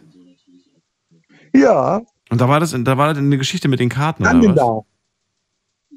Ja. 1.54 2.02
Und 2.30 2.40
da 2.40 2.48
war 2.48 2.60
das, 2.60 2.76
da 2.76 2.98
war 2.98 3.08
das 3.08 3.18
eine 3.18 3.38
Geschichte 3.38 3.68
mit 3.68 3.80
den 3.80 3.88
Karten, 3.88 4.24
Dann 4.24 4.44
oder? 4.44 4.54
Da. 4.54 4.80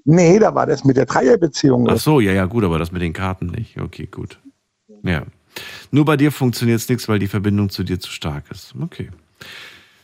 Nee, 0.06 0.39
da 0.39 0.56
war 0.56 0.66
das 0.66 0.84
mit 0.84 0.97
der 0.97 1.06
Dreierbeziehung. 1.06 1.88
Ach 1.89 1.97
so, 1.97 2.20
ja, 2.20 2.32
ja, 2.32 2.45
gut, 2.45 2.64
aber 2.64 2.80
das 2.80 2.91
mit 2.91 3.02
den 3.02 3.14
Karten 3.14 3.47
nicht. 3.47 3.80
Okay, 3.80 4.08
gut. 4.08 4.39
Ja. 5.04 5.24
Nur 5.91 6.06
bei 6.06 6.18
dir 6.18 6.32
funktioniert 6.32 6.80
es 6.80 6.89
nichts, 6.89 7.08
weil 7.08 7.20
die 7.20 7.28
Verbindung 7.28 7.70
zu 7.70 7.84
dir 7.84 7.99
zu 7.99 8.12
stark 8.12 8.45
ist. 8.52 8.74
Okay. 8.80 9.10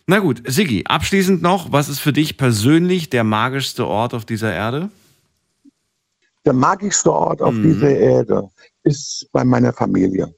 Na 0.06 0.20
gut, 0.20 0.42
Siggi, 0.46 0.86
abschließend 0.88 1.42
noch, 1.42 1.72
was 1.72 1.90
ist 1.90 2.00
für 2.00 2.14
dich 2.14 2.38
persönlich 2.38 3.10
der 3.10 3.24
magischste 3.24 3.86
Ort 3.86 4.14
auf 4.14 4.24
dieser 4.24 4.54
Erde? 4.54 4.90
Der 6.46 6.54
magischste 6.54 7.12
Ort 7.12 7.42
auf 7.42 7.54
mhm. 7.54 7.64
dieser 7.64 7.90
Erde 7.90 8.50
ist 8.84 9.28
bei 9.34 9.44
meiner 9.44 9.74
Familie. 9.74 10.34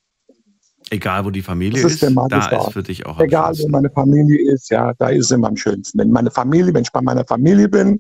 Egal, 0.91 1.24
wo 1.24 1.30
die 1.30 1.43
Familie 1.43 1.86
ist, 1.86 2.01
ist 2.01 2.16
da 2.30 2.66
ist 2.66 2.74
für 2.74 2.82
dich 2.82 3.05
auch 3.05 3.20
Egal, 3.20 3.55
wo 3.60 3.68
meine 3.68 3.91
Familie 3.91 4.51
ist, 4.51 4.72
ja, 4.72 4.91
da 4.97 5.10
ist 5.10 5.26
es 5.26 5.32
immer 5.32 5.49
am 5.49 5.55
schönsten. 5.55 5.99
Wenn 5.99 6.10
meine 6.10 6.32
Familie, 6.32 6.74
wenn 6.74 6.82
ich 6.82 6.91
bei 6.91 7.01
meiner 7.01 7.26
Familie 7.26 7.70
bin, 7.70 7.99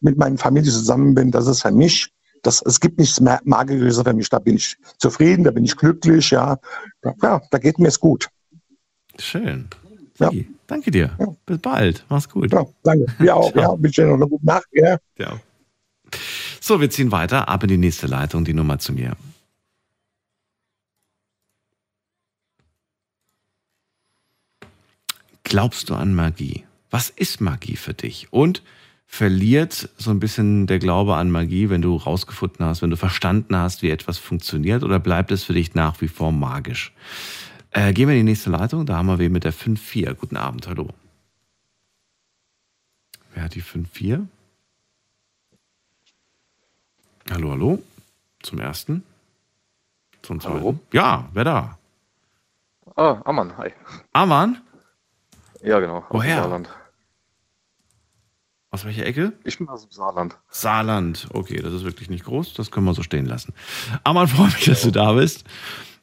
mit 0.00 0.16
meiner 0.16 0.38
Familie 0.38 0.70
zusammen 0.70 1.14
bin, 1.14 1.30
das 1.30 1.46
ist 1.46 1.60
für 1.60 1.70
mich, 1.70 2.10
das, 2.42 2.62
es 2.62 2.80
gibt 2.80 2.98
nichts 2.98 3.20
Magisches 3.20 4.00
für 4.00 4.12
mich. 4.12 4.28
Da 4.28 4.38
bin 4.38 4.56
ich 4.56 4.76
zufrieden, 4.98 5.44
da 5.44 5.50
bin 5.50 5.64
ich 5.64 5.76
glücklich, 5.76 6.30
ja. 6.30 6.58
Ja, 7.22 7.40
da 7.50 7.58
geht 7.58 7.78
mir 7.78 7.88
es 7.88 8.00
gut. 8.00 8.28
Schön. 9.18 9.68
Ja. 10.18 10.30
Danke 10.66 10.90
dir. 10.90 11.16
Ja. 11.18 11.26
Bis 11.46 11.58
bald. 11.58 12.04
Mach's 12.08 12.28
gut. 12.28 12.52
Ja, 12.52 12.64
danke. 12.82 13.06
Wir 13.18 13.36
auch. 13.36 13.54
ja, 13.54 13.74
bitte 13.74 14.06
noch 14.06 14.14
eine 14.14 14.28
gute 14.28 14.46
Nacht. 14.46 14.66
Ja. 14.72 14.98
ja. 15.18 15.40
So, 16.60 16.80
wir 16.80 16.90
ziehen 16.90 17.10
weiter. 17.10 17.48
Ab 17.48 17.62
in 17.62 17.68
die 17.70 17.76
nächste 17.76 18.06
Leitung, 18.06 18.44
die 18.44 18.54
Nummer 18.54 18.78
zu 18.78 18.92
mir. 18.92 19.16
Glaubst 25.42 25.90
du 25.90 25.94
an 25.94 26.14
Magie? 26.14 26.64
Was 26.90 27.10
ist 27.10 27.40
Magie 27.40 27.76
für 27.76 27.94
dich? 27.94 28.32
Und 28.32 28.62
verliert 29.10 29.90
so 29.98 30.12
ein 30.12 30.20
bisschen 30.20 30.68
der 30.68 30.78
Glaube 30.78 31.16
an 31.16 31.32
Magie, 31.32 31.68
wenn 31.68 31.82
du 31.82 31.96
rausgefunden 31.96 32.64
hast, 32.64 32.80
wenn 32.80 32.90
du 32.90 32.96
verstanden 32.96 33.56
hast, 33.56 33.82
wie 33.82 33.90
etwas 33.90 34.18
funktioniert, 34.18 34.84
oder 34.84 35.00
bleibt 35.00 35.32
es 35.32 35.42
für 35.42 35.52
dich 35.52 35.74
nach 35.74 36.00
wie 36.00 36.06
vor 36.06 36.30
magisch? 36.30 36.94
Äh, 37.72 37.92
gehen 37.92 38.08
wir 38.08 38.14
in 38.14 38.24
die 38.24 38.30
nächste 38.30 38.50
Leitung. 38.50 38.86
Da 38.86 38.96
haben 38.96 39.06
wir 39.06 39.18
wen 39.18 39.32
mit 39.32 39.42
der 39.42 39.52
5-4. 39.52 40.14
Guten 40.14 40.36
Abend, 40.36 40.68
hallo. 40.68 40.88
Wer 43.34 43.42
hat 43.42 43.54
die 43.56 43.62
5-4? 43.62 44.26
Hallo, 47.30 47.50
hallo. 47.50 47.82
Zum 48.42 48.60
ersten. 48.60 49.02
Zum 50.22 50.40
zweiten. 50.40 50.60
Hallo? 50.60 50.78
Ja, 50.92 51.28
wer 51.32 51.44
da? 51.44 51.78
Ah, 52.94 53.20
Ammann, 53.24 53.56
hi. 53.58 53.72
Ammann? 54.12 54.62
Ja, 55.62 55.80
genau. 55.80 56.04
Woher? 56.10 56.36
Saarland. 56.36 56.68
Aus 58.72 58.84
welcher 58.84 59.04
Ecke? 59.04 59.32
Ich 59.42 59.58
bin 59.58 59.68
aus 59.68 59.82
dem 59.82 59.90
Saarland. 59.90 60.38
Saarland, 60.48 61.28
okay, 61.32 61.60
das 61.60 61.72
ist 61.72 61.84
wirklich 61.84 62.08
nicht 62.08 62.24
groß, 62.24 62.54
das 62.54 62.70
können 62.70 62.86
wir 62.86 62.94
so 62.94 63.02
stehen 63.02 63.26
lassen. 63.26 63.52
Ammann, 64.04 64.28
freue 64.28 64.46
mich, 64.46 64.64
dass 64.64 64.82
du 64.82 64.92
da 64.92 65.12
bist. 65.12 65.44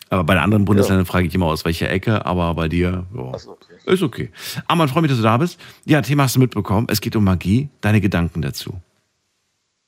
Aber 0.10 0.24
bei 0.26 0.36
den 0.36 0.44
anderen 0.44 0.66
Bundesländern 0.66 1.06
ja. 1.06 1.12
frage 1.12 1.28
ich 1.28 1.36
immer 1.36 1.48
aus 1.48 1.66
welcher 1.66 1.90
Ecke, 1.90 2.26
aber 2.26 2.54
bei 2.56 2.68
dir 2.68 3.06
jo, 3.14 3.38
so, 3.38 3.52
okay. 3.52 3.76
ist 3.86 4.04
okay. 4.04 4.32
Arman, 4.68 4.88
freue 4.88 5.02
mich, 5.02 5.12
dass 5.12 5.18
du 5.18 5.24
da 5.24 5.38
bist. 5.38 5.60
Ja, 5.86 6.02
Thema 6.02 6.24
hast 6.24 6.36
du 6.36 6.40
mitbekommen. 6.40 6.88
Es 6.90 7.02
geht 7.02 7.16
um 7.16 7.24
Magie. 7.24 7.70
Deine 7.82 8.02
Gedanken 8.02 8.42
dazu. 8.42 8.82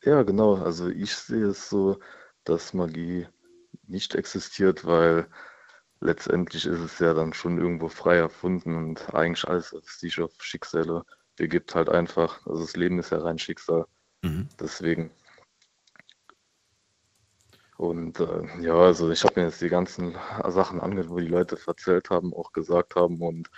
Ja, 0.03 0.23
genau. 0.23 0.55
Also 0.55 0.87
ich 0.89 1.15
sehe 1.15 1.47
es 1.47 1.69
so, 1.69 1.99
dass 2.43 2.73
Magie 2.73 3.27
nicht 3.87 4.15
existiert, 4.15 4.85
weil 4.85 5.27
letztendlich 6.01 6.65
ist 6.65 6.79
es 6.79 6.99
ja 6.99 7.13
dann 7.13 7.33
schon 7.33 7.57
irgendwo 7.57 7.89
frei 7.89 8.17
erfunden 8.17 8.75
und 8.75 9.13
eigentlich 9.13 9.45
alles, 9.47 9.73
was 9.73 9.99
sich 9.99 10.19
auf 10.21 10.31
Schicksale 10.39 11.03
begibt, 11.39 11.73
halt 11.73 11.89
einfach. 11.89 12.45
Also 12.45 12.61
das 12.61 12.75
Leben 12.75 12.99
ist 12.99 13.09
ja 13.09 13.17
rein 13.17 13.39
Schicksal. 13.39 13.85
Mhm. 14.21 14.47
Deswegen 14.59 15.11
und 17.77 18.19
äh, 18.19 18.61
ja, 18.61 18.75
also 18.75 19.09
ich 19.09 19.23
habe 19.23 19.39
mir 19.39 19.47
jetzt 19.47 19.61
die 19.61 19.69
ganzen 19.69 20.15
Sachen 20.49 20.81
angehört, 20.81 21.09
wo 21.09 21.17
die 21.17 21.27
Leute 21.27 21.57
erzählt 21.65 22.09
haben, 22.09 22.33
auch 22.33 22.51
gesagt 22.51 22.95
haben 22.95 23.21
und 23.21 23.49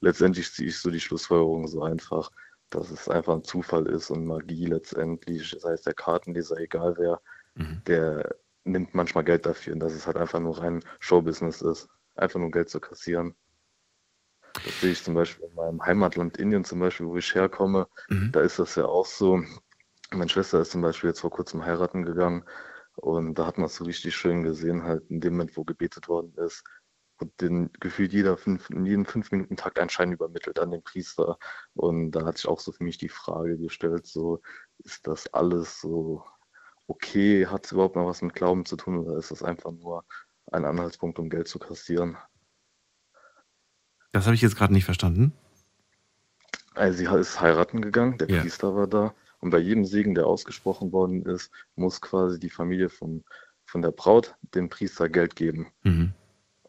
letztendlich 0.00 0.52
ziehe 0.52 0.68
ich 0.68 0.78
so 0.78 0.90
die 0.90 1.00
Schlussfolgerung 1.00 1.66
so 1.66 1.82
einfach, 1.82 2.30
dass 2.68 2.90
es 2.90 3.08
einfach 3.08 3.34
ein 3.34 3.42
Zufall 3.42 3.86
ist 3.86 4.10
und 4.10 4.26
Magie 4.26 4.66
letztendlich, 4.66 5.56
sei 5.58 5.72
es 5.72 5.82
der 5.82 5.94
Kartenleser, 5.94 6.58
egal 6.58 6.94
wer, 6.98 7.20
Mhm. 7.54 7.82
der 7.86 8.36
nimmt 8.64 8.94
manchmal 8.94 9.24
Geld 9.24 9.46
dafür 9.46 9.72
und 9.72 9.80
dass 9.80 9.92
es 9.92 10.06
halt 10.06 10.16
einfach 10.16 10.40
nur 10.40 10.58
rein 10.58 10.84
Showbusiness 11.00 11.62
ist. 11.62 11.88
Einfach 12.14 12.38
nur 12.38 12.50
Geld 12.50 12.68
zu 12.68 12.80
kassieren. 12.80 13.34
Das 14.64 14.80
sehe 14.80 14.92
ich 14.92 15.02
zum 15.02 15.14
Beispiel 15.14 15.46
in 15.46 15.54
meinem 15.54 15.84
Heimatland 15.84 16.36
Indien 16.36 16.64
zum 16.64 16.80
Beispiel, 16.80 17.06
wo 17.06 17.16
ich 17.16 17.34
herkomme. 17.34 17.88
Mhm. 18.08 18.32
Da 18.32 18.40
ist 18.40 18.58
das 18.58 18.74
ja 18.74 18.86
auch 18.86 19.06
so. 19.06 19.42
Meine 20.10 20.28
Schwester 20.28 20.60
ist 20.60 20.72
zum 20.72 20.82
Beispiel 20.82 21.10
jetzt 21.10 21.20
vor 21.20 21.30
kurzem 21.30 21.64
heiraten 21.64 22.04
gegangen 22.04 22.44
und 22.96 23.38
da 23.38 23.46
hat 23.46 23.58
man 23.58 23.66
es 23.66 23.76
so 23.76 23.84
richtig 23.84 24.14
schön 24.14 24.42
gesehen, 24.42 24.82
halt 24.82 25.08
in 25.08 25.20
dem 25.20 25.34
Moment, 25.34 25.56
wo 25.56 25.64
gebetet 25.64 26.08
worden 26.08 26.34
ist. 26.36 26.64
Und 27.18 27.38
den 27.40 27.70
gefühlt 27.80 28.12
jeder 28.12 28.36
fünf, 28.36 28.70
in 28.70 28.86
jedem 28.86 29.04
fünf 29.04 29.30
Minuten 29.30 29.56
Takt 29.56 29.78
einen 29.78 29.90
Schein 29.90 30.12
übermittelt 30.12 30.58
an 30.58 30.70
den 30.70 30.82
Priester. 30.82 31.38
Und 31.74 32.12
da 32.12 32.24
hat 32.24 32.38
sich 32.38 32.48
auch 32.48 32.60
so 32.60 32.72
für 32.72 32.82
mich 32.82 32.98
die 32.98 33.10
Frage 33.10 33.58
gestellt, 33.58 34.06
so 34.06 34.40
ist 34.78 35.06
das 35.06 35.32
alles 35.32 35.80
so 35.80 36.24
okay? 36.90 37.46
Hat 37.46 37.64
es 37.64 37.72
überhaupt 37.72 37.96
noch 37.96 38.06
was 38.06 38.22
mit 38.22 38.34
Glauben 38.34 38.64
zu 38.64 38.76
tun 38.76 38.98
oder 38.98 39.16
ist 39.16 39.30
das 39.30 39.42
einfach 39.42 39.70
nur 39.70 40.04
ein 40.52 40.64
Anhaltspunkt, 40.64 41.18
um 41.18 41.30
Geld 41.30 41.48
zu 41.48 41.58
kassieren? 41.58 42.16
Das 44.12 44.26
habe 44.26 44.34
ich 44.34 44.42
jetzt 44.42 44.56
gerade 44.56 44.72
nicht 44.72 44.84
verstanden. 44.84 45.32
Also 46.74 46.98
sie 46.98 47.18
ist 47.18 47.40
heiraten 47.40 47.82
gegangen, 47.82 48.18
der 48.18 48.30
Ja. 48.30 48.40
Priester 48.40 48.74
war 48.74 48.86
da 48.86 49.14
und 49.40 49.50
bei 49.50 49.58
jedem 49.58 49.84
Segen, 49.84 50.14
der 50.14 50.26
ausgesprochen 50.26 50.92
worden 50.92 51.24
ist, 51.24 51.50
muss 51.74 52.00
quasi 52.00 52.38
die 52.38 52.50
Familie 52.50 52.88
von, 52.88 53.24
von 53.64 53.82
der 53.82 53.90
Braut 53.90 54.34
dem 54.54 54.68
Priester 54.68 55.08
Geld 55.08 55.34
geben. 55.36 55.68
Mhm. 55.82 56.12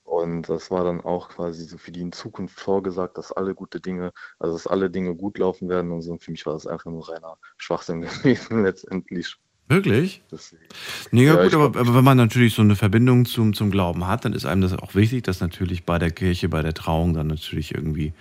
Und 0.03 0.49
das 0.49 0.71
war 0.71 0.83
dann 0.83 1.01
auch 1.01 1.29
quasi 1.29 1.63
so 1.63 1.77
für 1.77 1.91
die 1.91 2.01
in 2.01 2.11
Zukunft 2.11 2.59
vorgesagt, 2.59 3.17
dass 3.17 3.31
alle 3.31 3.55
gute 3.55 3.79
Dinge, 3.79 4.11
also 4.39 4.55
dass 4.55 4.67
alle 4.67 4.89
Dinge 4.89 5.15
gut 5.15 5.37
laufen 5.37 5.69
werden 5.69 5.91
und 5.91 6.01
so. 6.01 6.11
Und 6.11 6.23
für 6.23 6.31
mich 6.31 6.45
war 6.45 6.53
das 6.53 6.67
einfach 6.67 6.91
nur 6.91 7.09
reiner 7.09 7.37
Schwachsinn 7.57 8.01
gewesen 8.01 8.63
letztendlich. 8.63 9.37
Wirklich? 9.71 10.21
Deswegen. 10.31 10.63
Nee, 11.11 11.25
ja, 11.25 11.35
Ja, 11.35 11.43
gut, 11.43 11.53
aber, 11.53 11.79
aber 11.79 11.95
wenn 11.95 12.03
man 12.03 12.17
natürlich 12.17 12.53
so 12.55 12.61
eine 12.61 12.75
Verbindung 12.75 13.25
zum, 13.25 13.53
zum 13.53 13.71
Glauben 13.71 14.07
hat, 14.07 14.25
dann 14.25 14.33
ist 14.33 14.45
einem 14.45 14.61
das 14.61 14.73
auch 14.73 14.95
wichtig, 14.95 15.23
dass 15.23 15.39
natürlich 15.41 15.85
bei 15.85 15.99
der 15.99 16.11
Kirche, 16.11 16.49
bei 16.49 16.61
der 16.61 16.73
Trauung 16.73 17.13
dann 17.13 17.27
natürlich 17.27 17.73
irgendwie 17.73 18.13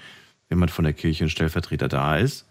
jemand 0.49 0.71
von 0.71 0.85
der 0.85 0.95
Kirche, 0.95 1.25
ein 1.25 1.31
Stellvertreter 1.31 1.89
da 1.89 2.17
ist, 2.17 2.47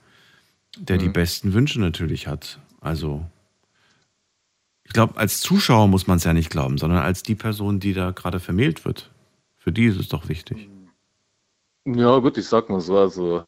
der 0.77 0.97
die 0.97 1.09
Mhm. 1.09 1.13
besten 1.13 1.53
Wünsche 1.53 1.79
natürlich 1.81 2.27
hat. 2.27 2.59
Also, 2.81 3.25
ich 4.83 4.91
glaube, 4.93 5.17
als 5.17 5.39
Zuschauer 5.41 5.87
muss 5.87 6.07
man 6.07 6.17
es 6.17 6.23
ja 6.25 6.33
nicht 6.33 6.49
glauben, 6.49 6.77
sondern 6.77 6.99
als 6.99 7.23
die 7.23 7.35
Person, 7.35 7.79
die 7.79 7.93
da 7.93 8.11
gerade 8.11 8.39
vermählt 8.39 8.85
wird. 8.85 9.11
Für 9.57 9.71
die 9.71 9.85
ist 9.85 9.97
es 9.99 10.09
doch 10.09 10.27
wichtig. 10.29 10.69
Ja, 11.85 12.19
gut, 12.19 12.37
ich 12.37 12.47
sag 12.47 12.69
mal 12.69 12.81
so, 12.81 12.97
also, 12.97 13.45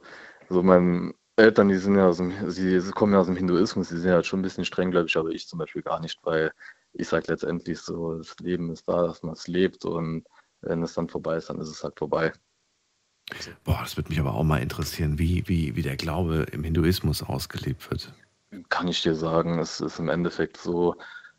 also 0.50 0.64
meine 0.64 1.14
Eltern, 1.42 1.70
die 1.70 1.78
sind 1.78 1.96
ja 1.96 2.08
aus 2.08 2.18
dem, 2.18 2.50
sie 2.50 2.80
kommen 2.92 3.14
ja 3.14 3.20
aus 3.20 3.28
dem 3.28 3.36
Hinduismus, 3.36 3.90
die 3.90 3.98
sind 3.98 4.10
ja 4.10 4.24
schon 4.24 4.40
ein 4.40 4.44
bisschen 4.44 4.66
streng, 4.66 4.92
glaube 4.92 5.08
ich, 5.08 5.18
aber 5.18 5.30
ich 5.30 5.48
zum 5.48 5.60
Beispiel 5.60 5.82
gar 5.82 6.00
nicht, 6.00 6.20
weil 6.24 6.52
ich 6.94 7.08
sage 7.08 7.26
letztendlich 7.28 7.80
so, 7.80 8.16
das 8.18 8.36
Leben 8.40 8.72
ist 8.72 8.88
da, 8.88 9.08
dass 9.08 9.24
man 9.24 9.34
es 9.34 9.48
lebt 9.48 9.86
und 9.86 10.26
wenn 10.62 10.84
es 10.84 10.94
dann 10.94 11.10
vorbei 11.10 11.38
ist, 11.38 11.50
dann 11.50 11.60
ist 11.60 11.70
es 11.70 11.84
halt 11.84 11.98
vorbei. 11.98 12.32
Boah, 13.64 13.80
das 13.82 13.98
würde 13.98 14.10
mich 14.10 14.20
aber 14.20 14.34
auch 14.34 14.44
mal 14.44 14.62
interessieren, 14.62 15.18
wie, 15.18 15.48
wie, 15.48 15.76
wie 15.76 15.82
der 15.82 15.96
Glaube 15.96 16.46
im 16.52 16.64
Hinduismus 16.64 17.24
ausgelebt 17.24 17.90
wird. 17.90 18.14
Kann 18.70 18.88
ich 18.88 19.02
dir 19.02 19.16
sagen, 19.16 19.60
es 19.60 19.80
ist 19.80 20.00
im 20.00 20.10
Endeffekt 20.10 20.58
so, 20.58 20.96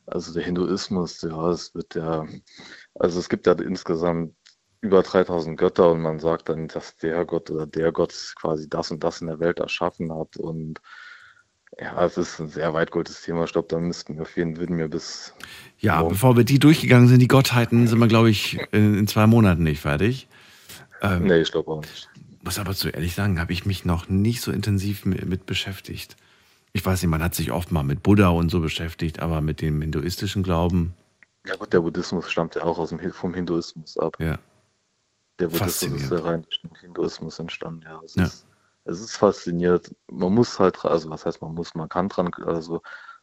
also 0.07 0.33
der 0.33 0.43
Hinduismus, 0.43 1.21
ja, 1.23 1.51
es 1.51 1.75
wird 1.75 1.95
ja, 1.95 2.27
also 2.95 3.21
es 3.21 3.29
gibt 3.29 3.47
ja 3.47 3.53
insgesamt 3.53 4.35
über 4.83 5.03
3000 5.03 5.59
Götter 5.59 5.93
und 5.93 6.03
man 6.03 6.19
sagt 6.19 6.49
dann, 6.49 6.69
dass 6.69 6.97
der 6.99 7.25
Gott 7.25 7.51
oder 7.51 7.67
der 7.67 7.93
Gott 7.93 8.13
quasi 8.37 8.69
das 8.69 8.91
und 8.91 9.03
das 9.03 9.21
in 9.21 9.29
der 9.29 9.39
Welt 9.41 9.61
erschaffen 9.61 10.13
hat 10.13 10.37
und 10.37 10.81
ja, 11.81 12.05
es 12.05 12.19
ist 12.19 12.39
ein 12.39 12.49
sehr 12.49 12.75
weit 12.75 12.91
geholtes 12.91 13.23
Thema. 13.23 13.45
Ich 13.45 13.53
glaube, 13.53 13.69
da 13.69 13.79
müssten 13.79 14.17
wir 14.17 14.23
auf 14.23 14.37
jeden 14.37 14.57
Fall 14.57 14.67
mir 14.67 14.89
bis 14.89 15.33
Ja, 15.79 16.01
morgen 16.01 16.11
bevor 16.11 16.37
wir 16.37 16.45
die 16.45 16.59
durchgegangen 16.59 17.09
sind, 17.09 17.21
die 17.21 17.29
Gottheiten, 17.29 17.87
sind 17.87 17.99
wir, 17.99 18.09
glaube 18.09 18.29
ich, 18.29 18.59
in, 18.73 18.99
in 18.99 19.07
zwei 19.07 19.27
Monaten 19.27 19.63
nicht 19.63 19.81
fertig. 19.81 20.29
Ähm, 21.01 21.25
Nee, 21.25 21.41
ich 21.41 21.51
glaube 21.51 21.71
auch 21.71 21.81
nicht. 21.81 22.11
Muss 22.43 22.59
aber 22.59 22.75
zu 22.75 22.91
ehrlich 22.91 23.15
sagen, 23.15 23.41
habe 23.41 23.53
ich 23.53 23.65
mich 23.65 23.85
noch 23.85 24.09
nicht 24.09 24.43
so 24.43 24.53
intensiv 24.53 25.07
mit, 25.07 25.25
mit 25.25 25.47
beschäftigt. 25.47 26.17
Ich 26.75 26.85
weiß 26.85 27.01
nicht, 27.01 27.11
man 27.11 27.23
hat 27.23 27.35
sich 27.35 27.53
oft 27.53 27.71
mal 27.73 27.85
mit 27.85 28.03
Buddha 28.03 28.29
und 28.29 28.51
so 28.51 28.61
beschäftigt, 28.61 29.21
aber 29.21 29.41
mit 29.41 29.63
dem 29.63 29.81
hinduistischen 29.81 30.43
Glauben, 30.43 30.93
Ja 31.47 31.57
gut, 31.57 31.73
der 31.73 31.81
Buddhismus 31.81 32.31
stammt 32.31 32.55
ja 32.57 32.65
auch 32.65 32.79
aus 32.79 32.91
dem, 32.91 32.99
vom 33.13 33.33
Hinduismus 33.33 33.97
ab. 33.97 34.17
ja. 34.19 34.39
Der 35.39 35.47
Buddhismus 35.49 35.75
ist 35.77 35.81
Faszinierend. 35.83 36.13
ja 36.13 36.31
rein 36.31 36.43
durch 36.43 36.61
den 36.63 36.75
Hinduismus 36.77 37.39
entstanden, 37.39 37.83
ja. 37.83 38.01
Es, 38.05 38.15
Ja. 38.15 38.25
Ist, 38.25 38.47
es 38.85 39.01
ist 39.01 39.17
faszinierend. 39.17 39.95
Man 40.11 40.35
muss 40.35 40.59
halt, 40.59 40.85
also 40.85 41.11
was 41.11 41.25
heißt 41.25 41.41
man 41.43 41.55
muss, 41.55 41.75
man 41.75 41.89
kann 41.89 42.09
dran, 42.09 42.33
also 42.45 42.83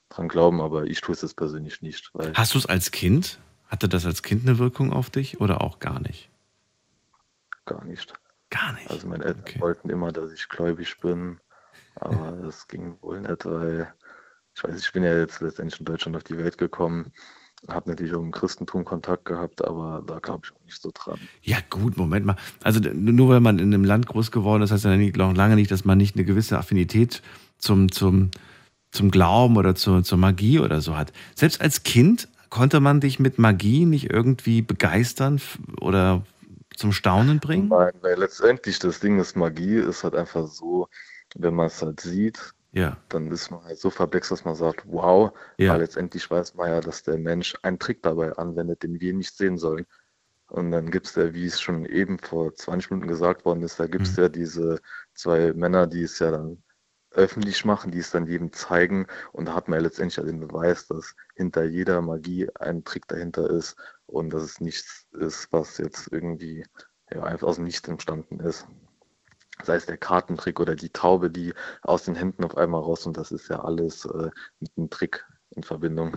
dran 0.10 0.28
glauben, 0.28 0.62
aber 0.62 0.86
ich 0.86 1.02
tue 1.02 1.14
es 1.14 1.22
jetzt 1.22 1.36
persönlich 1.36 1.82
nicht, 1.82 2.12
Hast 2.34 2.54
du 2.54 2.58
es 2.58 2.66
als 2.66 2.92
Kind? 2.92 3.40
Hatte 3.68 3.88
das 3.88 4.06
als 4.06 4.24
Kind 4.24 4.48
eine 4.48 4.58
Wirkung 4.58 4.92
auf 4.92 5.10
dich 5.10 5.40
oder 5.42 5.62
auch 5.62 5.80
gar 5.80 6.00
nicht? 6.00 6.30
gar 7.66 7.84
nicht. 7.86 8.14
Gar 8.50 8.74
nicht. 8.74 8.90
Also 8.90 9.08
meine 9.08 9.26
Eltern 9.26 9.44
Okay. 9.44 9.62
wollten 9.62 9.90
immer, 9.92 10.12
dass 10.12 10.32
ich 10.32 10.50
gläubig 10.50 10.98
bin, 11.00 11.40
aber 11.96 12.32
das 12.44 12.68
ging 12.68 12.98
wohl 13.02 13.22
nicht, 13.22 13.46
weil 13.46 13.94
ich 14.56 14.64
weiß, 14.64 14.80
ich 14.80 14.92
bin 14.92 15.04
ja 15.04 15.16
jetzt 15.18 15.40
letztendlich 15.42 15.80
in 15.80 15.86
Deutschland 15.86 16.18
auf 16.18 16.24
die 16.24 16.38
Welt 16.38 16.58
gekommen, 16.58 17.14
habe 17.68 17.90
natürlich 17.90 18.14
auch 18.14 18.22
im 18.22 18.32
Christentum 18.32 18.86
Kontakt 18.86 19.26
gehabt, 19.26 19.66
aber 19.66 20.02
da 20.06 20.20
glaube 20.20 20.42
ich 20.46 20.52
auch 20.56 20.66
nicht 20.66 20.82
so 20.82 20.92
dran. 20.94 21.20
Ja, 21.42 21.58
gut, 21.70 21.98
Moment 21.98 22.26
mal. 22.26 22.36
Also 22.64 22.80
nur 22.80 23.30
weil 23.30 23.42
man 23.42 23.60
in 23.60 23.74
einem 23.74 23.84
Land 23.84 24.08
groß 24.08 24.32
geworden 24.32 24.64
ist, 24.64 24.72
heißt 24.72 24.86
ja 24.86 24.96
noch 24.96 25.36
lange 25.36 25.56
nicht, 25.56 25.72
dass 25.72 25.86
man 25.86 25.98
nicht 25.98 26.16
eine 26.16 26.26
gewisse 26.26 26.58
Affinität 26.58 27.22
zum, 27.58 27.92
zum, 27.92 28.32
zum 28.92 29.12
Glauben 29.12 29.58
oder 29.58 29.76
zur, 29.76 30.04
zur 30.04 30.18
Magie 30.18 30.60
oder 30.60 30.82
so 30.82 30.96
hat. 30.96 31.12
Selbst 31.36 31.62
als 31.62 31.84
Kind 31.84 32.30
konnte 32.50 32.80
man 32.80 33.02
dich 33.02 33.20
mit 33.20 33.40
Magie 33.40 33.86
nicht 33.86 34.10
irgendwie 34.10 34.62
begeistern 34.62 35.42
oder 35.82 36.24
zum 36.76 36.94
Staunen 36.94 37.40
bringen? 37.40 37.68
Nein, 37.68 37.94
weil 38.02 38.18
letztendlich 38.18 38.80
das 38.80 39.00
Ding 39.00 39.20
ist, 39.20 39.36
Magie 39.36 39.76
ist 39.76 40.04
halt 40.04 40.16
einfach 40.16 40.48
so, 40.48 40.88
wenn 41.36 41.54
man 41.54 41.68
es 41.68 41.82
halt 41.82 42.00
sieht, 42.00 42.54
Ja, 42.72 42.98
dann 43.10 43.32
ist 43.32 43.50
man 43.52 43.64
halt 43.64 43.80
so 43.80 43.90
verblixt, 43.90 44.32
dass 44.32 44.46
man 44.46 44.56
sagt, 44.56 44.84
wow, 44.88 45.32
Ja. 45.58 45.74
weil 45.74 45.82
letztendlich 45.82 46.30
weiß 46.30 46.54
man 46.56 46.70
ja, 46.70 46.82
dass 46.82 47.04
der 47.04 47.18
Mensch 47.18 47.56
einen 47.64 47.80
Trick 47.80 48.04
dabei 48.04 48.34
anwendet, 48.34 48.84
den 48.84 49.00
wir 49.00 49.14
nicht 49.14 49.36
sehen 49.36 49.58
sollen. 49.58 49.86
Und 50.48 50.72
dann 50.72 50.92
gibt 50.92 51.08
es 51.08 51.16
ja, 51.16 51.34
wie 51.34 51.46
es 51.46 51.62
schon 51.62 51.86
eben 51.86 52.20
vor 52.20 52.54
20 52.56 52.92
Minuten 52.92 53.08
gesagt 53.08 53.46
worden 53.46 53.64
ist, 53.64 53.80
da 53.80 53.88
gibt 53.88 54.08
es 54.08 54.18
Mhm. 54.18 54.24
ja 54.24 54.30
diese 54.30 54.82
zwei 55.14 55.54
Männer, 55.54 55.88
die 55.88 56.04
es 56.04 56.20
ja 56.20 56.32
dann 56.32 56.64
öffentlich 57.12 57.66
machen, 57.66 57.92
die 57.92 58.00
es 58.00 58.12
dann 58.12 58.28
jedem 58.28 58.52
zeigen. 58.54 59.08
Und 59.32 59.46
da 59.48 59.56
hat 59.56 59.68
man 59.68 59.80
ja 59.80 59.84
letztendlich 59.84 60.18
ja 60.18 60.24
den 60.24 60.40
Beweis, 60.40 60.88
dass 60.88 61.16
hinter 61.36 61.64
jeder 61.66 62.02
Magie 62.02 62.50
ein 62.56 62.84
Trick 62.84 63.08
dahinter 63.08 63.50
ist 63.50 63.76
und 64.06 64.32
dass 64.32 64.44
es 64.44 64.60
nichts 64.62 65.08
ist, 65.14 65.52
was 65.52 65.78
jetzt 65.80 66.12
irgendwie 66.12 66.66
ja, 67.12 67.24
einfach 67.24 67.48
aus 67.48 67.56
dem 67.58 67.66
Nichts 67.66 67.88
entstanden 67.88 68.40
ist. 68.40 68.68
Sei 69.64 69.76
es 69.76 69.86
der 69.86 69.98
Kartentrick 69.98 70.60
oder 70.60 70.76
die 70.76 70.90
Taube, 70.90 71.30
die 71.32 71.54
aus 71.82 72.04
den 72.04 72.16
Händen 72.16 72.44
auf 72.46 72.58
einmal 72.58 72.82
raus 72.82 73.06
und 73.06 73.18
das 73.18 73.32
ist 73.32 73.50
ja 73.50 73.62
alles 73.64 74.06
äh, 74.06 74.30
mit 74.60 74.72
einem 74.78 74.90
Trick 74.90 75.26
in 75.52 75.64
Verbindung. 75.64 76.16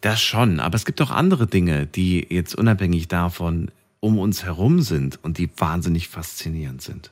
das 0.00 0.20
schon. 0.20 0.60
Aber 0.60 0.76
es 0.76 0.84
gibt 0.84 1.00
auch 1.00 1.10
andere 1.10 1.46
Dinge, 1.46 1.86
die 1.86 2.26
jetzt 2.30 2.54
unabhängig 2.54 3.08
davon 3.08 3.70
um 4.00 4.18
uns 4.18 4.44
herum 4.44 4.80
sind 4.80 5.22
und 5.22 5.38
die 5.38 5.50
wahnsinnig 5.58 6.08
faszinierend 6.08 6.82
sind. 6.82 7.10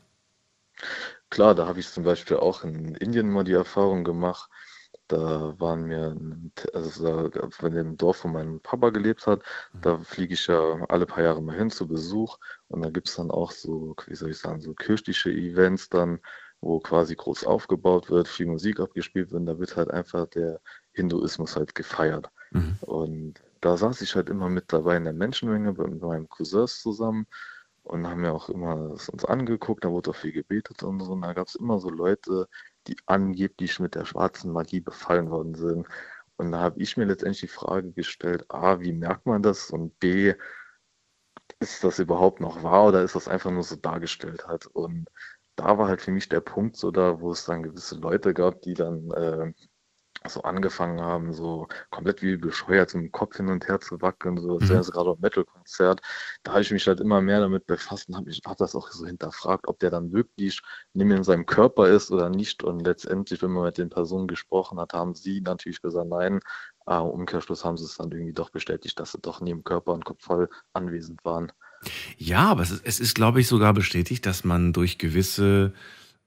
Klar, 1.30 1.55
da 1.55 1.66
habe 1.66 1.80
ich 1.80 1.88
zum 1.90 2.05
Beispiel 2.05 2.36
auch 2.38 2.64
in 2.64 2.94
Indien 2.96 3.30
mal 3.30 3.44
die 3.44 3.52
Erfahrung 3.52 4.05
gemacht. 4.05 4.50
Da 5.09 5.55
waren 5.60 5.88
wir, 5.88 6.09
in- 6.12 6.52
also 6.74 7.28
da, 7.28 7.48
von 7.50 7.72
dem 7.72 7.96
Dorf, 7.96 8.24
wo 8.24 8.28
mein 8.28 8.60
Papa 8.60 8.90
gelebt 8.90 9.26
hat, 9.26 9.42
da 9.80 9.98
fliege 9.98 10.34
ich 10.34 10.46
ja 10.46 10.84
alle 10.88 11.06
paar 11.06 11.22
Jahre 11.22 11.42
mal 11.42 11.56
hin 11.56 11.70
zu 11.70 11.86
Besuch. 11.88 12.38
Und 12.69 12.82
da 12.82 12.90
gibt 12.90 13.09
es 13.09 13.16
dann 13.16 13.31
auch 13.31 13.51
so, 13.51 13.95
wie 14.07 14.15
soll 14.15 14.31
ich 14.31 14.39
sagen, 14.39 14.61
so 14.61 14.74
kirchliche 14.74 15.31
Events 15.31 15.89
dann, 15.89 16.20
wo 16.61 16.81
quasi 16.81 17.15
groß 17.15 17.45
aufgebaut 17.45 18.11
wird, 18.11 18.28
viel 18.28 18.47
Musik 18.47 18.81
abgespielt 18.81 19.31
wird. 19.31 19.40
Und 19.40 19.47
da 19.47 19.59
wird 19.59 19.77
halt 19.77 19.90
einfach 19.90 20.27
der 20.27 20.61
Hinduismus 20.93 21.57
halt 21.57 21.74
gefeiert. 21.74 22.31
Mhm. 22.51 22.77
Und 22.81 23.35
da 23.61 23.77
saß 23.77 24.01
ich 24.03 24.15
halt 24.15 24.28
immer 24.28 24.49
mit 24.49 24.73
dabei 24.73 24.97
in 24.97 25.05
der 25.05 25.12
Menschenmenge 25.12 25.73
mit 25.73 26.03
meinem 26.03 26.28
Cousins 26.28 26.81
zusammen 26.81 27.27
und 27.85 28.07
haben 28.07 28.24
ja 28.24 28.32
auch 28.32 28.49
immer 28.51 28.90
uns 28.90 29.24
angeguckt, 29.24 29.85
da 29.85 29.90
wurde 29.90 30.11
auch 30.11 30.16
viel 30.16 30.32
gebetet 30.32 30.82
und 30.82 31.01
so. 31.01 31.12
Und 31.12 31.23
da 31.23 31.32
gab 31.32 31.49
es 31.49 31.55
immer 31.55 31.78
so 31.78 31.89
Leute, 31.89 32.49
die 32.86 32.97
angeblich 33.07 33.81
mit 33.81 33.95
der 33.95 34.05
schwarzen 34.05 34.53
Magie 34.53 34.81
befallen 34.81 35.31
worden 35.31 35.55
sind. 35.55 35.86
Und 36.36 36.53
da 36.53 36.61
habe 36.61 36.81
ich 36.81 36.97
mir 36.97 37.07
letztendlich 37.07 37.40
die 37.40 37.49
Frage 37.49 37.93
gestellt, 37.93 38.45
A, 38.49 38.81
wie 38.81 38.93
merkt 38.93 39.27
man 39.27 39.43
das? 39.43 39.70
Und 39.70 39.99
B, 39.99 40.35
ist 41.60 41.85
das 41.85 41.98
überhaupt 41.98 42.40
noch 42.40 42.62
wahr 42.62 42.86
oder 42.86 43.02
ist 43.02 43.14
das 43.16 43.28
einfach 43.28 43.51
nur 43.51 43.62
so 43.64 43.76
dargestellt 43.76 44.47
halt? 44.47 44.66
Und 44.66 45.09
da 45.56 45.78
war 45.78 45.89
halt 45.89 46.01
für 46.02 46.12
mich 46.12 46.28
der 46.28 46.40
Punkt 46.40 46.76
so 46.76 46.90
da, 46.90 47.20
wo 47.20 47.32
es 47.32 47.44
dann 47.44 47.62
gewisse 47.64 47.97
Leute 47.97 48.35
gab, 48.35 48.62
die 48.62 48.74
dann 48.74 49.10
äh, 49.12 49.52
so 50.28 50.43
angefangen 50.43 51.01
haben, 51.01 51.32
so 51.32 51.68
komplett 51.90 52.22
wie 52.22 52.36
bescheuert 52.36 52.94
im 52.94 53.12
Kopf 53.12 53.36
hin 53.36 53.48
und 53.48 53.68
her 53.68 53.80
zu 53.80 54.01
wackeln, 54.02 54.39
so 54.39 54.59
als 54.59 54.68
wäre 54.68 54.80
es 54.80 54.90
gerade 54.90 55.10
ein 55.12 55.20
Metal-Konzert. 55.20 56.01
Da 56.43 56.52
habe 56.52 56.62
ich 56.62 56.70
mich 56.72 56.86
halt 56.89 57.01
immer 57.01 57.20
mehr 57.20 57.40
damit 57.40 57.66
befasst 57.66 58.09
und 58.09 58.16
habe 58.16 58.30
hab 58.30 58.56
das 58.59 58.74
auch 58.74 58.90
so 58.90 59.06
hinterfragt, 59.06 59.68
ob 59.68 59.78
der 59.78 59.90
dann 59.90 60.12
wirklich 60.12 60.60
neben 60.93 61.12
in 61.12 61.24
seinem 61.24 61.47
Körper 61.47 61.89
ist 61.89 62.10
oder 62.10 62.30
nicht. 62.30 62.64
Und 62.64 62.80
letztendlich, 62.80 63.43
wenn 63.43 63.52
man 63.52 63.64
mit 63.64 63.78
den 63.78 63.90
Personen 63.90 64.26
gesprochen 64.28 64.80
hat, 64.80 64.93
haben 64.93 65.14
sie 65.14 65.40
natürlich 65.40 65.82
gesagt, 65.82 66.09
nein. 66.09 66.40
Im 66.89 67.10
Umkehrschluss 67.10 67.65
haben 67.65 67.77
sie 67.77 67.85
es 67.85 67.97
dann 67.97 68.10
irgendwie 68.10 68.32
doch 68.32 68.51
bestätigt, 68.51 68.98
dass 68.98 69.12
sie 69.12 69.19
doch 69.20 69.40
neben 69.40 69.62
Körper 69.65 69.93
und 69.93 70.05
Kopf 70.05 70.23
voll 70.24 70.48
anwesend 70.73 71.24
waren. 71.24 71.52
Ja, 72.16 72.48
aber 72.48 72.62
es 72.62 72.70
ist, 72.70 72.82
es 72.85 73.01
ist 73.01 73.15
glaube 73.15 73.40
ich, 73.40 73.47
sogar 73.47 73.74
bestätigt, 73.74 74.24
dass 74.27 74.43
man 74.44 74.73
durch 74.73 74.98
gewisse 74.98 75.73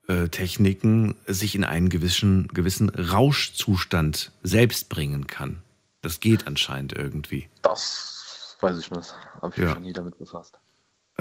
äh, 0.07 0.29
Techniken 0.29 1.15
sich 1.27 1.55
in 1.55 1.63
einen 1.63 1.89
gewissen, 1.89 2.47
gewissen 2.49 2.89
Rauschzustand 2.89 4.31
selbst 4.43 4.89
bringen 4.89 5.27
kann. 5.27 5.61
Das 6.01 6.19
geht 6.19 6.47
anscheinend 6.47 6.93
irgendwie. 6.93 7.49
Das 7.61 8.57
weiß 8.61 8.77
ich 8.79 8.91
nicht. 8.91 9.13
Habe 9.41 9.51
ich 9.53 9.57
Ja. 9.57 9.65
mich 9.65 9.73
schon 9.73 9.83
nie 9.83 9.93
damit 9.93 10.17
befasst. 10.17 10.59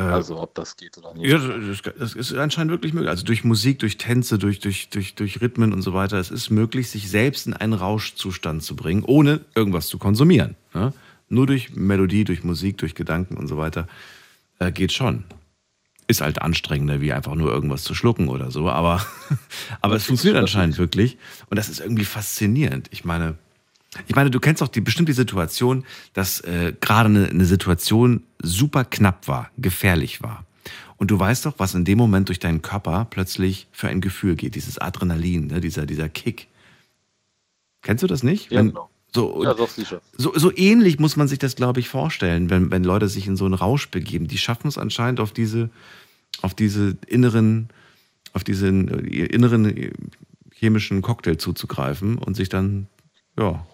Äh, 0.01 0.13
also 0.13 0.41
ob 0.41 0.55
das 0.55 0.77
geht 0.77 0.97
oder 0.99 1.15
nicht. 1.15 1.31
Ja, 1.31 1.39
das, 1.99 2.15
ist 2.15 2.35
anscheinend 2.35 2.73
wirklich 2.73 2.93
möglich. 2.93 3.11
Also 3.11 3.25
durch 3.25 3.45
Musik, 3.45 3.79
durch 3.81 3.99
Tänze, 3.99 4.39
durch, 4.39 4.61
durch, 4.61 4.89
durch, 4.89 5.15
durch 5.15 5.41
Rhythmen 5.41 5.73
und 5.73 5.83
so 5.83 5.93
weiter. 5.93 6.19
Es 6.19 6.31
ist 6.31 6.51
möglich, 6.51 6.91
sich 6.91 7.11
selbst 7.11 7.47
in 7.47 7.55
einen 7.55 7.73
Rauschzustand 7.73 8.63
zu 8.63 8.77
bringen, 8.77 9.05
ohne 9.05 9.41
irgendwas 9.55 9.89
zu 9.89 9.99
konsumieren. 9.99 10.57
Ne? 10.75 10.93
Nur 11.29 11.47
durch 11.47 11.75
Melodie, 11.75 12.25
durch 12.25 12.45
Musik, 12.45 12.79
durch 12.79 12.95
Gedanken 12.95 13.37
und 13.37 13.47
so 13.47 13.57
weiter 13.57 13.87
äh, 14.59 14.73
geht 14.73 14.93
schon. 14.93 15.25
Ist 16.07 16.23
halt 16.23 16.43
anstrengender, 16.43 17.01
wie 17.01 17.13
einfach 17.13 17.35
nur 17.35 17.53
irgendwas 17.53 17.85
zu 17.85 17.95
schlucken 17.95 18.29
oder 18.29 18.51
so. 18.51 18.69
Aber, 18.69 19.05
aber 19.81 19.97
es 19.97 20.05
funktioniert 20.05 20.41
anscheinend 20.41 20.79
wirklich. 20.79 21.19
Und 21.49 21.59
das 21.59 21.69
ist 21.69 21.81
irgendwie 21.81 22.05
faszinierend. 22.05 22.89
Ich 22.91 23.05
meine, 23.05 23.37
ich 24.07 24.15
meine, 24.15 24.31
du 24.31 24.39
kennst 24.41 24.63
doch 24.63 24.69
die, 24.69 24.81
bestimmt 24.81 25.09
die 25.09 25.13
Situation, 25.15 25.85
dass 26.13 26.41
äh, 26.41 26.73
gerade 26.81 27.09
eine, 27.09 27.27
eine 27.29 27.45
Situation 27.45 28.23
super 28.43 28.85
knapp 28.85 29.27
war, 29.29 29.51
gefährlich 29.59 30.23
war. 30.23 30.45
Und 30.97 31.11
du 31.11 31.19
weißt 31.19 31.47
doch, 31.47 31.55
was 31.59 31.75
in 31.75 31.85
dem 31.85 31.99
Moment 31.99 32.29
durch 32.29 32.39
deinen 32.39 32.63
Körper 32.63 33.07
plötzlich 33.09 33.67
für 33.73 33.89
ein 33.89 34.01
Gefühl 34.01 34.37
geht, 34.37 34.55
dieses 34.55 34.79
Adrenalin, 34.79 35.47
ne, 35.47 35.61
dieser, 35.61 35.87
dieser 35.87 36.09
Kick. 36.09 36.47
Kennst 37.83 38.03
du 38.03 38.07
das 38.07 38.23
nicht? 38.23 38.51
Ja, 38.51 38.59
Wenn- 38.59 38.69
genau. 38.69 38.91
so, 39.13 39.43
Ja, 39.43 39.55
doch, 39.55 39.71
sicher. 39.71 40.01
so, 40.17 40.33
so 40.37 40.55
ähnlich 40.55 40.99
muss 40.99 41.17
man 41.17 41.27
sich 41.27 41.39
das, 41.39 41.57
glaube 41.57 41.81
ich, 41.81 41.89
vorstellen, 41.89 42.51
wenn, 42.51 42.71
wenn 42.71 42.85
Leute 42.85 43.09
sich 43.09 43.27
in 43.27 43.37
so 43.37 43.47
einen 43.47 43.55
Rausch 43.55 43.89
begeben. 43.89 44.29
Die 44.29 44.39
schaffen 44.39 44.69
es 44.69 44.77
anscheinend 44.79 45.21
auf 45.21 45.33
diese, 45.33 45.71
auf 46.43 46.55
diese 46.55 46.97
inneren, 47.07 47.71
auf 48.35 48.45
diesen 48.45 48.89
äh, 48.89 49.25
inneren 49.25 49.65
äh, 49.77 49.93
chemischen 50.55 51.01
Cocktail 51.01 51.37
zuzugreifen 51.39 52.19
und 52.19 52.37
sich 52.37 52.51
dann, 52.51 52.87
ja, 53.39 53.67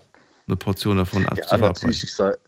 eine 0.46 0.56
Portion 0.56 0.96
davon 0.98 1.22
Ja, 1.22 1.28
abzuverabreichen. 1.28 1.72
natürlich, 1.72 2.04
ich 2.04 2.14
sag, 2.14 2.38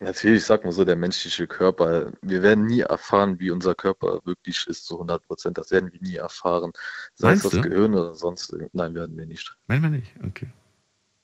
natürlich 0.00 0.44
sagt 0.44 0.64
man 0.64 0.72
so, 0.72 0.84
der 0.84 0.96
menschliche 0.96 1.46
Körper, 1.46 2.12
wir 2.22 2.42
werden 2.42 2.66
nie 2.66 2.80
erfahren, 2.80 3.38
wie 3.38 3.50
unser 3.50 3.74
Körper 3.74 4.20
wirklich 4.24 4.66
ist 4.66 4.86
zu 4.86 4.94
100 4.94 5.26
Prozent. 5.26 5.58
Das 5.58 5.70
werden 5.70 5.92
wir 5.92 6.00
nie 6.00 6.16
erfahren. 6.16 6.72
Sei 7.14 7.28
Meinst 7.28 7.44
es 7.44 7.50
das 7.52 7.60
du? 7.62 7.68
Gehirn 7.68 7.94
oder 7.94 8.14
sonst. 8.14 8.54
Nein, 8.72 8.94
werden 8.94 9.16
wir 9.16 9.26
nicht. 9.26 9.56
Meinen 9.66 9.82
wir 9.82 9.90
nicht, 9.90 10.12
okay. 10.26 10.48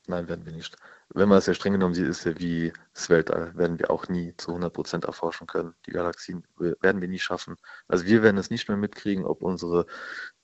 Nein, 0.07 0.27
werden 0.29 0.47
wir 0.47 0.53
nicht. 0.53 0.75
Wenn 1.11 1.29
man 1.29 1.39
es 1.39 1.47
ja 1.47 1.55
streng 1.55 1.73
genommen 1.75 1.95
sieht, 1.95 2.07
ist 2.07 2.25
ja 2.25 2.39
wie 2.39 2.73
das 2.95 3.09
Weltall, 3.11 3.55
werden 3.57 3.79
wir 3.79 3.91
auch 3.91 4.09
nie 4.09 4.35
zu 4.37 4.51
100 4.51 4.73
Prozent 4.73 5.05
erforschen 5.05 5.47
können. 5.47 5.75
Die 5.87 5.91
Galaxien 5.91 6.45
werden 6.59 7.01
wir 7.01 7.09
nie 7.09 7.19
schaffen. 7.19 7.57
Also 7.89 8.07
wir 8.07 8.23
werden 8.23 8.39
es 8.39 8.51
nicht 8.51 8.69
mehr 8.69 8.77
mitkriegen, 8.79 9.25
ob 9.25 9.43
unsere, 9.43 9.87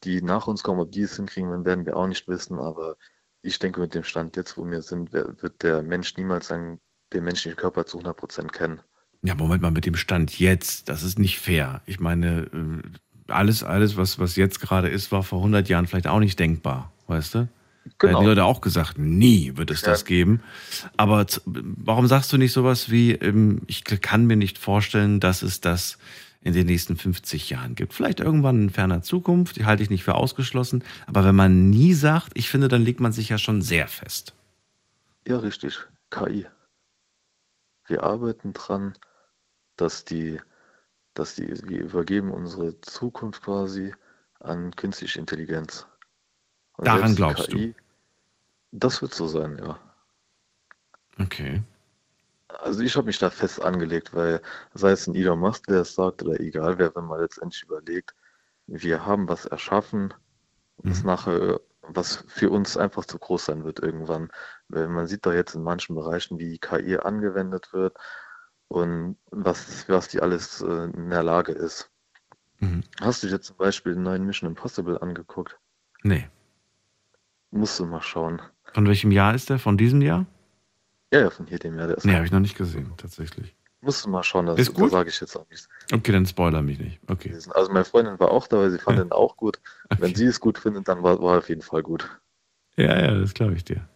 die 0.04 0.20
nach 0.22 0.46
uns 0.46 0.62
kommen, 0.62 0.80
ob 0.80 0.92
die 0.92 1.02
es 1.02 1.16
hinkriegen, 1.16 1.50
dann 1.50 1.64
werden 1.64 1.86
wir 1.86 1.96
auch 1.96 2.06
nicht 2.06 2.28
wissen. 2.28 2.58
Aber 2.58 2.96
ich 3.44 3.58
denke, 3.58 3.80
mit 3.80 3.94
dem 3.94 4.04
Stand 4.04 4.36
jetzt, 4.36 4.56
wo 4.56 4.68
wir 4.68 4.82
sind, 4.82 5.12
wird 5.12 5.62
der 5.62 5.82
Mensch 5.82 6.16
niemals 6.16 6.48
sagen, 6.48 6.80
den 7.12 7.24
menschlichen 7.24 7.56
Körper 7.56 7.86
zu 7.86 7.98
100 7.98 8.16
Prozent 8.16 8.52
kennen. 8.52 8.80
Ja, 9.22 9.34
Moment 9.34 9.62
mal, 9.62 9.70
mit 9.70 9.86
dem 9.86 9.96
Stand 9.96 10.38
jetzt, 10.38 10.88
das 10.88 11.02
ist 11.02 11.18
nicht 11.18 11.38
fair. 11.38 11.82
Ich 11.86 12.00
meine, 12.00 12.42
äh, 12.52 12.82
alles, 13.32 13.62
alles, 13.62 13.96
was, 13.96 14.18
was 14.18 14.36
jetzt 14.36 14.60
gerade 14.60 14.88
ist, 14.88 15.12
war 15.12 15.22
vor 15.22 15.38
100 15.38 15.68
Jahren 15.68 15.86
vielleicht 15.86 16.06
auch 16.06 16.20
nicht 16.20 16.38
denkbar, 16.38 16.92
weißt 17.06 17.34
du? 17.34 17.38
Da 17.38 17.90
Genau. 17.98 18.12
hätten 18.12 18.20
die 18.24 18.28
Leute 18.30 18.44
auch 18.44 18.62
gesagt, 18.62 18.98
nie 18.98 19.56
wird 19.56 19.70
es 19.70 19.82
Ja. 19.82 19.88
das 19.90 20.04
geben. 20.06 20.42
Aber 20.96 21.26
warum 21.44 22.06
sagst 22.06 22.32
du 22.32 22.38
nicht 22.38 22.52
sowas 22.52 22.90
wie, 22.90 23.12
ähm, 23.12 23.60
ich 23.66 23.84
kann 23.84 24.26
mir 24.26 24.36
nicht 24.36 24.58
vorstellen, 24.58 25.20
dass 25.20 25.42
es 25.42 25.60
das 25.60 25.98
in 26.44 26.52
den 26.52 26.66
nächsten 26.66 26.96
50 26.96 27.50
Jahren 27.50 27.74
gibt? 27.74 27.92
Vielleicht 27.94 28.20
irgendwann 28.20 28.62
in 28.62 28.70
ferner 28.70 29.02
Zukunft, 29.02 29.56
die 29.56 29.64
halte 29.64 29.82
ich 29.82 29.90
nicht 29.90 30.04
für 30.04 30.14
ausgeschlossen. 30.14 30.84
Aber 31.06 31.24
wenn 31.24 31.34
man 31.34 31.70
nie 31.70 31.94
sagt, 31.94 32.32
ich 32.34 32.48
finde, 32.48 32.68
dann 32.68 32.82
legt 32.82 33.00
man 33.00 33.12
sich 33.12 33.30
ja 33.30 33.38
schon 33.38 33.62
sehr 33.62 33.88
fest. 33.88 34.34
Ja, 35.26 35.38
richtig. 35.38 35.78
KI. 36.10 36.46
Wir 37.86 38.02
arbeiten 38.02 38.52
dran, 38.52 38.94
dass 39.76 40.04
die, 40.04 40.40
dass 41.14 41.34
die, 41.34 41.48
wir 41.68 41.80
übergeben 41.80 42.30
unsere 42.30 42.80
Zukunft 42.82 43.42
quasi 43.42 43.94
an 44.40 44.70
künstliche 44.76 45.18
Intelligenz. 45.18 45.86
Und 46.76 46.86
Daran 46.86 47.16
glaubst 47.16 47.52
du? 47.52 47.56
KI, 47.56 47.74
Das 48.70 49.02
wird 49.02 49.14
so 49.14 49.26
sein, 49.26 49.58
ja. 49.58 49.78
Okay. 51.18 51.62
Also 52.60 52.82
ich 52.82 52.96
habe 52.96 53.06
mich 53.06 53.18
da 53.18 53.30
fest 53.30 53.62
angelegt, 53.62 54.14
weil 54.14 54.40
sei 54.74 54.90
es 54.92 55.06
ein 55.06 55.14
Elon 55.14 55.38
Musk, 55.40 55.66
der 55.66 55.80
es 55.80 55.94
sagt, 55.94 56.22
oder 56.22 56.38
egal 56.40 56.78
wer, 56.78 56.94
wenn 56.94 57.04
man 57.04 57.20
letztendlich 57.20 57.62
überlegt, 57.64 58.14
wir 58.66 59.04
haben 59.04 59.28
was 59.28 59.46
erschaffen, 59.46 60.14
was 60.78 61.00
Mhm. 61.00 61.06
nachher, 61.06 61.60
was 61.82 62.24
für 62.28 62.50
uns 62.50 62.76
einfach 62.76 63.04
zu 63.04 63.18
groß 63.18 63.44
sein 63.46 63.64
wird 63.64 63.80
irgendwann. 63.80 64.30
Weil 64.68 64.88
man 64.88 65.06
sieht 65.06 65.26
doch 65.26 65.32
jetzt 65.32 65.54
in 65.54 65.62
manchen 65.62 65.94
Bereichen, 65.94 66.38
wie 66.38 66.58
KI 66.58 66.96
angewendet 66.98 67.72
wird 67.72 67.96
und 68.68 69.16
was, 69.30 69.88
was 69.88 70.08
die 70.08 70.20
alles 70.20 70.62
äh, 70.62 70.84
in 70.84 71.10
der 71.10 71.22
Lage 71.22 71.52
ist. 71.52 71.90
Mhm. 72.60 72.84
Hast 73.00 73.22
du 73.22 73.28
dir 73.28 73.40
zum 73.40 73.56
Beispiel 73.56 73.94
den 73.94 74.02
neuen 74.02 74.24
Mission 74.24 74.48
Impossible 74.48 74.98
angeguckt? 74.98 75.58
Nee. 76.02 76.28
Musst 77.50 77.78
du 77.78 77.86
mal 77.86 78.00
schauen. 78.02 78.40
Von 78.72 78.86
welchem 78.86 79.10
Jahr 79.10 79.34
ist 79.34 79.50
der? 79.50 79.58
Von 79.58 79.76
diesem 79.76 80.00
Jahr? 80.02 80.26
Ja, 81.14 81.20
ja, 81.20 81.30
von 81.30 81.46
hier 81.46 81.60
dem 81.60 81.78
Jahr, 81.78 81.86
der 81.86 81.96
ist 81.96 82.04
Nee, 82.04 82.14
habe 82.16 82.26
ich 82.26 82.32
noch 82.32 82.40
nicht 82.40 82.56
gesehen, 82.56 82.92
tatsächlich. 82.96 83.54
Musst 83.82 84.04
du 84.04 84.10
mal 84.10 84.24
schauen, 84.24 84.46
das, 84.46 84.58
Ist 84.58 84.74
gut? 84.74 84.86
da 84.86 84.96
sage 84.96 85.10
ich 85.10 85.20
jetzt 85.20 85.36
auch 85.36 85.48
nichts. 85.48 85.68
Okay, 85.92 86.10
dann 86.10 86.26
spoiler 86.26 86.60
mich 86.60 86.80
nicht. 86.80 86.98
Okay. 87.06 87.32
Also 87.50 87.70
meine 87.72 87.84
Freundin 87.84 88.18
war 88.18 88.32
auch 88.32 88.48
dabei, 88.48 88.68
sie 88.70 88.80
fand 88.80 88.98
ihn 88.98 89.12
auch 89.12 89.36
gut. 89.36 89.60
Wenn 89.96 90.12
sie 90.16 90.24
es 90.24 90.40
gut 90.40 90.58
findet, 90.58 90.88
dann 90.88 91.04
war, 91.04 91.22
war 91.22 91.34
er 91.34 91.38
auf 91.38 91.48
jeden 91.48 91.62
Fall 91.62 91.84
gut. 91.84 92.10
Ja, 92.76 93.00
ja, 93.00 93.14
das 93.16 93.32
glaube 93.32 93.54
ich 93.54 93.62
dir. 93.62 93.88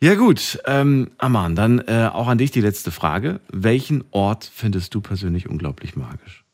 Ja 0.00 0.14
gut, 0.14 0.58
ähm, 0.64 1.10
Aman, 1.18 1.54
dann 1.54 1.80
äh, 1.80 2.08
auch 2.10 2.28
an 2.28 2.38
dich 2.38 2.50
die 2.50 2.62
letzte 2.62 2.90
Frage. 2.90 3.40
Welchen 3.52 4.04
Ort 4.10 4.44
findest 4.44 4.94
du 4.94 5.02
persönlich 5.02 5.50
unglaublich 5.50 5.96
magisch? 5.96 6.46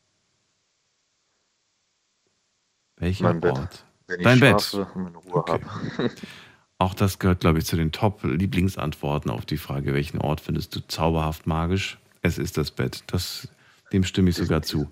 Welcher 2.97 3.23
Mein 3.23 3.39
Bett. 3.39 3.53
Ort? 3.53 3.85
Wenn 4.07 4.19
ich 4.19 4.25
Dein 4.25 4.41
Bett. 4.41 4.73
und 4.73 4.95
meine 4.97 5.17
Ruhe 5.19 5.35
Okay. 5.37 5.61
habe. 5.63 6.09
Auch 6.77 6.93
das 6.93 7.19
gehört, 7.19 7.39
glaube 7.39 7.59
ich, 7.59 7.65
zu 7.65 7.77
den 7.77 7.91
Top-Lieblingsantworten 7.91 9.31
auf 9.31 9.45
die 9.45 9.57
Frage, 9.57 9.93
welchen 9.93 10.19
Ort 10.19 10.41
findest 10.41 10.75
du 10.75 10.81
zauberhaft 10.85 11.47
magisch? 11.47 11.97
Es 12.21 12.37
ist 12.37 12.57
das 12.57 12.71
Bett. 12.71 13.03
Das, 13.07 13.47
dem 13.93 14.03
stimme 14.03 14.29
ich 14.29 14.35
sogar 14.35 14.61
zu. 14.61 14.89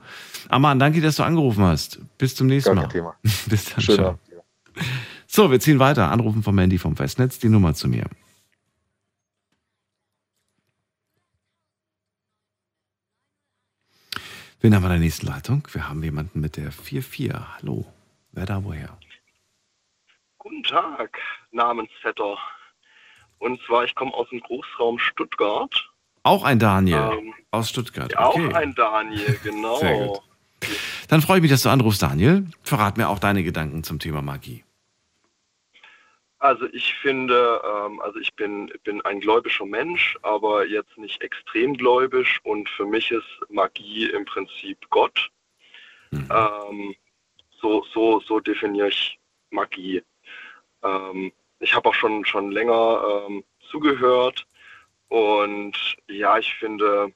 Aman, 0.49 0.79
danke, 0.79 1.01
dass 1.01 1.17
du 1.17 1.23
angerufen 1.23 1.63
hast. 1.63 1.99
Bis 2.17 2.35
zum 2.35 2.47
nächsten 2.47 2.75
Mal. 2.75 2.87
Thema. 2.87 3.15
Bis 3.47 3.65
dann. 3.65 3.81
Schönen. 3.81 4.05
Abend. 4.05 4.19
So, 5.27 5.51
wir 5.51 5.59
ziehen 5.59 5.79
weiter. 5.79 6.09
Anrufen 6.09 6.41
vom 6.41 6.55
Mandy 6.55 6.77
vom 6.77 6.95
Festnetz, 6.95 7.39
die 7.39 7.49
Nummer 7.49 7.73
zu 7.73 7.87
mir. 7.87 8.05
Wen 14.61 14.73
haben 14.73 14.83
wir 14.83 14.87
in 14.87 14.91
der 14.91 14.99
nächsten 14.99 15.25
Leitung? 15.25 15.67
Wir 15.73 15.89
haben 15.89 16.01
jemanden 16.01 16.39
mit 16.39 16.55
der 16.55 16.71
4-4. 16.71 17.57
Hallo. 17.57 17.85
Wer 18.31 18.45
da 18.45 18.63
woher? 18.63 18.97
Guten 20.43 20.63
Tag, 20.63 21.17
Namensvetter. 21.51 22.37
Und 23.39 23.61
zwar, 23.65 23.85
ich 23.85 23.95
komme 23.95 24.13
aus 24.13 24.27
dem 24.29 24.41
Großraum 24.41 24.99
Stuttgart. 24.99 25.89
Auch 26.23 26.43
ein 26.43 26.59
Daniel 26.59 27.11
Ähm, 27.17 27.33
aus 27.51 27.69
Stuttgart. 27.69 28.15
Auch 28.17 28.35
Okay. 28.35 28.53
ein 28.53 28.75
Daniel, 28.75 29.39
genau. 29.43 29.77
Sehr 29.77 30.07
gut. 30.07 30.19
Dann 31.07 31.21
freue 31.21 31.37
ich 31.37 31.41
mich, 31.43 31.51
dass 31.51 31.63
du 31.63 31.69
anrufst, 31.69 32.01
Daniel. 32.01 32.45
Verrat 32.61 32.97
mir 32.97 33.07
auch 33.09 33.19
deine 33.19 33.43
Gedanken 33.43 33.83
zum 33.85 33.99
Thema 33.99 34.21
Magie. 34.21 34.65
Also 36.39 36.65
ich 36.73 36.93
finde, 36.95 37.61
ähm, 37.65 38.01
also 38.01 38.19
ich 38.19 38.33
bin, 38.35 38.69
bin 38.83 38.99
ein 39.05 39.21
gläubischer 39.21 39.65
Mensch, 39.65 40.17
aber 40.23 40.67
jetzt 40.67 40.97
nicht 40.97 41.21
extrem 41.21 41.73
gläubisch 41.77 42.41
und 42.43 42.67
für 42.67 42.85
mich 42.85 43.11
ist 43.11 43.25
Magie 43.49 44.09
im 44.09 44.25
Prinzip 44.25 44.77
Gott. 44.89 45.29
Ähm, 46.11 46.95
so, 47.61 47.85
so, 47.93 48.19
so 48.19 48.39
definiere 48.41 48.89
ich 48.89 49.17
Magie. 49.51 50.03
Ähm, 50.83 51.31
ich 51.59 51.73
habe 51.75 51.89
auch 51.89 51.93
schon, 51.93 52.25
schon 52.25 52.51
länger 52.51 53.25
ähm, 53.27 53.43
zugehört 53.71 54.45
und 55.07 55.73
ja, 56.07 56.37
ich 56.37 56.53
finde, 56.55 57.13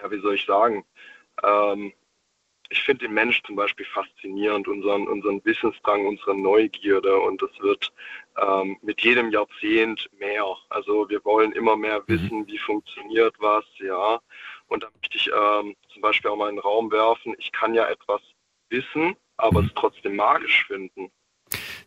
ja, 0.00 0.10
wie 0.10 0.20
soll 0.20 0.34
ich 0.34 0.46
sagen, 0.46 0.84
ähm, 1.42 1.92
ich 2.72 2.82
finde 2.84 3.06
den 3.06 3.14
Mensch 3.14 3.42
zum 3.42 3.56
Beispiel 3.56 3.84
faszinierend, 3.86 4.68
unseren, 4.68 5.08
unseren 5.08 5.44
Wissensdrang, 5.44 6.06
unsere 6.06 6.36
Neugierde 6.36 7.18
und 7.18 7.42
das 7.42 7.50
wird 7.58 7.92
ähm, 8.40 8.78
mit 8.82 9.00
jedem 9.00 9.30
Jahrzehnt 9.30 10.08
mehr. 10.18 10.46
Also 10.68 11.08
wir 11.08 11.24
wollen 11.24 11.52
immer 11.52 11.76
mehr 11.76 12.00
Mhm. 12.00 12.04
wissen, 12.06 12.46
wie 12.46 12.58
funktioniert 12.58 13.34
was, 13.40 13.64
ja. 13.78 14.20
Und 14.68 14.84
da 14.84 14.88
möchte 15.00 15.16
ich 15.16 15.28
ähm, 15.28 15.74
zum 15.92 16.00
Beispiel 16.00 16.30
auch 16.30 16.36
mal 16.36 16.48
in 16.48 16.56
den 16.56 16.62
Raum 16.62 16.92
werfen, 16.92 17.34
ich 17.38 17.50
kann 17.50 17.74
ja 17.74 17.88
etwas 17.88 18.22
wissen, 18.68 19.16
aber 19.36 19.60
es 19.60 19.74
trotzdem 19.74 20.14
magisch 20.14 20.64
finden. 20.66 21.10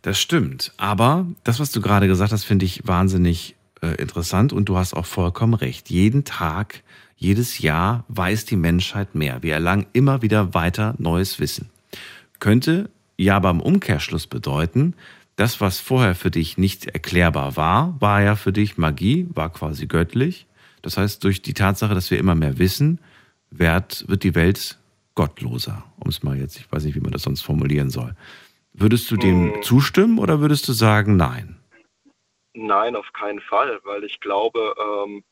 Das 0.03 0.19
stimmt. 0.19 0.73
Aber 0.77 1.25
das, 1.43 1.59
was 1.59 1.71
du 1.71 1.81
gerade 1.81 2.07
gesagt 2.07 2.33
hast, 2.33 2.43
finde 2.43 2.65
ich 2.65 2.85
wahnsinnig 2.85 3.55
äh, 3.81 3.95
interessant 3.95 4.53
und 4.53 4.65
du 4.65 4.77
hast 4.77 4.93
auch 4.93 5.05
vollkommen 5.05 5.53
recht. 5.53 5.89
Jeden 5.89 6.25
Tag, 6.25 6.83
jedes 7.15 7.59
Jahr 7.59 8.03
weiß 8.09 8.45
die 8.45 8.57
Menschheit 8.57 9.15
mehr. 9.15 9.41
Wir 9.43 9.53
erlangen 9.53 9.85
immer 9.93 10.21
wieder 10.21 10.53
weiter 10.53 10.93
neues 10.97 11.39
Wissen. 11.39 11.69
Könnte 12.39 12.89
ja 13.17 13.39
beim 13.39 13.61
Umkehrschluss 13.61 14.27
bedeuten, 14.27 14.93
das, 15.37 15.61
was 15.61 15.79
vorher 15.79 16.15
für 16.15 16.31
dich 16.31 16.57
nicht 16.57 16.85
erklärbar 16.85 17.55
war, 17.55 17.95
war 17.99 18.21
ja 18.21 18.35
für 18.35 18.51
dich 18.51 18.77
Magie, 18.77 19.25
war 19.33 19.51
quasi 19.51 19.87
göttlich. 19.87 20.47
Das 20.81 20.97
heißt, 20.97 21.23
durch 21.23 21.41
die 21.41 21.53
Tatsache, 21.53 21.95
dass 21.95 22.11
wir 22.11 22.19
immer 22.19 22.35
mehr 22.35 22.57
wissen, 22.57 22.99
wird, 23.51 24.05
wird 24.09 24.23
die 24.23 24.35
Welt 24.35 24.77
gottloser. 25.15 25.85
Um 25.97 26.09
es 26.09 26.23
mal 26.23 26.37
jetzt, 26.37 26.59
ich 26.59 26.69
weiß 26.69 26.83
nicht, 26.83 26.95
wie 26.95 26.99
man 26.99 27.13
das 27.13 27.23
sonst 27.23 27.41
formulieren 27.41 27.89
soll. 27.89 28.15
Würdest 28.73 29.11
du 29.11 29.17
dem 29.17 29.61
zustimmen 29.61 30.17
oder 30.17 30.39
würdest 30.39 30.67
du 30.67 30.73
sagen, 30.73 31.15
nein? 31.15 31.59
Nein, 32.55 32.95
auf 32.95 33.11
keinen 33.13 33.39
Fall, 33.39 33.79
weil 33.83 34.03
ich 34.03 34.19
glaube, 34.19 34.75
ähm, 34.79 35.23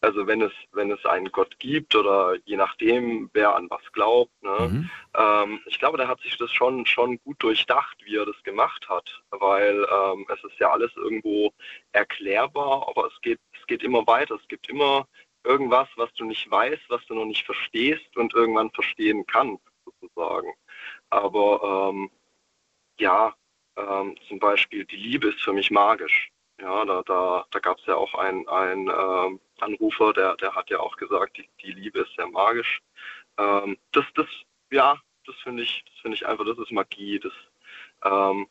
also 0.00 0.26
wenn 0.26 0.40
es, 0.42 0.52
wenn 0.72 0.90
es 0.90 1.04
einen 1.04 1.32
Gott 1.32 1.58
gibt 1.58 1.94
oder 1.94 2.36
je 2.44 2.56
nachdem, 2.56 3.30
wer 3.32 3.54
an 3.56 3.68
was 3.70 3.80
glaubt, 3.92 4.30
ne, 4.42 4.88
ähm, 5.14 5.60
ich 5.66 5.78
glaube, 5.78 5.96
der 5.98 6.08
hat 6.08 6.20
sich 6.20 6.36
das 6.38 6.52
schon, 6.52 6.86
schon 6.86 7.18
gut 7.24 7.42
durchdacht, 7.42 7.96
wie 8.04 8.16
er 8.16 8.26
das 8.26 8.40
gemacht 8.42 8.88
hat, 8.88 9.22
weil 9.30 9.86
ähm, 9.90 10.26
es 10.32 10.42
ist 10.44 10.58
ja 10.58 10.70
alles 10.70 10.94
irgendwo 10.96 11.52
erklärbar, 11.92 12.86
aber 12.88 13.06
es 13.06 13.20
geht, 13.22 13.40
es 13.58 13.66
geht 13.66 13.82
immer 13.82 14.06
weiter. 14.06 14.36
Es 14.36 14.48
gibt 14.48 14.68
immer 14.68 15.06
irgendwas, 15.44 15.88
was 15.96 16.12
du 16.14 16.24
nicht 16.24 16.50
weißt, 16.50 16.84
was 16.88 17.04
du 17.06 17.14
noch 17.14 17.24
nicht 17.24 17.44
verstehst 17.44 18.16
und 18.16 18.34
irgendwann 18.34 18.70
verstehen 18.70 19.24
kannst, 19.26 19.62
sozusagen. 19.84 20.52
Aber 21.10 21.90
ähm, 21.92 22.10
ja, 22.98 23.34
ähm, 23.76 24.16
zum 24.28 24.38
Beispiel 24.38 24.84
die 24.84 24.96
Liebe 24.96 25.28
ist 25.28 25.42
für 25.42 25.52
mich 25.52 25.70
magisch. 25.70 26.30
Ja, 26.60 26.84
da, 26.86 27.02
da, 27.02 27.46
da 27.50 27.58
gab 27.58 27.78
es 27.78 27.86
ja 27.86 27.96
auch 27.96 28.14
einen, 28.14 28.48
einen 28.48 28.88
ähm, 28.88 29.40
Anrufer, 29.60 30.14
der, 30.14 30.36
der 30.36 30.54
hat 30.54 30.70
ja 30.70 30.80
auch 30.80 30.96
gesagt, 30.96 31.36
die, 31.36 31.48
die 31.62 31.72
Liebe 31.72 32.00
ist 32.00 32.14
sehr 32.16 32.28
magisch. 32.28 32.80
Ähm, 33.38 33.76
das, 33.92 34.06
das, 34.14 34.26
ja, 34.70 34.98
das 35.26 35.36
finde 35.42 35.64
ich, 35.64 35.84
das 36.02 36.12
ich 36.12 36.26
einfach, 36.26 36.46
das 36.46 36.58
ist 36.58 36.72
Magie. 36.72 37.18
Das 37.18 37.32
ähm, 38.04 38.46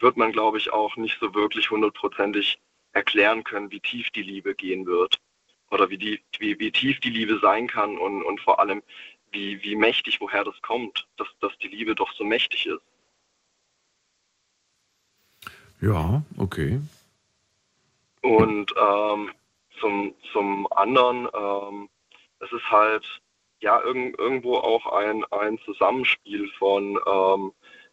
wird 0.00 0.16
man, 0.16 0.32
glaube 0.32 0.58
ich, 0.58 0.72
auch 0.72 0.96
nicht 0.96 1.18
so 1.20 1.34
wirklich 1.34 1.70
hundertprozentig 1.70 2.58
erklären 2.92 3.44
können, 3.44 3.70
wie 3.70 3.80
tief 3.80 4.10
die 4.10 4.22
Liebe 4.22 4.54
gehen 4.54 4.86
wird. 4.86 5.20
Oder 5.70 5.90
wie, 5.90 5.98
die, 5.98 6.20
wie, 6.38 6.58
wie 6.58 6.72
tief 6.72 6.98
die 7.00 7.10
Liebe 7.10 7.38
sein 7.40 7.68
kann 7.68 7.98
und, 7.98 8.22
und 8.22 8.40
vor 8.40 8.58
allem, 8.58 8.82
wie, 9.30 9.62
wie 9.62 9.76
mächtig, 9.76 10.20
woher 10.20 10.44
das 10.44 10.60
kommt, 10.62 11.06
dass, 11.16 11.28
dass 11.40 11.56
die 11.58 11.68
Liebe 11.68 11.94
doch 11.94 12.12
so 12.12 12.24
mächtig 12.24 12.66
ist. 12.66 12.82
Ja, 15.80 16.22
okay. 16.36 16.80
Und 18.22 18.74
ähm, 18.76 19.30
zum, 19.80 20.14
zum 20.32 20.70
anderen, 20.72 21.28
ähm, 21.34 21.88
es 22.40 22.50
ist 22.52 22.70
halt 22.70 23.06
ja 23.60 23.80
irg 23.82 24.18
irgendwo 24.18 24.56
auch 24.56 24.86
ein, 24.86 25.24
ein 25.32 25.58
Zusammenspiel 25.64 26.48
von 26.58 26.98
ähm, 27.06 27.52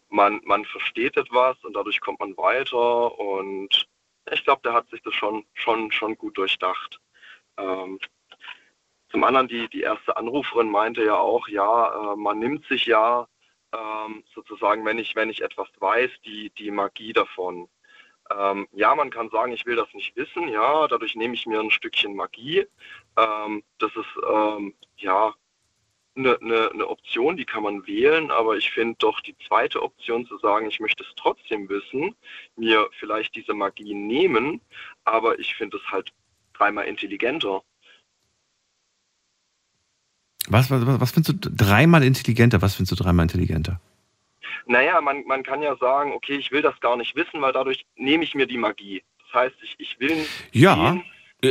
man, 0.09 0.41
man 0.45 0.65
versteht 0.65 1.17
etwas 1.17 1.57
und 1.63 1.73
dadurch 1.73 1.99
kommt 1.99 2.19
man 2.19 2.35
weiter 2.37 3.19
und 3.19 3.87
ich 4.31 4.43
glaube, 4.43 4.61
der 4.63 4.73
hat 4.73 4.89
sich 4.89 5.01
das 5.03 5.13
schon, 5.13 5.45
schon, 5.53 5.91
schon 5.91 6.17
gut 6.17 6.37
durchdacht. 6.37 6.99
Ähm, 7.57 7.99
zum 9.15 9.23
anderen, 9.23 9.47
die, 9.47 9.69
die 9.69 9.79
erste 9.79 10.17
Anruferin 10.17 10.69
meinte 10.69 11.01
ja 11.01 11.15
auch, 11.15 11.47
ja, 11.47 12.11
äh, 12.11 12.15
man 12.17 12.37
nimmt 12.37 12.65
sich 12.65 12.85
ja 12.85 13.29
ähm, 13.73 14.25
sozusagen, 14.33 14.83
wenn 14.83 14.99
ich, 14.99 15.15
wenn 15.15 15.29
ich 15.29 15.41
etwas 15.41 15.69
weiß, 15.79 16.11
die, 16.25 16.49
die 16.57 16.69
Magie 16.69 17.13
davon. 17.13 17.69
Ähm, 18.37 18.67
ja, 18.73 18.93
man 18.93 19.11
kann 19.11 19.29
sagen, 19.29 19.53
ich 19.53 19.65
will 19.65 19.77
das 19.77 19.87
nicht 19.93 20.17
wissen, 20.17 20.49
ja, 20.49 20.89
dadurch 20.89 21.15
nehme 21.15 21.33
ich 21.33 21.45
mir 21.45 21.61
ein 21.61 21.71
Stückchen 21.71 22.13
Magie. 22.13 22.67
Ähm, 23.15 23.63
das 23.77 23.95
ist 23.95 24.21
ähm, 24.29 24.73
ja 24.97 25.33
eine, 26.17 26.37
eine, 26.41 26.71
eine 26.71 26.87
Option, 26.89 27.37
die 27.37 27.45
kann 27.45 27.63
man 27.63 27.87
wählen, 27.87 28.31
aber 28.31 28.57
ich 28.57 28.69
finde 28.69 28.95
doch 28.99 29.21
die 29.21 29.37
zweite 29.47 29.81
Option 29.81 30.25
zu 30.25 30.37
sagen, 30.39 30.67
ich 30.67 30.81
möchte 30.81 31.05
es 31.05 31.15
trotzdem 31.15 31.69
wissen, 31.69 32.13
mir 32.57 32.89
vielleicht 32.99 33.33
diese 33.33 33.53
Magie 33.53 33.93
nehmen, 33.93 34.59
aber 35.05 35.39
ich 35.39 35.55
finde 35.55 35.77
es 35.77 35.89
halt 35.89 36.11
dreimal 36.51 36.85
intelligenter. 36.85 37.63
Was, 40.49 40.69
was, 40.69 40.85
was 40.99 41.11
findest 41.11 41.45
du 41.45 41.49
dreimal 41.51 42.03
intelligenter? 42.03 42.61
Was 42.61 42.75
findest 42.75 42.99
du 42.99 43.03
dreimal 43.03 43.23
intelligenter? 43.23 43.79
Naja, 44.67 44.99
man, 45.01 45.23
man 45.27 45.43
kann 45.43 45.61
ja 45.61 45.75
sagen, 45.77 46.11
okay, 46.13 46.35
ich 46.35 46.51
will 46.51 46.61
das 46.61 46.79
gar 46.79 46.97
nicht 46.97 47.15
wissen, 47.15 47.41
weil 47.41 47.53
dadurch 47.53 47.85
nehme 47.95 48.23
ich 48.23 48.33
mir 48.35 48.47
die 48.47 48.57
Magie. 48.57 49.03
Das 49.19 49.41
heißt, 49.41 49.55
ich, 49.61 49.75
ich 49.77 49.99
will 49.99 50.15
nicht 50.15 50.29
Ja, 50.51 50.97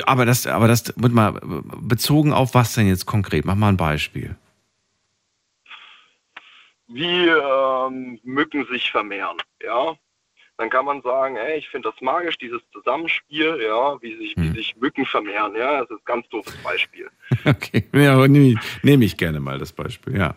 aber 0.06 0.24
das, 0.24 0.46
aber 0.46 0.66
das 0.66 0.92
wird 0.96 1.12
mal 1.12 1.32
bezogen 1.80 2.32
auf 2.32 2.54
was 2.54 2.74
denn 2.74 2.88
jetzt 2.88 3.06
konkret? 3.06 3.44
Mach 3.44 3.54
mal 3.54 3.68
ein 3.68 3.76
Beispiel. 3.76 4.36
wie 6.88 7.26
ähm, 7.28 8.20
Mücken 8.22 8.66
sich 8.66 8.90
vermehren, 8.90 9.36
ja. 9.62 9.94
Dann 10.56 10.70
kann 10.70 10.84
man 10.84 11.02
sagen, 11.02 11.36
ey, 11.36 11.58
ich 11.58 11.68
finde 11.68 11.90
das 11.90 12.00
magisch, 12.00 12.38
dieses 12.38 12.62
Zusammenspiel, 12.72 13.58
ja, 13.60 14.00
wie 14.00 14.16
sich, 14.16 14.34
wie 14.36 14.50
sich 14.50 14.76
Mücken 14.76 15.04
vermehren, 15.04 15.54
ja, 15.56 15.80
das 15.80 15.90
ist 15.90 15.96
ein 15.98 16.04
ganz 16.04 16.28
doofes 16.28 16.56
Beispiel. 16.62 17.08
Okay, 17.44 17.84
ja, 17.92 18.26
nehme 18.28 18.58
nehm 18.82 19.02
ich 19.02 19.16
gerne 19.16 19.40
mal 19.40 19.58
das 19.58 19.72
Beispiel, 19.72 20.16
ja. 20.16 20.36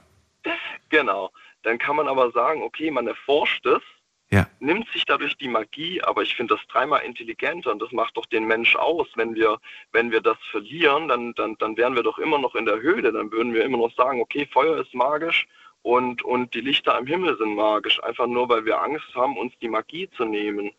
Genau. 0.89 1.31
Dann 1.64 1.77
kann 1.77 1.95
man 1.95 2.07
aber 2.07 2.31
sagen, 2.31 2.61
okay, 2.64 2.89
man 2.91 3.07
erforscht 3.07 3.65
es, 3.65 3.81
Ja. 4.30 4.48
nimmt 4.60 4.89
sich 4.91 5.06
dadurch 5.06 5.38
die 5.38 5.48
Magie, 5.48 6.02
aber 6.02 6.23
ich 6.23 6.35
finde 6.35 6.56
das 6.56 6.65
dreimal 6.68 7.02
intelligenter 7.03 7.72
und 7.72 7.81
das 7.81 7.91
macht 7.91 8.18
doch 8.18 8.26
den 8.26 8.45
Mensch 8.45 8.76
aus. 8.76 9.07
Wenn 9.15 9.35
wir, 9.35 9.57
wenn 9.91 10.11
wir 10.11 10.22
das 10.22 10.38
verlieren, 10.52 11.07
dann, 11.07 11.34
dann, 11.35 11.56
dann 11.60 11.77
wären 11.77 11.95
wir 11.95 12.03
doch 12.03 12.18
immer 12.18 12.39
noch 12.39 12.56
in 12.56 12.65
der 12.65 12.81
Höhle. 12.81 13.11
Dann 13.11 13.31
würden 13.31 13.53
wir 13.53 13.64
immer 13.64 13.77
noch 13.77 13.94
sagen, 13.95 14.19
okay, 14.22 14.48
Feuer 14.52 14.81
ist 14.81 14.94
magisch 14.94 15.48
und, 15.88 16.22
und 16.22 16.53
die 16.53 16.59
Lichter 16.59 16.97
am 16.97 17.07
Himmel 17.07 17.38
sind 17.38 17.55
magisch. 17.55 18.03
Einfach 18.03 18.27
nur, 18.27 18.49
weil 18.49 18.65
wir 18.65 18.81
Angst 18.81 19.07
haben, 19.15 19.38
uns 19.38 19.53
die 19.61 19.69
Magie 19.69 20.09
zu 20.18 20.26
nehmen. 20.26 20.72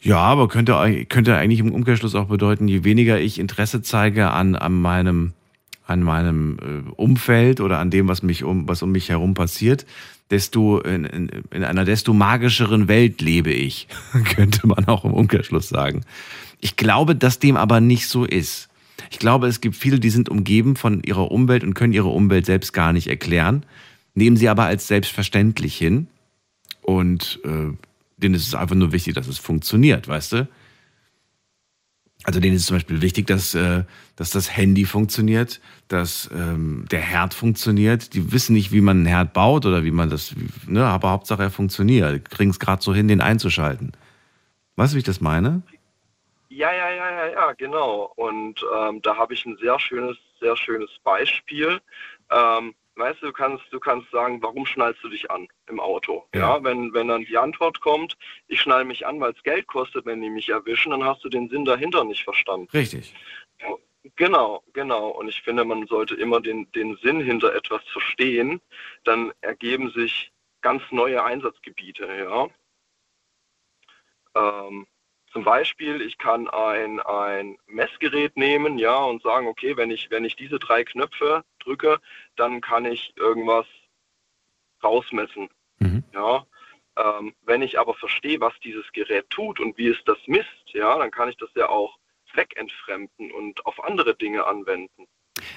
Ja, 0.00 0.18
aber 0.18 0.46
könnte, 0.46 1.04
könnte 1.06 1.36
eigentlich 1.36 1.58
im 1.58 1.72
Umkehrschluss 1.72 2.14
auch 2.14 2.28
bedeuten, 2.28 2.68
je 2.68 2.84
weniger 2.84 3.18
ich 3.18 3.40
Interesse 3.40 3.82
zeige 3.82 4.30
an, 4.30 4.54
an 4.54 4.80
meinem, 4.80 5.32
an 5.86 6.04
meinem 6.04 6.58
äh, 6.88 6.90
Umfeld 6.92 7.60
oder 7.60 7.80
an 7.80 7.90
dem, 7.90 8.06
was 8.06 8.22
mich 8.22 8.44
um, 8.44 8.68
was 8.68 8.82
um 8.82 8.92
mich 8.92 9.08
herum 9.08 9.34
passiert, 9.34 9.86
desto 10.30 10.78
in, 10.78 11.04
in, 11.04 11.28
in 11.50 11.64
einer 11.64 11.84
desto 11.84 12.14
magischeren 12.14 12.86
Welt 12.86 13.20
lebe 13.20 13.50
ich, 13.50 13.88
könnte 14.36 14.68
man 14.68 14.86
auch 14.86 15.04
im 15.04 15.12
Umkehrschluss 15.12 15.68
sagen. 15.68 16.02
Ich 16.60 16.76
glaube, 16.76 17.16
dass 17.16 17.40
dem 17.40 17.56
aber 17.56 17.80
nicht 17.80 18.06
so 18.06 18.24
ist. 18.24 18.69
Ich 19.10 19.18
glaube, 19.18 19.48
es 19.48 19.60
gibt 19.60 19.76
viele, 19.76 19.98
die 19.98 20.10
sind 20.10 20.28
umgeben 20.28 20.76
von 20.76 21.02
ihrer 21.02 21.30
Umwelt 21.30 21.64
und 21.64 21.74
können 21.74 21.92
ihre 21.92 22.08
Umwelt 22.08 22.46
selbst 22.46 22.72
gar 22.72 22.92
nicht 22.92 23.08
erklären, 23.08 23.66
nehmen 24.14 24.36
sie 24.36 24.48
aber 24.48 24.64
als 24.64 24.86
selbstverständlich 24.86 25.76
hin 25.76 26.06
und 26.80 27.40
äh, 27.44 27.76
denen 28.16 28.34
ist 28.34 28.46
es 28.46 28.54
einfach 28.54 28.76
nur 28.76 28.92
wichtig, 28.92 29.14
dass 29.14 29.26
es 29.26 29.38
funktioniert, 29.38 30.06
weißt 30.08 30.32
du? 30.32 30.48
Also 32.24 32.38
denen 32.38 32.54
ist 32.54 32.66
zum 32.66 32.76
Beispiel 32.76 33.00
wichtig, 33.00 33.26
dass, 33.26 33.54
äh, 33.54 33.84
dass 34.14 34.30
das 34.30 34.54
Handy 34.54 34.84
funktioniert, 34.84 35.60
dass 35.88 36.30
ähm, 36.32 36.84
der 36.90 37.00
Herd 37.00 37.32
funktioniert. 37.32 38.12
Die 38.14 38.30
wissen 38.30 38.52
nicht, 38.52 38.72
wie 38.72 38.82
man 38.82 38.98
einen 38.98 39.06
Herd 39.06 39.32
baut 39.32 39.64
oder 39.64 39.84
wie 39.84 39.90
man 39.90 40.10
das, 40.10 40.34
ne, 40.66 40.84
aber 40.84 41.10
Hauptsache 41.10 41.44
er 41.44 41.50
funktioniert. 41.50 42.30
Kriegen 42.30 42.50
es 42.50 42.60
gerade 42.60 42.82
so 42.82 42.94
hin, 42.94 43.08
den 43.08 43.22
einzuschalten. 43.22 43.92
Weißt 44.76 44.92
du, 44.92 44.96
wie 44.96 45.00
ich 45.00 45.04
das 45.04 45.20
meine? 45.20 45.62
Ja, 46.60 46.74
ja, 46.74 46.90
ja, 46.90 47.10
ja, 47.10 47.26
ja, 47.32 47.52
genau. 47.54 48.12
Und 48.16 48.62
ähm, 48.76 49.00
da 49.00 49.16
habe 49.16 49.32
ich 49.32 49.46
ein 49.46 49.56
sehr 49.56 49.80
schönes, 49.80 50.18
sehr 50.40 50.54
schönes 50.58 50.90
Beispiel. 51.02 51.80
Ähm, 52.30 52.74
weißt 52.96 53.22
du, 53.22 53.28
du 53.28 53.32
kannst, 53.32 53.64
du 53.70 53.80
kannst 53.80 54.10
sagen, 54.10 54.42
warum 54.42 54.66
schnallst 54.66 55.02
du 55.02 55.08
dich 55.08 55.30
an 55.30 55.48
im 55.68 55.80
Auto? 55.80 56.26
Ja, 56.34 56.62
wenn, 56.62 56.92
wenn 56.92 57.08
dann 57.08 57.24
die 57.24 57.38
Antwort 57.38 57.80
kommt, 57.80 58.18
ich 58.46 58.60
schnall 58.60 58.84
mich 58.84 59.06
an, 59.06 59.18
weil 59.20 59.32
es 59.32 59.42
Geld 59.42 59.68
kostet, 59.68 60.04
wenn 60.04 60.20
die 60.20 60.28
mich 60.28 60.50
erwischen, 60.50 60.90
dann 60.90 61.02
hast 61.02 61.24
du 61.24 61.30
den 61.30 61.48
Sinn 61.48 61.64
dahinter 61.64 62.04
nicht 62.04 62.24
verstanden. 62.24 62.68
Richtig. 62.74 63.14
Genau, 64.16 64.62
genau. 64.74 65.08
Und 65.08 65.28
ich 65.28 65.40
finde, 65.40 65.64
man 65.64 65.86
sollte 65.86 66.14
immer 66.14 66.42
den, 66.42 66.70
den 66.72 66.98
Sinn 66.98 67.22
hinter 67.22 67.54
etwas 67.54 67.82
verstehen. 67.88 68.60
Dann 69.04 69.32
ergeben 69.40 69.90
sich 69.92 70.30
ganz 70.60 70.82
neue 70.90 71.24
Einsatzgebiete, 71.24 72.06
ja. 72.06 72.48
Ähm, 74.34 74.86
zum 75.32 75.44
Beispiel, 75.44 76.00
ich 76.00 76.18
kann 76.18 76.48
ein, 76.48 77.00
ein 77.00 77.56
Messgerät 77.66 78.36
nehmen, 78.36 78.78
ja, 78.78 78.96
und 78.96 79.22
sagen, 79.22 79.46
okay, 79.46 79.76
wenn 79.76 79.90
ich, 79.90 80.10
wenn 80.10 80.24
ich 80.24 80.36
diese 80.36 80.58
drei 80.58 80.84
Knöpfe 80.84 81.44
drücke, 81.60 82.00
dann 82.36 82.60
kann 82.60 82.84
ich 82.84 83.12
irgendwas 83.16 83.66
rausmessen. 84.82 85.48
Mhm. 85.78 86.04
Ja. 86.12 86.46
Ähm, 86.96 87.34
wenn 87.42 87.62
ich 87.62 87.78
aber 87.78 87.94
verstehe, 87.94 88.40
was 88.40 88.52
dieses 88.64 88.90
Gerät 88.92 89.30
tut 89.30 89.60
und 89.60 89.78
wie 89.78 89.88
es 89.88 89.98
das 90.04 90.18
misst, 90.26 90.48
ja, 90.66 90.98
dann 90.98 91.10
kann 91.10 91.28
ich 91.28 91.36
das 91.36 91.50
ja 91.54 91.68
auch 91.68 91.96
zweckentfremden 92.32 93.30
und 93.32 93.64
auf 93.66 93.82
andere 93.84 94.14
Dinge 94.14 94.46
anwenden. 94.46 95.06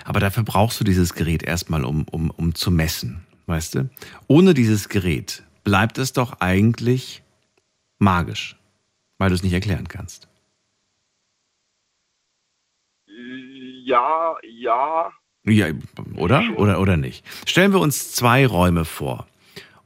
Aber 0.06 0.20
dafür 0.20 0.44
brauchst 0.44 0.80
du 0.80 0.84
dieses 0.84 1.14
Gerät 1.14 1.44
erstmal, 1.44 1.84
um, 1.84 2.06
um, 2.12 2.30
um 2.30 2.56
zu 2.56 2.72
messen, 2.72 3.26
weißt 3.48 3.76
du? 3.76 3.90
Ohne 4.28 4.54
dieses 4.54 4.90
Gerät 4.90 5.44
bleibt 5.64 5.98
es 5.98 6.14
doch 6.14 6.40
eigentlich 6.40 7.24
magisch, 8.00 8.56
weil 9.24 9.30
du 9.30 9.36
es 9.36 9.44
nicht 9.44 9.54
erklären 9.54 9.88
kannst. 9.88 10.28
Ja, 13.86 14.36
ja. 14.44 15.12
Ja, 15.46 15.68
oder? 16.18 16.44
Oder, 16.58 16.82
oder 16.82 16.98
nicht? 16.98 17.24
Stellen 17.46 17.72
wir 17.72 17.80
uns 17.80 18.12
zwei 18.12 18.46
Räume 18.46 18.84
vor. 18.84 19.26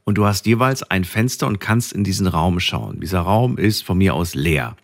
Und 0.02 0.16
du 0.18 0.26
hast 0.26 0.46
jeweils 0.46 0.82
ein 0.82 1.04
Fenster 1.04 1.46
und 1.46 1.60
kannst 1.60 1.92
in 1.92 2.02
diesen 2.02 2.26
Raum 2.26 2.58
schauen. 2.58 2.98
Dieser 2.98 3.20
Raum 3.20 3.58
ist 3.58 3.84
von 3.84 3.98
mir 3.98 4.14
aus 4.14 4.34
leer. 4.34 4.76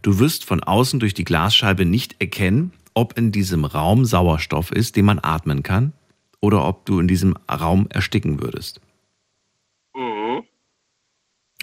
Du 0.00 0.18
wirst 0.18 0.46
von 0.46 0.62
außen 0.62 1.00
durch 1.00 1.12
die 1.12 1.24
Glasscheibe 1.24 1.84
nicht 1.84 2.16
erkennen, 2.18 2.72
ob 2.94 3.18
in 3.18 3.30
diesem 3.30 3.66
Raum 3.66 4.06
Sauerstoff 4.06 4.72
ist, 4.72 4.96
den 4.96 5.04
man 5.04 5.20
atmen 5.22 5.62
kann, 5.62 5.92
oder 6.40 6.66
ob 6.66 6.86
du 6.86 6.98
in 6.98 7.08
diesem 7.08 7.36
Raum 7.50 7.88
ersticken 7.90 8.40
würdest. 8.40 8.80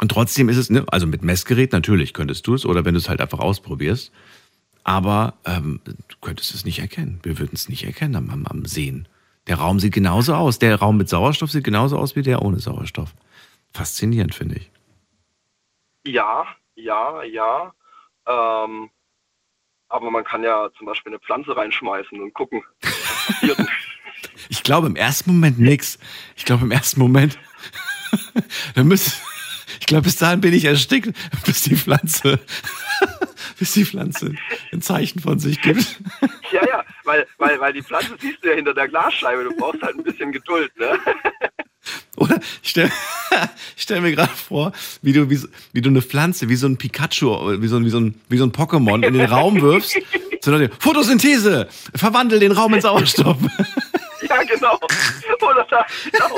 Und 0.01 0.09
trotzdem 0.09 0.49
ist 0.49 0.57
es, 0.57 0.69
ne, 0.69 0.85
also 0.88 1.07
mit 1.07 1.23
Messgerät 1.23 1.72
natürlich 1.72 2.13
könntest 2.13 2.45
du 2.47 2.53
es, 2.53 2.65
oder 2.65 2.85
wenn 2.85 2.93
du 2.93 2.99
es 2.99 3.09
halt 3.09 3.22
einfach 3.22 3.39
ausprobierst, 3.39 4.11
aber 4.84 5.35
ähm, 5.45 5.81
du 5.85 6.15
könntest 6.22 6.53
es 6.53 6.65
nicht 6.65 6.80
erkennen. 6.80 7.19
Wir 7.23 7.39
würden 7.39 7.53
es 7.53 7.69
nicht 7.69 7.85
erkennen 7.85 8.15
am, 8.15 8.45
am 8.45 8.65
Sehen. 8.65 9.07
Der 9.47 9.57
Raum 9.57 9.80
sieht 9.80 9.93
genauso 9.93 10.34
aus. 10.35 10.59
Der 10.59 10.76
Raum 10.76 10.97
mit 10.97 11.09
Sauerstoff 11.09 11.51
sieht 11.51 11.63
genauso 11.63 11.97
aus 11.97 12.15
wie 12.15 12.23
der 12.23 12.41
ohne 12.41 12.59
Sauerstoff. 12.59 13.13
Faszinierend, 13.73 14.35
finde 14.35 14.55
ich. 14.57 14.72
Ja, 16.05 16.45
ja, 16.76 17.23
ja. 17.23 17.73
Ähm, 18.27 18.89
aber 19.88 20.11
man 20.11 20.23
kann 20.23 20.43
ja 20.43 20.69
zum 20.77 20.88
Beispiel 20.88 21.13
eine 21.13 21.19
Pflanze 21.19 21.55
reinschmeißen 21.55 22.19
und 22.19 22.34
gucken. 22.34 22.63
Ich 24.49 24.63
glaube 24.63 24.88
im 24.88 24.95
ersten 24.95 25.31
Moment 25.31 25.59
nix. 25.59 25.99
Ich 26.35 26.45
glaube 26.45 26.65
im 26.65 26.72
ersten 26.72 26.99
Moment, 26.99 27.39
da 28.76 28.84
müsste, 28.84 29.11
ich 29.80 29.85
glaube 29.85 30.03
bis 30.03 30.18
dahin 30.18 30.41
bin 30.41 30.53
ich 30.53 30.65
erstickt, 30.65 31.15
bis 31.45 31.64
die 31.64 31.76
Pflanze, 31.76 32.39
bis 33.60 33.73
die 33.73 33.85
Pflanze 33.85 34.34
ein 34.72 34.81
Zeichen 34.81 35.19
von 35.19 35.39
sich 35.39 35.61
gibt. 35.61 35.85
ja, 36.52 36.65
ja, 36.68 36.84
weil, 37.03 37.26
weil, 37.38 37.60
weil 37.60 37.73
die 37.73 37.81
Pflanze 37.81 38.15
siehst 38.19 38.43
du 38.43 38.49
ja 38.49 38.56
hinter 38.56 38.73
der 38.73 38.88
Glasscheibe. 38.88 39.43
Du 39.43 39.56
brauchst 39.56 39.81
halt 39.81 39.97
ein 39.97 40.03
bisschen 40.03 40.31
Geduld, 40.31 40.72
ne? 40.77 40.97
Oder 42.18 42.39
ich 42.64 42.69
stelle 42.72 42.91
stell 43.76 44.02
mir 44.02 44.11
gerade 44.11 44.31
vor, 44.34 44.72
wie 45.03 45.14
du, 45.14 45.30
wie, 45.30 45.39
wie 45.73 45.81
du 45.81 45.89
eine 45.89 46.02
Pflanze, 46.02 46.49
wie 46.49 46.56
so 46.56 46.65
ein 46.68 46.77
Pikachu, 46.77 47.61
wie 47.61 47.68
so, 47.68 47.76
ein- 47.77 47.85
wie 47.85 47.89
so 47.89 47.99
ein, 47.99 48.15
wie 48.30 48.38
so 48.38 48.45
ein 48.45 48.52
Pokémon 48.52 49.06
in 49.06 49.14
den 49.14 49.26
Raum 49.26 49.61
wirfst. 49.61 49.95
Dem, 50.45 50.69
Photosynthese, 50.80 51.68
verwandel 51.95 52.39
den 52.39 52.52
Raum 52.52 52.76
in 52.76 52.81
Sauerstoff. 52.81 53.38
Ja, 54.30 54.43
genau. 54.43 54.80
Oder 55.41 55.65
da, 55.69 55.85
genau. 56.11 56.38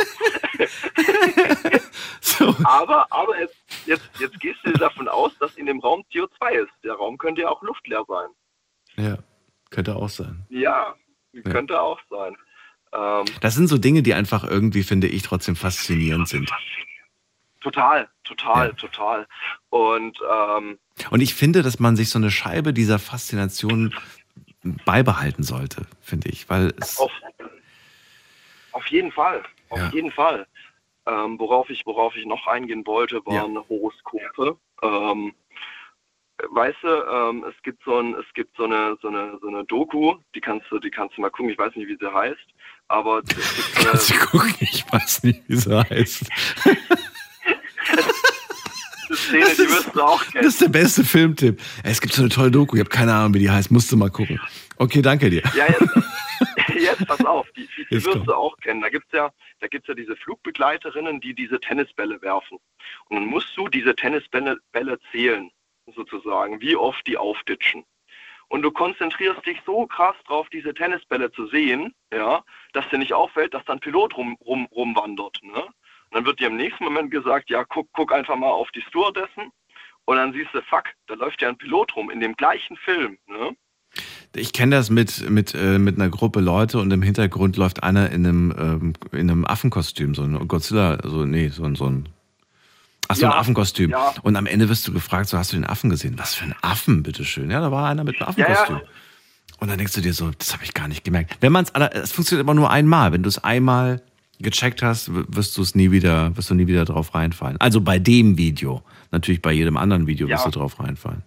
Aber, 2.64 3.08
aber 3.12 3.40
jetzt, 3.40 3.56
jetzt, 3.86 4.10
jetzt 4.20 4.40
gehst 4.40 4.60
du 4.64 4.72
davon 4.74 5.08
aus, 5.08 5.32
dass 5.40 5.56
in 5.56 5.66
dem 5.66 5.80
Raum 5.80 6.04
CO2 6.14 6.52
ist. 6.64 6.72
Der 6.84 6.94
Raum 6.94 7.18
könnte 7.18 7.42
ja 7.42 7.50
auch 7.50 7.62
luftleer 7.64 8.04
sein. 8.08 8.28
Ja, 8.96 9.18
könnte 9.70 9.96
auch 9.96 10.10
sein. 10.10 10.46
Ja, 10.50 10.96
könnte 11.44 11.82
auch 11.82 12.00
sein. 12.10 12.36
Ähm, 12.94 13.26
Das 13.42 13.56
sind 13.56 13.68
so 13.68 13.78
Dinge, 13.78 14.04
die 14.04 14.14
einfach 14.14 14.44
irgendwie, 14.44 14.84
finde 14.84 15.08
ich, 15.08 15.24
trotzdem 15.24 15.56
faszinierend 15.56 16.28
sind. 16.28 16.50
total, 17.62 18.08
total, 18.24 18.74
total. 18.76 19.28
Und 19.70 20.18
ähm, 20.32 20.78
Und 21.10 21.22
ich 21.22 21.34
finde, 21.34 21.64
dass 21.64 21.80
man 21.80 21.96
sich 21.96 22.10
so 22.10 22.20
eine 22.20 22.32
Scheibe 22.32 22.74
dieser 22.74 23.00
Faszination 23.00 23.94
beibehalten 24.86 25.44
sollte, 25.44 25.86
finde 26.02 26.30
ich, 26.30 26.50
weil 26.50 26.74
es, 26.80 26.98
auf, 27.00 27.12
auf 28.78 28.88
jeden 28.88 29.12
Fall, 29.12 29.44
auf 29.70 29.80
Ja. 29.80 29.90
jeden 29.92 30.12
Fall. 30.12 30.46
Ähm, 31.08 31.40
worauf 31.40 31.70
ich, 31.70 31.86
worauf 31.86 32.16
ich 32.16 32.26
noch 32.26 32.48
eingehen 32.48 32.86
wollte, 32.86 33.26
waren 33.26 33.58
Horoskope. 33.70 34.58
Ähm, 34.84 35.34
weißt 36.50 36.78
du, 36.84 36.88
ähm, 36.88 37.46
es 37.50 37.56
gibt 37.64 37.82
so 37.84 37.98
ein, 37.98 38.14
es 38.16 38.26
gibt 38.34 38.56
so 38.58 38.66
eine, 38.66 38.98
so 39.02 39.08
eine, 39.08 39.38
so 39.42 39.48
eine 39.48 39.64
Doku, 39.66 40.16
die 40.36 40.42
kannst 40.42 40.68
du, 40.70 40.80
die 40.80 40.92
kannst 40.92 41.18
du 41.18 41.22
mal 41.22 41.30
gucken. 41.32 41.50
Ich 41.52 41.58
weiß 41.58 41.76
nicht, 41.76 41.88
wie 41.88 41.98
sie 42.00 42.14
heißt, 42.14 42.48
aber 42.90 43.22
kannst 43.76 44.10
du 44.12 44.16
gucken, 44.28 44.54
ich 44.60 44.84
weiß 44.92 45.24
nicht, 45.24 45.42
wie 45.48 45.56
sie 45.56 45.76
heißt. 45.90 46.26
Szene, 49.14 49.46
du 49.94 50.02
auch 50.04 50.22
Das 50.34 50.46
ist 50.48 50.62
der 50.62 50.68
beste 50.68 51.04
Filmtipp. 51.04 51.62
Es 51.84 52.02
gibt 52.02 52.14
so 52.14 52.22
eine 52.22 52.30
tolle 52.30 52.52
Doku, 52.52 52.76
ich 52.76 52.82
habe 52.82 52.90
keine 52.90 53.14
Ahnung, 53.14 53.34
wie 53.34 53.40
die 53.40 53.50
heißt, 53.50 53.72
musst 53.72 53.90
du 53.92 53.98
mal 53.98 54.10
gucken. 54.12 54.40
Okay, 54.78 55.02
danke 55.02 55.30
dir. 55.30 55.42
Ja, 55.56 55.66
jetzt, 55.68 55.80
jetzt 56.76 57.08
pass 57.08 57.24
auf, 57.26 57.50
die, 57.52 57.68
die, 57.90 57.96
wirst 57.96 58.12
komm. 58.12 58.26
du 58.26 58.34
auch 58.34 58.58
kennen. 58.58 58.82
Da 58.82 58.90
gibt's 58.90 59.12
ja, 59.12 59.32
da 59.60 59.68
gibt's 59.68 59.88
ja 59.88 59.94
diese 59.94 60.16
Flugbegleiterinnen, 60.16 61.20
die 61.20 61.34
diese 61.34 61.60
Tennisbälle 61.60 62.22
werfen. 62.22 62.58
Und 63.10 63.18
dann 63.18 63.26
musst 63.26 63.56
du 63.58 63.68
diese 63.68 63.96
Tennisbälle 63.96 64.58
Bälle 64.72 65.00
zählen, 65.12 65.52
sozusagen, 65.96 66.62
wie 66.62 66.76
oft 66.76 67.06
die 67.08 67.18
aufditschen. 67.18 67.86
Und 68.50 68.62
du 68.62 68.72
konzentrierst 68.72 69.46
dich 69.46 69.60
so 69.66 69.86
krass 69.88 70.16
drauf, 70.26 70.48
diese 70.50 70.74
Tennisbälle 70.74 71.32
zu 71.32 71.48
sehen, 71.48 71.94
ja, 72.14 72.44
dass 72.74 72.88
dir 72.90 72.98
nicht 72.98 73.14
auffällt, 73.14 73.54
dass 73.54 73.66
da 73.66 73.74
ein 73.74 73.80
Pilot 73.80 74.16
rum, 74.16 74.38
rum, 74.46 74.68
rumwandert. 74.72 75.40
Ne? 75.44 75.62
Und 75.62 75.74
dann 76.12 76.26
wird 76.26 76.40
dir 76.40 76.48
im 76.48 76.56
nächsten 76.56 76.84
Moment 76.86 77.12
gesagt, 77.12 77.50
ja, 77.50 77.66
guck, 77.66 77.90
guck 77.92 78.14
einfach 78.14 78.38
mal 78.38 78.50
auf 78.50 78.72
die 78.72 78.82
Stewardessen. 78.82 79.52
Und 80.06 80.16
dann 80.16 80.32
siehst 80.32 80.54
du, 80.54 80.62
fuck, 80.62 80.86
da 81.08 81.16
läuft 81.16 81.42
ja 81.42 81.50
ein 81.50 81.58
Pilot 81.58 81.94
rum 81.98 82.10
in 82.10 82.22
dem 82.22 82.36
gleichen 82.36 82.78
Film. 82.78 83.18
Ne? 83.26 83.56
Ich 84.36 84.54
kenne 84.54 84.76
das 84.76 84.90
mit, 84.90 85.30
mit, 85.30 85.56
äh, 85.56 85.80
mit 85.80 85.96
einer 85.96 86.10
Gruppe 86.10 86.40
Leute 86.42 86.80
und 86.80 86.92
im 86.92 87.02
Hintergrund 87.02 87.58
läuft 87.58 87.82
einer 87.84 88.12
in 88.12 88.26
einem, 88.26 88.54
ähm, 88.58 88.94
in 89.12 89.30
einem 89.32 89.46
Affenkostüm, 89.46 90.14
so 90.16 90.24
ein 90.24 90.48
Godzilla, 90.48 91.00
so, 91.04 91.26
nee, 91.26 91.50
so 91.50 91.64
ein, 91.64 91.76
so 91.76 91.86
ein, 91.90 92.10
ach 93.08 93.16
so 93.16 93.26
ein 93.26 93.32
Ja, 93.32 93.38
Affenkostüm. 93.38 93.92
ja. 93.92 94.14
Und 94.22 94.36
am 94.36 94.46
Ende 94.46 94.70
wirst 94.70 94.88
du 94.88 94.94
gefragt, 94.94 95.30
so 95.30 95.38
hast 95.38 95.54
du 95.54 95.58
den 95.58 95.66
Affen 95.66 95.90
gesehen? 95.90 96.14
Was 96.18 96.36
für 96.36 96.46
ein 96.46 96.56
Affen, 96.62 97.04
bitteschön? 97.04 97.50
Ja, 97.50 97.62
da 97.62 97.72
war 97.72 97.88
einer 97.90 98.04
mit 98.04 98.22
einem 98.22 98.34
Ja, 98.38 98.48
ja. 98.50 98.54
Affenkostüm. 98.62 98.88
Und 99.60 99.70
dann 99.70 99.78
denkst 99.80 99.94
du 99.94 100.02
dir 100.02 100.14
so, 100.14 100.30
das 100.38 100.54
habe 100.54 100.64
ich 100.64 100.74
gar 100.76 100.88
nicht 100.88 101.04
gemerkt. 101.04 101.38
Wenn 101.40 101.52
man 101.52 101.66
es, 101.66 101.72
es 101.94 102.12
funktioniert 102.12 102.46
aber 102.46 102.54
nur 102.54 102.70
einmal. 102.70 103.12
Wenn 103.12 103.24
du 103.24 103.30
es 103.30 103.44
einmal 103.44 104.04
gecheckt 104.40 104.84
hast, 104.84 105.10
wirst 105.12 105.58
du 105.58 105.64
es 105.64 105.74
nie 105.74 105.90
wieder, 105.90 106.36
wirst 106.38 106.52
du 106.52 106.54
nie 106.54 106.68
wieder 106.68 106.86
drauf 106.86 107.16
reinfallen. 107.16 107.58
Also 107.60 107.82
bei 107.82 107.98
dem 107.98 108.38
Video. 108.38 108.84
Natürlich 109.10 109.42
bei 109.42 109.52
jedem 109.54 109.78
anderen 109.78 110.06
Video 110.06 110.28
wirst 110.28 110.46
du 110.46 110.52
drauf 110.52 110.80
reinfallen. 110.80 111.24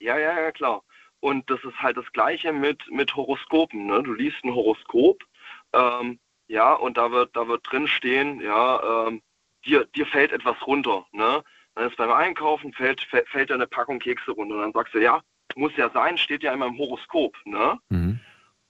Ja, 0.00 0.16
ja, 0.16 0.40
ja, 0.40 0.50
klar. 0.52 0.82
Und 1.20 1.48
das 1.50 1.62
ist 1.64 1.80
halt 1.80 1.96
das 1.96 2.10
Gleiche 2.12 2.52
mit, 2.52 2.82
mit 2.90 3.14
Horoskopen. 3.16 3.86
Ne? 3.86 4.02
Du 4.02 4.12
liest 4.12 4.44
ein 4.44 4.54
Horoskop, 4.54 5.24
ähm, 5.72 6.18
ja, 6.48 6.74
und 6.74 6.96
da 6.96 7.10
wird, 7.10 7.34
da 7.34 7.48
wird 7.48 7.62
drin 7.70 7.88
stehen, 7.88 8.40
ja, 8.40 9.08
ähm, 9.08 9.22
dir, 9.64 9.84
dir 9.86 10.06
fällt 10.06 10.32
etwas 10.32 10.56
runter. 10.66 11.06
Ne? 11.12 11.42
Dann 11.74 11.88
ist 11.88 11.96
beim 11.96 12.12
Einkaufen, 12.12 12.72
fällt, 12.72 13.00
fällt, 13.02 13.50
dir 13.50 13.54
eine 13.54 13.66
Packung 13.66 13.98
Kekse 13.98 14.30
runter. 14.30 14.54
Und 14.54 14.62
dann 14.62 14.72
sagst 14.72 14.94
du, 14.94 14.98
ja, 14.98 15.22
muss 15.56 15.76
ja 15.76 15.90
sein, 15.90 16.18
steht 16.18 16.42
ja 16.42 16.52
in 16.52 16.60
meinem 16.60 16.78
Horoskop. 16.78 17.36
Ne? 17.44 17.78
Mhm. 17.88 18.20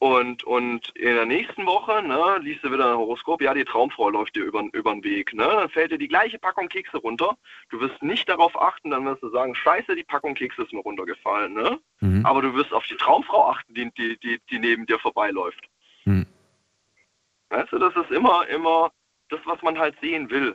Und, 0.07 0.45
und 0.45 0.91
in 0.97 1.15
der 1.16 1.27
nächsten 1.27 1.66
Woche 1.66 2.01
ne, 2.01 2.39
liest 2.41 2.62
du 2.62 2.70
wieder 2.70 2.93
ein 2.93 2.97
Horoskop, 2.97 3.43
ja, 3.43 3.55
die 3.55 3.65
Traumfrau 3.65 4.11
läuft 4.11 4.37
dir 4.37 4.45
über, 4.45 4.62
über 4.73 4.93
den 4.93 5.03
Weg. 5.03 5.35
Ne? 5.35 5.43
Dann 5.45 5.69
fällt 5.69 5.91
dir 5.91 5.99
die 5.99 6.07
gleiche 6.07 6.39
Packung 6.39 6.69
Kekse 6.69 6.99
runter. 6.99 7.37
Du 7.70 7.81
wirst 7.81 8.01
nicht 8.03 8.28
darauf 8.28 8.61
achten, 8.61 8.91
dann 8.91 9.05
wirst 9.05 9.23
du 9.24 9.31
sagen, 9.31 9.57
scheiße, 9.57 9.97
die 9.97 10.05
Packung 10.05 10.35
Kekse 10.35 10.62
ist 10.62 10.73
mir 10.73 10.81
runtergefallen. 10.81 11.55
Ne? 11.55 11.81
Mhm. 12.01 12.24
Aber 12.24 12.41
du 12.41 12.55
wirst 12.55 12.73
auf 12.73 12.85
die 12.87 12.97
Traumfrau 12.97 13.51
achten, 13.51 13.74
die, 13.74 13.91
die, 13.99 14.16
die, 14.23 14.39
die 14.49 14.59
neben 14.61 14.87
dir 14.87 15.01
vorbeiläuft. 15.01 15.69
Mhm. 16.05 16.27
Weißt 17.49 17.73
du, 17.73 17.78
das 17.78 17.95
ist 17.97 18.11
immer, 18.12 18.47
immer 18.49 18.93
das, 19.28 19.41
was 19.45 19.61
man 19.62 19.77
halt 19.77 19.97
sehen 20.01 20.31
will. 20.31 20.55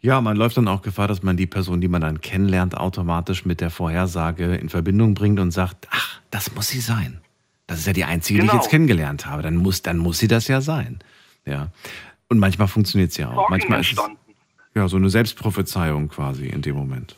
Ja, 0.00 0.20
man 0.20 0.36
läuft 0.36 0.56
dann 0.56 0.68
auch 0.68 0.82
Gefahr, 0.82 1.08
dass 1.08 1.24
man 1.24 1.36
die 1.36 1.46
Person, 1.46 1.80
die 1.80 1.88
man 1.88 2.02
dann 2.02 2.20
kennenlernt, 2.20 2.76
automatisch 2.76 3.44
mit 3.44 3.60
der 3.60 3.70
Vorhersage 3.70 4.54
in 4.54 4.68
Verbindung 4.68 5.14
bringt 5.14 5.40
und 5.40 5.50
sagt, 5.50 5.88
ach, 5.90 6.20
das 6.30 6.54
muss 6.54 6.68
sie 6.68 6.80
sein. 6.80 7.20
Das 7.68 7.78
ist 7.78 7.86
ja 7.86 7.92
die 7.92 8.04
einzige, 8.04 8.40
die 8.40 8.46
ich 8.46 8.50
Genau. 8.50 8.60
jetzt 8.62 8.70
kennengelernt 8.70 9.26
habe. 9.26 9.42
Dann 9.42 9.54
muss, 9.56 9.82
dann 9.82 9.98
muss 9.98 10.18
sie 10.18 10.26
das 10.26 10.48
ja 10.48 10.60
sein. 10.60 10.98
Ja. 11.44 11.68
Und 12.28 12.38
manchmal 12.40 12.66
funktioniert 12.66 13.10
es 13.12 13.16
ja 13.18 13.30
auch. 13.30 13.48
Manchmal 13.50 13.80
ist 13.82 13.92
es 13.92 13.98
ja 14.74 14.88
so 14.88 14.96
eine 14.96 15.08
Selbstprophezeiung 15.10 16.08
quasi 16.08 16.46
in 16.48 16.62
dem 16.62 16.74
Moment. 16.76 17.14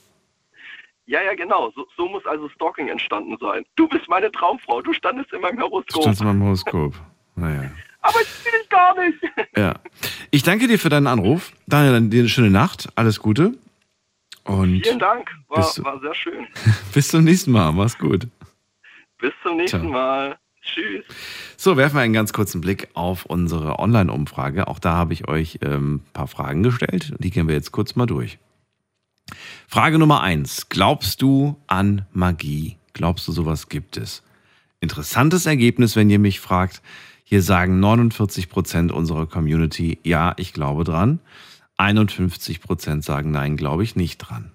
Ja, 1.06 1.20
ja, 1.22 1.34
genau. 1.34 1.72
So, 1.74 1.86
so 1.96 2.06
muss 2.08 2.24
also 2.26 2.48
Stalking 2.50 2.88
entstanden 2.88 3.36
sein. 3.40 3.64
Du 3.76 3.88
bist 3.88 4.08
meine 4.08 4.30
Traumfrau. 4.30 4.82
Du 4.82 4.92
standest 4.92 5.32
in 5.32 5.40
meinem 5.40 5.58
Horoskop. 5.60 6.02
stand 6.02 6.20
in 6.20 6.26
meinem 6.26 6.42
Horoskop. 6.44 6.94
Naja. 7.34 7.70
Aber 8.02 8.20
ich 8.20 8.44
will 8.44 8.52
ich 8.62 8.68
gar 8.68 8.94
nicht. 9.00 9.18
Ja. 9.56 9.74
Ich 10.30 10.42
danke 10.42 10.68
dir 10.68 10.78
für 10.78 10.88
deinen 10.88 11.06
Anruf. 11.08 11.52
Daniel, 11.66 11.92
dann 11.94 12.10
dir 12.10 12.20
eine 12.20 12.28
schöne 12.28 12.50
Nacht. 12.50 12.88
Alles 12.94 13.18
Gute. 13.20 13.54
Und 14.44 14.82
Vielen 14.84 14.98
Dank. 14.98 15.30
War, 15.48 15.58
Bis- 15.58 15.82
war 15.84 16.00
sehr 16.00 16.14
schön. 16.14 16.46
bis 16.94 17.08
zum 17.08 17.24
nächsten 17.24 17.50
Mal. 17.52 17.72
Mach's 17.72 17.98
gut. 17.98 18.26
Bis 19.20 19.32
zum 19.42 19.56
nächsten 19.56 19.80
Ciao. 19.80 19.90
Mal. 19.90 20.38
Tschüss. 20.62 21.04
So, 21.56 21.76
werfen 21.76 21.96
wir 21.96 22.02
einen 22.02 22.12
ganz 22.12 22.32
kurzen 22.32 22.60
Blick 22.60 22.88
auf 22.94 23.24
unsere 23.24 23.78
Online-Umfrage. 23.78 24.68
Auch 24.68 24.78
da 24.78 24.92
habe 24.92 25.12
ich 25.14 25.26
euch 25.28 25.60
ein 25.62 25.72
ähm, 25.72 26.00
paar 26.12 26.26
Fragen 26.26 26.62
gestellt. 26.62 27.14
Die 27.18 27.30
gehen 27.30 27.48
wir 27.48 27.54
jetzt 27.54 27.72
kurz 27.72 27.96
mal 27.96 28.06
durch. 28.06 28.38
Frage 29.68 29.98
Nummer 29.98 30.20
eins. 30.22 30.68
Glaubst 30.68 31.22
du 31.22 31.56
an 31.66 32.06
Magie? 32.12 32.76
Glaubst 32.92 33.26
du, 33.28 33.32
sowas 33.32 33.68
gibt 33.68 33.96
es? 33.96 34.22
Interessantes 34.80 35.46
Ergebnis, 35.46 35.96
wenn 35.96 36.10
ihr 36.10 36.18
mich 36.18 36.40
fragt. 36.40 36.82
Hier 37.24 37.42
sagen 37.42 37.80
49 37.80 38.48
Prozent 38.48 38.92
unserer 38.92 39.26
Community, 39.26 39.98
ja, 40.02 40.34
ich 40.36 40.52
glaube 40.52 40.84
dran. 40.84 41.20
51 41.76 42.60
Prozent 42.60 43.04
sagen, 43.04 43.30
nein, 43.30 43.56
glaube 43.56 43.84
ich 43.84 43.96
nicht 43.96 44.18
dran. 44.18 44.50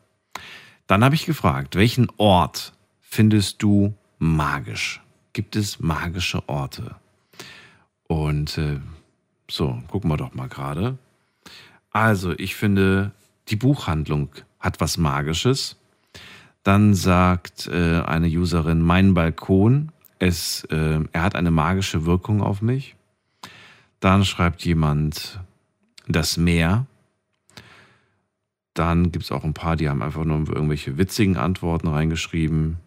Dann 0.85 1.03
habe 1.03 1.15
ich 1.15 1.25
gefragt, 1.25 1.75
welchen 1.75 2.07
Ort 2.17 2.73
findest 3.01 3.63
du 3.63 3.95
magisch? 4.19 5.01
Gibt 5.33 5.55
es 5.55 5.79
magische 5.79 6.47
Orte? 6.47 6.95
Und 8.07 8.57
äh, 8.57 8.79
so, 9.49 9.81
gucken 9.89 10.09
wir 10.09 10.17
doch 10.17 10.33
mal 10.33 10.47
gerade. 10.47 10.97
Also, 11.91 12.33
ich 12.37 12.55
finde, 12.55 13.11
die 13.47 13.55
Buchhandlung 13.55 14.29
hat 14.59 14.81
was 14.81 14.97
Magisches. 14.97 15.77
Dann 16.63 16.93
sagt 16.93 17.67
äh, 17.67 18.01
eine 18.01 18.27
Userin, 18.27 18.81
mein 18.81 19.13
Balkon, 19.13 19.91
es, 20.17 20.63
äh, 20.65 20.99
er 21.11 21.21
hat 21.21 21.35
eine 21.35 21.51
magische 21.51 22.05
Wirkung 22.05 22.41
auf 22.41 22.61
mich. 22.61 22.95
Dann 23.99 24.25
schreibt 24.25 24.65
jemand, 24.65 25.39
das 26.07 26.37
Meer. 26.37 26.85
Dann 28.73 29.11
gibt 29.11 29.25
es 29.25 29.31
auch 29.31 29.43
ein 29.43 29.53
paar, 29.53 29.75
die 29.75 29.89
haben 29.89 30.01
einfach 30.01 30.25
nur 30.25 30.47
irgendwelche 30.49 30.97
witzigen 30.97 31.37
Antworten 31.37 31.87
reingeschrieben. 31.87 32.77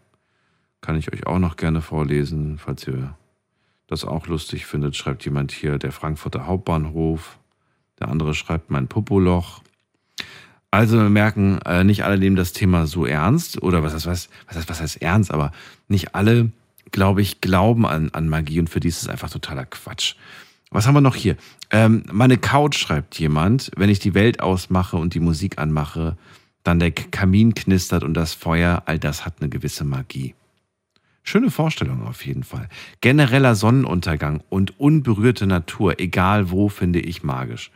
Kann 0.81 0.97
ich 0.97 1.13
euch 1.13 1.27
auch 1.27 1.39
noch 1.39 1.57
gerne 1.57 1.83
vorlesen, 1.83 2.59
falls 2.59 2.87
ihr 2.87 3.15
das 3.89 4.05
auch 4.05 4.27
lustig 4.27 4.67
findet. 4.67 4.97
Schreibt 4.97 5.25
jemand 5.25 5.51
hier 5.51 5.79
der 5.79 5.93
Frankfurter 5.93 6.47
Hauptbahnhof. 6.47 7.39
Der 7.99 8.09
andere 8.09 8.35
schreibt 8.35 8.71
mein 8.71 8.87
Popoloch. 8.87 9.63
Also 10.71 10.99
wir 10.99 11.09
merken, 11.09 11.61
äh, 11.65 11.83
nicht 11.83 12.05
alle 12.05 12.19
nehmen 12.19 12.37
das 12.37 12.53
Thema 12.53 12.87
so 12.87 13.07
ernst 13.07 13.63
oder 13.63 13.83
was 13.83 13.95
heißt, 13.95 14.07
was, 14.07 14.29
heißt, 14.55 14.69
was 14.69 14.81
heißt 14.81 15.03
ernst, 15.03 15.33
aber 15.33 15.51
nicht 15.89 16.15
alle, 16.15 16.53
glaube 16.93 17.23
ich, 17.23 17.41
glauben 17.41 17.87
an, 17.87 18.11
an 18.13 18.29
Magie 18.29 18.61
und 18.61 18.69
für 18.69 18.79
die 18.79 18.89
ist 18.89 19.03
es 19.03 19.09
einfach 19.09 19.31
totaler 19.31 19.65
Quatsch. 19.65 20.15
Was 20.71 20.87
haben 20.87 20.95
wir 20.95 21.01
noch 21.01 21.17
hier? 21.17 21.37
Ähm, 21.71 22.03
meine 22.13 22.37
Couch 22.37 22.77
schreibt 22.77 23.19
jemand, 23.19 23.71
wenn 23.77 23.89
ich 23.89 23.99
die 23.99 24.13
Welt 24.13 24.41
ausmache 24.41 24.99
und 24.99 25.15
die 25.15 25.21
Musik 25.21 25.59
anmache, 25.59 26.19
dann 26.65 26.79
der 26.79 26.91
Kamin 26.91 27.55
knistert 27.55 28.05
und 28.05 28.13
das 28.13 28.35
Feuer, 28.35 28.83
all 28.85 28.99
das 28.99 29.25
hat 29.25 29.37
eine 29.41 29.49
gewisse 29.49 29.85
Magie. 29.85 30.35
Schöne 31.29 31.51
Vorstellung 31.51 32.07
auf 32.07 32.25
jeden 32.25 32.43
Fall. 32.43 32.71
Genereller 33.03 33.55
Sonnenuntergang 33.55 34.43
und 34.49 34.81
unberührte 34.81 35.47
Natur, 35.47 36.01
egal 36.01 36.51
wo, 36.51 36.71
finde 36.71 37.01
ich 37.01 37.23
magisch. 37.23 37.71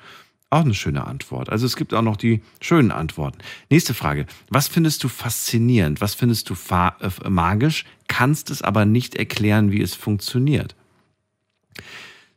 Auch 0.48 0.64
eine 0.64 0.72
schöne 0.72 1.06
Antwort. 1.06 1.50
Also 1.50 1.66
es 1.66 1.76
gibt 1.76 1.92
auch 1.92 2.00
noch 2.00 2.16
die 2.16 2.40
schönen 2.62 2.90
Antworten. 2.90 3.36
Nächste 3.68 3.92
Frage. 3.92 4.24
Was 4.48 4.68
findest 4.68 5.04
du 5.04 5.08
faszinierend? 5.08 6.00
Was 6.00 6.14
findest 6.14 6.48
du 6.48 6.54
äh, 6.70 7.28
magisch? 7.28 7.84
Kannst 8.08 8.48
es 8.48 8.62
aber 8.62 8.86
nicht 8.86 9.16
erklären, 9.16 9.70
wie 9.70 9.82
es 9.82 9.94
funktioniert. 9.94 10.74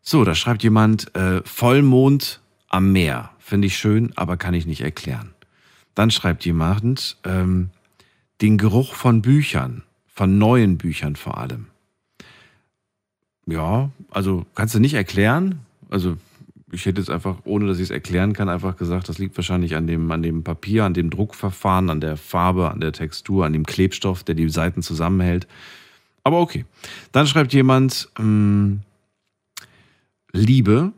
So, 0.01 0.25
da 0.25 0.35
schreibt 0.35 0.63
jemand 0.63 1.15
äh, 1.15 1.41
Vollmond 1.45 2.41
am 2.67 2.91
Meer. 2.91 3.31
Finde 3.39 3.67
ich 3.67 3.77
schön, 3.77 4.11
aber 4.17 4.35
kann 4.35 4.53
ich 4.53 4.65
nicht 4.65 4.81
erklären. 4.81 5.33
Dann 5.93 6.11
schreibt 6.11 6.43
jemand 6.43 7.15
ähm, 7.23 7.69
den 8.41 8.57
Geruch 8.57 8.95
von 8.95 9.21
Büchern, 9.21 9.83
von 10.15 10.37
neuen 10.37 10.77
Büchern 10.77 11.15
vor 11.15 11.37
allem. 11.37 11.67
Ja, 13.45 13.91
also 14.09 14.45
kannst 14.55 14.73
du 14.73 14.79
nicht 14.79 14.95
erklären. 14.95 15.59
Also 15.89 16.17
ich 16.71 16.85
hätte 16.85 16.99
jetzt 16.99 17.09
einfach, 17.09 17.37
ohne 17.43 17.67
dass 17.67 17.77
ich 17.77 17.83
es 17.83 17.89
erklären 17.91 18.33
kann, 18.33 18.49
einfach 18.49 18.75
gesagt, 18.75 19.07
das 19.07 19.19
liegt 19.19 19.37
wahrscheinlich 19.37 19.75
an 19.75 19.85
dem, 19.87 20.11
an 20.11 20.23
dem 20.23 20.43
Papier, 20.43 20.85
an 20.85 20.93
dem 20.93 21.09
Druckverfahren, 21.09 21.89
an 21.89 22.01
der 22.01 22.17
Farbe, 22.17 22.71
an 22.71 22.79
der 22.79 22.91
Textur, 22.91 23.45
an 23.45 23.53
dem 23.53 23.65
Klebstoff, 23.65 24.23
der 24.23 24.35
die 24.35 24.49
Seiten 24.49 24.81
zusammenhält. 24.81 25.47
Aber 26.23 26.39
okay. 26.39 26.65
Dann 27.11 27.27
schreibt 27.27 27.53
jemand, 27.53 28.09
ähm, 28.17 28.81
Liebe 30.31 30.91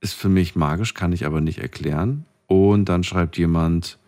ist 0.00 0.14
für 0.14 0.28
mich 0.28 0.54
magisch, 0.54 0.94
kann 0.94 1.12
ich 1.12 1.26
aber 1.26 1.40
nicht 1.40 1.58
erklären. 1.58 2.24
Und 2.46 2.88
dann 2.88 3.04
schreibt 3.04 3.36
jemand, 3.36 3.98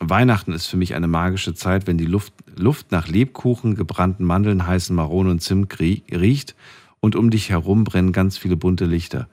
Weihnachten 0.00 0.52
ist 0.52 0.66
für 0.66 0.76
mich 0.76 0.94
eine 0.94 1.08
magische 1.08 1.54
Zeit, 1.54 1.86
wenn 1.86 1.98
die 1.98 2.06
Luft, 2.06 2.32
Luft 2.56 2.92
nach 2.92 3.08
Lebkuchen, 3.08 3.74
gebrannten 3.74 4.24
Mandeln, 4.24 4.66
heißen 4.66 4.94
Maronen 4.94 5.32
und 5.32 5.42
Zimt 5.42 5.78
riecht 5.80 6.54
und 7.00 7.16
um 7.16 7.30
dich 7.30 7.50
herum 7.50 7.84
brennen 7.84 8.12
ganz 8.12 8.38
viele 8.38 8.56
bunte 8.56 8.84
Lichter 8.84 9.28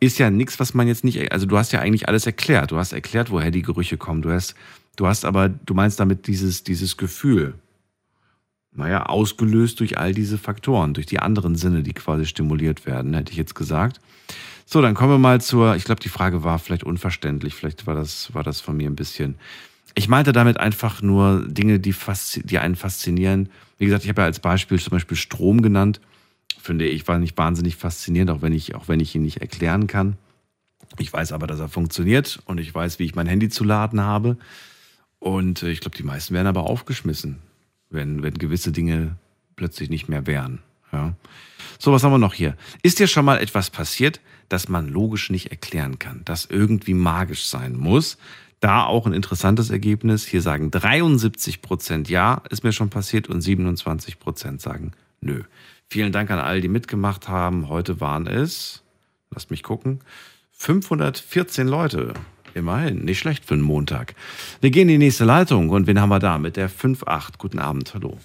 ist 0.00 0.18
ja 0.18 0.30
nichts, 0.30 0.60
was 0.60 0.74
man 0.74 0.88
jetzt 0.88 1.04
nicht, 1.04 1.32
also 1.32 1.46
du 1.46 1.56
hast 1.56 1.72
ja 1.72 1.80
eigentlich 1.80 2.08
alles 2.08 2.26
erklärt. 2.26 2.70
Du 2.70 2.76
hast 2.76 2.92
erklärt, 2.92 3.30
woher 3.30 3.50
die 3.50 3.62
Gerüche 3.62 3.96
kommen. 3.96 4.22
Du 4.22 4.30
hast, 4.30 4.54
du 4.96 5.06
hast 5.06 5.24
aber, 5.24 5.48
du 5.48 5.74
meinst 5.74 6.00
damit 6.00 6.26
dieses, 6.26 6.64
dieses 6.64 6.96
Gefühl. 6.96 7.54
Naja, 8.72 9.06
ausgelöst 9.06 9.80
durch 9.80 9.96
all 9.96 10.12
diese 10.12 10.36
Faktoren, 10.36 10.92
durch 10.92 11.06
die 11.06 11.20
anderen 11.20 11.56
Sinne, 11.56 11.82
die 11.82 11.94
quasi 11.94 12.26
stimuliert 12.26 12.84
werden, 12.84 13.14
hätte 13.14 13.32
ich 13.32 13.38
jetzt 13.38 13.54
gesagt. 13.54 14.00
So, 14.66 14.82
dann 14.82 14.94
kommen 14.94 15.12
wir 15.12 15.18
mal 15.18 15.40
zur, 15.40 15.76
ich 15.76 15.84
glaube, 15.84 16.00
die 16.00 16.10
Frage 16.10 16.44
war 16.44 16.58
vielleicht 16.58 16.84
unverständlich, 16.84 17.54
vielleicht 17.54 17.86
war 17.86 17.94
das, 17.94 18.34
war 18.34 18.42
das 18.42 18.60
von 18.60 18.76
mir 18.76 18.90
ein 18.90 18.96
bisschen. 18.96 19.36
Ich 19.96 20.08
meinte 20.08 20.32
damit 20.32 20.60
einfach 20.60 21.02
nur 21.02 21.44
Dinge, 21.48 21.80
die, 21.80 21.94
die 22.44 22.58
einen 22.58 22.76
faszinieren. 22.76 23.48
Wie 23.78 23.86
gesagt, 23.86 24.04
ich 24.04 24.08
habe 24.10 24.20
ja 24.22 24.26
als 24.26 24.38
Beispiel 24.38 24.78
zum 24.78 24.92
Beispiel 24.92 25.16
Strom 25.16 25.62
genannt 25.62 26.00
finde 26.66 26.86
ich 26.86 27.06
war 27.08 27.18
nicht 27.18 27.38
wahnsinnig 27.38 27.76
faszinierend, 27.76 28.30
auch 28.30 28.42
wenn 28.42 28.52
ich, 28.52 28.74
auch 28.74 28.88
wenn 28.88 29.00
ich 29.00 29.14
ihn 29.14 29.22
nicht 29.22 29.40
erklären 29.40 29.86
kann. 29.86 30.16
Ich 30.98 31.12
weiß 31.12 31.32
aber, 31.32 31.46
dass 31.46 31.60
er 31.60 31.68
funktioniert 31.68 32.40
und 32.44 32.58
ich 32.58 32.74
weiß, 32.74 32.98
wie 32.98 33.04
ich 33.04 33.14
mein 33.14 33.26
Handy 33.26 33.48
zu 33.48 33.64
laden 33.64 34.00
habe. 34.00 34.36
Und 35.18 35.62
äh, 35.62 35.70
ich 35.70 35.80
glaube, 35.80 35.96
die 35.96 36.02
meisten 36.02 36.34
werden 36.34 36.46
aber 36.46 36.64
aufgeschmissen, 36.64 37.38
wenn, 37.88 38.22
wenn 38.22 38.34
gewisse 38.34 38.72
Dinge 38.72 39.16
plötzlich 39.54 39.90
nicht 39.90 40.08
mehr 40.08 40.26
wären. 40.26 40.60
Ja. 40.92 41.14
So, 41.78 41.92
was 41.92 42.02
haben 42.02 42.12
wir 42.12 42.18
noch 42.18 42.34
hier? 42.34 42.56
Ist 42.82 42.98
dir 42.98 43.06
schon 43.06 43.24
mal 43.24 43.38
etwas 43.38 43.70
passiert, 43.70 44.20
das 44.48 44.68
man 44.68 44.88
logisch 44.88 45.30
nicht 45.30 45.50
erklären 45.50 45.98
kann, 45.98 46.22
das 46.24 46.46
irgendwie 46.46 46.94
magisch 46.94 47.46
sein 47.46 47.76
muss? 47.76 48.18
Da 48.60 48.84
auch 48.84 49.06
ein 49.06 49.12
interessantes 49.12 49.70
Ergebnis. 49.70 50.26
Hier 50.26 50.42
sagen 50.42 50.70
73 50.70 51.62
Prozent 51.62 52.08
ja, 52.08 52.42
ist 52.50 52.64
mir 52.64 52.72
schon 52.72 52.90
passiert 52.90 53.28
und 53.28 53.40
27 53.40 54.18
Prozent 54.18 54.60
sagen 54.60 54.92
nö. 55.20 55.42
Vielen 55.88 56.12
Dank 56.12 56.30
an 56.30 56.38
alle, 56.38 56.60
die 56.60 56.68
mitgemacht 56.68 57.28
haben. 57.28 57.68
Heute 57.68 58.00
waren 58.00 58.26
es, 58.26 58.82
lasst 59.30 59.50
mich 59.50 59.62
gucken, 59.62 60.00
514 60.52 61.68
Leute. 61.68 62.14
Immerhin, 62.54 63.04
nicht 63.04 63.18
schlecht 63.18 63.44
für 63.44 63.54
einen 63.54 63.62
Montag. 63.62 64.14
Wir 64.62 64.70
gehen 64.70 64.88
in 64.88 64.98
die 64.98 65.06
nächste 65.06 65.26
Leitung 65.26 65.68
und 65.68 65.86
wen 65.86 66.00
haben 66.00 66.08
wir 66.08 66.18
da 66.18 66.38
mit 66.38 66.56
der 66.56 66.70
5.8? 66.70 67.34
Guten 67.36 67.58
Abend, 67.58 67.92
hallo. 67.92 68.18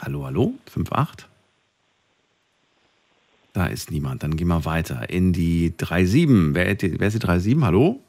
Hallo, 0.00 0.24
hallo, 0.24 0.54
5.8? 0.72 1.24
Da 3.54 3.66
ist 3.66 3.92
niemand. 3.92 4.24
Dann 4.24 4.36
gehen 4.36 4.48
wir 4.48 4.64
weiter 4.64 5.08
in 5.08 5.32
die 5.32 5.70
3.7. 5.70 6.54
Wer, 6.54 6.66
wer 6.66 7.06
ist 7.06 7.14
die 7.14 7.24
3.7? 7.24 7.64
Hallo? 7.64 8.02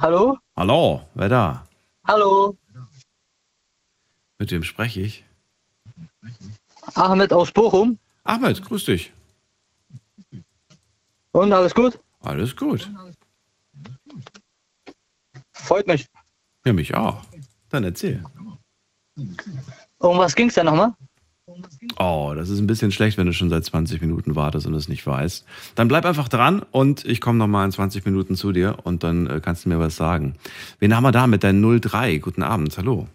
Hallo? 0.00 0.36
Hallo, 0.56 1.08
wer 1.14 1.28
da? 1.28 1.64
Hallo. 2.04 2.56
Mit 4.38 4.50
wem 4.50 4.64
spreche 4.64 5.00
ich? 5.00 5.24
Ahmed 6.94 7.32
aus 7.32 7.52
Bochum. 7.52 7.98
Ahmed, 8.24 8.60
grüß 8.64 8.84
dich. 8.86 9.12
Und 11.30 11.52
alles 11.52 11.72
gut? 11.72 12.00
Alles 12.20 12.56
gut. 12.56 12.90
Freut 15.52 15.86
mich. 15.86 16.08
Ja, 16.64 16.72
mich 16.72 16.94
auch. 16.94 17.22
Dann 17.68 17.84
erzähl. 17.84 18.24
Um 19.98 20.18
was 20.18 20.34
ging 20.34 20.48
es 20.48 20.54
denn 20.54 20.66
nochmal? 20.66 20.94
Oh, 21.98 22.32
das 22.34 22.48
ist 22.48 22.58
ein 22.58 22.66
bisschen 22.66 22.92
schlecht, 22.92 23.18
wenn 23.18 23.26
du 23.26 23.32
schon 23.32 23.50
seit 23.50 23.64
20 23.64 24.00
Minuten 24.00 24.36
wartest 24.36 24.66
und 24.66 24.74
es 24.74 24.88
nicht 24.88 25.06
weißt. 25.06 25.44
Dann 25.74 25.88
bleib 25.88 26.04
einfach 26.04 26.28
dran 26.28 26.64
und 26.70 27.04
ich 27.04 27.20
komme 27.20 27.38
nochmal 27.38 27.64
in 27.66 27.72
20 27.72 28.04
Minuten 28.04 28.36
zu 28.36 28.52
dir 28.52 28.78
und 28.84 29.02
dann 29.02 29.26
äh, 29.26 29.40
kannst 29.40 29.64
du 29.64 29.68
mir 29.68 29.78
was 29.78 29.96
sagen. 29.96 30.36
Wen 30.78 30.94
haben 30.94 31.04
wir 31.04 31.12
da 31.12 31.26
mit 31.26 31.42
der 31.42 31.52
03? 31.52 32.18
Guten 32.18 32.42
Abend, 32.42 32.76
hallo. 32.78 33.08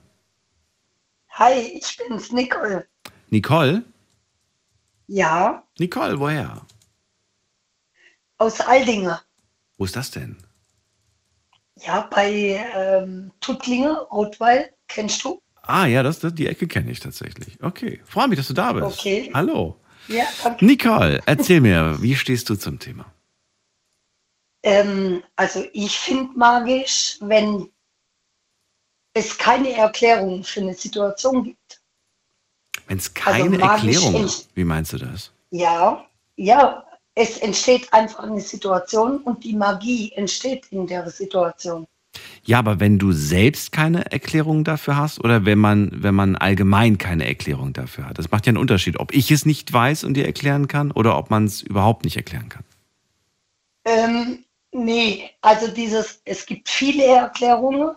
Hi, 1.30 1.54
ich 1.54 1.98
bin's, 1.98 2.32
Nicole. 2.32 2.86
Nicole? 3.30 3.84
Ja, 5.08 5.64
Nicole, 5.80 6.20
woher? 6.20 6.62
aus 8.44 8.60
Aldinge. 8.60 9.22
Wo 9.78 9.86
ist 9.86 9.96
das 9.96 10.12
denn? 10.12 10.38
Ja, 11.78 12.08
bei 12.12 12.30
ähm, 12.76 13.32
Tuttlinge, 13.40 14.02
Rotweil, 14.12 14.74
kennst 14.88 15.24
du? 15.24 15.42
Ah, 15.66 15.86
ja, 15.86 16.04
das, 16.04 16.20
das, 16.20 16.36
die 16.36 16.48
Ecke 16.48 16.68
kenne 16.68 16.92
ich 16.92 17.00
tatsächlich. 17.00 17.58
Okay, 17.62 18.02
freue 18.06 18.28
mich, 18.28 18.38
dass 18.38 18.48
du 18.48 18.54
da 18.54 18.74
bist. 18.74 18.86
Okay. 18.86 19.32
Hallo. 19.34 19.80
Ja, 20.10 20.26
danke. 20.44 20.66
Nicole, 20.66 21.22
erzähl 21.26 21.62
mir, 21.62 22.02
wie 22.02 22.16
stehst 22.16 22.50
du 22.50 22.56
zum 22.56 22.80
Thema? 22.80 23.06
Ähm, 24.64 25.24
also 25.36 25.66
ich 25.72 25.98
finde 25.98 26.38
magisch, 26.38 27.18
wenn 27.22 27.70
es 29.14 29.38
keine 29.38 29.72
Erklärung 29.74 30.44
für 30.44 30.62
eine 30.62 30.74
Situation 30.74 31.44
gibt. 31.44 31.82
Wenn 32.88 32.98
es 32.98 33.14
keine 33.14 33.56
Also 33.56 33.60
Erklärung 33.60 34.26
ist, 34.26 34.50
wie 34.56 34.66
meinst 34.66 34.94
du 34.94 34.98
das? 34.98 35.32
Ja, 35.52 36.06
ja, 36.36 36.86
es 37.16 37.38
entsteht 37.38 37.92
einfach 37.94 38.24
eine 38.24 38.42
Situation 38.42 39.20
und 39.22 39.44
die 39.44 39.54
Magie 39.54 40.12
entsteht 40.14 40.68
in 40.72 40.88
der 40.88 41.10
Situation. 41.10 41.88
Ja, 42.44 42.60
aber 42.60 42.80
wenn 42.80 43.00
du 43.00 43.12
selbst 43.12 43.72
keine 43.72 44.12
Erklärung 44.12 44.64
dafür 44.64 44.98
hast 44.98 45.24
oder 45.24 45.46
wenn 45.46 45.60
man, 45.60 45.90
wenn 45.94 46.14
man 46.14 46.36
allgemein 46.36 46.98
keine 46.98 47.28
Erklärung 47.28 47.74
dafür 47.74 48.08
hat. 48.08 48.18
Das 48.18 48.32
macht 48.32 48.46
ja 48.46 48.52
einen 48.52 48.58
Unterschied, 48.58 49.00
ob 49.00 49.14
ich 49.14 49.32
es 49.32 49.46
nicht 49.46 49.72
weiß 49.72 50.04
und 50.04 50.16
dir 50.16 50.26
erklären 50.26 50.68
kann 50.68 50.92
oder 50.92 51.18
ob 51.18 51.30
man 51.30 51.46
es 51.46 51.62
überhaupt 51.62 52.04
nicht 52.04 52.18
erklären 52.18 52.50
kann. 52.50 52.64
Ähm, 53.86 54.44
nee, 54.72 55.30
also 55.42 55.68
dieses, 55.68 56.22
es 56.26 56.46
gibt 56.46 56.70
viele 56.70 57.06
Erklärungen 57.06 57.96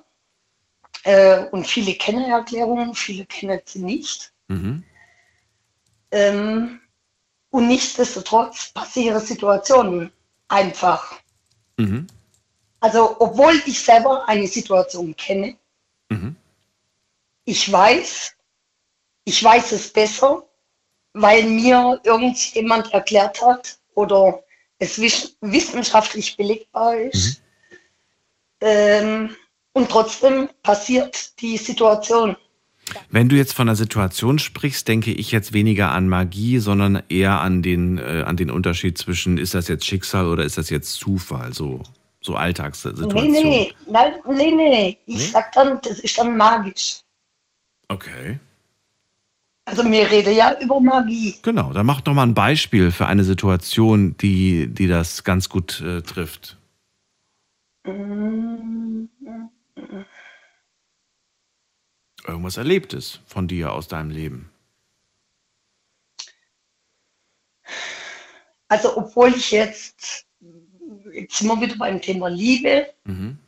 äh, 1.04 1.44
und 1.50 1.66
viele 1.66 1.94
kennen 1.94 2.24
Erklärungen, 2.24 2.94
viele 2.94 3.26
kennen 3.26 3.60
sie 3.64 3.80
nicht. 3.80 4.32
Mhm. 4.48 4.82
Ähm, 6.10 6.80
und 7.50 7.68
nichtsdestotrotz 7.68 8.70
passieren 8.72 9.20
Situationen 9.20 10.10
einfach. 10.48 11.14
Mhm. 11.78 12.06
Also, 12.80 13.16
obwohl 13.18 13.54
ich 13.66 13.80
selber 13.80 14.28
eine 14.28 14.46
Situation 14.46 15.16
kenne, 15.16 15.56
Mhm. 16.08 16.36
ich 17.44 17.70
weiß, 17.70 18.34
ich 19.24 19.42
weiß 19.42 19.72
es 19.72 19.92
besser, 19.92 20.44
weil 21.14 21.44
mir 21.44 22.00
irgendjemand 22.04 22.92
erklärt 22.92 23.42
hat 23.42 23.78
oder 23.94 24.42
es 24.78 25.00
wiss- 25.00 25.36
wissenschaftlich 25.40 26.36
belegbar 26.36 26.96
ist. 26.98 27.42
Ähm, 28.60 29.34
und 29.72 29.90
trotzdem 29.90 30.48
passiert 30.62 31.40
die 31.40 31.56
Situation. 31.56 32.36
Wenn 33.10 33.28
du 33.28 33.36
jetzt 33.36 33.52
von 33.52 33.68
einer 33.68 33.76
Situation 33.76 34.38
sprichst, 34.38 34.86
denke 34.86 35.10
ich 35.12 35.32
jetzt 35.32 35.52
weniger 35.52 35.90
an 35.90 36.08
Magie, 36.08 36.58
sondern 36.58 37.02
eher 37.08 37.40
an 37.40 37.62
den, 37.62 37.98
äh, 37.98 38.22
an 38.24 38.36
den 38.36 38.50
Unterschied 38.50 38.96
zwischen, 38.96 39.38
ist 39.38 39.54
das 39.54 39.66
jetzt 39.68 39.84
Schicksal 39.84 40.26
oder 40.28 40.44
ist 40.44 40.56
das 40.56 40.70
jetzt 40.70 40.92
Zufall, 40.92 41.52
so, 41.52 41.82
so 42.26 42.34
Alltagssituation. 42.34 43.30
Nee, 43.30 43.42
nee, 43.42 43.74
nein, 43.88 44.14
nee, 44.28 44.50
nee. 44.52 44.98
Ich 45.06 45.16
Nee? 45.16 45.24
sag 45.24 45.52
dann, 45.52 45.80
das 45.80 46.00
ist 46.00 46.18
dann 46.18 46.36
magisch. 46.36 47.00
Okay. 47.88 48.38
Also 49.64 49.84
wir 49.84 50.10
reden 50.10 50.34
ja 50.34 50.58
über 50.60 50.80
Magie. 50.80 51.36
Genau, 51.42 51.72
dann 51.72 51.86
mach 51.86 52.00
doch 52.00 52.14
mal 52.14 52.22
ein 52.24 52.34
Beispiel 52.34 52.92
für 52.92 53.06
eine 53.06 53.24
Situation, 53.24 54.16
die, 54.18 54.68
die 54.68 54.86
das 54.86 55.24
ganz 55.24 55.48
gut 55.48 55.80
äh, 55.80 56.02
trifft. 56.02 56.56
Irgendwas 62.26 62.56
Erlebtes 62.56 63.20
von 63.26 63.48
dir 63.48 63.72
aus 63.72 63.88
deinem 63.88 64.10
Leben. 64.10 64.50
Also 68.68 68.96
obwohl 68.96 69.30
ich 69.34 69.50
jetzt, 69.52 70.25
jetzt 71.16 71.36
sind 71.38 71.48
wir 71.48 71.60
wieder 71.60 71.76
beim 71.76 72.00
Thema 72.00 72.28
Liebe, 72.28 72.92
Mhm. 73.04 73.38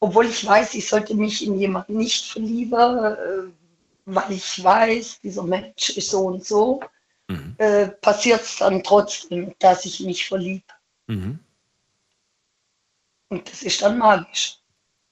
obwohl 0.00 0.26
ich 0.26 0.44
weiß, 0.46 0.74
ich 0.74 0.88
sollte 0.88 1.14
mich 1.14 1.44
in 1.46 1.58
jemanden 1.58 1.96
nicht 1.96 2.24
verlieben, 2.26 2.98
äh, 3.04 3.16
weil 4.06 4.32
ich 4.32 4.62
weiß, 4.62 5.20
dieser 5.20 5.44
Mensch 5.44 5.90
ist 5.90 6.10
so 6.10 6.26
und 6.26 6.44
so, 6.44 6.80
äh, 7.58 7.88
passiert 7.88 8.42
es 8.42 8.56
dann 8.56 8.82
trotzdem, 8.82 9.54
dass 9.58 9.84
ich 9.84 10.00
mich 10.00 10.26
verliebe. 10.26 10.64
Mhm. 11.06 11.38
Und 13.28 13.50
das 13.50 13.62
ist 13.62 13.80
dann 13.80 13.98
magisch, 13.98 14.58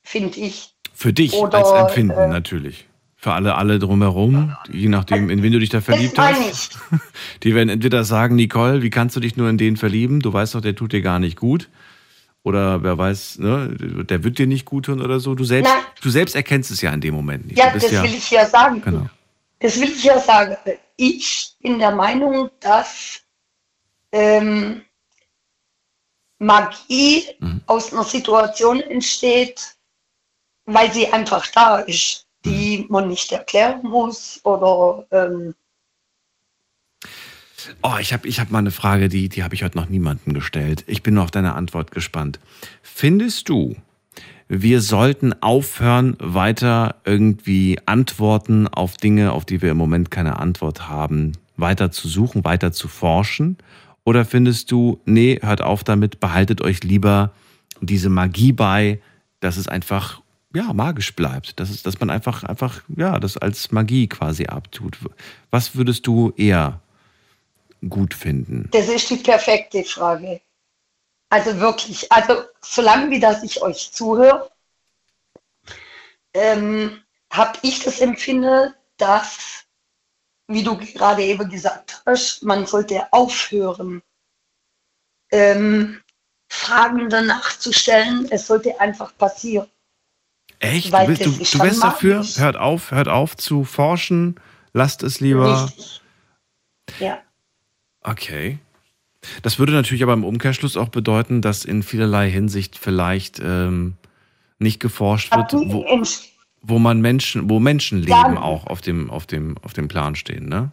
finde 0.03 0.39
ich. 0.41 0.75
Für 0.93 1.13
dich 1.13 1.33
Oder, 1.33 1.59
als 1.59 1.71
Empfinden 1.71 2.19
äh, 2.19 2.27
natürlich. 2.27 2.87
Für 3.23 3.33
alle, 3.35 3.55
alle 3.57 3.79
drumherum, 3.79 4.57
je 4.73 4.89
nachdem, 4.89 5.29
in 5.29 5.43
wen 5.43 5.53
du 5.53 5.59
dich 5.59 5.69
da 5.69 5.83
verliebt 5.83 6.19
hast. 6.19 6.79
Die 7.43 7.55
werden 7.55 7.69
entweder 7.69 8.03
sagen, 8.05 8.35
Nicole, 8.37 8.81
wie 8.81 8.89
kannst 8.89 9.15
du 9.15 9.21
dich 9.21 9.37
nur 9.37 9.51
in 9.51 9.59
den 9.59 9.77
verlieben? 9.77 10.21
Du 10.21 10.33
weißt 10.33 10.55
doch, 10.55 10.63
der 10.63 10.75
tut 10.75 10.93
dir 10.95 11.03
gar 11.03 11.19
nicht 11.19 11.37
gut. 11.37 11.69
Oder 12.43 12.83
wer 12.83 12.97
weiß, 12.97 13.39
ne, 13.41 13.77
der 14.09 14.25
wird 14.25 14.39
dir 14.39 14.47
nicht 14.47 14.65
gut 14.65 14.87
tun 14.87 15.03
oder 15.03 15.21
so. 15.21 15.35
Du 15.35 15.45
selbst, 15.45 15.71
Nein. 15.71 15.83
du 16.01 16.09
selbst 16.09 16.35
erkennst 16.35 16.71
es 16.71 16.81
ja 16.81 16.91
in 16.95 17.03
dem 17.03 17.13
Moment 17.15 17.47
nicht. 17.47 17.59
Ja, 17.59 17.71
das 17.71 17.83
will 17.93 18.15
ich 18.15 18.31
ja 18.31 18.47
sagen. 18.47 18.81
Genau. 18.81 19.07
Das 19.59 19.79
will 19.79 19.91
ich 19.91 20.03
ja 20.05 20.19
sagen. 20.19 20.57
Ich 20.97 21.53
bin 21.61 21.79
der 21.79 21.95
Meinung, 21.95 22.49
dass 22.61 23.21
ähm, 24.13 24.81
Magie 26.39 27.25
Mhm. 27.41 27.61
aus 27.67 27.93
einer 27.93 28.05
Situation 28.05 28.81
entsteht, 28.81 29.77
weil 30.65 30.91
sie 30.91 31.13
einfach 31.13 31.47
da 31.49 31.81
ist. 31.81 32.27
Die 32.45 32.87
man 32.89 33.09
nicht 33.09 33.31
erklären 33.33 33.83
muss 33.83 34.41
oder 34.45 35.07
ähm, 35.11 35.55
Oh, 37.83 37.97
ich 38.01 38.13
habe 38.13 38.27
ich 38.27 38.41
hab 38.41 38.51
mal 38.51 38.59
eine 38.59 38.71
Frage, 38.71 39.09
die, 39.09 39.29
die 39.29 39.43
habe 39.43 39.55
ich 39.55 39.63
heute 39.63 39.77
noch 39.77 39.89
niemandem 39.89 40.33
gestellt. 40.33 40.85
Ich 40.87 41.03
bin 41.03 41.15
nur 41.15 41.25
auf 41.25 41.31
deine 41.31 41.55
Antwort 41.55 41.91
gespannt. 41.91 42.41
Findest 42.83 43.49
du, 43.49 43.77
wir 44.49 44.81
sollten 44.81 45.35
aufhören, 45.43 46.17
weiter 46.19 46.97
irgendwie 47.05 47.79
Antworten 47.87 48.67
auf 48.67 48.97
Dinge, 48.97 49.33
auf 49.33 49.45
die 49.45 49.63
wir 49.63 49.71
im 49.71 49.77
Moment 49.77 50.11
keine 50.11 50.39
Antwort 50.39 50.89
haben, 50.89 51.33
weiter 51.57 51.93
zu 51.93 52.09
suchen, 52.09 52.45
weiter 52.45 52.73
zu 52.73 52.89
forschen? 52.89 53.59
Oder 54.05 54.25
findest 54.25 54.71
du, 54.71 55.01
nee, 55.05 55.39
hört 55.43 55.61
auf 55.61 55.85
damit, 55.85 56.21
behaltet 56.21 56.63
euch 56.63 56.83
lieber 56.83 57.33
diese 57.81 58.09
Magie 58.09 58.53
bei, 58.53 59.01
dass 59.41 59.57
es 59.57 59.69
einfach 59.69 60.21
ja, 60.55 60.73
magisch 60.73 61.15
bleibt, 61.15 61.61
dass, 61.61 61.71
es, 61.71 61.83
dass 61.83 62.01
man 62.01 62.11
einfach, 62.11 62.43
einfach, 62.45 62.83
ja, 62.97 63.19
das 63.19 63.37
als 63.37 63.71
Magie 63.71 64.09
quasi 64.09 64.47
abtut. 64.47 64.99
Was 65.51 65.77
würdest 65.77 66.07
du 66.07 66.33
eher 66.37 66.81
gut 67.89 68.13
finden? 68.15 68.69
das 68.73 68.89
ist 68.89 69.09
die 69.09 69.17
perfekte 69.17 69.85
Frage. 69.85 70.41
Also 71.31 71.59
wirklich, 71.61 72.11
also 72.11 72.43
solange 72.61 73.11
wie 73.11 73.21
dass 73.21 73.43
ich 73.43 73.63
euch 73.63 73.93
zuhöre, 73.93 74.51
ähm, 76.35 77.01
habe 77.31 77.59
ich 77.63 77.83
das 77.83 78.01
Empfinden, 78.01 78.75
dass, 78.97 79.65
wie 80.49 80.65
du 80.65 80.77
gerade 80.77 81.23
eben 81.23 81.49
gesagt 81.49 82.03
hast, 82.05 82.43
man 82.43 82.67
sollte 82.67 83.13
aufhören, 83.13 84.03
ähm, 85.31 86.03
Fragen 86.49 87.09
danach 87.09 87.57
zu 87.59 87.73
stellen. 87.73 88.27
Es 88.31 88.49
sollte 88.49 88.79
einfach 88.81 89.17
passieren. 89.17 89.71
Echt? 90.61 90.93
Weil 90.93 91.07
du, 91.09 91.13
das 91.15 91.51
du, 91.51 91.59
du 91.59 91.65
wärst 91.65 91.83
dafür? 91.83 92.17
magisch. 92.19 92.39
Hört 92.39 92.57
auf, 92.57 92.91
hört 92.93 93.09
auf 93.09 93.37
zu 93.37 93.65
forschen, 93.65 94.37
lasst 94.73 95.03
es 95.03 95.21
lieber. 95.21 95.65
Richtig. 95.65 96.01
Ja. 97.01 97.19
Okay. 98.03 98.59
Das 99.43 99.59
würde 99.59 99.73
natürlich 99.73 100.03
aber 100.03 100.15
im 100.15 100.25
Umkehrschluss 100.25 100.77
auch 100.77 100.89
bedeuten, 100.89 101.43
dass 101.43 101.65
in 101.65 101.83
vielerlei 101.83 102.31
Hinsicht 102.31 102.79
vielleicht 102.79 103.41
ähm, 103.43 103.97
nicht 104.59 104.81
geforscht 104.81 105.35
wird, 105.35 105.53
wo, 105.53 105.85
wo 106.63 106.79
man 106.79 107.01
Menschen, 107.01 107.49
wo 107.51 107.59
Menschenleben 107.61 108.11
Ja. 108.35 108.41
auch 108.43 108.67
auf 108.67 108.81
dem, 108.81 109.11
auf 109.11 109.27
dem, 109.27 109.59
auf 109.59 109.73
dem 109.75 109.89
Plan 109.89 110.15
stehen, 110.15 110.49
ne? 110.49 110.73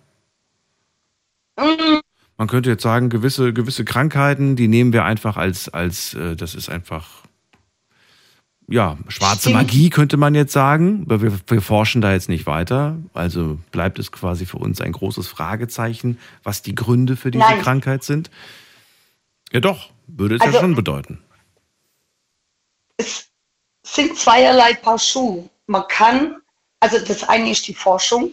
Mm, 1.58 2.00
Man 2.38 2.48
könnte 2.48 2.70
jetzt 2.70 2.84
sagen, 2.84 3.10
gewisse, 3.10 3.52
gewisse 3.52 3.84
Krankheiten, 3.84 4.56
die 4.56 4.68
nehmen 4.68 4.94
wir 4.94 5.04
einfach 5.06 5.36
als, 5.38 5.68
als 5.70 6.14
äh, 6.14 6.36
das 6.36 6.56
ist 6.56 6.70
einfach, 6.70 7.24
ja, 8.70 8.98
schwarze 9.08 9.42
Stimmt. 9.50 9.56
Magie 9.56 9.90
könnte 9.90 10.18
man 10.18 10.36
jetzt 10.36 10.52
sagen. 10.54 11.04
Aber 11.06 11.22
wir, 11.22 11.40
wir 11.48 11.62
forschen 11.62 12.02
da 12.02 12.12
jetzt 12.12 12.28
nicht 12.30 12.46
weiter. 12.46 12.98
Also 13.14 13.58
bleibt 13.72 13.98
es 14.00 14.12
quasi 14.12 14.46
für 14.46 14.58
uns 14.58 14.82
ein 14.82 14.92
großes 14.92 15.28
Fragezeichen, 15.28 16.18
was 16.44 16.62
die 16.62 16.76
Gründe 16.76 17.16
für 17.16 17.32
diese 17.32 17.44
Nein. 17.46 17.62
Krankheit 17.62 18.04
sind. 18.04 18.30
Ja 19.52 19.60
doch, 19.62 19.90
würde 20.08 20.36
es 20.36 20.42
Also- 20.42 20.56
ja 20.56 20.62
schon 20.62 20.76
bedeuten. 20.76 21.20
es 22.98 23.30
sind 23.84 24.18
zweierlei 24.18 24.74
Paar 24.74 25.00
Schuhe. 25.00 25.50
Man 25.68 25.84
kann, 25.88 26.38
also 26.80 26.98
das 27.00 27.24
eine 27.24 27.52
ist 27.52 27.68
die 27.68 27.74
Forschung 27.74 28.32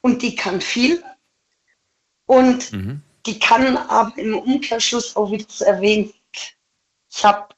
und 0.00 0.22
die 0.22 0.34
kann 0.36 0.60
viel 0.60 1.02
und 2.26 2.72
Mhm. 2.72 3.02
die 3.26 3.38
kann 3.38 3.76
aber 3.76 4.16
im 4.18 4.36
Umkehrschluss 4.38 5.16
auch 5.16 5.30
wieder 5.32 5.44
sehr 5.48 5.80
wenig. 5.80 6.14
Ich 7.12 7.24
habe 7.24 7.48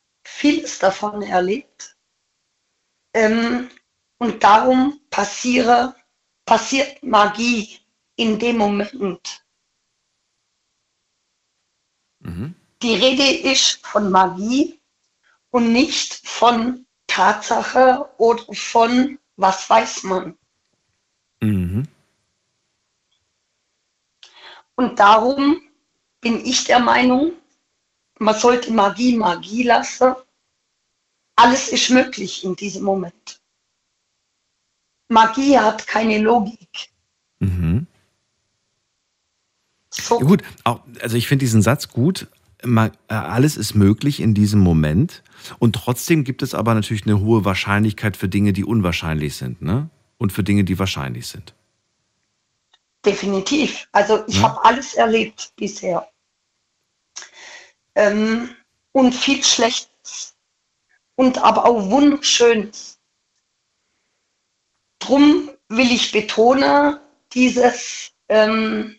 vieles 0.42 0.80
davon 0.80 1.22
erlebt 1.22 1.96
ähm, 3.14 3.70
und 4.18 4.42
darum 4.42 5.00
passiere, 5.08 5.94
passiert 6.44 7.00
Magie 7.04 7.78
in 8.16 8.40
dem 8.40 8.58
Moment. 8.58 9.44
Mhm. 12.18 12.56
Die 12.82 12.94
Rede 12.94 13.50
ist 13.52 13.86
von 13.86 14.10
Magie 14.10 14.80
und 15.50 15.72
nicht 15.72 16.26
von 16.26 16.86
Tatsache 17.06 18.10
oder 18.18 18.42
von 18.52 19.20
was 19.36 19.70
weiß 19.70 20.02
man. 20.02 20.36
Mhm. 21.40 21.86
Und 24.74 24.98
darum 24.98 25.62
bin 26.20 26.44
ich 26.44 26.64
der 26.64 26.80
Meinung, 26.80 27.34
man 28.18 28.34
sollte 28.34 28.72
Magie 28.72 29.16
Magie 29.16 29.62
lassen. 29.62 30.16
Alles 31.42 31.68
ist 31.68 31.90
möglich 31.90 32.44
in 32.44 32.56
diesem 32.56 32.84
Moment. 32.84 33.40
Magie 35.08 35.58
hat 35.58 35.86
keine 35.86 36.18
Logik. 36.18 36.88
Mhm. 37.40 37.86
So. 39.90 40.20
Ja, 40.20 40.26
gut, 40.26 40.42
auch, 40.64 40.80
also 41.00 41.16
ich 41.16 41.28
finde 41.28 41.44
diesen 41.44 41.62
Satz 41.62 41.88
gut. 41.88 42.28
Äh, 42.62 42.90
alles 43.08 43.56
ist 43.56 43.74
möglich 43.74 44.20
in 44.20 44.34
diesem 44.34 44.60
Moment. 44.60 45.22
Und 45.58 45.74
trotzdem 45.74 46.24
gibt 46.24 46.42
es 46.42 46.54
aber 46.54 46.74
natürlich 46.74 47.04
eine 47.04 47.20
hohe 47.20 47.44
Wahrscheinlichkeit 47.44 48.16
für 48.16 48.28
Dinge, 48.28 48.52
die 48.52 48.64
unwahrscheinlich 48.64 49.36
sind, 49.36 49.60
ne? 49.60 49.90
Und 50.18 50.32
für 50.32 50.44
Dinge, 50.44 50.62
die 50.64 50.78
wahrscheinlich 50.78 51.26
sind. 51.26 51.54
Definitiv. 53.04 53.88
Also 53.90 54.24
ich 54.28 54.36
ja. 54.36 54.42
habe 54.44 54.64
alles 54.64 54.94
erlebt 54.94 55.52
bisher. 55.56 56.08
Ähm, 57.96 58.50
und 58.92 59.12
viel 59.14 59.42
Schlechtes. 59.42 59.91
Und 61.16 61.38
aber 61.38 61.66
auch 61.66 61.90
Wunderschönes. 61.90 62.98
Drum 64.98 65.50
will 65.68 65.90
ich 65.90 66.12
betonen, 66.12 66.98
dieses 67.32 68.12
ähm, 68.28 68.98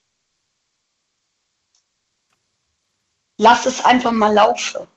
lass 3.37 3.65
es 3.65 3.83
einfach 3.83 4.11
mal 4.11 4.33
laufen. 4.33 4.87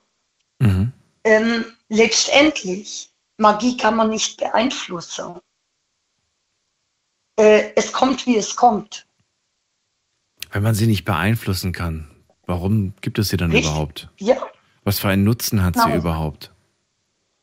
Mhm. 0.58 0.92
Ähm, 1.24 1.64
letztendlich, 1.88 3.10
Magie 3.38 3.76
kann 3.76 3.96
man 3.96 4.10
nicht 4.10 4.38
beeinflussen. 4.38 5.40
Äh, 7.38 7.72
es 7.76 7.92
kommt, 7.92 8.26
wie 8.26 8.36
es 8.36 8.56
kommt. 8.56 9.06
Wenn 10.50 10.62
man 10.62 10.74
sie 10.74 10.86
nicht 10.86 11.04
beeinflussen 11.04 11.72
kann, 11.72 12.10
warum 12.46 12.94
gibt 13.00 13.18
es 13.18 13.28
sie 13.28 13.36
dann 13.36 13.50
Richtig? 13.50 13.70
überhaupt? 13.70 14.08
Ja. 14.18 14.36
Was 14.84 15.00
für 15.00 15.08
einen 15.08 15.24
Nutzen 15.24 15.62
hat 15.62 15.74
genau. 15.74 15.86
sie 15.86 15.94
überhaupt? 15.94 16.52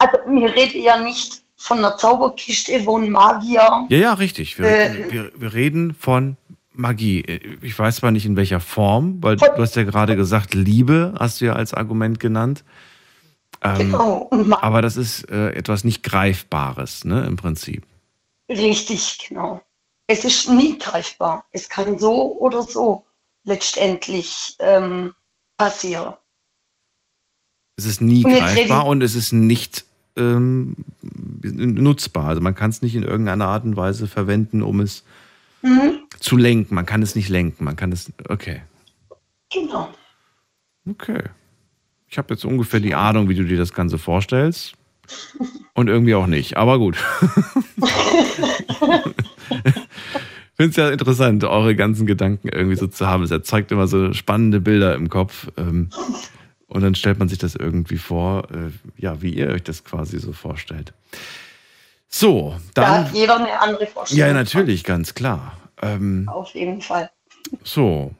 Also, 0.03 0.29
mir 0.29 0.53
rede 0.53 0.77
ja 0.77 0.97
nicht 0.97 1.43
von 1.55 1.77
einer 1.79 1.97
Zauberkiste, 1.97 2.85
wo 2.85 2.97
ein 2.97 3.09
Magier. 3.09 3.85
Ja, 3.89 3.97
ja, 3.97 4.13
richtig. 4.13 4.59
Wir, 4.59 4.67
äh, 4.67 5.11
wir, 5.11 5.31
wir 5.35 5.53
reden 5.53 5.93
von 5.93 6.37
Magie. 6.73 7.21
Ich 7.61 7.77
weiß 7.77 7.97
zwar 7.97 8.11
nicht 8.11 8.25
in 8.25 8.35
welcher 8.35 8.59
Form, 8.59 9.21
weil 9.21 9.37
du 9.37 9.57
hast 9.57 9.75
ja 9.75 9.83
gerade 9.83 10.15
gesagt, 10.15 10.53
Liebe 10.53 11.13
hast 11.17 11.39
du 11.39 11.45
ja 11.45 11.53
als 11.53 11.73
Argument 11.73 12.19
genannt. 12.19 12.63
Ähm, 13.61 13.77
genau. 13.77 14.29
Aber 14.61 14.81
das 14.81 14.97
ist 14.97 15.29
äh, 15.29 15.51
etwas 15.51 15.83
nicht 15.83 16.03
Greifbares, 16.03 17.05
ne, 17.05 17.25
im 17.25 17.37
Prinzip. 17.37 17.85
Richtig, 18.49 19.29
genau. 19.29 19.61
Es 20.07 20.25
ist 20.25 20.49
nie 20.49 20.77
greifbar. 20.77 21.45
Es 21.51 21.69
kann 21.69 21.97
so 21.97 22.37
oder 22.39 22.63
so 22.63 23.05
letztendlich 23.45 24.55
ähm, 24.59 25.13
passieren. 25.57 26.15
Es 27.77 27.85
ist 27.85 28.01
nie 28.01 28.25
und 28.25 28.33
greifbar 28.33 28.85
und 28.85 29.01
es 29.01 29.15
ist 29.15 29.31
nicht 29.31 29.85
ähm, 30.17 30.75
nutzbar. 31.41 32.25
Also 32.25 32.41
man 32.41 32.55
kann 32.55 32.69
es 32.69 32.81
nicht 32.81 32.95
in 32.95 33.03
irgendeiner 33.03 33.47
Art 33.47 33.63
und 33.63 33.75
Weise 33.75 34.07
verwenden, 34.07 34.61
um 34.61 34.79
es 34.79 35.03
mhm. 35.61 35.99
zu 36.19 36.37
lenken. 36.37 36.75
Man 36.75 36.85
kann 36.85 37.01
es 37.01 37.15
nicht 37.15 37.29
lenken. 37.29 37.63
Man 37.63 37.75
kann 37.75 37.91
es. 37.91 38.11
Okay. 38.29 38.61
Genau. 39.51 39.93
Okay. 40.89 41.23
Ich 42.07 42.17
habe 42.17 42.33
jetzt 42.33 42.45
ungefähr 42.45 42.79
die 42.79 42.95
Ahnung, 42.95 43.29
wie 43.29 43.35
du 43.35 43.43
dir 43.43 43.57
das 43.57 43.73
Ganze 43.73 43.97
vorstellst. 43.97 44.73
Und 45.73 45.89
irgendwie 45.89 46.15
auch 46.15 46.27
nicht. 46.27 46.57
Aber 46.57 46.79
gut. 46.79 46.97
Ich 50.53 50.57
finde 50.57 50.69
es 50.69 50.75
ja 50.75 50.89
interessant, 50.91 51.43
eure 51.45 51.75
ganzen 51.75 52.05
Gedanken 52.05 52.47
irgendwie 52.47 52.75
so 52.75 52.85
zu 52.85 53.07
haben. 53.07 53.23
Es 53.23 53.31
erzeugt 53.31 53.71
immer 53.71 53.87
so 53.87 54.13
spannende 54.13 54.61
Bilder 54.61 54.93
im 54.93 55.09
Kopf. 55.09 55.47
Ähm, 55.57 55.89
und 56.73 56.81
dann 56.81 56.95
stellt 56.95 57.19
man 57.19 57.29
sich 57.29 57.37
das 57.37 57.55
irgendwie 57.55 57.97
vor, 57.97 58.49
äh, 58.51 58.71
ja, 58.97 59.21
wie 59.21 59.33
ihr 59.33 59.49
euch 59.49 59.63
das 59.63 59.83
quasi 59.83 60.17
so 60.19 60.33
vorstellt. 60.33 60.93
So, 62.09 62.55
dann. 62.73 62.85
Da 62.85 62.97
hat 63.05 63.13
jeder 63.13 63.37
eine 63.37 63.59
andere 63.61 63.85
Vorstellung. 63.85 64.27
Ja, 64.27 64.33
natürlich, 64.33 64.83
ganz 64.83 65.13
klar. 65.13 65.55
Ähm, 65.81 66.27
Auf 66.27 66.53
jeden 66.55 66.81
Fall. 66.81 67.11
So. 67.63 68.13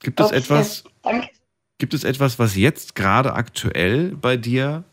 Gibt 0.00 0.20
es 0.20 0.26
okay. 0.26 0.36
etwas, 0.36 0.84
Danke. 1.02 1.28
gibt 1.78 1.94
es 1.94 2.04
etwas, 2.04 2.38
was 2.38 2.54
jetzt 2.54 2.94
gerade 2.94 3.32
aktuell 3.32 4.14
bei 4.14 4.36
dir, 4.36 4.84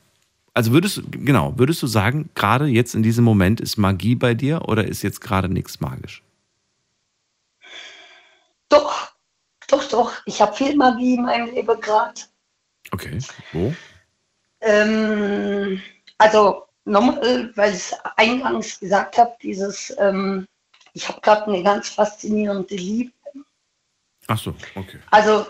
also 0.56 0.72
würdest 0.72 0.98
du, 0.98 1.04
genau, 1.12 1.54
würdest 1.58 1.84
du 1.84 1.88
sagen, 1.88 2.32
gerade 2.34 2.66
jetzt 2.66 2.96
in 2.96 3.04
diesem 3.04 3.24
Moment 3.24 3.62
ist 3.62 3.78
Magie 3.78 4.16
bei 4.16 4.34
dir 4.34 4.68
oder 4.68 4.88
ist 4.88 5.04
jetzt 5.04 5.22
gerade 5.22 5.50
nichts 5.50 5.80
magisch? 5.80 6.24
Doch, 8.70 9.12
doch, 9.68 9.88
doch. 9.90 10.14
Ich 10.26 10.42
habe 10.42 10.56
viel 10.56 10.76
Magie 10.76 11.14
in 11.14 11.24
meinem 11.24 11.54
Leben 11.54 11.80
gerade. 11.80 12.22
Okay, 12.92 13.20
wo? 13.54 13.74
Ähm, 14.62 15.82
also 16.18 16.66
nochmal, 16.86 17.52
weil 17.56 17.72
ich 17.72 17.78
es 17.78 17.94
eingangs 18.16 18.80
gesagt 18.80 19.18
habe, 19.18 19.36
dieses, 19.42 19.94
ähm, 20.00 20.48
ich 20.94 21.08
habe 21.08 21.22
gerade 21.22 21.46
eine 21.46 21.64
ganz 21.64 21.90
faszinierende 21.90 22.76
Liebe. 22.76 23.12
Ach 24.28 24.38
so, 24.38 24.56
okay. 24.76 25.00
Also 25.12 25.46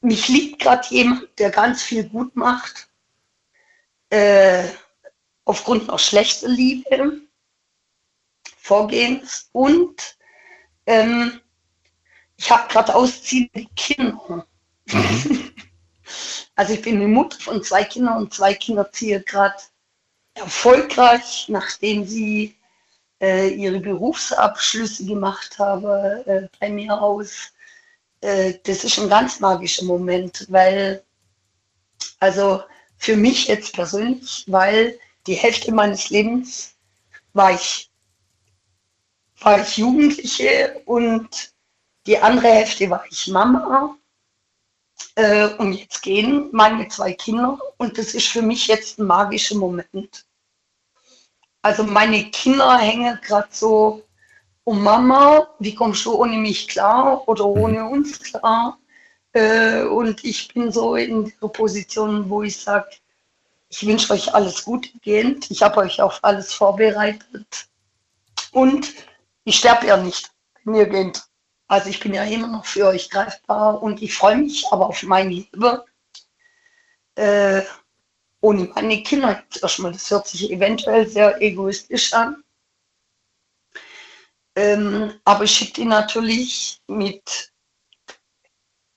mich 0.00 0.28
liebt 0.28 0.60
gerade 0.60 0.86
jemand, 0.90 1.38
der 1.38 1.50
ganz 1.50 1.82
viel 1.82 2.08
gut 2.08 2.34
macht, 2.36 2.88
äh, 4.10 4.68
aufgrund 5.44 5.86
noch 5.86 5.98
schlechter 5.98 6.48
Liebe, 6.48 7.20
Vorgehens 8.58 9.48
und 9.52 10.16
ähm, 10.86 11.40
ich 12.36 12.50
habe 12.50 12.66
gerade 12.72 12.94
ausziehende 12.94 13.66
Kinder. 13.76 14.46
Mhm. 14.86 15.50
also 16.56 16.74
ich 16.74 16.82
bin 16.82 16.96
eine 16.96 17.08
Mutter 17.08 17.38
von 17.40 17.62
zwei 17.62 17.84
Kindern 17.84 18.18
und 18.18 18.34
zwei 18.34 18.54
Kinder 18.54 18.90
ziehe 18.92 19.20
gerade 19.22 19.56
erfolgreich, 20.34 21.46
nachdem 21.48 22.06
sie 22.06 22.56
äh, 23.20 23.48
ihre 23.48 23.80
Berufsabschlüsse 23.80 25.06
gemacht 25.06 25.58
haben 25.58 25.84
äh, 26.26 26.48
bei 26.60 26.70
mir 26.70 27.00
aus. 27.00 27.52
Äh, 28.20 28.54
das 28.64 28.84
ist 28.84 28.98
ein 28.98 29.08
ganz 29.08 29.40
magischer 29.40 29.84
Moment, 29.84 30.46
weil, 30.48 31.04
also 32.20 32.62
für 32.98 33.16
mich 33.16 33.48
jetzt 33.48 33.74
persönlich, 33.74 34.44
weil 34.46 34.98
die 35.26 35.34
Hälfte 35.34 35.72
meines 35.72 36.10
Lebens 36.10 36.74
war 37.32 37.52
ich, 37.52 37.90
war 39.40 39.60
ich 39.60 39.76
Jugendliche 39.76 40.82
und 40.86 41.52
die 42.06 42.18
andere 42.18 42.48
Hälfte 42.48 42.90
war 42.90 43.04
ich 43.10 43.26
Mama. 43.28 43.96
Äh, 45.16 45.48
und 45.54 45.74
jetzt 45.74 46.02
gehen 46.02 46.48
meine 46.52 46.88
zwei 46.88 47.12
Kinder 47.12 47.58
und 47.78 47.98
das 47.98 48.14
ist 48.14 48.28
für 48.28 48.42
mich 48.42 48.66
jetzt 48.66 48.98
ein 48.98 49.06
magischer 49.06 49.56
Moment. 49.56 50.26
Also 51.62 51.84
meine 51.84 52.30
Kinder 52.30 52.78
hängen 52.78 53.18
gerade 53.22 53.48
so 53.50 54.02
um 54.64 54.82
Mama, 54.82 55.48
wie 55.58 55.74
kommst 55.74 56.04
du 56.04 56.14
ohne 56.14 56.36
mich 56.36 56.68
klar 56.68 57.26
oder 57.28 57.46
mhm. 57.46 57.62
ohne 57.62 57.88
uns 57.88 58.20
klar? 58.20 58.78
Äh, 59.32 59.82
und 59.84 60.24
ich 60.24 60.52
bin 60.52 60.72
so 60.72 60.96
in 60.96 61.32
der 61.40 61.48
Position, 61.48 62.28
wo 62.30 62.42
ich 62.42 62.56
sage, 62.56 62.88
ich 63.68 63.86
wünsche 63.86 64.12
euch 64.12 64.32
alles 64.34 64.64
Gute 64.64 64.90
gehend. 65.00 65.50
Ich 65.50 65.62
habe 65.62 65.78
euch 65.78 66.00
auf 66.00 66.20
alles 66.22 66.52
vorbereitet. 66.52 67.68
Und 68.52 68.94
ich 69.44 69.58
sterbe 69.58 69.86
ja 69.86 69.96
nicht, 69.96 70.30
wenn 70.64 70.74
ihr 70.74 70.86
geht. 70.86 71.22
Also 71.74 71.90
ich 71.90 71.98
bin 71.98 72.14
ja 72.14 72.22
immer 72.22 72.46
noch 72.46 72.66
für 72.66 72.86
euch 72.86 73.10
greifbar 73.10 73.82
und 73.82 74.00
ich 74.00 74.14
freue 74.14 74.36
mich 74.36 74.64
aber 74.70 74.86
auf 74.86 75.02
mein 75.02 75.28
Leben. 75.28 75.80
Äh, 77.16 77.62
ohne 78.40 78.66
meine 78.76 79.02
Kinder 79.02 79.42
erstmal. 79.60 79.90
Das 79.90 80.08
hört 80.08 80.28
sich 80.28 80.52
eventuell 80.52 81.08
sehr 81.08 81.42
egoistisch 81.42 82.12
an. 82.12 82.44
Ähm, 84.54 85.20
aber 85.24 85.42
ich 85.42 85.50
schicke 85.50 85.72
die 85.72 85.84
natürlich 85.84 86.80
mit 86.86 87.52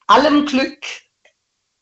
allem 0.06 0.46
Glück, 0.46 0.86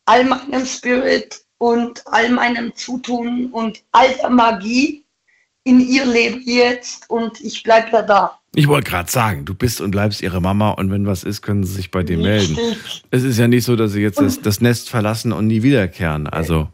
all 0.06 0.24
meinem 0.24 0.64
Spirit 0.64 1.44
und 1.58 2.06
all 2.06 2.30
meinem 2.30 2.74
Zutun 2.74 3.52
und 3.52 3.84
all 3.92 4.14
der 4.14 4.30
Magie 4.30 5.05
in 5.66 5.80
ihr 5.80 6.06
Leben 6.06 6.42
jetzt 6.44 7.10
und 7.10 7.40
ich 7.40 7.64
bleibe 7.64 7.88
ja 7.90 8.02
da. 8.02 8.38
Ich 8.54 8.68
wollte 8.68 8.88
gerade 8.88 9.10
sagen, 9.10 9.44
du 9.44 9.52
bist 9.52 9.80
und 9.80 9.90
bleibst 9.90 10.22
ihre 10.22 10.40
Mama 10.40 10.70
und 10.70 10.92
wenn 10.92 11.06
was 11.06 11.24
ist, 11.24 11.42
können 11.42 11.64
sie 11.64 11.74
sich 11.74 11.90
bei 11.90 12.04
dir 12.04 12.18
melden. 12.18 12.56
Es 13.10 13.24
ist 13.24 13.36
ja 13.36 13.48
nicht 13.48 13.64
so, 13.64 13.74
dass 13.74 13.92
sie 13.92 14.00
jetzt 14.00 14.20
das, 14.20 14.40
das, 14.40 14.60
Nest 14.60 14.88
verlassen 14.88 15.32
und 15.32 15.48
nie 15.48 15.64
wiederkehren. 15.64 16.28
Also 16.28 16.68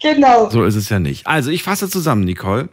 genau. 0.00 0.48
so 0.48 0.64
ist 0.64 0.74
es 0.74 0.88
ja 0.88 0.98
nicht. 0.98 1.26
Also 1.26 1.50
ich 1.50 1.62
fasse 1.62 1.88
zusammen, 1.90 2.24
Nicole. 2.24 2.70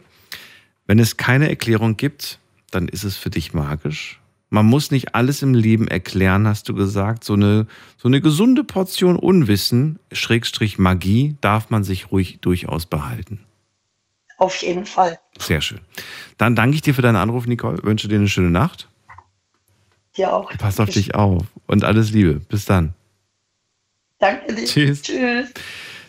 Wenn 0.86 0.98
es 0.98 1.18
keine 1.18 1.50
Erklärung 1.50 1.98
gibt, 1.98 2.38
dann 2.70 2.88
ist 2.88 3.04
es 3.04 3.18
für 3.18 3.30
dich 3.30 3.52
magisch. 3.52 4.20
Man 4.48 4.64
muss 4.64 4.90
nicht 4.90 5.14
alles 5.14 5.42
im 5.42 5.52
Leben 5.52 5.86
erklären, 5.86 6.48
hast 6.48 6.66
du 6.68 6.74
gesagt. 6.74 7.24
So 7.24 7.34
eine, 7.34 7.66
so 7.98 8.08
eine 8.08 8.22
gesunde 8.22 8.64
Portion 8.64 9.16
Unwissen, 9.16 9.98
Schrägstrich 10.12 10.78
Magie, 10.78 11.36
darf 11.42 11.68
man 11.68 11.84
sich 11.84 12.10
ruhig 12.10 12.38
durchaus 12.40 12.86
behalten. 12.86 13.40
Auf 14.38 14.62
jeden 14.62 14.86
Fall. 14.86 15.18
Sehr 15.42 15.60
schön. 15.60 15.80
Dann 16.38 16.56
danke 16.56 16.76
ich 16.76 16.82
dir 16.82 16.94
für 16.94 17.02
deinen 17.02 17.16
Anruf, 17.16 17.46
Nicole. 17.46 17.82
Wünsche 17.82 18.08
dir 18.08 18.16
eine 18.18 18.28
schöne 18.28 18.50
Nacht. 18.50 18.88
Dir 20.16 20.32
auch. 20.32 20.50
Pass 20.58 20.78
auf 20.80 20.90
dich 20.90 21.14
auf 21.14 21.44
und 21.66 21.84
alles 21.84 22.12
Liebe. 22.12 22.34
Bis 22.34 22.64
dann. 22.64 22.94
Danke 24.18 24.54
dir. 24.54 24.64
Tschüss. 24.64 25.02
Tschüss. 25.02 25.52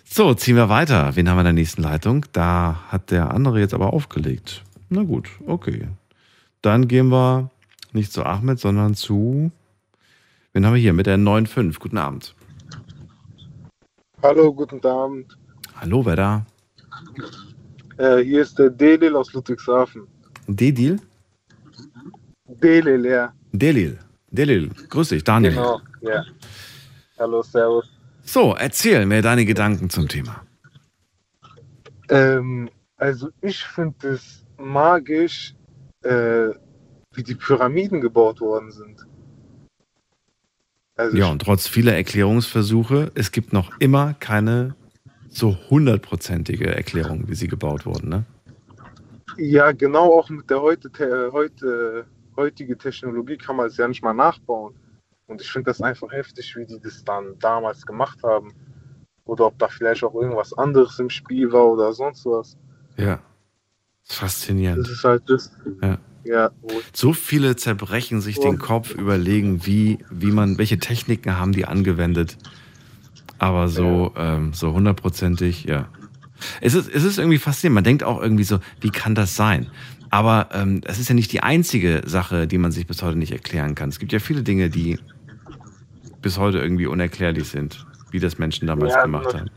So, 0.06 0.34
ziehen 0.34 0.56
wir 0.56 0.70
weiter. 0.70 1.16
Wen 1.16 1.28
haben 1.28 1.38
wir 1.38 1.42
in 1.42 1.46
der 1.46 1.54
nächsten 1.54 1.82
Leitung? 1.82 2.26
Da 2.34 2.84
hat 2.90 3.10
der 3.10 3.32
andere 3.32 3.60
jetzt 3.60 3.74
aber 3.74 3.94
aufgelegt. 3.94 4.62
Na 4.90 5.02
gut, 5.04 5.30
okay. 5.48 5.88
Dann 6.62 6.88
gehen 6.88 7.08
wir 7.10 7.50
Nicht 7.94 8.12
zu 8.12 8.26
Ahmed, 8.26 8.60
sondern 8.60 8.96
zu. 8.96 9.52
Wen 10.52 10.66
haben 10.66 10.74
wir 10.74 10.82
hier 10.82 10.94
mit 10.94 11.06
der 11.06 11.18
9.5? 11.18 11.80
Guten 11.80 11.98
Abend. 11.98 12.36
Hallo, 14.22 14.52
guten 14.54 14.84
Abend. 14.86 15.38
Hallo, 15.80 16.06
wer 16.06 16.16
da? 16.16 16.46
Äh, 18.04 18.22
hier 18.22 18.42
ist 18.42 18.60
der 18.60 18.70
Delil 18.70 19.16
aus 19.16 19.32
Ludwigshafen. 19.32 20.06
Dedil? 20.48 21.00
Delil, 22.62 23.06
ja. 23.06 23.34
Delil. 23.54 23.98
Delil. 24.30 24.72
Grüß 24.90 25.10
dich, 25.10 25.24
Daniel. 25.24 25.54
Genau, 25.54 25.80
ja. 26.02 26.26
Hallo, 27.18 27.42
servus. 27.44 27.90
So, 28.24 28.56
erzähl 28.56 29.06
mir 29.06 29.22
deine 29.22 29.46
Gedanken 29.46 29.90
zum 29.90 30.10
Thema. 30.10 30.46
Ähm, 32.10 32.70
also 32.98 33.30
ich 33.42 33.64
finde 33.64 34.10
es 34.10 34.44
magisch, 34.58 35.56
äh, 36.02 36.50
wie 37.14 37.24
die 37.24 37.36
Pyramiden 37.36 38.02
gebaut 38.02 38.42
worden 38.42 38.72
sind. 38.72 39.06
Also 40.98 41.16
Ja, 41.16 41.32
und 41.32 41.42
trotz 41.42 41.68
vieler 41.68 41.94
Erklärungsversuche, 41.94 43.12
es 43.16 43.32
gibt 43.32 43.54
noch 43.54 43.72
immer 43.80 44.14
keine 44.20 44.76
so 45.34 45.58
hundertprozentige 45.70 46.74
Erklärung, 46.76 47.28
wie 47.28 47.36
sie 47.36 47.48
gebaut 47.48 47.86
wurden, 47.86 48.10
ne? 48.10 48.24
Ja, 49.38 49.72
genau 49.72 50.14
auch 50.14 50.30
mit 50.30 50.50
der 50.50 50.62
heute, 50.62 50.92
te, 50.92 51.30
heute, 51.32 52.06
heutige 52.38 52.78
Technologie 52.78 53.38
kann 53.38 53.56
man 53.56 53.68
es 53.68 53.78
ja 53.78 53.88
nicht 53.88 54.04
mal 54.04 54.14
nachbauen. 54.14 54.76
Und 55.26 55.42
ich 55.42 55.52
finde 55.52 55.72
das 55.72 55.82
einfach 55.82 56.12
heftig, 56.12 56.56
wie 56.56 56.66
die 56.66 56.80
das 56.80 57.04
dann 57.04 57.38
damals 57.40 57.86
gemacht 57.86 58.20
haben. 58.24 58.54
Oder 59.26 59.48
ob 59.48 59.58
da 59.58 59.68
vielleicht 59.70 60.04
auch 60.04 60.14
irgendwas 60.14 60.54
anderes 60.54 61.00
im 61.00 61.10
Spiel 61.10 61.52
war 61.52 61.66
oder 61.66 61.94
sonst 61.94 62.26
was. 62.26 62.58
Ja. 62.98 63.20
Faszinierend. 64.04 64.86
Das 64.86 64.92
ist 64.92 65.04
halt 65.04 65.24
das. 65.28 65.52
Ja. 65.82 65.98
Ja, 66.26 66.52
So 66.94 67.12
viele 67.12 67.58
zerbrechen 67.58 68.22
sich 68.22 68.40
den 68.40 68.58
Kopf, 68.58 68.96
überlegen, 68.96 69.66
wie, 69.66 70.00
wie 70.10 70.32
man, 70.32 70.58
welche 70.58 70.80
Techniken 70.80 71.38
haben 71.38 71.52
die 71.52 71.66
angewendet. 71.66 72.38
Aber 73.40 73.68
so, 73.68 74.14
ähm, 74.16 74.54
so 74.54 74.74
hundertprozentig, 74.74 75.66
ja. 75.66 75.88
Es 76.62 76.74
ist, 76.74 76.90
es 76.90 77.04
ist 77.04 77.18
irgendwie 77.18 77.38
faszinierend. 77.38 77.76
Man 77.76 77.84
denkt 77.84 78.04
auch 78.04 78.22
irgendwie 78.22 78.44
so, 78.44 78.60
wie 78.82 78.90
kann 78.90 79.16
das 79.16 79.36
sein? 79.36 79.68
Aber 80.10 80.50
ähm, 80.54 80.82
es 80.86 81.00
ist 81.00 81.10
ja 81.10 81.16
nicht 81.16 81.32
die 81.32 81.42
einzige 81.42 82.04
Sache, 82.06 82.48
die 82.48 82.58
man 82.58 82.72
sich 82.72 82.86
bis 82.86 83.02
heute 83.02 83.18
nicht 83.18 83.32
erklären 83.32 83.76
kann. 83.76 83.90
Es 83.90 84.00
gibt 84.00 84.12
ja 84.12 84.20
viele 84.20 84.44
Dinge, 84.44 84.70
die 84.70 85.00
bis 86.22 86.38
heute 86.38 86.60
irgendwie 86.60 86.86
unerklärlich 86.86 87.48
sind, 87.48 87.86
wie 88.12 88.20
das 88.20 88.38
Menschen 88.38 88.68
damals 88.68 88.94
Ja, 88.94 89.04
gemacht 89.04 89.34
haben. 89.34 89.50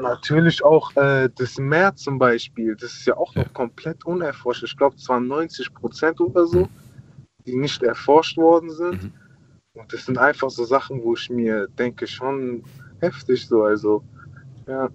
Natürlich 0.00 0.62
auch 0.62 0.94
äh, 0.96 1.30
das 1.34 1.56
Meer 1.56 1.94
zum 1.96 2.18
Beispiel, 2.18 2.76
das 2.76 2.92
ist 2.92 3.06
ja 3.06 3.16
auch 3.16 3.34
noch 3.34 3.50
komplett 3.54 4.04
unerforscht. 4.04 4.62
Ich 4.64 4.76
glaube, 4.76 4.96
es 4.96 5.08
waren 5.08 5.26
90 5.26 5.72
Prozent 5.72 6.20
oder 6.20 6.46
so, 6.46 6.68
die 7.46 7.56
nicht 7.56 7.82
erforscht 7.82 8.36
worden 8.36 8.70
sind. 8.70 9.10
Und 9.72 9.92
das 9.92 10.04
sind 10.04 10.18
einfach 10.18 10.50
so 10.50 10.64
Sachen, 10.64 11.02
wo 11.02 11.14
ich 11.14 11.30
mir 11.30 11.68
denke, 11.78 12.06
schon 12.06 12.62
heftig 13.00 13.46
so. 13.46 13.62
Also, 13.62 14.02
ja. 14.66 14.88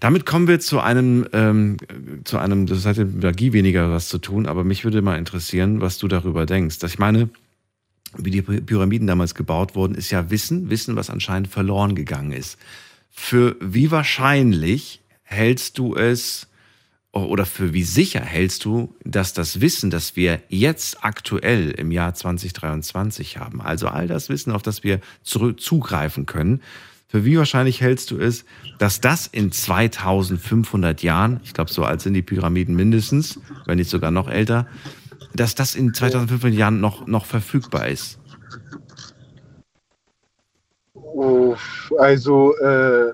Damit 0.00 0.26
kommen 0.26 0.48
wir 0.48 0.60
zu 0.60 0.80
einem, 0.80 1.26
ähm, 1.32 1.76
zu 2.24 2.38
einem, 2.38 2.66
das 2.66 2.84
hat 2.84 2.98
mit 2.98 3.22
Magie 3.22 3.52
weniger 3.52 3.90
was 3.90 4.08
zu 4.08 4.18
tun, 4.18 4.46
aber 4.46 4.64
mich 4.64 4.84
würde 4.84 5.02
mal 5.02 5.18
interessieren, 5.18 5.80
was 5.80 5.98
du 5.98 6.08
darüber 6.08 6.46
denkst. 6.46 6.78
Ich 6.82 6.98
meine, 6.98 7.28
wie 8.16 8.30
die 8.30 8.42
Py- 8.42 8.60
Pyramiden 8.62 9.06
damals 9.06 9.34
gebaut 9.34 9.74
wurden, 9.74 9.94
ist 9.94 10.10
ja 10.10 10.30
Wissen, 10.30 10.68
Wissen, 10.70 10.96
was 10.96 11.10
anscheinend 11.10 11.48
verloren 11.48 11.94
gegangen 11.94 12.32
ist. 12.32 12.58
Für 13.10 13.56
wie 13.60 13.90
wahrscheinlich 13.90 15.00
hältst 15.22 15.78
du 15.78 15.94
es 15.94 16.48
oder 17.12 17.46
für 17.46 17.72
wie 17.72 17.82
sicher 17.84 18.20
hältst 18.20 18.66
du, 18.66 18.94
dass 19.04 19.32
das 19.32 19.62
Wissen, 19.62 19.88
das 19.90 20.16
wir 20.16 20.42
jetzt 20.48 21.02
aktuell 21.02 21.70
im 21.70 21.90
Jahr 21.90 22.12
2023 22.12 23.38
haben, 23.38 23.62
also 23.62 23.88
all 23.88 24.06
das 24.06 24.28
Wissen, 24.28 24.52
auf 24.52 24.62
das 24.62 24.84
wir 24.84 25.00
zugreifen 25.22 26.26
können, 26.26 26.60
für 27.08 27.24
wie 27.24 27.38
wahrscheinlich 27.38 27.80
hältst 27.80 28.10
du 28.10 28.18
es, 28.18 28.44
dass 28.78 29.00
das 29.00 29.26
in 29.26 29.52
2500 29.52 31.02
Jahren, 31.02 31.40
ich 31.44 31.54
glaube, 31.54 31.70
so 31.70 31.84
alt 31.84 32.00
sind 32.00 32.14
die 32.14 32.22
Pyramiden 32.22 32.74
mindestens, 32.74 33.40
wenn 33.64 33.78
nicht 33.78 33.90
sogar 33.90 34.10
noch 34.10 34.28
älter, 34.28 34.66
dass 35.34 35.54
das 35.54 35.74
in 35.74 35.94
2500 35.94 36.58
Jahren 36.58 36.80
noch, 36.80 37.06
noch 37.06 37.26
verfügbar 37.26 37.88
ist? 37.88 38.18
Also, 41.98 42.56
äh, 42.58 43.12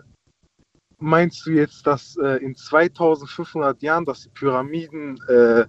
meinst 0.98 1.47
du 1.47 1.51
jetzt, 1.51 1.86
dass 1.86 2.16
äh, 2.16 2.36
in 2.43 2.55
2500 2.55 3.82
Jahren, 3.82 4.05
dass 4.05 4.23
die 4.23 4.31
Pyramiden, 4.31 5.19
äh, 5.28 5.66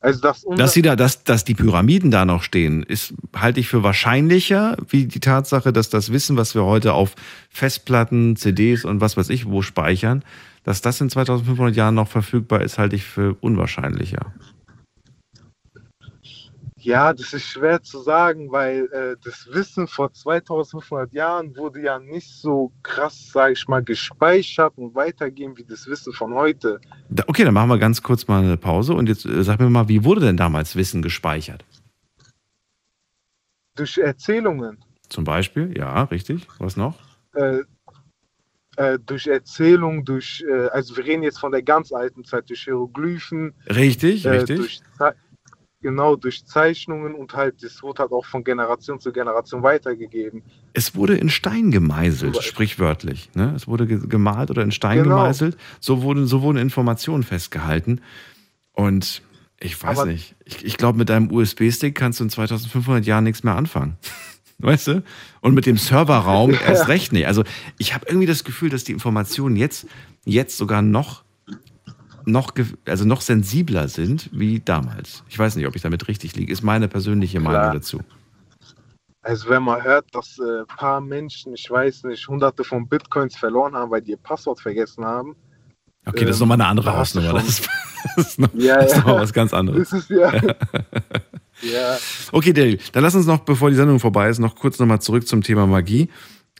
also 0.00 0.20
dass 0.20 0.44
Dass, 0.56 0.72
sie 0.72 0.82
da, 0.82 0.94
dass, 0.94 1.24
dass 1.24 1.44
die 1.44 1.54
Pyramiden 1.54 2.10
da 2.10 2.24
noch 2.24 2.42
stehen, 2.42 2.82
ist, 2.82 3.14
halte 3.34 3.60
ich 3.60 3.68
für 3.68 3.82
wahrscheinlicher, 3.82 4.76
wie 4.88 5.06
die 5.06 5.20
Tatsache, 5.20 5.72
dass 5.72 5.88
das 5.88 6.12
Wissen, 6.12 6.36
was 6.36 6.54
wir 6.54 6.64
heute 6.64 6.92
auf 6.92 7.14
Festplatten, 7.48 8.36
CDs 8.36 8.84
und 8.84 9.00
was 9.00 9.16
weiß 9.16 9.30
ich 9.30 9.46
wo 9.46 9.62
speichern, 9.62 10.22
dass 10.64 10.82
das 10.82 11.00
in 11.00 11.10
2500 11.10 11.74
Jahren 11.74 11.94
noch 11.94 12.08
verfügbar 12.08 12.60
ist, 12.60 12.78
halte 12.78 12.96
ich 12.96 13.04
für 13.04 13.36
unwahrscheinlicher. 13.40 14.32
Ja, 16.86 17.12
das 17.12 17.32
ist 17.32 17.44
schwer 17.46 17.82
zu 17.82 17.98
sagen, 17.98 18.52
weil 18.52 18.84
äh, 18.92 19.16
das 19.24 19.48
Wissen 19.52 19.88
vor 19.88 20.12
2500 20.12 21.12
Jahren 21.12 21.56
wurde 21.56 21.82
ja 21.82 21.98
nicht 21.98 22.30
so 22.30 22.70
krass, 22.84 23.30
sag 23.32 23.50
ich 23.52 23.66
mal, 23.66 23.82
gespeichert 23.82 24.72
und 24.76 24.94
weitergegeben 24.94 25.58
wie 25.58 25.64
das 25.64 25.88
Wissen 25.88 26.12
von 26.12 26.32
heute. 26.32 26.80
Okay, 27.26 27.42
dann 27.42 27.54
machen 27.54 27.70
wir 27.70 27.78
ganz 27.78 28.04
kurz 28.04 28.28
mal 28.28 28.40
eine 28.40 28.56
Pause 28.56 28.94
und 28.94 29.08
jetzt 29.08 29.26
äh, 29.26 29.42
sag 29.42 29.58
mir 29.58 29.68
mal, 29.68 29.88
wie 29.88 30.04
wurde 30.04 30.20
denn 30.20 30.36
damals 30.36 30.76
Wissen 30.76 31.02
gespeichert? 31.02 31.64
Durch 33.74 33.98
Erzählungen, 33.98 34.78
Zum 35.08 35.24
Beispiel, 35.24 35.76
ja, 35.76 36.04
richtig. 36.04 36.46
Was 36.60 36.76
noch? 36.76 36.94
äh, 37.34 37.62
äh, 38.76 38.98
durch 39.04 39.26
Erzählungen, 39.26 40.04
durch, 40.04 40.44
äh, 40.48 40.68
also 40.68 40.96
wir 40.96 41.04
reden 41.04 41.22
jetzt 41.22 41.38
von 41.38 41.50
der 41.50 41.62
ganz 41.62 41.92
alten 41.92 42.24
Zeit, 42.24 42.48
durch 42.48 42.62
Hieroglyphen. 42.64 43.54
Richtig, 43.68 44.24
äh, 44.24 44.30
richtig. 44.30 44.56
Durch, 44.56 44.80
genau, 45.86 46.16
durch 46.16 46.44
Zeichnungen 46.44 47.14
und 47.14 47.34
halt, 47.34 47.62
das 47.62 47.80
wurde 47.82 48.02
halt 48.02 48.10
auch 48.12 48.24
von 48.26 48.42
Generation 48.42 48.98
zu 48.98 49.12
Generation 49.12 49.62
weitergegeben. 49.62 50.42
Es 50.72 50.96
wurde 50.96 51.16
in 51.16 51.28
Stein 51.28 51.70
gemeißelt, 51.70 52.42
sprichwörtlich. 52.42 53.30
Ne? 53.34 53.52
Es 53.54 53.68
wurde 53.68 53.86
ge- 53.86 54.00
gemalt 54.08 54.50
oder 54.50 54.62
in 54.62 54.72
Stein 54.72 55.04
Genau. 55.04 55.16
gemeißelt. 55.18 55.56
So 55.78 56.02
wurden, 56.02 56.26
so 56.26 56.42
wurden 56.42 56.58
Informationen 56.58 57.22
festgehalten. 57.22 58.00
Und 58.72 59.22
ich 59.60 59.80
weiß 59.80 59.98
Aber- 60.00 60.10
nicht. 60.10 60.34
Ich, 60.44 60.64
ich 60.64 60.76
glaube, 60.76 60.98
mit 60.98 61.08
deinem 61.08 61.30
USB-Stick 61.30 61.94
kannst 61.94 62.18
du 62.18 62.24
in 62.24 62.30
2500 62.30 63.06
Jahren 63.06 63.22
nichts 63.24 63.44
mehr 63.44 63.54
anfangen. 63.54 63.96
Weißt 64.58 64.88
du? 64.88 65.02
Und 65.40 65.54
mit 65.54 65.66
dem 65.66 65.76
Serverraum 65.76 66.50
erst 66.66 66.88
recht 66.88 67.12
nicht. 67.12 67.26
Also 67.28 67.44
ich 67.78 67.94
habe 67.94 68.06
irgendwie 68.08 68.26
das 68.26 68.42
Gefühl, 68.42 68.70
dass 68.70 68.82
die 68.84 68.92
Informationen 68.92 69.54
jetzt, 69.54 69.86
jetzt 70.24 70.56
sogar 70.56 70.82
noch, 70.82 71.22
noch, 72.26 72.52
also 72.84 73.04
noch 73.04 73.20
sensibler 73.20 73.88
sind 73.88 74.28
wie 74.32 74.60
damals. 74.60 75.22
Ich 75.28 75.38
weiß 75.38 75.56
nicht, 75.56 75.66
ob 75.66 75.76
ich 75.76 75.82
damit 75.82 76.08
richtig 76.08 76.36
liege. 76.36 76.52
Ist 76.52 76.62
meine 76.62 76.88
persönliche 76.88 77.40
Klar. 77.40 77.52
Meinung 77.52 77.74
dazu. 77.74 78.00
Also 79.22 79.48
wenn 79.48 79.62
man 79.62 79.82
hört, 79.82 80.06
dass 80.12 80.38
äh, 80.38 80.60
ein 80.60 80.66
paar 80.66 81.00
Menschen, 81.00 81.54
ich 81.54 81.68
weiß 81.70 82.04
nicht, 82.04 82.28
hunderte 82.28 82.62
von 82.62 82.88
Bitcoins 82.88 83.36
verloren 83.36 83.74
haben, 83.74 83.90
weil 83.90 84.02
die 84.02 84.12
ihr 84.12 84.16
Passwort 84.18 84.60
vergessen 84.60 85.04
haben. 85.04 85.34
Okay, 86.04 86.24
das 86.24 86.36
ist 86.36 86.42
ähm, 86.42 86.48
nochmal 86.48 86.60
eine 86.60 86.70
andere 86.70 86.90
du 86.90 86.96
Hausnummer. 86.96 87.32
Das 87.32 87.48
ist, 87.48 87.68
das 88.16 88.26
ist, 88.28 88.38
noch, 88.38 88.54
Ja, 88.54 88.76
das 88.76 88.92
ist 88.92 88.98
noch 88.98 89.14
ja. 89.14 89.20
was 89.20 89.32
ganz 89.32 89.52
anderes. 89.54 89.92
Ist 89.92 90.10
ja. 90.10 90.32
ja. 91.62 91.96
Okay, 92.30 92.52
Daniel, 92.52 92.78
dann 92.92 93.02
lass 93.02 93.14
uns 93.14 93.26
noch, 93.26 93.40
bevor 93.40 93.70
die 93.70 93.76
Sendung 93.76 93.98
vorbei 93.98 94.28
ist, 94.28 94.38
noch 94.38 94.54
kurz 94.54 94.78
nochmal 94.78 95.00
zurück 95.00 95.26
zum 95.26 95.42
Thema 95.42 95.66
Magie. 95.66 96.08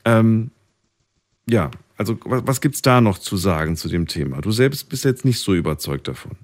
Ähm, 0.03 0.51
ja, 1.49 1.71
also 1.97 2.17
was, 2.25 2.45
was 2.45 2.61
gibt 2.61 2.75
es 2.75 2.81
da 2.81 3.01
noch 3.01 3.17
zu 3.17 3.37
sagen 3.37 3.75
zu 3.75 3.89
dem 3.89 4.07
Thema? 4.07 4.41
Du 4.41 4.51
selbst 4.51 4.87
bist 4.89 5.03
jetzt 5.05 5.25
nicht 5.25 5.39
so 5.41 5.53
überzeugt 5.53 6.07
davon. 6.07 6.37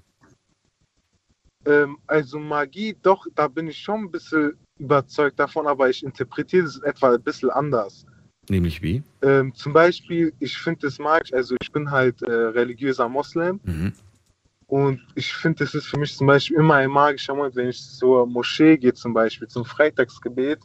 Ähm, 1.66 1.98
also 2.06 2.38
Magie, 2.38 2.96
doch, 3.02 3.26
da 3.34 3.48
bin 3.48 3.68
ich 3.68 3.78
schon 3.78 4.00
ein 4.02 4.10
bisschen 4.10 4.52
überzeugt 4.78 5.38
davon, 5.38 5.66
aber 5.66 5.88
ich 5.88 6.02
interpretiere 6.02 6.66
es 6.66 6.78
etwa 6.80 7.14
ein 7.14 7.22
bisschen 7.22 7.50
anders. 7.50 8.04
Nämlich 8.50 8.82
wie? 8.82 9.02
Ähm, 9.22 9.54
zum 9.54 9.72
Beispiel, 9.72 10.34
ich 10.40 10.58
finde 10.58 10.88
es 10.88 10.98
magisch, 10.98 11.32
also 11.32 11.56
ich 11.62 11.72
bin 11.72 11.90
halt 11.90 12.20
äh, 12.22 12.30
religiöser 12.30 13.08
Moslem 13.08 13.60
Mhm. 13.64 13.92
und 14.66 15.00
ich 15.14 15.32
finde, 15.32 15.64
es 15.64 15.74
ist 15.74 15.86
für 15.86 15.98
mich 15.98 16.14
zum 16.14 16.26
Beispiel 16.26 16.58
immer 16.58 16.74
ein 16.74 16.90
magischer 16.90 17.34
Moment, 17.34 17.56
wenn 17.56 17.68
ich 17.70 17.80
zur 17.80 18.26
Moschee 18.26 18.76
gehe, 18.76 18.92
zum 18.92 19.14
Beispiel 19.14 19.48
zum 19.48 19.64
Freitagsgebet 19.64 20.60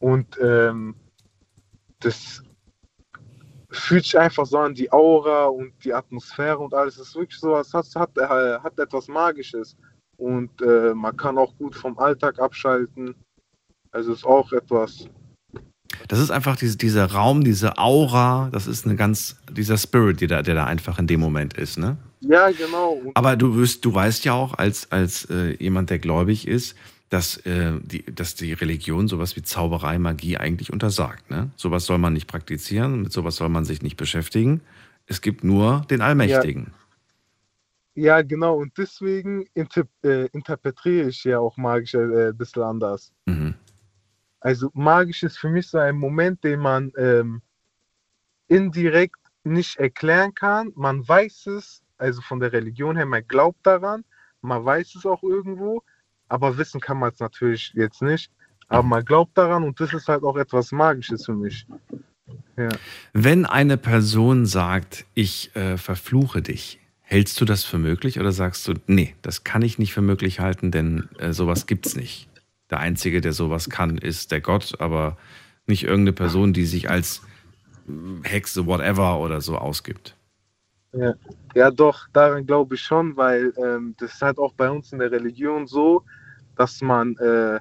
und 0.00 0.26
ähm, 0.42 0.96
das 2.00 2.42
fühlt 3.70 4.04
sich 4.04 4.18
einfach 4.18 4.46
so 4.46 4.58
an, 4.58 4.74
die 4.74 4.90
Aura 4.92 5.46
und 5.46 5.72
die 5.84 5.92
Atmosphäre 5.92 6.58
und 6.58 6.74
alles 6.74 6.98
ist 6.98 7.14
wirklich 7.14 7.38
so, 7.38 7.56
es 7.56 7.72
hat, 7.74 7.86
hat, 7.94 8.16
äh, 8.16 8.58
hat 8.58 8.78
etwas 8.78 9.08
Magisches 9.08 9.76
und 10.16 10.50
äh, 10.62 10.94
man 10.94 11.16
kann 11.16 11.38
auch 11.38 11.54
gut 11.56 11.74
vom 11.74 11.98
Alltag 11.98 12.38
abschalten. 12.38 13.14
Also 13.90 14.12
ist 14.12 14.24
auch 14.24 14.52
etwas 14.52 15.08
Das 16.08 16.18
ist 16.18 16.30
einfach 16.30 16.56
diese, 16.56 16.76
dieser 16.76 17.10
Raum, 17.10 17.44
diese 17.44 17.78
Aura, 17.78 18.50
das 18.52 18.66
ist 18.66 18.84
eine 18.84 18.96
ganz, 18.96 19.36
dieser 19.50 19.78
Spirit, 19.78 20.20
der 20.20 20.28
da, 20.28 20.42
der 20.42 20.54
da 20.54 20.64
einfach 20.64 20.98
in 20.98 21.06
dem 21.06 21.20
Moment 21.20 21.54
ist, 21.54 21.78
ne? 21.78 21.96
Ja, 22.20 22.50
genau. 22.50 23.00
Aber 23.14 23.36
du 23.36 23.54
wirst, 23.54 23.84
du 23.84 23.94
weißt 23.94 24.24
ja 24.24 24.32
auch 24.32 24.54
als, 24.54 24.90
als 24.90 25.26
äh, 25.30 25.56
jemand, 25.62 25.90
der 25.90 25.98
gläubig 25.98 26.48
ist, 26.48 26.74
dass, 27.08 27.38
äh, 27.38 27.78
die, 27.82 28.04
dass 28.04 28.34
die 28.34 28.52
Religion 28.52 29.08
sowas 29.08 29.36
wie 29.36 29.42
Zauberei, 29.42 29.98
Magie 29.98 30.36
eigentlich 30.36 30.72
untersagt. 30.72 31.30
Ne? 31.30 31.50
Sowas 31.56 31.86
soll 31.86 31.98
man 31.98 32.12
nicht 32.12 32.26
praktizieren, 32.26 33.02
mit 33.02 33.12
sowas 33.12 33.36
soll 33.36 33.48
man 33.48 33.64
sich 33.64 33.82
nicht 33.82 33.96
beschäftigen. 33.96 34.60
Es 35.06 35.20
gibt 35.20 35.42
nur 35.42 35.86
den 35.90 36.02
Allmächtigen. 36.02 36.72
Ja, 37.94 38.18
ja 38.18 38.22
genau. 38.22 38.56
Und 38.56 38.76
deswegen 38.76 39.46
inter 39.54 39.84
äh, 40.04 40.26
interpretiere 40.32 41.08
ich 41.08 41.24
ja 41.24 41.38
auch 41.38 41.56
magisch 41.56 41.94
äh, 41.94 42.28
ein 42.28 42.36
bisschen 42.36 42.62
anders. 42.62 43.12
Mhm. 43.24 43.54
Also 44.40 44.70
magisch 44.74 45.22
ist 45.22 45.38
für 45.38 45.48
mich 45.48 45.68
so 45.68 45.78
ein 45.78 45.96
Moment, 45.96 46.44
den 46.44 46.60
man 46.60 46.92
ähm, 46.96 47.40
indirekt 48.46 49.16
nicht 49.44 49.78
erklären 49.78 50.34
kann. 50.34 50.72
Man 50.76 51.06
weiß 51.08 51.46
es, 51.46 51.82
also 51.96 52.20
von 52.20 52.38
der 52.38 52.52
Religion 52.52 52.96
her, 52.96 53.06
man 53.06 53.26
glaubt 53.26 53.66
daran, 53.66 54.04
man 54.40 54.64
weiß 54.64 54.94
es 54.94 55.06
auch 55.06 55.22
irgendwo, 55.22 55.82
aber 56.28 56.58
wissen 56.58 56.80
kann 56.80 56.98
man 56.98 57.10
es 57.12 57.20
natürlich 57.20 57.72
jetzt 57.74 58.02
nicht. 58.02 58.30
Aber 58.68 58.82
man 58.82 59.04
glaubt 59.04 59.36
daran 59.36 59.64
und 59.64 59.80
das 59.80 59.94
ist 59.94 60.08
halt 60.08 60.22
auch 60.22 60.36
etwas 60.36 60.72
Magisches 60.72 61.24
für 61.24 61.34
mich. 61.34 61.66
Ja. 62.56 62.68
Wenn 63.12 63.46
eine 63.46 63.76
Person 63.78 64.44
sagt, 64.44 65.06
ich 65.14 65.54
äh, 65.56 65.78
verfluche 65.78 66.42
dich, 66.42 66.78
hältst 67.00 67.40
du 67.40 67.46
das 67.46 67.64
für 67.64 67.78
möglich 67.78 68.20
oder 68.20 68.32
sagst 68.32 68.68
du, 68.68 68.74
nee, 68.86 69.14
das 69.22 69.44
kann 69.44 69.62
ich 69.62 69.78
nicht 69.78 69.94
für 69.94 70.02
möglich 70.02 70.40
halten, 70.40 70.70
denn 70.70 71.08
äh, 71.18 71.32
sowas 71.32 71.66
gibt's 71.66 71.96
nicht. 71.96 72.28
Der 72.68 72.80
Einzige, 72.80 73.22
der 73.22 73.32
sowas 73.32 73.70
kann, 73.70 73.96
ist 73.96 74.30
der 74.30 74.42
Gott, 74.42 74.78
aber 74.80 75.16
nicht 75.66 75.84
irgendeine 75.84 76.12
Person, 76.12 76.52
die 76.52 76.66
sich 76.66 76.90
als 76.90 77.22
Hexe, 78.24 78.66
whatever 78.66 79.18
oder 79.20 79.40
so 79.40 79.56
ausgibt. 79.56 80.17
Ja, 80.92 81.14
ja 81.54 81.70
doch, 81.70 82.08
daran 82.12 82.46
glaube 82.46 82.74
ich 82.74 82.82
schon, 82.82 83.16
weil 83.16 83.52
ähm, 83.56 83.94
das 83.98 84.14
ist 84.14 84.22
halt 84.22 84.38
auch 84.38 84.54
bei 84.54 84.70
uns 84.70 84.92
in 84.92 84.98
der 84.98 85.10
Religion 85.10 85.66
so, 85.66 86.04
dass 86.56 86.80
man, 86.80 87.16
äh, 87.18 87.60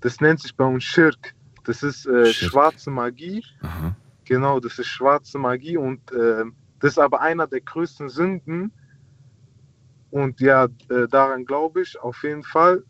das 0.00 0.20
nennt 0.20 0.40
sich 0.40 0.54
bei 0.54 0.64
uns 0.64 0.84
Schirk. 0.84 1.34
Das 1.64 1.82
ist 1.82 2.06
äh, 2.06 2.32
schwarze 2.32 2.90
Magie. 2.90 3.44
Aha. 3.62 3.94
Genau, 4.24 4.60
das 4.60 4.78
ist 4.78 4.86
schwarze 4.86 5.38
Magie 5.38 5.76
und 5.76 6.12
äh, 6.12 6.44
das 6.80 6.92
ist 6.92 6.98
aber 6.98 7.20
einer 7.20 7.46
der 7.46 7.60
größten 7.60 8.08
Sünden. 8.08 8.72
Und 10.10 10.40
ja, 10.40 10.64
äh, 10.88 11.08
daran 11.10 11.44
glaube 11.44 11.82
ich 11.82 11.98
auf 12.00 12.22
jeden 12.22 12.42
Fall. 12.42 12.84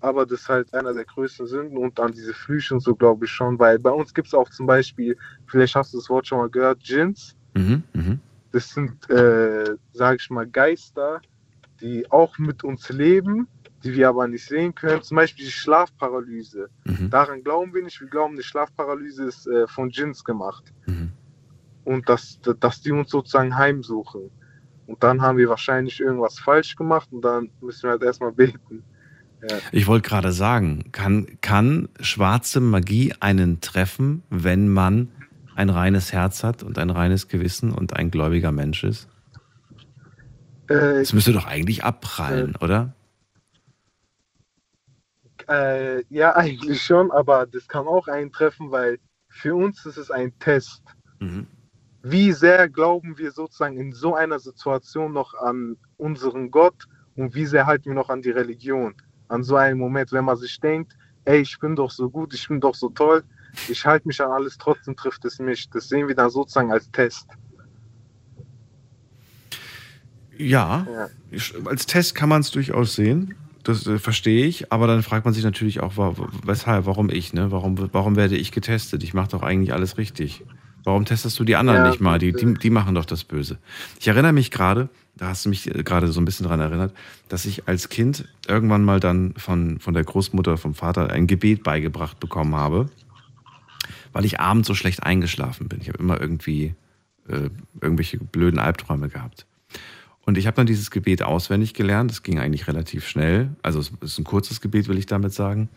Aber 0.00 0.26
das 0.26 0.42
ist 0.42 0.48
halt 0.48 0.72
einer 0.74 0.92
der 0.92 1.04
größten 1.04 1.46
Sünden 1.46 1.78
und 1.78 1.98
an 1.98 2.12
diese 2.12 2.34
Flüche 2.34 2.74
und 2.74 2.80
so 2.80 2.94
glaube 2.94 3.24
ich 3.24 3.30
schon, 3.30 3.58
weil 3.58 3.78
bei 3.78 3.90
uns 3.90 4.12
gibt 4.12 4.28
es 4.28 4.34
auch 4.34 4.48
zum 4.50 4.66
Beispiel, 4.66 5.16
vielleicht 5.46 5.74
hast 5.74 5.94
du 5.94 5.98
das 5.98 6.10
Wort 6.10 6.26
schon 6.26 6.38
mal 6.38 6.50
gehört, 6.50 6.86
Djinns. 6.86 7.34
Mhm, 7.54 7.82
mhm. 7.94 8.20
Das 8.56 8.70
sind, 8.70 9.10
äh, 9.10 9.76
sage 9.92 10.16
ich 10.18 10.30
mal, 10.30 10.46
Geister, 10.46 11.20
die 11.82 12.10
auch 12.10 12.38
mit 12.38 12.64
uns 12.64 12.88
leben, 12.88 13.48
die 13.84 13.94
wir 13.94 14.08
aber 14.08 14.26
nicht 14.26 14.46
sehen 14.46 14.74
können. 14.74 15.02
Zum 15.02 15.16
Beispiel 15.16 15.44
die 15.44 15.50
Schlafparalyse. 15.50 16.70
Mhm. 16.86 17.10
Daran 17.10 17.44
glauben 17.44 17.74
wir 17.74 17.82
nicht. 17.82 18.00
Wir 18.00 18.08
glauben, 18.08 18.34
die 18.34 18.42
Schlafparalyse 18.42 19.24
ist 19.24 19.46
äh, 19.46 19.66
von 19.66 19.90
Djinns 19.90 20.24
gemacht. 20.24 20.72
Mhm. 20.86 21.12
Und 21.84 22.08
dass, 22.08 22.40
dass 22.58 22.80
die 22.80 22.92
uns 22.92 23.10
sozusagen 23.10 23.54
heimsuchen. 23.54 24.30
Und 24.86 25.02
dann 25.02 25.20
haben 25.20 25.36
wir 25.36 25.50
wahrscheinlich 25.50 26.00
irgendwas 26.00 26.38
falsch 26.38 26.76
gemacht 26.76 27.12
und 27.12 27.20
dann 27.20 27.50
müssen 27.60 27.82
wir 27.82 27.90
halt 27.90 28.04
erstmal 28.04 28.32
beten. 28.32 28.82
Ja. 29.50 29.58
Ich 29.70 29.86
wollte 29.86 30.08
gerade 30.08 30.32
sagen, 30.32 30.92
kann, 30.92 31.26
kann 31.42 31.90
schwarze 32.00 32.60
Magie 32.60 33.12
einen 33.20 33.60
treffen, 33.60 34.22
wenn 34.30 34.70
man 34.70 35.10
ein 35.56 35.70
reines 35.70 36.12
Herz 36.12 36.44
hat 36.44 36.62
und 36.62 36.78
ein 36.78 36.90
reines 36.90 37.28
Gewissen 37.28 37.72
und 37.72 37.94
ein 37.96 38.10
gläubiger 38.10 38.52
Mensch 38.52 38.84
ist? 38.84 39.08
Äh, 40.68 40.98
Das 41.00 41.12
müsste 41.12 41.32
doch 41.32 41.46
eigentlich 41.46 41.82
abprallen, 41.82 42.56
oder? 42.56 42.94
Äh, 45.48 46.04
ja, 46.08 46.32
eigentlich 46.36 46.82
schon, 46.82 47.10
aber 47.10 47.46
das 47.46 47.66
kann 47.68 47.86
auch 47.86 48.06
eintreffen, 48.06 48.70
weil 48.70 48.98
für 49.28 49.54
uns 49.54 49.84
ist 49.86 49.96
es 49.96 50.10
ein 50.10 50.38
Test. 50.38 50.82
Mhm. 51.20 51.46
Wie 52.02 52.32
sehr 52.32 52.68
glauben 52.68 53.18
wir 53.18 53.32
sozusagen 53.32 53.76
in 53.78 53.92
so 53.92 54.14
einer 54.14 54.38
Situation 54.38 55.12
noch 55.12 55.34
an 55.34 55.76
unseren 55.96 56.50
Gott 56.50 56.86
und 57.16 57.34
wie 57.34 57.46
sehr 57.46 57.66
halten 57.66 57.86
wir 57.86 57.94
noch 57.94 58.10
an 58.10 58.22
die 58.22 58.30
Religion? 58.30 58.94
An 59.28 59.42
so 59.42 59.56
einem 59.56 59.78
Moment, 59.78 60.12
wenn 60.12 60.24
man 60.24 60.36
sich 60.36 60.60
denkt, 60.60 60.96
ey, 61.24 61.40
ich 61.40 61.58
bin 61.58 61.74
doch 61.74 61.90
so 61.90 62.08
gut, 62.08 62.32
ich 62.34 62.46
bin 62.46 62.60
doch 62.60 62.74
so 62.74 62.90
toll, 62.90 63.24
ich 63.68 63.84
halte 63.84 64.06
mich 64.08 64.20
an 64.20 64.30
alles, 64.30 64.56
trotzdem 64.58 64.96
trifft 64.96 65.24
es 65.24 65.38
mich. 65.38 65.68
Das 65.70 65.88
sehen 65.88 66.08
wir 66.08 66.14
dann 66.14 66.30
sozusagen 66.30 66.72
als 66.72 66.90
Test. 66.90 67.26
Ja, 70.38 70.86
Ja. 70.90 71.08
ich- 71.30 71.54
als 71.64 71.86
Test 71.86 72.14
kann 72.14 72.28
man 72.28 72.40
es 72.42 72.50
durchaus 72.50 72.94
sehen. 72.94 73.34
Das 73.64 73.86
äh, 73.86 73.98
verstehe 73.98 74.46
ich, 74.46 74.70
aber 74.72 74.86
dann 74.86 75.02
fragt 75.02 75.24
man 75.24 75.34
sich 75.34 75.42
natürlich 75.42 75.80
auch, 75.80 75.94
weshalb, 76.44 76.86
warum 76.86 77.10
ich, 77.10 77.32
ne? 77.32 77.50
Warum, 77.50 77.76
warum 77.92 78.14
werde 78.14 78.36
ich 78.36 78.52
getestet? 78.52 79.02
Ich 79.02 79.12
mache 79.12 79.28
doch 79.30 79.42
eigentlich 79.42 79.72
alles 79.72 79.98
richtig. 79.98 80.44
Warum 80.84 81.04
testest 81.04 81.36
du 81.40 81.42
die 81.44 81.56
anderen 81.56 81.82
Ja, 81.82 81.90
nicht 81.90 82.00
mal? 82.00 82.20
Die, 82.20 82.30
die, 82.32 82.54
die 82.54 82.70
machen 82.70 82.94
doch 82.94 83.06
das 83.06 83.24
Böse. 83.24 83.58
Ich 83.98 84.06
erinnere 84.06 84.32
mich 84.32 84.52
gerade, 84.52 84.88
da 85.16 85.28
hast 85.28 85.44
du 85.44 85.48
mich 85.48 85.74
äh, 85.74 85.82
gerade 85.82 86.06
so 86.08 86.20
ein 86.20 86.24
bisschen 86.24 86.46
dran 86.46 86.60
erinnert, 86.60 86.94
dass 87.28 87.44
ich 87.44 87.66
als 87.66 87.88
Kind 87.88 88.28
irgendwann 88.46 88.84
mal 88.84 89.00
dann 89.00 89.34
von, 89.36 89.80
von 89.80 89.94
der 89.94 90.04
Großmutter, 90.04 90.58
vom 90.58 90.74
Vater 90.74 91.10
ein 91.10 91.26
Gebet 91.26 91.64
beigebracht 91.64 92.20
bekommen 92.20 92.54
habe, 92.54 92.88
weil 94.16 94.24
ich 94.24 94.40
abends 94.40 94.66
so 94.66 94.74
schlecht 94.74 95.02
eingeschlafen 95.02 95.68
bin. 95.68 95.78
Ich 95.82 95.88
habe 95.88 95.98
immer 95.98 96.18
irgendwie 96.18 96.74
äh, 97.28 97.50
irgendwelche 97.82 98.16
blöden 98.16 98.58
Albträume 98.58 99.10
gehabt. 99.10 99.44
Und 100.22 100.38
ich 100.38 100.46
habe 100.46 100.54
dann 100.56 100.64
dieses 100.64 100.90
Gebet 100.90 101.22
auswendig 101.22 101.74
gelernt. 101.74 102.10
Das 102.10 102.22
ging 102.22 102.38
eigentlich 102.38 102.66
relativ 102.66 103.06
schnell. 103.06 103.50
Also 103.60 103.78
es 103.78 103.92
ist 104.00 104.18
ein 104.18 104.24
kurzes 104.24 104.62
Gebet, 104.62 104.88
will 104.88 104.96
ich 104.96 105.04
damit 105.04 105.34
sagen. 105.34 105.68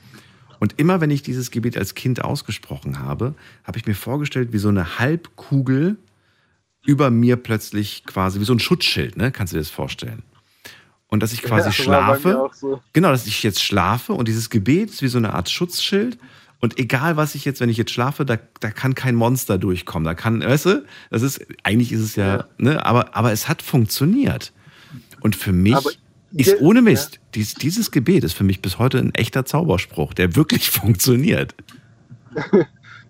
Und 0.61 0.79
immer 0.79 1.01
wenn 1.01 1.11
ich 1.11 1.21
dieses 1.21 1.51
Gebet 1.51 1.77
als 1.77 1.95
Kind 1.95 2.23
ausgesprochen 2.23 2.99
habe, 2.99 3.35
habe 3.65 3.77
ich 3.77 3.85
mir 3.85 3.93
vorgestellt, 3.93 4.53
wie 4.53 4.57
so 4.57 4.69
eine 4.69 4.99
Halbkugel 4.99 5.97
über 6.85 7.09
mir 7.11 7.35
plötzlich 7.35 8.05
quasi, 8.05 8.39
wie 8.39 8.45
so 8.45 8.53
ein 8.53 8.59
Schutzschild, 8.59 9.17
ne? 9.17 9.33
Kannst 9.33 9.51
du 9.51 9.57
dir 9.57 9.61
das 9.63 9.69
vorstellen? 9.69 10.23
Und 11.07 11.23
dass 11.23 11.33
ich 11.33 11.41
quasi 11.41 11.67
Ja, 11.67 11.73
schlafe. 11.73 12.49
so. 12.53 12.81
Genau, 12.93 13.09
dass 13.09 13.27
ich 13.27 13.43
jetzt 13.43 13.61
schlafe 13.61 14.13
und 14.13 14.29
dieses 14.29 14.49
Gebet 14.49 14.91
ist 14.91 15.01
wie 15.01 15.09
so 15.09 15.17
eine 15.17 15.33
Art 15.33 15.49
Schutzschild. 15.49 16.17
Und 16.61 16.77
egal, 16.77 17.15
was 17.15 17.35
ich 17.35 17.45
jetzt, 17.45 17.61
wenn 17.61 17.69
ich 17.69 17.77
jetzt 17.77 17.91
schlafe, 17.91 18.25
da, 18.25 18.37
da 18.59 18.69
kann 18.69 18.93
kein 18.93 19.15
Monster 19.15 19.57
durchkommen. 19.57 20.03
Da 20.05 20.13
kann, 20.13 20.41
weißt 20.41 20.65
du, 20.65 20.85
das 21.09 21.21
ist, 21.21 21.45
eigentlich 21.63 21.91
ist 21.91 22.01
es 22.01 22.15
ja, 22.15 22.45
ne, 22.57 22.85
aber, 22.85 23.15
aber 23.15 23.31
es 23.31 23.47
hat 23.47 23.61
funktioniert. 23.61 24.51
Und 25.21 25.35
für 25.35 25.53
mich 25.53 25.75
Aber 25.75 25.89
ist 26.31 26.59
ohne 26.59 26.81
Mist, 26.81 27.19
dies, 27.33 27.53
dieses 27.53 27.91
Gebet 27.91 28.23
ist 28.23 28.33
für 28.33 28.43
mich 28.43 28.61
bis 28.61 28.77
heute 28.77 28.97
ein 28.97 29.13
echter 29.15 29.45
Zauberspruch, 29.45 30.13
der 30.13 30.35
wirklich 30.35 30.69
funktioniert. 30.69 31.55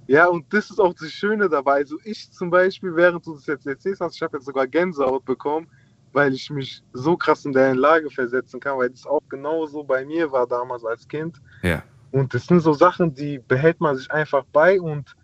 Ja, 0.10 0.26
und 0.26 0.52
das 0.52 0.72
ist 0.72 0.80
auch 0.80 0.96
das 0.96 1.12
Schöne 1.12 1.48
dabei. 1.48 1.74
Also 1.74 2.00
ich 2.04 2.32
zum 2.32 2.50
Beispiel, 2.50 2.96
während 2.96 3.24
du 3.28 3.36
das 3.36 3.46
jetzt 3.46 3.68
erzählst 3.68 4.02
hast, 4.02 4.16
ich 4.16 4.22
habe 4.24 4.38
jetzt 4.38 4.48
sogar 4.48 4.66
Gänsehaut 4.66 5.24
bekommen, 5.24 5.68
weil 6.14 6.34
ich 6.34 6.50
mich 6.50 6.82
so 6.94 7.16
krass 7.16 7.46
in 7.46 7.52
deren 7.52 7.78
Lage 7.78 8.10
versetzen 8.10 8.60
kann, 8.60 8.80
weil 8.80 8.90
das 8.90 9.06
auch 9.06 9.22
genauso 9.30 9.84
bei 9.84 10.04
mir 10.04 10.32
war 10.32 10.48
damals 10.48 10.84
als 10.84 11.08
Kind. 11.08 11.40
Ja. 11.62 11.84
Und 12.12 12.34
das 12.34 12.48
sind 12.48 12.62
so 12.62 12.74
Sachen, 12.74 13.14
die 13.14 13.40
behält 13.40 13.80
man 13.82 13.96
sich 13.96 14.10
einfach 14.12 14.44
bei 14.52 14.80
und 14.80 15.16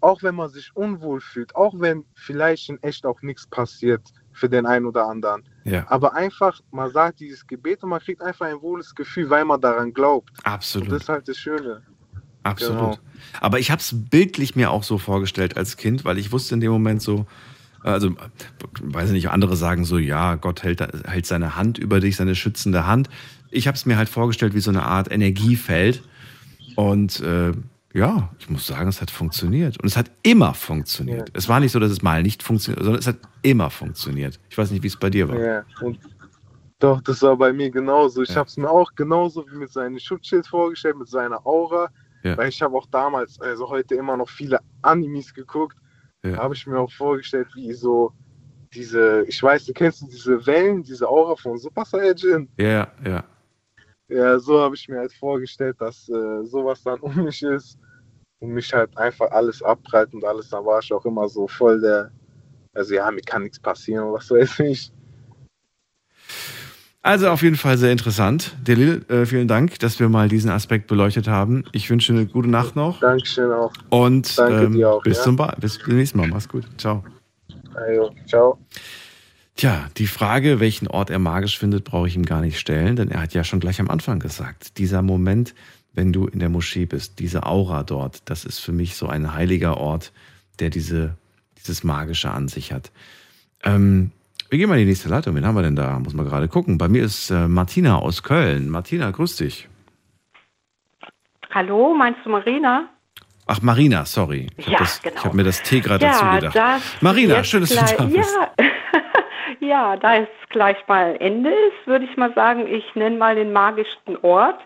auch 0.00 0.22
wenn 0.22 0.34
man 0.34 0.50
sich 0.50 0.70
unwohl 0.74 1.20
fühlt, 1.20 1.54
auch 1.56 1.74
wenn 1.78 2.04
vielleicht 2.14 2.68
in 2.68 2.82
echt 2.82 3.06
auch 3.06 3.22
nichts 3.22 3.46
passiert 3.46 4.02
für 4.32 4.48
den 4.48 4.66
einen 4.66 4.84
oder 4.84 5.06
anderen, 5.06 5.44
Ja. 5.64 5.86
aber 5.88 6.14
einfach, 6.14 6.60
man 6.72 6.90
sagt 6.90 7.20
dieses 7.20 7.46
Gebet 7.46 7.82
und 7.82 7.90
man 7.90 8.00
kriegt 8.00 8.20
einfach 8.20 8.46
ein 8.46 8.60
wohles 8.60 8.94
Gefühl, 8.94 9.30
weil 9.30 9.44
man 9.44 9.60
daran 9.60 9.94
glaubt. 9.94 10.30
Absolut. 10.42 10.88
Und 10.88 10.94
das 10.94 11.02
ist 11.02 11.08
halt 11.08 11.28
das 11.28 11.38
Schöne. 11.38 11.82
Absolut. 12.42 12.78
Genau. 12.78 12.98
Aber 13.40 13.58
ich 13.60 13.70
habe 13.70 13.80
es 13.80 13.94
bildlich 14.10 14.56
mir 14.56 14.70
auch 14.70 14.82
so 14.82 14.98
vorgestellt 14.98 15.56
als 15.56 15.76
Kind, 15.76 16.04
weil 16.04 16.18
ich 16.18 16.32
wusste 16.32 16.54
in 16.54 16.60
dem 16.60 16.72
Moment 16.72 17.00
so, 17.00 17.26
also 17.82 18.10
weiß 18.82 19.08
ich 19.08 19.14
nicht, 19.14 19.30
andere 19.30 19.56
sagen 19.56 19.84
so, 19.84 19.98
ja, 19.98 20.34
Gott 20.34 20.62
hält, 20.62 20.80
hält 21.06 21.26
seine 21.26 21.56
Hand 21.56 21.78
über 21.78 22.00
dich, 22.00 22.16
seine 22.16 22.34
schützende 22.34 22.86
Hand. 22.86 23.08
Ich 23.50 23.66
habe 23.66 23.76
es 23.76 23.86
mir 23.86 23.96
halt 23.96 24.08
vorgestellt 24.08 24.54
wie 24.54 24.60
so 24.60 24.70
eine 24.70 24.82
Art 24.82 25.10
Energiefeld. 25.10 26.02
Und 26.76 27.20
äh, 27.20 27.52
ja, 27.92 28.30
ich 28.38 28.50
muss 28.50 28.66
sagen, 28.66 28.88
es 28.88 29.00
hat 29.00 29.10
funktioniert. 29.10 29.80
Und 29.80 29.86
es 29.86 29.96
hat 29.96 30.10
immer 30.22 30.52
funktioniert. 30.54 31.30
Es 31.32 31.48
war 31.48 31.60
nicht 31.60 31.72
so, 31.72 31.78
dass 31.78 31.90
es 31.92 32.02
mal 32.02 32.22
nicht 32.22 32.42
funktioniert, 32.42 32.82
sondern 32.82 33.00
es 33.00 33.06
hat 33.06 33.18
immer 33.42 33.70
funktioniert. 33.70 34.40
Ich 34.50 34.58
weiß 34.58 34.70
nicht, 34.72 34.82
wie 34.82 34.88
es 34.88 34.96
bei 34.96 35.10
dir 35.10 35.28
war. 35.28 35.38
Ja, 35.38 35.64
und 35.80 35.98
doch, 36.80 37.00
das 37.02 37.22
war 37.22 37.36
bei 37.36 37.52
mir 37.52 37.70
genauso. 37.70 38.22
Ich 38.22 38.30
Ja. 38.30 38.36
habe 38.36 38.48
es 38.48 38.56
mir 38.56 38.68
auch 38.68 38.90
genauso 38.94 39.46
wie 39.50 39.56
mit 39.56 39.72
seinem 39.72 39.98
Schutzschild 39.98 40.46
vorgestellt, 40.46 40.98
mit 40.98 41.08
seiner 41.08 41.46
Aura. 41.46 41.88
Ja. 42.24 42.36
Weil 42.36 42.48
ich 42.48 42.60
habe 42.60 42.76
auch 42.76 42.86
damals, 42.90 43.40
also 43.40 43.68
heute 43.68 43.94
immer 43.94 44.16
noch 44.16 44.28
viele 44.28 44.58
Animes 44.82 45.32
geguckt. 45.32 45.76
Ja. 46.24 46.38
Habe 46.38 46.54
ich 46.54 46.66
mir 46.66 46.78
auch 46.78 46.90
vorgestellt, 46.90 47.48
wie 47.54 47.72
so 47.74 48.12
diese, 48.74 49.24
ich 49.28 49.40
weiß, 49.42 49.66
du 49.66 49.72
kennst 49.72 50.02
diese 50.10 50.44
Wellen, 50.46 50.82
diese 50.82 51.08
Aura 51.08 51.36
von 51.36 51.58
Super 51.58 51.84
Saiyajin. 51.84 52.48
Ja, 52.58 52.88
ja. 53.06 53.22
Ja, 54.14 54.38
so 54.38 54.60
habe 54.60 54.76
ich 54.76 54.88
mir 54.88 54.98
halt 54.98 55.12
vorgestellt, 55.12 55.76
dass 55.80 56.08
äh, 56.08 56.44
sowas 56.44 56.80
dann 56.84 57.00
um 57.00 57.24
mich 57.24 57.42
ist 57.42 57.76
und 58.38 58.50
mich 58.50 58.72
halt 58.72 58.96
einfach 58.96 59.28
alles 59.32 59.60
abprallt 59.60 60.14
und 60.14 60.24
alles. 60.24 60.50
Dann 60.50 60.64
war 60.64 60.78
ich 60.78 60.92
auch 60.92 61.04
immer 61.04 61.28
so 61.28 61.48
voll 61.48 61.80
der, 61.80 62.12
also 62.74 62.94
ja, 62.94 63.10
mir 63.10 63.22
kann 63.22 63.42
nichts 63.42 63.58
passieren, 63.58 64.12
was 64.12 64.30
weiß 64.30 64.60
ich. 64.60 64.92
Also 67.02 67.28
auf 67.28 67.42
jeden 67.42 67.56
Fall 67.56 67.76
sehr 67.76 67.90
interessant. 67.90 68.56
Delil, 68.66 69.04
äh, 69.08 69.26
vielen 69.26 69.48
Dank, 69.48 69.80
dass 69.80 69.98
wir 69.98 70.08
mal 70.08 70.28
diesen 70.28 70.50
Aspekt 70.50 70.86
beleuchtet 70.86 71.26
haben. 71.26 71.64
Ich 71.72 71.90
wünsche 71.90 72.12
eine 72.12 72.26
gute 72.26 72.48
Nacht 72.48 72.76
noch. 72.76 73.00
Dankeschön 73.00 73.50
auch. 73.50 73.72
Und 73.90 74.38
Danke 74.38 74.64
ähm, 74.64 74.84
auch, 74.84 75.02
bis 75.02 75.18
ja? 75.18 75.24
zum 75.24 75.36
ba 75.36 75.56
bis 75.60 75.78
zum 75.80 75.96
nächsten 75.96 76.18
Mal. 76.18 76.28
Mach's 76.28 76.48
gut. 76.48 76.64
Ciao. 76.78 77.04
Also, 77.74 78.14
ciao. 78.26 78.58
Tja, 79.56 79.88
die 79.96 80.08
Frage, 80.08 80.58
welchen 80.58 80.88
Ort 80.88 81.10
er 81.10 81.20
magisch 81.20 81.58
findet, 81.58 81.84
brauche 81.84 82.08
ich 82.08 82.16
ihm 82.16 82.24
gar 82.24 82.40
nicht 82.40 82.58
stellen, 82.58 82.96
denn 82.96 83.10
er 83.10 83.20
hat 83.22 83.34
ja 83.34 83.44
schon 83.44 83.60
gleich 83.60 83.80
am 83.80 83.88
Anfang 83.88 84.18
gesagt, 84.18 84.78
dieser 84.78 85.00
Moment, 85.02 85.54
wenn 85.92 86.12
du 86.12 86.26
in 86.26 86.40
der 86.40 86.48
Moschee 86.48 86.86
bist, 86.86 87.20
diese 87.20 87.44
Aura 87.46 87.84
dort, 87.84 88.28
das 88.28 88.44
ist 88.44 88.58
für 88.58 88.72
mich 88.72 88.96
so 88.96 89.06
ein 89.06 89.32
heiliger 89.32 89.76
Ort, 89.76 90.12
der 90.58 90.70
diese, 90.70 91.16
dieses 91.56 91.84
Magische 91.84 92.30
an 92.32 92.48
sich 92.48 92.72
hat. 92.72 92.90
Ähm, 93.62 94.10
wir 94.50 94.58
gehen 94.58 94.68
mal 94.68 94.74
in 94.74 94.80
die 94.86 94.90
nächste 94.90 95.08
Leitung. 95.08 95.36
Wen 95.36 95.46
haben 95.46 95.54
wir 95.54 95.62
denn 95.62 95.76
da? 95.76 95.98
Muss 96.00 96.14
man 96.14 96.26
gerade 96.26 96.48
gucken. 96.48 96.76
Bei 96.76 96.88
mir 96.88 97.04
ist 97.04 97.30
äh, 97.30 97.46
Martina 97.48 97.98
aus 97.98 98.22
Köln. 98.24 98.68
Martina, 98.68 99.10
grüß 99.10 99.36
dich. 99.36 99.68
Hallo, 101.50 101.94
meinst 101.94 102.20
du 102.24 102.30
Marina? 102.30 102.88
Ach, 103.46 103.62
Marina, 103.62 104.04
sorry. 104.04 104.48
Ich 104.56 104.66
Ja, 104.66 104.80
habe 104.80 104.90
genau. 105.02 105.24
hab 105.24 105.34
mir 105.34 105.44
das 105.44 105.62
T 105.62 105.80
gerade 105.80 106.04
ja, 106.04 106.38
dazu 106.38 106.46
gedacht. 106.46 106.82
Marina, 107.00 107.44
schön, 107.44 107.60
dass 107.60 107.70
du 107.70 107.76
da 107.76 108.04
bist. 108.04 108.30
Ja, 108.58 108.64
ja, 109.60 109.96
da 109.96 110.16
es 110.16 110.28
gleich 110.50 110.76
mal 110.88 111.16
Ende 111.20 111.50
ist, 111.50 111.86
würde 111.86 112.04
ich 112.04 112.16
mal 112.16 112.32
sagen, 112.34 112.66
ich 112.66 112.94
nenne 112.94 113.16
mal 113.16 113.34
den 113.34 113.52
magischsten 113.52 114.16
Ort. 114.22 114.60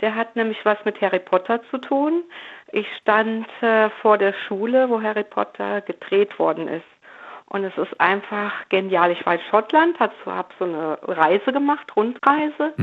Der 0.00 0.14
hat 0.14 0.36
nämlich 0.36 0.58
was 0.64 0.78
mit 0.84 1.00
Harry 1.00 1.18
Potter 1.18 1.60
zu 1.70 1.78
tun. 1.78 2.22
Ich 2.72 2.86
stand 3.00 3.46
äh, 3.62 3.90
vor 4.02 4.18
der 4.18 4.32
Schule, 4.46 4.88
wo 4.88 5.02
Harry 5.02 5.24
Potter 5.24 5.80
gedreht 5.80 6.38
worden 6.38 6.68
ist. 6.68 6.84
Und 7.46 7.64
es 7.64 7.76
ist 7.78 7.98
einfach 7.98 8.52
genial. 8.68 9.10
Ich 9.10 9.24
war 9.24 9.34
in 9.34 9.40
Schottland, 9.50 9.98
habe 9.98 10.12
so, 10.24 10.64
eine 10.64 10.98
Reise 11.02 11.52
gemacht, 11.52 11.96
Rundreise. 11.96 12.74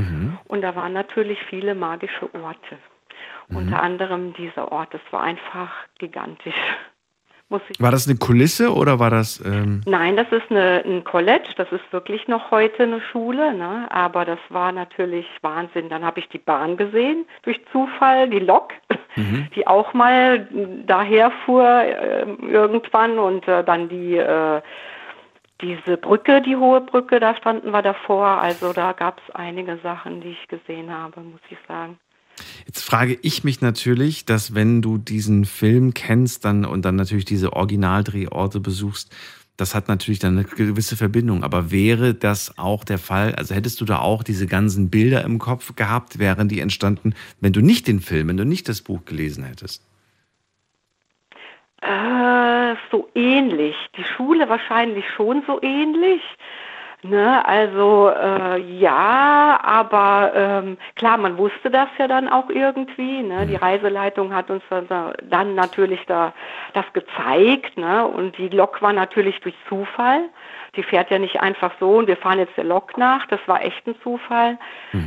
Und 0.47 0.61
da 0.61 0.75
waren 0.75 0.93
natürlich 0.93 1.39
viele 1.43 1.75
magische 1.75 2.33
Orte. 2.33 2.77
Unter 3.49 3.83
anderem 3.83 4.33
dieser 4.33 4.71
Ort. 4.71 4.95
Es 4.95 5.01
war 5.11 5.21
einfach 5.21 5.71
gigantisch. 5.99 6.55
Muss 7.49 7.61
ich 7.69 7.79
War 7.79 7.91
das 7.91 8.07
eine 8.07 8.17
Kulisse 8.17 8.73
oder 8.73 8.99
war 8.99 9.11
das. 9.11 9.39
Ähm, 9.45 9.81
Nein, 9.85 10.17
das 10.17 10.27
ist 10.31 10.49
eine, 10.49 10.83
ein 10.83 11.03
College, 11.03 11.49
das 11.57 11.71
ist 11.71 11.83
wirklich 11.91 12.27
noch 12.27 12.49
heute 12.49 12.83
eine 12.83 12.99
Schule, 13.01 13.53
ne? 13.53 13.87
aber 13.91 14.25
das 14.25 14.39
war 14.49 14.71
natürlich 14.71 15.27
Wahnsinn. 15.41 15.89
Dann 15.89 16.03
habe 16.03 16.19
ich 16.19 16.27
die 16.29 16.39
Bahn 16.39 16.75
gesehen, 16.75 17.25
durch 17.43 17.61
Zufall, 17.71 18.29
die 18.29 18.39
Lok, 18.39 18.73
die 19.55 19.67
auch 19.67 19.93
mal 19.93 20.47
daher 20.87 21.31
fuhr 21.45 21.67
äh, 21.67 22.25
irgendwann 22.49 23.19
und 23.19 23.47
äh, 23.47 23.63
dann 23.63 23.89
die, 23.89 24.17
äh, 24.17 24.61
diese 25.61 25.97
Brücke, 25.97 26.41
die 26.41 26.55
hohe 26.55 26.81
Brücke, 26.81 27.19
da 27.19 27.35
standen 27.35 27.71
wir 27.71 27.83
davor. 27.83 28.25
Also 28.25 28.73
da 28.73 28.91
gab 28.93 29.19
es 29.19 29.35
einige 29.35 29.77
Sachen, 29.83 30.21
die 30.21 30.31
ich 30.31 30.47
gesehen 30.47 30.91
habe, 30.91 31.21
muss 31.21 31.41
ich 31.49 31.57
sagen. 31.67 31.99
Jetzt 32.65 32.81
frage 32.81 33.17
ich 33.21 33.43
mich 33.43 33.61
natürlich, 33.61 34.25
dass 34.25 34.55
wenn 34.55 34.81
du 34.81 34.97
diesen 34.97 35.45
Film 35.45 35.93
kennst 35.93 36.45
dann 36.45 36.65
und 36.65 36.83
dann 36.83 36.95
natürlich 36.95 37.25
diese 37.25 37.53
Originaldrehorte 37.53 38.59
besuchst, 38.59 39.13
das 39.57 39.73
hat 39.73 39.87
natürlich 39.87 40.19
dann 40.19 40.37
eine 40.37 40.43
gewisse 40.43 40.97
Verbindung. 40.97 41.43
Aber 41.43 41.71
wäre 41.71 42.13
das 42.13 42.57
auch 42.57 42.83
der 42.83 42.97
Fall? 42.97 43.35
Also 43.35 43.55
hättest 43.55 43.79
du 43.79 43.85
da 43.85 43.99
auch 43.99 44.23
diese 44.23 44.47
ganzen 44.47 44.89
Bilder 44.89 45.23
im 45.23 45.39
Kopf 45.39 45.75
gehabt, 45.75 46.19
wären 46.19 46.49
die 46.49 46.59
entstanden, 46.59 47.13
wenn 47.39 47.53
du 47.53 47.61
nicht 47.61 47.87
den 47.87 48.01
Film, 48.01 48.27
wenn 48.27 48.37
du 48.37 48.45
nicht 48.45 48.67
das 48.67 48.81
Buch 48.81 49.05
gelesen 49.05 49.45
hättest? 49.45 49.81
Äh, 51.81 52.75
so 52.91 53.09
ähnlich. 53.15 53.75
Die 53.97 54.03
Schule 54.03 54.49
wahrscheinlich 54.49 55.05
schon 55.15 55.43
so 55.47 55.61
ähnlich. 55.61 56.21
Ne, 57.07 57.45
also 57.45 58.09
äh, 58.09 58.59
ja, 58.79 59.59
aber 59.61 60.31
ähm, 60.33 60.77
klar, 60.95 61.17
man 61.17 61.37
wusste 61.37 61.69
das 61.69 61.87
ja 61.99 62.07
dann 62.07 62.27
auch 62.27 62.49
irgendwie. 62.49 63.21
Ne? 63.21 63.45
Die 63.45 63.55
Reiseleitung 63.55 64.33
hat 64.33 64.49
uns 64.49 64.63
dann, 64.69 65.13
dann 65.21 65.53
natürlich 65.53 66.03
da 66.07 66.33
das 66.73 66.85
gezeigt. 66.93 67.77
Ne? 67.77 68.07
Und 68.07 68.35
die 68.39 68.49
Lok 68.49 68.81
war 68.81 68.91
natürlich 68.91 69.39
durch 69.41 69.53
Zufall. 69.69 70.29
Die 70.75 70.83
fährt 70.83 71.09
ja 71.11 71.19
nicht 71.19 71.41
einfach 71.41 71.71
so 71.79 71.97
und 71.97 72.07
wir 72.07 72.17
fahren 72.17 72.39
jetzt 72.39 72.55
der 72.57 72.63
Lok 72.63 72.97
nach. 72.97 73.25
Das 73.27 73.39
war 73.47 73.63
echt 73.63 73.85
ein 73.87 73.95
Zufall, 74.01 74.57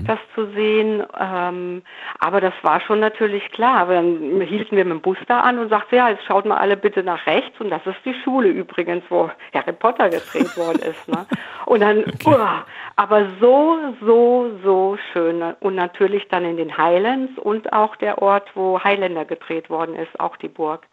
das 0.06 0.18
zu 0.34 0.46
sehen. 0.52 1.04
Ähm, 1.18 1.82
aber 2.18 2.40
das 2.40 2.54
war 2.62 2.80
schon 2.80 3.00
natürlich 3.00 3.50
klar. 3.52 3.86
Dann 3.86 4.40
hielten 4.40 4.76
wir 4.76 4.84
mit 4.84 4.94
dem 4.94 5.00
Bus 5.00 5.18
da 5.26 5.40
an 5.40 5.58
und 5.58 5.68
sagten, 5.68 5.96
ja, 5.96 6.08
jetzt 6.10 6.24
schaut 6.24 6.46
mal 6.46 6.58
alle 6.58 6.76
bitte 6.76 7.02
nach 7.02 7.26
rechts. 7.26 7.60
Und 7.60 7.70
das 7.70 7.84
ist 7.86 7.98
die 8.04 8.14
Schule 8.24 8.48
übrigens, 8.48 9.04
wo 9.08 9.30
Harry 9.54 9.72
Potter 9.72 10.08
gedreht 10.08 10.56
worden 10.56 10.82
ist. 10.82 11.08
Ne? 11.08 11.26
Und 11.66 11.80
dann, 11.80 12.04
uah, 12.24 12.64
aber 12.96 13.26
so, 13.40 13.78
so, 14.00 14.50
so 14.64 14.98
schön. 15.12 15.42
Und 15.60 15.74
natürlich 15.74 16.26
dann 16.28 16.44
in 16.44 16.56
den 16.56 16.76
Highlands 16.76 17.38
und 17.38 17.72
auch 17.72 17.96
der 17.96 18.22
Ort, 18.22 18.50
wo 18.54 18.82
Highlander 18.82 19.24
gedreht 19.24 19.70
worden 19.70 19.94
ist, 19.94 20.18
auch 20.18 20.36
die 20.36 20.48
Burg. 20.48 20.86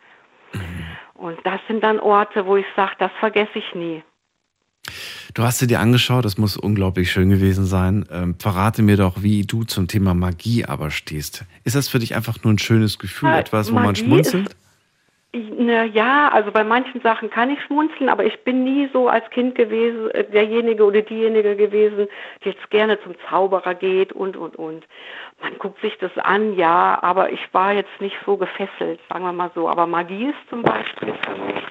Und 1.16 1.40
das 1.46 1.60
sind 1.68 1.84
dann 1.84 2.00
Orte, 2.00 2.46
wo 2.46 2.58
ich 2.58 2.66
sage, 2.76 2.96
das 3.00 3.12
vergesse 3.20 3.58
ich 3.58 3.74
nie. 3.74 4.04
Du 5.34 5.44
hast 5.44 5.60
sie 5.60 5.68
dir 5.68 5.80
angeschaut, 5.80 6.26
das 6.26 6.38
muss 6.38 6.58
unglaublich 6.58 7.12
schön 7.12 7.30
gewesen 7.30 7.66
sein. 7.66 8.06
Ähm, 8.12 8.36
verrate 8.40 8.82
mir 8.82 8.98
doch, 8.98 9.22
wie 9.24 9.44
du 9.46 9.64
zum 9.64 9.88
Thema 9.88 10.14
Magie 10.14 10.66
aber 10.66 10.92
stehst. 10.92 11.44
Ist 11.64 11.76
das 11.76 11.90
für 11.90 12.00
dich 12.00 12.16
einfach 12.16 12.44
nur 12.44 12.54
ein 12.54 12.60
schönes 12.60 13.00
Gefühl, 13.00 13.30
Ja, 13.30 13.40
etwas, 13.40 13.70
wo 13.72 13.76
man 13.76 13.86
Magie 13.86 14.02
schmunzelt? 14.02 14.50
ist- 14.50 14.58
Na 15.60 15.84
ja, 15.84 16.30
also 16.30 16.50
bei 16.52 16.64
manchen 16.64 17.02
Sachen 17.02 17.30
kann 17.30 17.50
ich 17.50 17.62
schmunzeln, 17.64 18.08
aber 18.08 18.24
ich 18.24 18.40
bin 18.46 18.64
nie 18.64 18.88
so 18.94 19.10
als 19.10 19.30
Kind 19.32 19.56
gewesen, 19.56 20.10
äh, 20.12 20.24
derjenige 20.24 20.86
oder 20.86 21.02
diejenige 21.02 21.58
gewesen, 21.58 22.08
die 22.44 22.50
jetzt 22.50 22.70
gerne 22.70 22.98
zum 23.04 23.16
Zauberer 23.30 23.76
geht 23.76 24.14
und, 24.14 24.38
und, 24.38 24.56
und. 24.56 24.86
Man 25.42 25.58
guckt 25.60 25.82
sich 25.82 25.98
das 26.00 26.18
an, 26.20 26.56
ja, 26.56 26.98
aber 27.02 27.34
ich 27.34 27.42
war 27.52 27.74
jetzt 27.74 28.00
nicht 28.00 28.16
so 28.26 28.38
gefesselt, 28.38 29.02
sagen 29.10 29.26
wir 29.26 29.34
mal 29.34 29.52
so. 29.54 29.68
Aber 29.68 29.86
Magie 29.88 30.28
ist 30.28 30.50
zum 30.50 30.62
Beispiel 30.62 31.14
für 31.26 31.32
mich, 31.44 31.64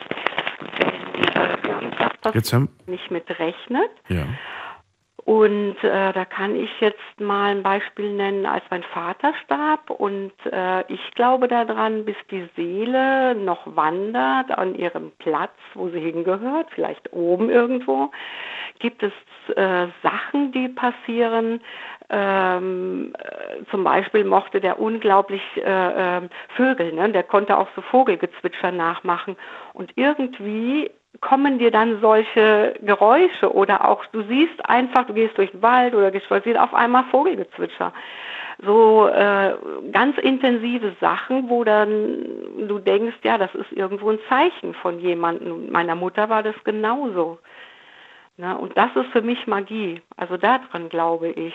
irgendwas 1.14 2.34
Jetzt 2.34 2.52
haben, 2.52 2.68
nicht 2.86 3.10
mit 3.10 3.28
rechnet. 3.38 3.90
ja. 4.08 4.26
Und 5.24 5.82
äh, 5.82 6.12
da 6.12 6.26
kann 6.26 6.54
ich 6.54 6.70
jetzt 6.80 7.18
mal 7.18 7.50
ein 7.50 7.62
Beispiel 7.62 8.12
nennen, 8.12 8.44
als 8.44 8.62
mein 8.68 8.82
Vater 8.82 9.32
starb 9.42 9.88
und 9.88 10.32
äh, 10.52 10.82
ich 10.92 11.00
glaube 11.14 11.48
daran, 11.48 12.04
bis 12.04 12.16
die 12.30 12.46
Seele 12.56 13.34
noch 13.34 13.62
wandert 13.74 14.50
an 14.50 14.74
ihrem 14.74 15.12
Platz, 15.12 15.54
wo 15.72 15.88
sie 15.88 16.00
hingehört, 16.00 16.68
vielleicht 16.74 17.10
oben 17.14 17.48
irgendwo, 17.48 18.10
gibt 18.80 19.02
es 19.02 19.12
äh, 19.56 19.86
Sachen, 20.02 20.52
die 20.52 20.68
passieren. 20.68 21.62
Ähm, 22.10 23.14
äh, 23.18 23.64
zum 23.70 23.82
Beispiel 23.82 24.24
mochte 24.24 24.60
der 24.60 24.78
unglaublich 24.78 25.42
äh, 25.56 26.18
äh, 26.18 26.28
Vögel, 26.54 26.92
ne? 26.92 27.10
der 27.10 27.22
konnte 27.22 27.56
auch 27.56 27.68
so 27.74 27.80
Vogelgezwitscher 27.80 28.72
nachmachen. 28.72 29.36
Und 29.72 29.92
irgendwie 29.96 30.90
kommen 31.20 31.58
dir 31.58 31.70
dann 31.70 32.00
solche 32.00 32.74
Geräusche 32.82 33.52
oder 33.52 33.88
auch 33.88 34.04
du 34.06 34.22
siehst 34.22 34.68
einfach, 34.68 35.06
du 35.06 35.14
gehst 35.14 35.36
durch 35.38 35.50
den 35.50 35.62
Wald 35.62 35.94
oder 35.94 36.10
gehst 36.10 36.26
spazieren, 36.26 36.58
auf 36.58 36.74
einmal 36.74 37.04
Vogelgezwitscher. 37.10 37.92
So 38.64 39.08
äh, 39.08 39.54
ganz 39.90 40.16
intensive 40.18 40.94
Sachen, 41.00 41.48
wo 41.48 41.64
dann 41.64 42.68
du 42.68 42.78
denkst, 42.78 43.16
ja, 43.22 43.36
das 43.36 43.52
ist 43.54 43.72
irgendwo 43.72 44.10
ein 44.10 44.18
Zeichen 44.28 44.74
von 44.74 45.00
jemandem. 45.00 45.70
Meiner 45.72 45.96
Mutter 45.96 46.28
war 46.28 46.42
das 46.42 46.54
genauso. 46.64 47.38
Ne? 48.36 48.56
Und 48.56 48.76
das 48.76 48.90
ist 48.96 49.10
für 49.12 49.22
mich 49.22 49.46
Magie. 49.46 50.00
Also 50.16 50.36
daran 50.36 50.88
glaube 50.88 51.28
ich. 51.28 51.54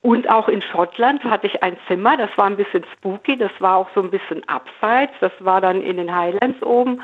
Und 0.00 0.30
auch 0.30 0.48
in 0.48 0.62
Schottland 0.62 1.22
hatte 1.24 1.46
ich 1.46 1.62
ein 1.62 1.76
Zimmer, 1.86 2.16
das 2.16 2.30
war 2.36 2.46
ein 2.46 2.56
bisschen 2.56 2.84
spooky, 2.96 3.36
das 3.36 3.52
war 3.58 3.76
auch 3.76 3.88
so 3.94 4.02
ein 4.02 4.10
bisschen 4.10 4.46
abseits, 4.48 5.12
das 5.20 5.32
war 5.40 5.60
dann 5.60 5.82
in 5.82 5.96
den 5.96 6.14
Highlands 6.14 6.62
oben. 6.62 7.02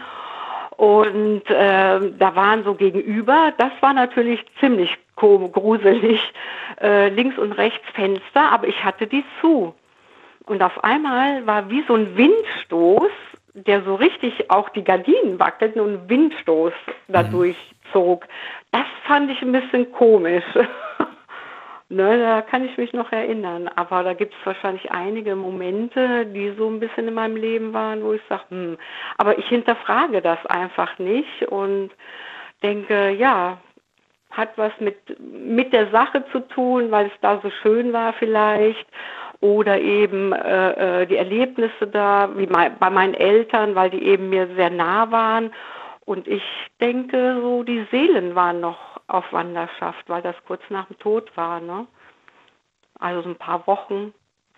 Und 0.80 1.42
äh, 1.50 2.00
da 2.18 2.34
waren 2.36 2.64
so 2.64 2.72
gegenüber, 2.72 3.52
das 3.58 3.70
war 3.80 3.92
natürlich 3.92 4.42
ziemlich 4.60 4.96
gruselig, 5.14 6.32
äh, 6.80 7.10
links 7.10 7.36
und 7.36 7.52
rechts 7.52 7.86
Fenster, 7.92 8.50
aber 8.50 8.66
ich 8.66 8.82
hatte 8.82 9.06
die 9.06 9.22
zu. 9.42 9.74
Und 10.46 10.62
auf 10.62 10.82
einmal 10.82 11.46
war 11.46 11.68
wie 11.68 11.84
so 11.86 11.96
ein 11.96 12.16
Windstoß, 12.16 13.10
der 13.52 13.82
so 13.82 13.94
richtig 13.96 14.50
auch 14.50 14.70
die 14.70 14.82
Gardinen 14.82 15.38
wackelten 15.38 15.82
und 15.82 15.92
ein 15.92 16.08
Windstoß 16.08 16.72
dadurch 17.08 17.58
zog. 17.92 18.26
Das 18.72 18.86
fand 19.06 19.30
ich 19.30 19.42
ein 19.42 19.52
bisschen 19.52 19.92
komisch. 19.92 20.44
ne, 21.90 22.18
da 22.18 22.42
kann 22.42 22.64
ich 22.64 22.76
mich 22.78 22.92
noch 22.92 23.12
erinnern. 23.12 23.68
Aber 23.76 24.02
da 24.02 24.14
gibt 24.14 24.32
es 24.34 24.46
wahrscheinlich 24.46 24.90
einige 24.90 25.36
Momente, 25.36 26.26
die 26.26 26.54
so 26.56 26.68
ein 26.68 26.80
bisschen 26.80 27.08
in 27.08 27.14
meinem 27.14 27.36
Leben 27.36 27.72
waren, 27.74 28.02
wo 28.02 28.12
ich 28.14 28.22
sage, 28.28 28.44
hm, 28.48 28.78
aber 29.18 29.38
ich 29.38 29.46
hinterfrage 29.48 30.22
das 30.22 30.44
einfach 30.46 30.98
nicht 30.98 31.42
und 31.48 31.90
denke, 32.62 33.10
ja, 33.10 33.58
hat 34.30 34.50
was 34.56 34.72
mit, 34.80 34.96
mit 35.20 35.72
der 35.72 35.90
Sache 35.90 36.24
zu 36.32 36.40
tun, 36.40 36.90
weil 36.90 37.06
es 37.06 37.20
da 37.20 37.40
so 37.42 37.50
schön 37.62 37.92
war 37.92 38.12
vielleicht. 38.14 38.86
Oder 39.40 39.80
eben 39.80 40.32
äh, 40.34 41.02
äh, 41.02 41.06
die 41.06 41.16
Erlebnisse 41.16 41.86
da, 41.86 42.28
wie 42.36 42.46
mei- 42.46 42.70
bei 42.78 42.90
meinen 42.90 43.14
Eltern, 43.14 43.74
weil 43.74 43.88
die 43.90 44.02
eben 44.04 44.28
mir 44.28 44.46
sehr 44.54 44.68
nah 44.70 45.10
waren. 45.10 45.50
Und 46.04 46.28
ich 46.28 46.42
denke, 46.80 47.38
so 47.40 47.62
die 47.62 47.86
Seelen 47.90 48.34
waren 48.34 48.60
noch 48.60 48.89
auf 49.10 49.24
Wanderschaft, 49.32 50.04
weil 50.08 50.22
das 50.22 50.36
kurz 50.46 50.62
nach 50.70 50.86
dem 50.86 50.98
Tod 50.98 51.30
war, 51.36 51.60
ne? 51.60 51.86
Also 52.98 53.22
so 53.22 53.28
ein 53.30 53.36
paar 53.38 53.66
Wochen, 53.66 54.12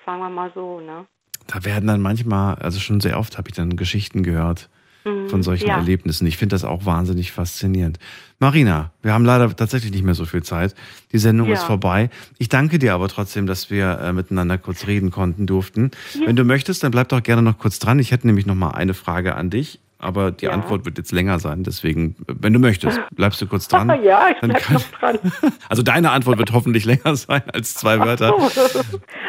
sagen 0.04 0.20
wir 0.20 0.30
mal 0.30 0.50
so, 0.54 0.80
ne? 0.80 1.06
Da 1.46 1.64
werden 1.64 1.86
dann 1.86 2.00
manchmal, 2.00 2.56
also 2.56 2.78
schon 2.80 3.00
sehr 3.00 3.18
oft 3.18 3.38
habe 3.38 3.48
ich 3.48 3.54
dann 3.54 3.76
Geschichten 3.76 4.22
gehört 4.22 4.68
Mhm, 5.04 5.28
von 5.28 5.42
solchen 5.42 5.66
ja. 5.66 5.76
Erlebnissen. 5.78 6.26
Ich 6.28 6.36
finde 6.36 6.54
das 6.54 6.64
auch 6.64 6.86
wahnsinnig 6.86 7.32
faszinierend. 7.32 7.98
Marina, 8.38 8.92
wir 9.02 9.12
haben 9.12 9.24
leider 9.24 9.54
tatsächlich 9.56 9.90
nicht 9.90 10.04
mehr 10.04 10.14
so 10.14 10.26
viel 10.26 10.44
Zeit. 10.44 10.76
Die 11.10 11.18
Sendung 11.18 11.48
Ja. 11.48 11.54
ist 11.54 11.64
vorbei. 11.64 12.08
Ich 12.38 12.48
danke 12.48 12.78
dir 12.78 12.94
aber 12.94 13.08
trotzdem, 13.08 13.48
dass 13.48 13.68
wir 13.68 13.98
äh, 13.98 14.12
miteinander 14.12 14.58
kurz 14.58 14.86
reden 14.86 15.10
konnten 15.10 15.48
durften. 15.48 15.90
Ja. 16.14 16.26
Wenn 16.28 16.36
du 16.36 16.44
möchtest, 16.44 16.84
dann 16.84 16.92
bleib 16.92 17.08
doch 17.08 17.20
gerne 17.20 17.42
noch 17.42 17.58
kurz 17.58 17.80
dran. 17.80 17.98
Ich 17.98 18.12
hätte 18.12 18.28
nämlich 18.28 18.46
noch 18.46 18.54
mal 18.54 18.70
eine 18.70 18.94
Frage 18.94 19.34
an 19.34 19.50
dich. 19.50 19.80
Aber 20.02 20.32
die 20.32 20.46
Ja. 20.46 20.50
Antwort 20.50 20.84
wird 20.84 20.98
jetzt 20.98 21.12
länger 21.12 21.38
sein, 21.38 21.62
deswegen, 21.62 22.16
wenn 22.26 22.52
du 22.52 22.58
möchtest, 22.58 23.00
bleibst 23.14 23.40
du 23.40 23.46
kurz 23.46 23.68
dran. 23.68 23.88
ja, 24.04 24.26
ich 24.30 24.40
bleib 24.40 24.58
kann- 24.60 24.74
noch 24.74 24.82
dran. 24.98 25.18
Also 25.68 25.82
deine 25.82 26.10
Antwort 26.10 26.36
wird 26.38 26.52
hoffentlich 26.52 26.84
länger 26.84 27.16
sein 27.16 27.42
als 27.52 27.74
zwei 27.74 27.98
Wörter. 28.00 28.34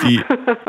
Die, 0.04 0.20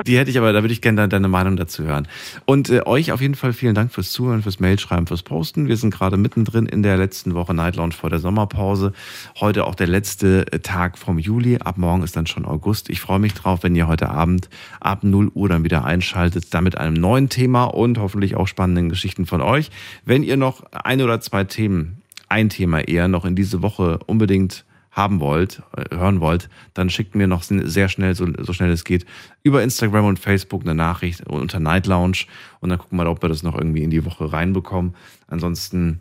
die 0.06 0.18
hätte 0.18 0.30
ich 0.30 0.38
aber, 0.38 0.52
da 0.52 0.62
würde 0.62 0.72
ich 0.72 0.80
gerne 0.82 0.96
deine- 0.96 1.08
deine 1.08 1.28
Meinung 1.28 1.56
dazu 1.56 1.82
hören. 1.84 2.06
Und 2.44 2.68
äh, 2.70 2.82
euch 2.84 3.12
auf 3.12 3.20
jeden 3.20 3.34
Fall 3.34 3.52
vielen 3.52 3.74
Dank 3.74 3.92
fürs 3.92 4.12
Zuhören, 4.12 4.42
fürs 4.42 4.60
Mailschreiben, 4.60 5.06
fürs 5.06 5.22
Posten. 5.22 5.68
Wir 5.68 5.76
sind 5.76 5.92
gerade 5.92 6.16
mittendrin 6.16 6.66
in 6.66 6.82
der 6.82 6.96
letzten 6.96 7.34
Woche 7.34 7.54
Night 7.54 7.76
Lounge 7.76 7.92
vor 7.94 8.10
der 8.10 8.18
Sommerpause. 8.18 8.92
Heute 9.40 9.64
auch 9.64 9.74
der 9.74 9.86
letzte 9.86 10.46
äh, 10.52 10.58
Tag 10.60 10.98
vom 10.98 11.18
Juli. 11.18 11.58
Ab 11.58 11.78
morgen 11.78 12.02
ist 12.02 12.14
dann 12.16 12.26
schon 12.26 12.44
August. 12.44 12.90
Ich 12.90 13.00
freue 13.00 13.18
mich 13.18 13.34
drauf, 13.34 13.62
wenn 13.62 13.74
ihr 13.74 13.88
heute 13.88 14.10
Abend 14.10 14.48
ab 14.80 15.02
0 15.02 15.30
Uhr 15.34 15.48
dann 15.48 15.64
wieder 15.64 15.84
einschaltet, 15.84 16.52
dann 16.52 16.62
mit 16.64 16.76
einem 16.78 16.94
neuen 16.94 17.28
Thema 17.30 17.64
und 17.64 17.98
hoffentlich 17.98 18.36
auch 18.36 18.46
spannenden 18.46 18.90
Geschichten 18.90 19.24
von 19.26 19.40
euch. 19.40 19.70
Wenn 20.04 20.22
ihr 20.22 20.36
noch 20.36 20.64
ein 20.72 21.00
oder 21.00 21.20
zwei 21.20 21.44
Themen, 21.44 22.02
ein 22.28 22.48
Thema 22.48 22.80
eher 22.80 23.08
noch 23.08 23.24
in 23.24 23.36
diese 23.36 23.62
Woche 23.62 23.98
unbedingt 24.06 24.64
haben 24.90 25.20
wollt, 25.20 25.62
äh, 25.76 25.94
hören 25.94 26.20
wollt, 26.20 26.48
dann 26.72 26.88
schickt 26.88 27.14
mir 27.14 27.26
noch 27.26 27.42
sehr 27.42 27.88
schnell, 27.88 28.14
so, 28.14 28.28
so 28.38 28.52
schnell 28.52 28.70
es 28.70 28.84
geht, 28.84 29.04
über 29.42 29.62
Instagram 29.62 30.04
und 30.04 30.18
Facebook 30.18 30.62
eine 30.62 30.74
Nachricht 30.74 31.26
unter 31.26 31.58
Night 31.58 31.86
Lounge 31.86 32.26
und 32.60 32.70
dann 32.70 32.78
gucken 32.78 32.96
wir 32.96 33.04
mal, 33.04 33.10
ob 33.10 33.22
wir 33.22 33.28
das 33.28 33.42
noch 33.42 33.56
irgendwie 33.56 33.82
in 33.82 33.90
die 33.90 34.04
Woche 34.04 34.32
reinbekommen. 34.32 34.94
Ansonsten 35.26 36.00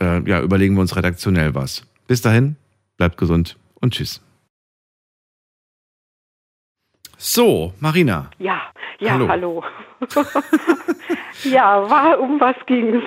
äh, 0.00 0.28
ja, 0.28 0.42
überlegen 0.42 0.74
wir 0.74 0.82
uns 0.82 0.96
redaktionell 0.96 1.54
was. 1.54 1.86
Bis 2.06 2.20
dahin, 2.20 2.56
bleibt 2.96 3.16
gesund 3.16 3.56
und 3.80 3.94
tschüss. 3.94 4.20
So, 7.18 7.72
Marina. 7.80 8.30
Ja, 8.38 8.60
ja, 9.00 9.12
Hallo. 9.12 9.28
hallo. 9.28 9.64
ja, 11.44 11.88
war, 11.88 12.18
um 12.20 12.40
was 12.40 12.56
ging's? 12.66 13.02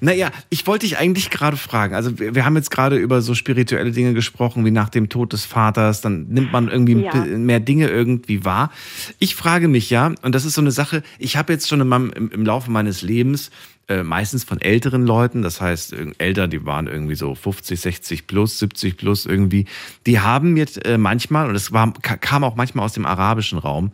Naja, 0.00 0.30
ich 0.50 0.66
wollte 0.66 0.86
dich 0.86 0.98
eigentlich 0.98 1.30
gerade 1.30 1.56
fragen. 1.56 1.94
Also, 1.94 2.18
wir, 2.18 2.44
haben 2.44 2.56
jetzt 2.56 2.70
gerade 2.70 2.96
über 2.96 3.20
so 3.22 3.34
spirituelle 3.34 3.92
Dinge 3.92 4.14
gesprochen, 4.14 4.64
wie 4.64 4.70
nach 4.70 4.88
dem 4.88 5.08
Tod 5.08 5.32
des 5.32 5.44
Vaters, 5.44 6.00
dann 6.00 6.26
nimmt 6.28 6.52
man 6.52 6.68
irgendwie 6.68 7.02
Ja. 7.04 7.14
mehr 7.24 7.60
Dinge 7.60 7.88
irgendwie 7.88 8.44
wahr. 8.44 8.70
Ich 9.18 9.34
frage 9.36 9.68
mich 9.68 9.90
ja, 9.90 10.12
und 10.22 10.34
das 10.34 10.44
ist 10.44 10.54
so 10.54 10.60
eine 10.60 10.72
Sache, 10.72 11.02
ich 11.18 11.36
habe 11.36 11.52
jetzt 11.52 11.68
schon 11.68 11.80
im, 11.80 11.92
im 12.32 12.44
Laufe 12.44 12.70
meines 12.70 13.02
Lebens 13.02 13.50
äh, 13.88 14.04
meistens 14.04 14.44
von 14.44 14.60
älteren 14.60 15.04
Leuten, 15.06 15.42
das 15.42 15.60
heißt 15.60 15.92
äh, 15.92 16.12
älter, 16.18 16.46
die 16.46 16.64
waren 16.64 16.86
irgendwie 16.86 17.16
so 17.16 17.34
50, 17.34 17.80
60 17.80 18.26
plus, 18.28 18.58
70 18.60 18.96
plus 18.96 19.26
irgendwie, 19.26 19.66
die 20.06 20.20
haben 20.20 20.52
mir 20.52 20.66
äh, 20.84 20.98
manchmal, 20.98 21.48
und 21.48 21.56
es 21.56 21.72
war, 21.72 21.92
ka- 22.00 22.16
kam 22.16 22.44
auch 22.44 22.54
manchmal 22.54 22.84
aus 22.86 22.92
dem 22.92 23.04
arabischen 23.06 23.58
Raum, 23.58 23.90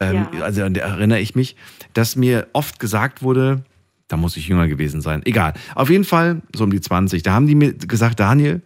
ähm, 0.00 0.26
also 0.40 0.64
an 0.64 0.74
der 0.74 0.84
erinnere 0.84 1.20
ich 1.20 1.34
mich, 1.34 1.56
dass 1.92 2.16
mir 2.16 2.48
oft 2.52 2.80
gesagt 2.80 3.22
wurde, 3.22 3.62
da 4.08 4.16
muss 4.16 4.36
ich 4.36 4.48
jünger 4.48 4.66
gewesen 4.66 5.00
sein, 5.00 5.22
egal, 5.24 5.54
auf 5.74 5.90
jeden 5.90 6.04
Fall 6.04 6.42
so 6.54 6.64
um 6.64 6.70
die 6.70 6.80
20, 6.80 7.22
da 7.22 7.32
haben 7.32 7.46
die 7.46 7.54
mir 7.54 7.74
gesagt, 7.74 8.18
Daniel, 8.18 8.62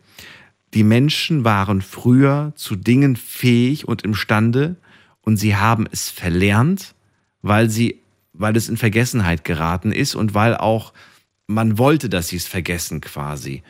die 0.73 0.85
Menschen 0.85 1.45
waren 1.45 1.83
früher 1.83 2.53
zu 2.57 2.77
Dingen 2.77 3.17
fähig 3.17 3.87
und 3.87 4.03
imstande 4.03 4.77
und 5.21 5.37
sie 5.37 5.57
haben 5.57 5.87
es 5.91 6.11
verlernt, 6.11 6.95
weil 7.43 7.71
sie, 7.71 8.01
weil 8.33 8.57
es 8.57 8.69
in 8.69 8.77
Vergessenheit 8.77 9.45
geraten 9.45 9.93
ist 9.93 10.15
und 10.15 10.35
weil 10.35 10.57
auch 10.57 10.93
man 11.47 11.79
wollte, 11.79 12.09
dass 12.09 12.29
sie 12.29 12.37
es 12.37 12.47
vergessen 12.47 13.01
quasi. 13.01 13.63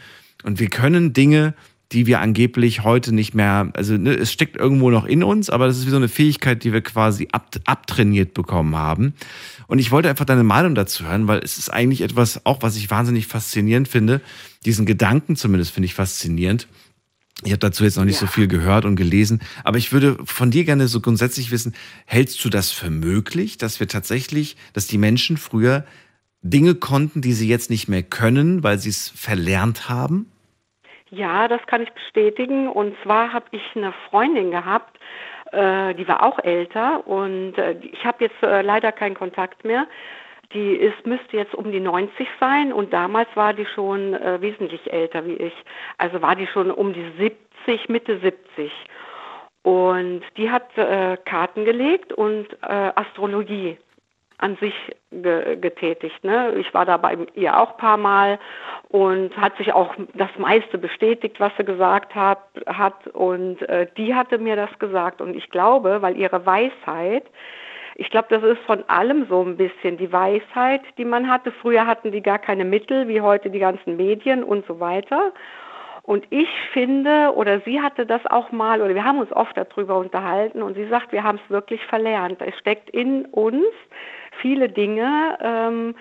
Und 0.44 0.60
wir 0.60 0.70
können 0.70 1.12
Dinge, 1.12 1.54
die 1.94 2.06
wir 2.06 2.20
angeblich 2.20 2.82
heute 2.82 3.14
nicht 3.14 3.34
mehr, 3.34 3.70
also 3.74 3.96
ne, 3.96 4.14
es 4.14 4.32
steckt 4.32 4.56
irgendwo 4.56 4.90
noch 4.90 5.04
in 5.04 5.22
uns, 5.22 5.48
aber 5.48 5.68
das 5.68 5.78
ist 5.78 5.86
wie 5.86 5.90
so 5.90 5.96
eine 5.96 6.08
Fähigkeit, 6.08 6.64
die 6.64 6.72
wir 6.72 6.80
quasi 6.80 7.28
ab, 7.30 7.54
abtrainiert 7.64 8.34
bekommen 8.34 8.74
haben. 8.74 9.14
Und 9.68 9.78
ich 9.78 9.92
wollte 9.92 10.10
einfach 10.10 10.24
deine 10.24 10.42
Meinung 10.42 10.74
dazu 10.74 11.04
hören, 11.04 11.28
weil 11.28 11.38
es 11.38 11.56
ist 11.56 11.70
eigentlich 11.70 12.00
etwas, 12.00 12.44
auch 12.44 12.62
was 12.62 12.76
ich 12.76 12.90
wahnsinnig 12.90 13.28
faszinierend 13.28 13.86
finde. 13.86 14.20
Diesen 14.64 14.86
Gedanken 14.86 15.36
zumindest 15.36 15.70
finde 15.70 15.86
ich 15.86 15.94
faszinierend. 15.94 16.66
Ich 17.44 17.52
habe 17.52 17.58
dazu 17.58 17.84
jetzt 17.84 17.96
noch 17.96 18.04
nicht 18.04 18.18
so 18.18 18.26
viel 18.26 18.48
gehört 18.48 18.84
und 18.84 18.96
gelesen, 18.96 19.40
aber 19.64 19.78
ich 19.78 19.92
würde 19.92 20.16
von 20.24 20.50
dir 20.50 20.64
gerne 20.64 20.88
so 20.88 21.00
grundsätzlich 21.00 21.50
wissen, 21.50 21.74
hältst 22.06 22.44
du 22.44 22.48
das 22.48 22.70
für 22.70 22.90
möglich, 22.90 23.58
dass 23.58 23.80
wir 23.80 23.88
tatsächlich, 23.88 24.56
dass 24.72 24.86
die 24.86 24.98
Menschen 24.98 25.36
früher 25.36 25.84
Dinge 26.42 26.74
konnten, 26.74 27.22
die 27.22 27.32
sie 27.32 27.48
jetzt 27.48 27.70
nicht 27.70 27.88
mehr 27.88 28.02
können, 28.02 28.62
weil 28.62 28.78
sie 28.78 28.90
es 28.90 29.12
verlernt 29.14 29.88
haben? 29.88 30.26
Ja, 31.14 31.46
das 31.46 31.64
kann 31.66 31.82
ich 31.82 31.92
bestätigen. 31.92 32.68
Und 32.68 32.96
zwar 33.02 33.32
habe 33.32 33.46
ich 33.52 33.62
eine 33.74 33.92
Freundin 34.10 34.50
gehabt, 34.50 34.98
äh, 35.52 35.94
die 35.94 36.08
war 36.08 36.24
auch 36.24 36.38
älter 36.40 37.06
und 37.06 37.56
äh, 37.56 37.76
ich 37.80 38.04
habe 38.04 38.24
jetzt 38.24 38.42
äh, 38.42 38.62
leider 38.62 38.90
keinen 38.90 39.14
Kontakt 39.14 39.64
mehr. 39.64 39.86
Die 40.52 40.74
ist, 40.74 41.06
müsste 41.06 41.36
jetzt 41.36 41.54
um 41.54 41.70
die 41.70 41.80
90 41.80 42.28
sein 42.40 42.72
und 42.72 42.92
damals 42.92 43.28
war 43.34 43.52
die 43.54 43.66
schon 43.66 44.14
äh, 44.14 44.40
wesentlich 44.40 44.92
älter 44.92 45.24
wie 45.26 45.34
ich. 45.34 45.54
Also 45.98 46.20
war 46.20 46.34
die 46.34 46.46
schon 46.48 46.70
um 46.70 46.92
die 46.92 47.06
70, 47.66 47.88
Mitte 47.88 48.18
70. 48.18 48.72
Und 49.62 50.22
die 50.36 50.50
hat 50.50 50.76
äh, 50.76 51.16
Karten 51.24 51.64
gelegt 51.64 52.12
und 52.12 52.52
äh, 52.62 52.92
Astrologie 52.94 53.78
an 54.38 54.56
sich 54.56 54.74
ge 55.10 55.56
getätigt. 55.56 56.24
Ne? 56.24 56.54
Ich 56.56 56.72
war 56.74 56.84
da 56.84 56.96
bei 56.96 57.16
ihr 57.34 57.58
auch 57.58 57.72
ein 57.72 57.76
paar 57.76 57.96
Mal 57.96 58.38
und 58.88 59.36
hat 59.36 59.56
sich 59.56 59.72
auch 59.72 59.94
das 60.14 60.30
meiste 60.38 60.78
bestätigt, 60.78 61.38
was 61.38 61.52
sie 61.56 61.64
gesagt 61.64 62.14
hat. 62.14 62.40
hat. 62.66 63.06
Und 63.08 63.62
äh, 63.68 63.86
die 63.96 64.14
hatte 64.14 64.38
mir 64.38 64.56
das 64.56 64.76
gesagt. 64.78 65.20
Und 65.20 65.36
ich 65.36 65.50
glaube, 65.50 66.02
weil 66.02 66.16
ihre 66.16 66.44
Weisheit, 66.44 67.24
ich 67.96 68.10
glaube, 68.10 68.26
das 68.30 68.42
ist 68.42 68.60
von 68.66 68.82
allem 68.88 69.26
so 69.28 69.42
ein 69.42 69.56
bisschen 69.56 69.96
die 69.96 70.12
Weisheit, 70.12 70.82
die 70.98 71.04
man 71.04 71.30
hatte. 71.30 71.52
Früher 71.52 71.86
hatten 71.86 72.10
die 72.10 72.22
gar 72.22 72.38
keine 72.38 72.64
Mittel, 72.64 73.06
wie 73.08 73.20
heute 73.20 73.50
die 73.50 73.60
ganzen 73.60 73.96
Medien 73.96 74.42
und 74.42 74.66
so 74.66 74.80
weiter. 74.80 75.32
Und 76.06 76.26
ich 76.28 76.48
finde, 76.74 77.32
oder 77.34 77.60
sie 77.60 77.80
hatte 77.80 78.04
das 78.04 78.20
auch 78.26 78.52
mal, 78.52 78.82
oder 78.82 78.94
wir 78.94 79.04
haben 79.04 79.20
uns 79.20 79.32
oft 79.32 79.56
darüber 79.56 79.96
unterhalten, 79.96 80.60
und 80.60 80.74
sie 80.74 80.86
sagt, 80.88 81.12
wir 81.12 81.22
haben 81.22 81.40
es 81.42 81.50
wirklich 81.50 81.82
verlernt. 81.86 82.42
Es 82.42 82.54
steckt 82.58 82.90
in 82.90 83.24
uns 83.26 83.64
viele 84.40 84.68
Dinge, 84.68 85.38
ähm, 85.40 85.94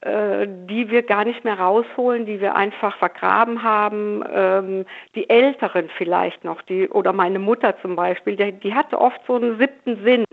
äh, 0.00 0.46
die 0.68 0.90
wir 0.90 1.02
gar 1.02 1.24
nicht 1.24 1.44
mehr 1.44 1.58
rausholen, 1.58 2.26
die 2.26 2.40
wir 2.40 2.54
einfach 2.54 2.96
vergraben 2.98 3.62
haben. 3.62 4.22
Ähm, 4.30 4.84
die 5.14 5.30
Älteren 5.30 5.88
vielleicht 5.96 6.44
noch, 6.44 6.60
die, 6.62 6.88
oder 6.88 7.12
meine 7.12 7.38
Mutter 7.38 7.74
zum 7.80 7.96
Beispiel, 7.96 8.36
die, 8.36 8.52
die 8.52 8.74
hatte 8.74 9.00
oft 9.00 9.20
so 9.26 9.36
einen 9.36 9.58
siebten 9.58 10.04
Sinn. 10.04 10.24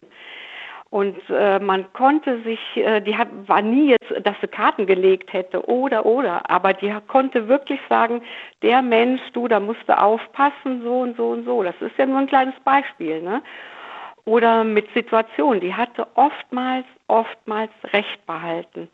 Und 0.90 1.18
äh, 1.30 1.58
man 1.60 1.86
konnte 1.94 2.42
sich, 2.42 2.60
äh, 2.76 3.00
die 3.00 3.18
hat, 3.18 3.30
war 3.48 3.62
nie 3.62 3.92
jetzt, 3.92 4.14
dass 4.28 4.36
sie 4.42 4.48
Karten 4.50 4.86
gelegt 4.86 5.32
hätte 5.32 5.66
oder 5.70 6.06
oder, 6.06 6.50
aber 6.50 6.74
die 6.74 6.94
konnte 7.08 7.48
wirklich 7.48 7.80
sagen, 7.88 8.22
der 8.62 8.82
Mensch, 8.82 9.22
du, 9.32 9.48
da 9.48 9.62
musst 9.62 9.88
du 9.88 9.98
aufpassen, 9.98 10.82
so 10.84 11.00
und 11.00 11.16
so 11.16 11.30
und 11.30 11.46
so. 11.46 11.64
Das 11.64 11.76
ist 11.80 11.98
ja 11.98 12.06
nur 12.06 12.20
ein 12.20 12.28
kleines 12.28 12.60
Beispiel, 12.66 13.22
ne? 13.22 13.42
Oder 14.26 14.64
mit 14.64 14.88
Situationen, 14.94 15.62
die 15.62 15.74
hatte 15.74 16.08
oftmals, 16.16 16.86
oftmals 17.08 17.72
Recht 17.92 18.26
behalten. 18.26 18.90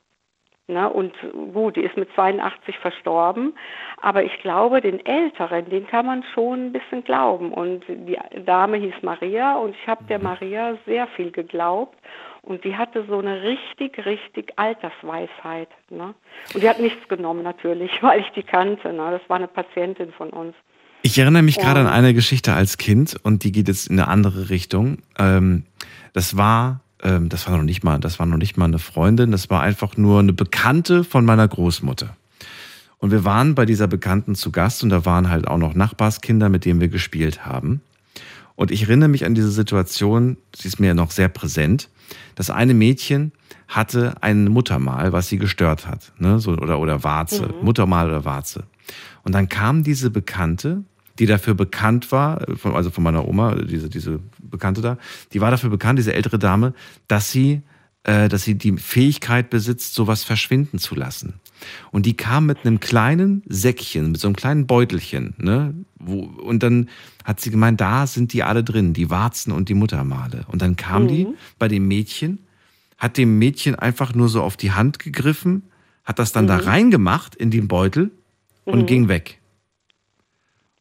Ne? 0.70 0.90
Und 0.90 1.14
gut, 1.54 1.78
die 1.78 1.84
ist 1.84 1.95
mit 1.95 2.10
82 2.14 2.78
verstorben, 2.80 3.54
aber 4.02 4.24
ich 4.24 4.38
glaube, 4.40 4.82
den 4.82 5.06
Älteren, 5.06 5.70
den 5.70 5.88
kann 5.88 6.06
man 6.06 6.24
schon 6.34 6.68
ein 6.68 6.72
bisschen 6.74 7.06
glauben. 7.06 7.54
Und 7.54 7.86
die 7.88 8.18
Dame 8.45 8.76
hieß 8.76 8.95
Maria 9.02 9.56
und 9.56 9.76
ich 9.76 9.88
habe 9.88 10.04
der 10.06 10.20
Maria 10.20 10.78
sehr 10.86 11.08
viel 11.08 11.32
geglaubt. 11.32 11.98
Und 12.41 12.64
die 12.64 12.78
hatte 12.78 13.06
so 13.10 13.20
eine 13.20 13.44
richtig, 13.44 14.06
richtig 14.06 14.54
Altersweisheit. 14.58 15.70
Ne? 15.90 16.14
Und 16.54 16.64
die 16.64 16.70
hat 16.70 16.80
nichts 16.80 17.08
genommen 17.08 17.44
natürlich, 17.44 17.91
weil 18.04 18.20
ich 18.20 18.30
die 18.32 18.44
kannte. 18.44 18.91
Ne? 18.91 19.12
Das 19.12 19.30
war 19.30 19.38
eine 19.38 19.48
Patientin 19.48 20.12
von 20.12 20.30
uns. 20.32 20.56
Ich 21.03 21.18
erinnere 21.18 21.44
mich 21.44 21.57
gerade 21.57 21.80
an 21.80 21.88
eine 21.88 22.14
Geschichte 22.14 22.53
als 22.53 22.78
Kind 22.78 23.18
und 23.24 23.44
die 23.44 23.52
geht 23.52 23.68
jetzt 23.68 23.88
in 23.88 23.99
eine 23.99 24.07
andere 24.10 24.49
Richtung. 24.49 24.98
Ähm, 25.18 25.64
das 26.14 26.36
war, 26.36 26.82
ähm, 27.02 27.30
das 27.30 27.48
war 27.48 27.56
noch 27.56 27.64
nicht 27.64 27.84
mal, 27.84 27.99
das 27.99 28.19
war 28.19 28.26
noch 28.26 28.38
nicht 28.38 28.57
mal 28.57 28.65
eine 28.65 28.80
Freundin, 28.80 29.32
das 29.32 29.49
war 29.49 29.61
einfach 29.61 29.95
nur 29.95 30.19
eine 30.19 30.34
Bekannte 30.34 31.03
von 31.03 31.24
meiner 31.24 31.48
Großmutter. 31.48 32.15
Und 32.99 33.11
wir 33.11 33.24
waren 33.24 33.56
bei 33.56 33.65
dieser 33.65 33.88
Bekannten 33.88 34.36
zu 34.36 34.52
Gast 34.52 34.84
und 34.84 34.90
da 34.90 35.06
waren 35.06 35.30
halt 35.30 35.48
auch 35.48 35.57
noch 35.57 35.76
Nachbarskinder, 35.76 36.49
mit 36.49 36.65
denen 36.65 36.82
wir 36.82 36.88
gespielt 36.88 37.45
haben. 37.45 37.82
Und 38.56 38.72
ich 38.72 38.84
erinnere 38.84 39.07
mich 39.07 39.24
an 39.24 39.36
diese 39.36 39.52
Situation, 39.52 40.38
sie 40.56 40.68
ist 40.68 40.80
mir 40.80 40.95
noch 40.95 41.11
sehr 41.11 41.30
präsent. 41.30 41.90
Das 42.36 42.49
eine 42.49 42.74
Mädchen 42.74 43.32
hatte 43.68 44.15
ein 44.22 44.45
Muttermal, 44.45 45.14
was 45.14 45.28
sie 45.28 45.38
gestört 45.38 45.88
hat, 45.88 46.11
ne? 46.18 46.40
so, 46.40 46.52
oder, 46.52 46.80
oder 46.80 47.03
Warze, 47.03 47.44
Mhm. 47.48 47.65
Muttermal 47.65 48.07
oder 48.07 48.26
Warze. 48.26 48.64
Und 49.28 49.34
dann 49.34 49.49
kam 49.49 49.84
diese 49.84 50.10
Bekannte 50.10 50.84
die 51.20 51.26
dafür 51.26 51.54
bekannt 51.56 52.12
war, 52.12 52.48
äh, 52.48 52.70
also 52.70 52.91
von 52.91 53.04
meiner 53.04 53.28
Oma, 53.28 53.56
diese, 53.56 53.90
diese 53.90 54.20
Bekannte 54.40 54.82
da, 54.82 54.98
die 55.34 55.41
war 55.41 55.52
dafür 55.52 55.70
bekannt, 55.70 55.99
diese 55.99 56.14
ältere 56.14 56.40
Dame, 56.40 56.74
dass 57.08 57.32
sie, 57.32 57.62
äh, 58.04 58.30
dass 58.30 58.44
sie 58.44 58.56
die 58.56 58.78
Fähigkeit 58.78 59.49
besitzt, 59.49 59.94
sowas 59.94 60.24
verschwinden 60.24 60.80
zu 60.80 60.95
lassen. 60.95 61.34
Und 61.91 62.06
die 62.06 62.16
kam 62.16 62.45
mit 62.45 62.60
einem 62.66 62.80
kleinen 62.80 63.41
Säckchen, 63.48 64.12
mit 64.12 64.22
so 64.22 64.28
einem 64.28 64.36
kleinen 64.36 64.68
Beutelchen, 64.68 65.34
ne? 65.38 65.74
Wo, 65.98 66.22
und 66.22 66.62
dann 66.62 66.88
hat 67.24 67.40
sie 67.40 67.49
gemeint, 67.49 67.82
da 67.82 68.06
sind 68.06 68.32
die 68.34 68.44
alle 68.44 68.64
drin, 68.64 68.94
die 68.94 69.10
Warzen 69.10 69.52
und 69.52 69.68
die 69.68 69.74
Muttermale. 69.74 70.45
Und 70.49 70.62
dann 70.62 70.76
kam 70.76 71.04
Mhm. 71.04 71.08
die 71.08 71.28
bei 71.58 71.68
dem 71.68 71.88
Mädchen, 71.88 72.38
hat 72.99 73.18
dem 73.18 73.40
Mädchen 73.40 73.74
einfach 73.74 74.14
nur 74.14 74.30
so 74.30 74.44
auf 74.44 74.56
die 74.56 74.72
Hand 74.72 74.99
gegriffen, 74.99 75.64
hat 76.04 76.20
das 76.20 76.32
dann 76.32 76.45
da 76.45 76.58
Mhm. 76.58 76.64
reingemacht 76.64 77.34
in 77.34 77.49
den 77.49 77.68
Beutel 77.68 78.12
und 78.68 78.81
Mhm. 78.81 78.85
ging 78.85 79.07
weg. 79.07 79.39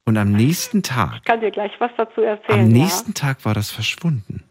Und 0.04 0.16
am 0.18 0.30
nächsten 0.32 0.82
Tag, 0.82 1.14
Ich 1.16 1.24
kann 1.24 1.40
dir 1.40 1.50
gleich 1.50 1.72
was 1.80 1.90
dazu 1.96 2.20
erzählen. 2.20 2.60
am 2.60 2.68
nächsten 2.68 3.14
Tag 3.14 3.44
war 3.44 3.54
das 3.54 3.70
verschwunden. 3.70 4.44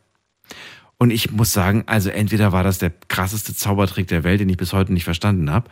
Und 0.98 1.12
ich 1.12 1.32
muss 1.32 1.54
sagen, 1.54 1.84
also 1.88 2.10
entweder 2.10 2.52
war 2.52 2.64
das 2.64 2.80
der 2.80 2.92
krasseste 3.08 3.54
Zaubertrick 3.54 4.08
der 4.08 4.24
Welt, 4.24 4.40
den 4.40 4.50
ich 4.50 4.58
bis 4.58 4.74
heute 4.74 4.94
nicht 4.94 5.04
verstanden 5.06 5.52
habe. 5.52 5.70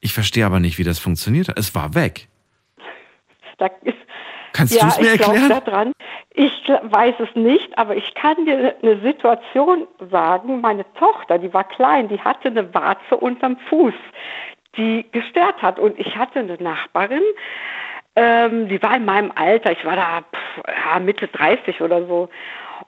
Ich 0.00 0.12
verstehe 0.12 0.44
aber 0.46 0.60
nicht, 0.60 0.78
wie 0.78 0.84
das 0.84 0.98
funktioniert 0.98 1.48
hat. 1.48 1.58
Es 1.58 1.74
war 1.74 1.94
weg. 1.94 2.28
ja. 2.78 2.84
Da 3.58 3.66
ist, 3.82 3.94
Kannst 4.52 4.74
ja, 4.74 4.82
du 4.82 4.88
es 4.88 4.98
mir 5.00 5.14
ich 5.14 5.20
erklären? 5.20 5.48
da 5.48 5.60
dran. 5.60 5.92
Ich 6.34 6.52
weiß 6.68 7.14
es 7.20 7.34
nicht, 7.34 7.76
aber 7.78 7.96
ich 7.96 8.12
kann 8.14 8.44
dir 8.44 8.74
eine 8.82 9.00
Situation 9.00 9.86
sagen. 10.10 10.60
Meine 10.60 10.84
Tochter, 10.94 11.38
die 11.38 11.52
war 11.54 11.64
klein, 11.64 12.08
die 12.08 12.20
hatte 12.20 12.48
eine 12.48 12.72
Warze 12.74 13.16
unterm 13.16 13.56
Fuß, 13.70 13.94
die 14.76 15.06
gestört 15.12 15.62
hat. 15.62 15.78
Und 15.78 15.98
ich 15.98 16.16
hatte 16.16 16.40
eine 16.40 16.56
Nachbarin, 16.56 17.22
ähm, 18.16 18.68
die 18.68 18.82
war 18.82 18.96
in 18.96 19.04
meinem 19.04 19.32
Alter, 19.34 19.72
ich 19.72 19.84
war 19.84 19.96
da 19.96 20.22
pff, 20.22 20.62
ja, 20.66 20.98
Mitte 20.98 21.28
30 21.28 21.80
oder 21.82 22.06
so. 22.06 22.28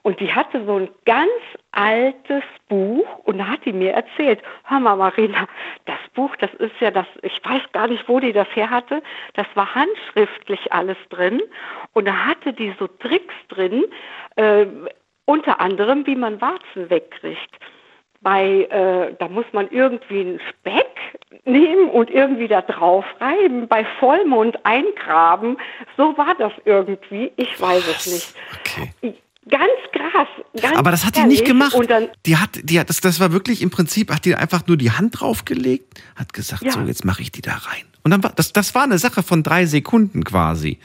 Und 0.01 0.19
die 0.19 0.33
hatte 0.33 0.63
so 0.65 0.77
ein 0.77 0.89
ganz 1.05 1.31
altes 1.71 2.43
Buch 2.67 3.07
und 3.23 3.39
da 3.39 3.47
hat 3.47 3.65
die 3.65 3.73
mir 3.73 3.91
erzählt, 3.91 4.41
hör 4.65 4.79
mal 4.79 4.95
Marina, 4.95 5.47
das 5.85 5.97
Buch, 6.13 6.35
das 6.37 6.53
ist 6.55 6.79
ja 6.79 6.91
das, 6.91 7.07
ich 7.23 7.39
weiß 7.43 7.61
gar 7.71 7.87
nicht, 7.87 8.07
wo 8.07 8.19
die 8.19 8.33
das 8.33 8.47
her 8.55 8.69
hatte, 8.69 9.01
das 9.33 9.47
war 9.55 9.73
handschriftlich 9.73 10.71
alles 10.71 10.97
drin 11.09 11.41
und 11.93 12.05
da 12.05 12.13
hatte 12.13 12.53
die 12.53 12.73
so 12.79 12.87
Tricks 12.87 13.33
drin, 13.49 13.85
äh, 14.35 14.67
unter 15.25 15.59
anderem, 15.59 16.05
wie 16.07 16.15
man 16.15 16.41
Warzen 16.41 16.89
wegkriegt. 16.89 17.59
Bei, 18.21 18.63
äh, 18.69 19.15
da 19.17 19.29
muss 19.29 19.45
man 19.53 19.69
irgendwie 19.71 20.19
einen 20.21 20.39
Speck 20.49 20.87
nehmen 21.45 21.89
und 21.89 22.09
irgendwie 22.09 22.47
da 22.47 22.61
drauf 22.61 23.05
reiben, 23.19 23.67
bei 23.67 23.85
Vollmond 23.99 24.57
eingraben. 24.65 25.57
So 25.97 26.17
war 26.17 26.35
das 26.37 26.51
irgendwie. 26.65 27.31
Ich 27.37 27.59
weiß 27.59 27.83
es 27.87 28.07
nicht. 28.07 28.35
Ganz 29.49 29.71
krass. 29.93 30.27
Ganz 30.61 30.77
Aber 30.77 30.91
das 30.91 31.05
hat 31.05 31.15
die 31.15 31.23
nicht 31.23 31.45
gemacht. 31.45 31.73
Und 31.73 31.89
dann, 31.89 32.09
die 32.25 32.37
hat, 32.37 32.49
die 32.61 32.79
hat, 32.79 32.89
das, 32.89 33.01
das 33.01 33.19
war 33.19 33.31
wirklich 33.31 33.61
im 33.61 33.69
Prinzip, 33.69 34.11
hat 34.13 34.25
die 34.25 34.35
einfach 34.35 34.67
nur 34.67 34.77
die 34.77 34.91
Hand 34.91 35.19
draufgelegt, 35.21 36.01
hat 36.15 36.33
gesagt, 36.33 36.63
Ja. 36.63 36.71
so, 36.71 36.81
jetzt 36.81 37.05
mache 37.05 37.21
ich 37.21 37.31
die 37.31 37.41
da 37.41 37.53
rein. 37.53 37.83
Und 38.03 38.11
dann 38.11 38.23
war, 38.23 38.31
das, 38.35 38.53
das 38.53 38.75
war 38.75 38.83
eine 38.83 38.97
Sache 38.97 39.23
von 39.23 39.41
drei 39.43 39.65
Sekunden 39.65 40.23
quasi. 40.23 40.79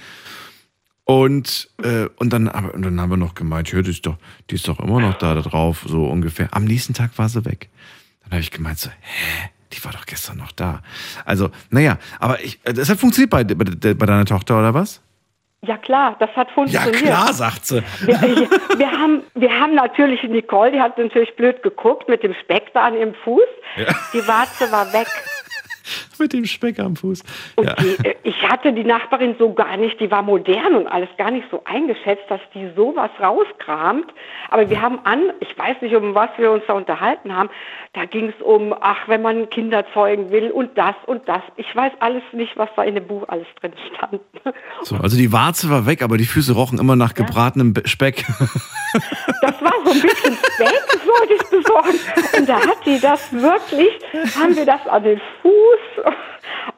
Und, 1.05 1.69
äh, 1.83 2.07
und, 2.17 2.33
dann, 2.33 2.49
aber, 2.49 2.73
und 2.75 2.83
dann 2.83 2.99
haben 3.01 3.11
wir 3.11 3.17
noch 3.19 3.35
gemeint, 3.35 3.71
ja, 3.73 3.83
die 3.83 3.91
ist 3.91 4.07
doch, 4.07 4.17
die 4.51 4.55
ist 4.55 4.67
doch 4.67 4.79
immer 4.81 5.01
noch 5.01 5.15
da, 5.19 5.35
da 5.35 5.43
drauf, 5.43 5.85
so 5.87 6.07
ungefähr. 6.07 6.49
Am 6.53 6.65
nächsten 6.65 6.95
Tag 6.95 7.11
war 7.19 7.29
sie 7.29 7.45
weg. 7.45 7.69
Dann 8.23 8.33
habe 8.33 8.41
ich 8.41 8.51
gemeint, 8.51 8.79
so, 8.79 8.89
hä, 8.89 9.51
die 9.73 9.85
war 9.85 9.93
doch 9.93 10.07
gestern 10.07 10.39
noch 10.39 10.53
da. 10.53 10.81
Also, 11.27 11.51
naja, 11.69 11.99
aber 12.21 12.43
ich, 12.43 12.59
äh, 12.65 12.73
das 12.73 12.89
hat 12.89 12.99
funktioniert 12.99 13.31
bei, 13.31 13.45
bei, 13.45 13.55
bei 13.95 14.07
deiner 14.07 14.25
Tochter, 14.25 14.59
oder 14.59 14.73
was? 14.73 15.03
ja 15.67 15.79
klar, 15.79 16.15
das 16.19 16.29
hat 16.37 16.49
Ja, 16.49 16.55
funktioniert. 16.55 16.97
klar, 16.97 17.33
sagt 17.33 17.65
sie. 17.65 17.83
Wir, 18.03 18.21
wir, 18.77 18.91
haben, 18.91 19.23
wir 19.35 19.51
haben 19.51 19.75
natürlich 19.75 20.23
Nicole, 20.25 20.73
die 20.73 20.81
hat 20.81 20.99
natürlich 20.99 21.35
blöd 21.37 21.63
geguckt 21.63 22.07
mit 22.07 22.23
dem 22.23 22.35
Speck 22.35 22.71
da 22.75 22.85
an 22.85 22.95
ihrem 22.95 23.15
Fuß. 23.25 23.41
Ja. 23.79 23.87
Die 24.13 24.27
Warze 24.29 24.71
war 24.71 24.93
weg. 24.93 25.07
Mit 26.19 26.33
dem 26.33 26.45
Speck 26.45 26.79
am 26.79 26.97
Fuß. 26.97 27.23
Ja. 27.61 27.75
die, 27.75 28.07
äh, 28.09 28.15
ich 28.23 28.43
hatte 28.49 28.73
die 28.73 28.85
Nachbarin 28.85 29.35
so 29.39 29.53
gar 29.53 29.77
nicht, 29.77 29.99
die 30.01 30.11
war 30.11 30.23
modern 30.23 30.75
und 30.77 30.87
alles 30.87 31.09
gar 31.19 31.31
nicht 31.31 31.47
so 31.51 31.63
eingeschätzt, 31.65 32.25
dass 32.29 32.41
die 32.55 32.71
sowas 32.77 33.11
rauskramt. 33.21 34.07
Aber 34.51 34.69
wir 34.71 34.81
haben 34.81 34.99
an, 35.05 35.21
ich 35.41 35.57
weiß 35.59 35.77
nicht, 35.83 35.95
um 35.95 36.15
was 36.15 36.31
wir 36.37 36.51
uns 36.53 36.63
da 36.67 36.75
unterhalten 36.75 37.35
haben, 37.35 37.51
da 37.93 38.05
ging 38.05 38.29
es 38.37 38.43
um, 38.45 38.75
ach, 38.81 39.07
wenn 39.09 39.23
man 39.23 39.49
Kinder 39.51 39.85
zeugen 39.93 40.31
will 40.31 40.51
und 40.51 40.77
das 40.77 40.95
und 41.07 41.29
das. 41.29 41.43
Ich 41.57 41.75
weiß 41.75 41.93
alles 42.01 42.23
nicht, 42.33 42.57
was 42.57 42.69
da 42.77 42.83
in 42.83 42.95
dem 42.97 43.07
Buch 43.07 43.25
alles 43.29 43.47
drin 43.61 43.73
stand. 43.95 44.21
So, 44.83 44.97
also 44.97 45.17
die 45.17 45.33
Warze 45.33 45.71
war 45.71 45.87
weg, 45.87 46.03
aber 46.03 46.17
die 46.17 46.25
Füße 46.25 46.55
rochen 46.55 46.79
immer 46.79 46.97
nach 46.97 47.15
gebratenem 47.15 47.73
Be- 47.73 47.83
Speck. 47.87 48.25
Das 49.43 49.61
war 49.61 49.74
so 49.85 49.91
ein 49.91 50.01
bisschen 50.01 50.37
Speck, 50.37 51.01
sollte 51.05 51.35
ich 51.35 51.43
besorgen. 51.51 52.01
Und 52.39 52.49
da 52.49 52.61
hat 52.67 52.87
die 52.87 52.99
das 52.99 53.33
wirklich, 53.33 53.93
haben 54.37 54.57
wir 54.57 54.67
das 54.67 54.87
an 54.87 55.05
den 55.05 55.21
Fuß 55.43 56.05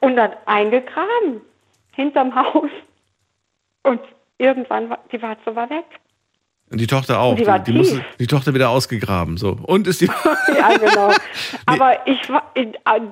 und 0.00 0.16
dann 0.16 0.32
eingegraben, 0.46 1.40
hinterm 1.94 2.34
Haus. 2.34 2.70
Und 3.82 4.00
irgendwann 4.38 4.90
war 4.90 4.98
die 5.12 5.22
Warze 5.22 5.54
war 5.54 5.70
weg. 5.70 5.84
Und 6.68 6.80
die 6.80 6.88
Tochter 6.88 7.20
auch. 7.20 7.30
Und 7.30 7.38
die 7.38 7.46
war 7.46 7.60
die, 7.60 7.72
musste, 7.72 7.96
tief. 7.96 8.04
die 8.18 8.26
Tochter 8.26 8.52
wieder 8.52 8.70
ausgegraben. 8.70 9.36
So. 9.36 9.56
Und 9.62 9.86
ist 9.86 10.00
die. 10.00 10.06
Ja, 10.58 10.76
genau. 10.76 11.12
Aber 11.66 12.06
ich 12.06 12.28
war, 12.28 12.42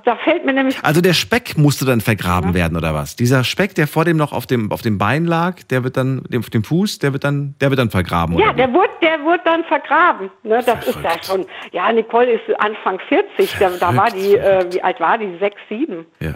da 0.04 0.16
fällt 0.16 0.44
mir 0.44 0.52
nämlich 0.54 0.76
Also 0.82 1.00
der 1.00 1.12
Speck 1.12 1.56
musste 1.56 1.84
dann 1.84 2.00
vergraben 2.00 2.54
werden, 2.54 2.76
oder 2.76 2.94
was? 2.94 3.16
Dieser 3.16 3.44
Speck, 3.44 3.74
der 3.74 3.86
vor 3.86 4.04
dem 4.04 4.16
noch 4.16 4.32
auf 4.32 4.46
dem, 4.46 4.72
auf 4.72 4.82
dem 4.82 4.98
Bein 4.98 5.24
lag, 5.24 5.62
der 5.70 5.84
wird 5.84 5.96
dann, 5.96 6.22
auf 6.36 6.50
dem 6.50 6.64
Fuß, 6.64 6.98
der 7.00 7.12
wird 7.12 7.22
dann, 7.22 7.54
der 7.60 7.70
wird 7.70 7.78
dann 7.78 7.90
vergraben, 7.90 8.38
Ja, 8.38 8.46
oder? 8.48 8.54
der 8.56 8.72
wurde, 8.72 8.90
der 9.02 9.20
wurde 9.22 9.42
dann 9.44 9.64
vergraben. 9.64 10.30
Ne, 10.42 10.62
das 10.64 10.86
ist 10.86 10.98
ja 11.02 11.22
schon. 11.22 11.46
Ja, 11.72 11.92
Nicole 11.92 12.32
ist 12.32 12.42
Anfang 12.60 12.98
40. 13.08 13.56
Da, 13.58 13.70
da 13.78 13.94
war 13.94 14.10
die, 14.10 14.34
äh, 14.36 14.66
wie 14.72 14.82
alt 14.82 14.98
war 15.00 15.18
die? 15.18 15.36
Sechs, 15.38 15.60
sieben. 15.68 16.06
Ja. 16.20 16.34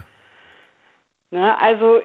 Ne, 1.31 1.59
also, 1.59 2.01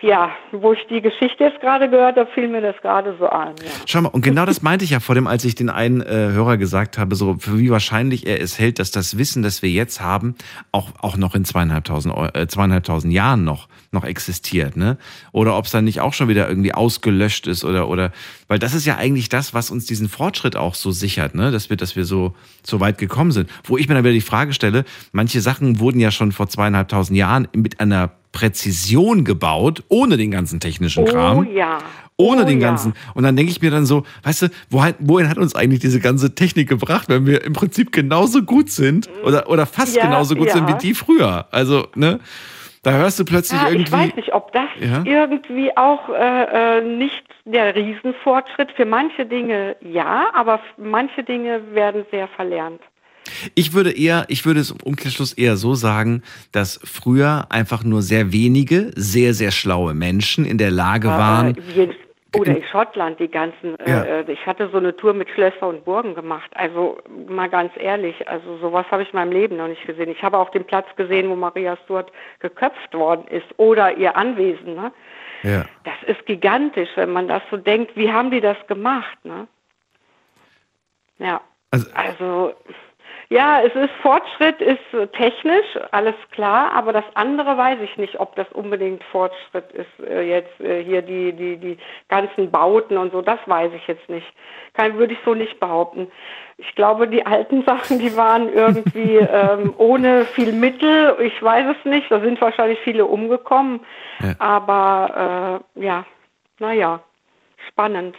ja, 0.00 0.30
wo 0.52 0.72
ich 0.72 0.80
die 0.88 1.00
Geschichte 1.00 1.44
jetzt 1.44 1.60
gerade 1.60 1.88
gehört 1.88 2.16
habe, 2.16 2.28
fiel 2.34 2.48
mir 2.48 2.60
das 2.60 2.76
gerade 2.82 3.16
so 3.18 3.28
ein. 3.28 3.54
Ja. 3.58 3.70
Schau 3.86 4.02
mal, 4.02 4.08
und 4.08 4.22
genau 4.22 4.46
das 4.46 4.62
meinte 4.62 4.84
ich 4.84 4.90
ja 4.90 5.00
vor 5.00 5.14
dem, 5.14 5.26
als 5.26 5.44
ich 5.44 5.54
den 5.54 5.70
einen 5.70 6.00
äh, 6.00 6.06
Hörer 6.06 6.56
gesagt 6.56 6.98
habe, 6.98 7.14
so 7.14 7.36
für 7.38 7.58
wie 7.58 7.70
wahrscheinlich 7.70 8.26
er 8.26 8.40
es 8.40 8.58
hält, 8.58 8.78
dass 8.78 8.90
das 8.90 9.18
Wissen, 9.18 9.42
das 9.42 9.62
wir 9.62 9.70
jetzt 9.70 10.00
haben, 10.00 10.34
auch, 10.72 10.90
auch 11.00 11.16
noch 11.16 11.34
in 11.34 11.44
zweieinhalbtausend, 11.44 12.14
äh, 12.34 12.46
zweieinhalbtausend 12.46 13.12
Jahren 13.12 13.44
noch, 13.44 13.68
noch 13.90 14.04
existiert, 14.04 14.76
ne? 14.76 14.98
Oder 15.32 15.56
ob 15.56 15.64
es 15.64 15.72
dann 15.72 15.84
nicht 15.84 16.00
auch 16.00 16.12
schon 16.12 16.28
wieder 16.28 16.48
irgendwie 16.48 16.74
ausgelöscht 16.74 17.46
ist 17.46 17.64
oder, 17.64 17.88
oder, 17.88 18.12
weil 18.46 18.58
das 18.58 18.74
ist 18.74 18.86
ja 18.86 18.96
eigentlich 18.96 19.28
das, 19.28 19.54
was 19.54 19.70
uns 19.70 19.86
diesen 19.86 20.08
Fortschritt 20.08 20.56
auch 20.56 20.74
so 20.74 20.90
sichert, 20.90 21.34
ne? 21.34 21.50
Dass 21.50 21.70
wir, 21.70 21.76
dass 21.76 21.96
wir 21.96 22.04
so, 22.04 22.34
so 22.62 22.80
weit 22.80 22.98
gekommen 22.98 23.32
sind. 23.32 23.50
Wo 23.64 23.76
ich 23.76 23.88
mir 23.88 23.94
dann 23.94 24.04
wieder 24.04 24.12
die 24.12 24.20
Frage 24.20 24.52
stelle, 24.52 24.84
manche 25.12 25.40
Sachen 25.40 25.80
wurden 25.80 26.00
ja 26.00 26.10
schon 26.10 26.32
vor 26.32 26.48
zweieinhalbtausend 26.48 27.16
Jahren 27.16 27.48
mit 27.52 27.80
einer 27.80 28.12
Präzision 28.32 29.24
gebaut, 29.28 29.84
ohne 29.88 30.16
den 30.16 30.32
ganzen 30.32 30.58
technischen 30.58 31.04
Kram. 31.04 31.38
Oh 31.38 31.42
ja. 31.44 31.78
Ohne 32.16 32.42
oh, 32.42 32.44
den 32.44 32.60
ja. 32.60 32.66
ganzen. 32.66 32.94
Und 33.14 33.22
dann 33.22 33.36
denke 33.36 33.52
ich 33.52 33.62
mir 33.62 33.70
dann 33.70 33.86
so, 33.86 34.02
weißt 34.24 34.42
du, 34.42 34.46
wohin, 34.70 34.94
wohin 34.98 35.28
hat 35.28 35.38
uns 35.38 35.54
eigentlich 35.54 35.78
diese 35.78 36.00
ganze 36.00 36.34
Technik 36.34 36.68
gebracht, 36.68 37.08
wenn 37.08 37.26
wir 37.26 37.44
im 37.44 37.52
Prinzip 37.52 37.92
genauso 37.92 38.42
gut 38.42 38.70
sind 38.70 39.08
oder, 39.22 39.48
oder 39.48 39.66
fast 39.66 39.94
Ja, 39.94 40.06
genauso 40.06 40.34
gut 40.34 40.50
sind 40.50 40.68
ja. 40.68 40.74
wie 40.74 40.78
die 40.78 40.94
früher? 40.94 41.46
Also, 41.52 41.86
ne? 41.94 42.18
Da 42.82 42.92
hörst 42.92 43.20
du 43.20 43.24
plötzlich 43.24 43.60
Ja, 43.60 43.68
ich 43.68 43.74
irgendwie. 43.74 43.92
weiß 43.92 44.16
nicht, 44.16 44.34
ob 44.34 44.52
das 44.52 44.68
Ja? 44.80 45.02
irgendwie 45.04 45.76
auch 45.76 46.08
äh, 46.08 46.78
äh, 46.78 46.84
nicht 46.84 47.22
der 47.44 47.74
Riesenfortschritt. 47.76 48.72
Für 48.72 48.84
manche 48.84 49.26
Dinge 49.26 49.76
ja, 49.80 50.26
aber 50.34 50.60
manche 50.76 51.22
Dinge 51.22 51.60
werden 51.72 52.04
sehr 52.10 52.26
verlernt. 52.28 52.80
Ich 53.54 53.72
würde 53.72 53.90
eher, 53.90 54.24
ich 54.28 54.44
würde 54.46 54.60
es 54.60 54.70
im 54.70 54.78
Umkehrschluss 54.82 55.32
eher 55.32 55.56
so 55.56 55.74
sagen, 55.74 56.22
dass 56.52 56.80
früher 56.84 57.46
einfach 57.50 57.84
nur 57.84 58.02
sehr 58.02 58.32
wenige, 58.32 58.90
sehr, 58.96 59.34
sehr 59.34 59.50
schlaue 59.50 59.94
Menschen 59.94 60.44
in 60.44 60.58
der 60.58 60.70
Lage 60.70 61.08
waren. 61.08 61.56
Oder 62.36 62.56
in 62.58 62.62
Schottland, 62.70 63.18
die 63.20 63.28
ganzen, 63.28 63.74
Ja. 63.86 64.02
äh, 64.02 64.20
äh, 64.20 64.30
ich 64.32 64.44
hatte 64.44 64.68
so 64.70 64.76
eine 64.76 64.94
Tour 64.94 65.14
mit 65.14 65.30
Schlösser 65.30 65.66
und 65.66 65.86
Burgen 65.86 66.14
gemacht. 66.14 66.50
Also 66.54 66.98
mal 67.26 67.48
ganz 67.48 67.72
ehrlich, 67.80 68.28
also 68.28 68.58
sowas 68.58 68.84
habe 68.90 69.02
ich 69.02 69.08
in 69.14 69.18
meinem 69.18 69.32
Leben 69.32 69.56
noch 69.56 69.66
nicht 69.68 69.86
gesehen. 69.86 70.10
Ich 70.10 70.22
habe 70.22 70.36
auch 70.36 70.50
den 70.50 70.64
Platz 70.64 70.86
gesehen, 70.96 71.30
wo 71.30 71.36
Maria 71.36 71.78
Stuart 71.84 72.12
geköpft 72.40 72.92
worden 72.92 73.26
ist 73.28 73.46
oder 73.56 73.96
ihr 73.96 74.14
Anwesen. 74.14 74.74
Ne? 74.74 74.92
Ja. 75.42 75.64
Das 75.84 75.94
ist 76.06 76.26
gigantisch, 76.26 76.90
wenn 76.96 77.12
man 77.12 77.28
das 77.28 77.42
so 77.50 77.56
denkt. 77.56 77.96
Wie 77.96 78.12
haben 78.12 78.30
die 78.30 78.42
das 78.42 78.58
gemacht? 78.66 79.16
Ne? 79.24 79.46
Ja. 81.18 81.40
Also- 81.70 81.90
also 81.94 82.52
ja, 83.30 83.60
es 83.60 83.74
ist 83.74 83.90
Fortschritt, 84.00 84.58
ist 84.62 85.12
technisch, 85.12 85.66
alles 85.90 86.14
klar, 86.30 86.72
aber 86.72 86.94
das 86.94 87.04
andere 87.14 87.58
weiß 87.58 87.78
ich 87.82 87.96
nicht, 87.98 88.18
ob 88.18 88.34
das 88.36 88.46
unbedingt 88.52 89.04
Fortschritt 89.04 89.70
ist, 89.72 90.06
äh, 90.08 90.22
jetzt 90.22 90.58
äh, 90.60 90.82
hier 90.82 91.02
die, 91.02 91.32
die, 91.34 91.58
die 91.58 91.78
ganzen 92.08 92.50
Bauten 92.50 92.96
und 92.96 93.12
so, 93.12 93.20
das 93.20 93.38
weiß 93.44 93.70
ich 93.74 93.86
jetzt 93.86 94.08
nicht. 94.08 94.26
Kann, 94.72 94.96
würde 94.96 95.12
ich 95.12 95.18
so 95.26 95.34
nicht 95.34 95.60
behaupten. 95.60 96.10
Ich 96.56 96.74
glaube, 96.74 97.06
die 97.06 97.26
alten 97.26 97.62
Sachen, 97.66 97.98
die 97.98 98.16
waren 98.16 98.50
irgendwie 98.50 99.16
ähm, 99.16 99.74
ohne 99.76 100.24
viel 100.24 100.52
Mittel, 100.52 101.16
ich 101.20 101.42
weiß 101.42 101.76
es 101.78 101.84
nicht, 101.84 102.10
da 102.10 102.20
sind 102.20 102.40
wahrscheinlich 102.40 102.78
viele 102.80 103.04
umgekommen, 103.04 103.80
Ja. 104.20 104.34
aber 104.38 105.60
äh, 105.76 105.84
ja, 105.84 106.04
naja, 106.60 107.00
spannend. 107.68 108.16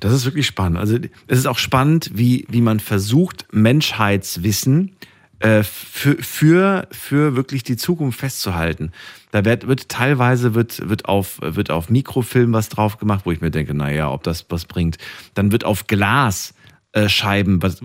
Das 0.00 0.12
ist 0.12 0.24
wirklich 0.24 0.46
spannend. 0.46 0.78
Also 0.78 0.98
es 1.26 1.38
ist 1.38 1.46
auch 1.46 1.58
spannend, 1.58 2.10
wie, 2.14 2.46
wie 2.48 2.62
man 2.62 2.80
versucht, 2.80 3.46
Menschheitswissen 3.52 4.96
äh, 5.40 5.62
für, 5.62 6.16
für, 6.22 6.88
für 6.90 7.36
wirklich 7.36 7.62
die 7.62 7.76
Zukunft 7.76 8.18
festzuhalten. 8.18 8.92
Da 9.30 9.44
wird, 9.44 9.68
wird 9.68 9.88
teilweise 9.88 10.54
wird, 10.54 10.88
wird, 10.88 11.04
auf, 11.04 11.38
wird 11.42 11.70
auf 11.70 11.90
Mikrofilm 11.90 12.52
was 12.52 12.68
drauf 12.68 12.98
gemacht, 12.98 13.22
wo 13.24 13.32
ich 13.32 13.40
mir 13.40 13.50
denke, 13.50 13.74
naja, 13.74 14.10
ob 14.10 14.22
das 14.22 14.46
was 14.48 14.64
bringt. 14.64 14.96
Dann 15.34 15.52
wird 15.52 15.64
auf 15.64 15.86
Glas 15.86 16.54
äh, 16.92 17.08
Scheiben, 17.08 17.62
wird, 17.62 17.78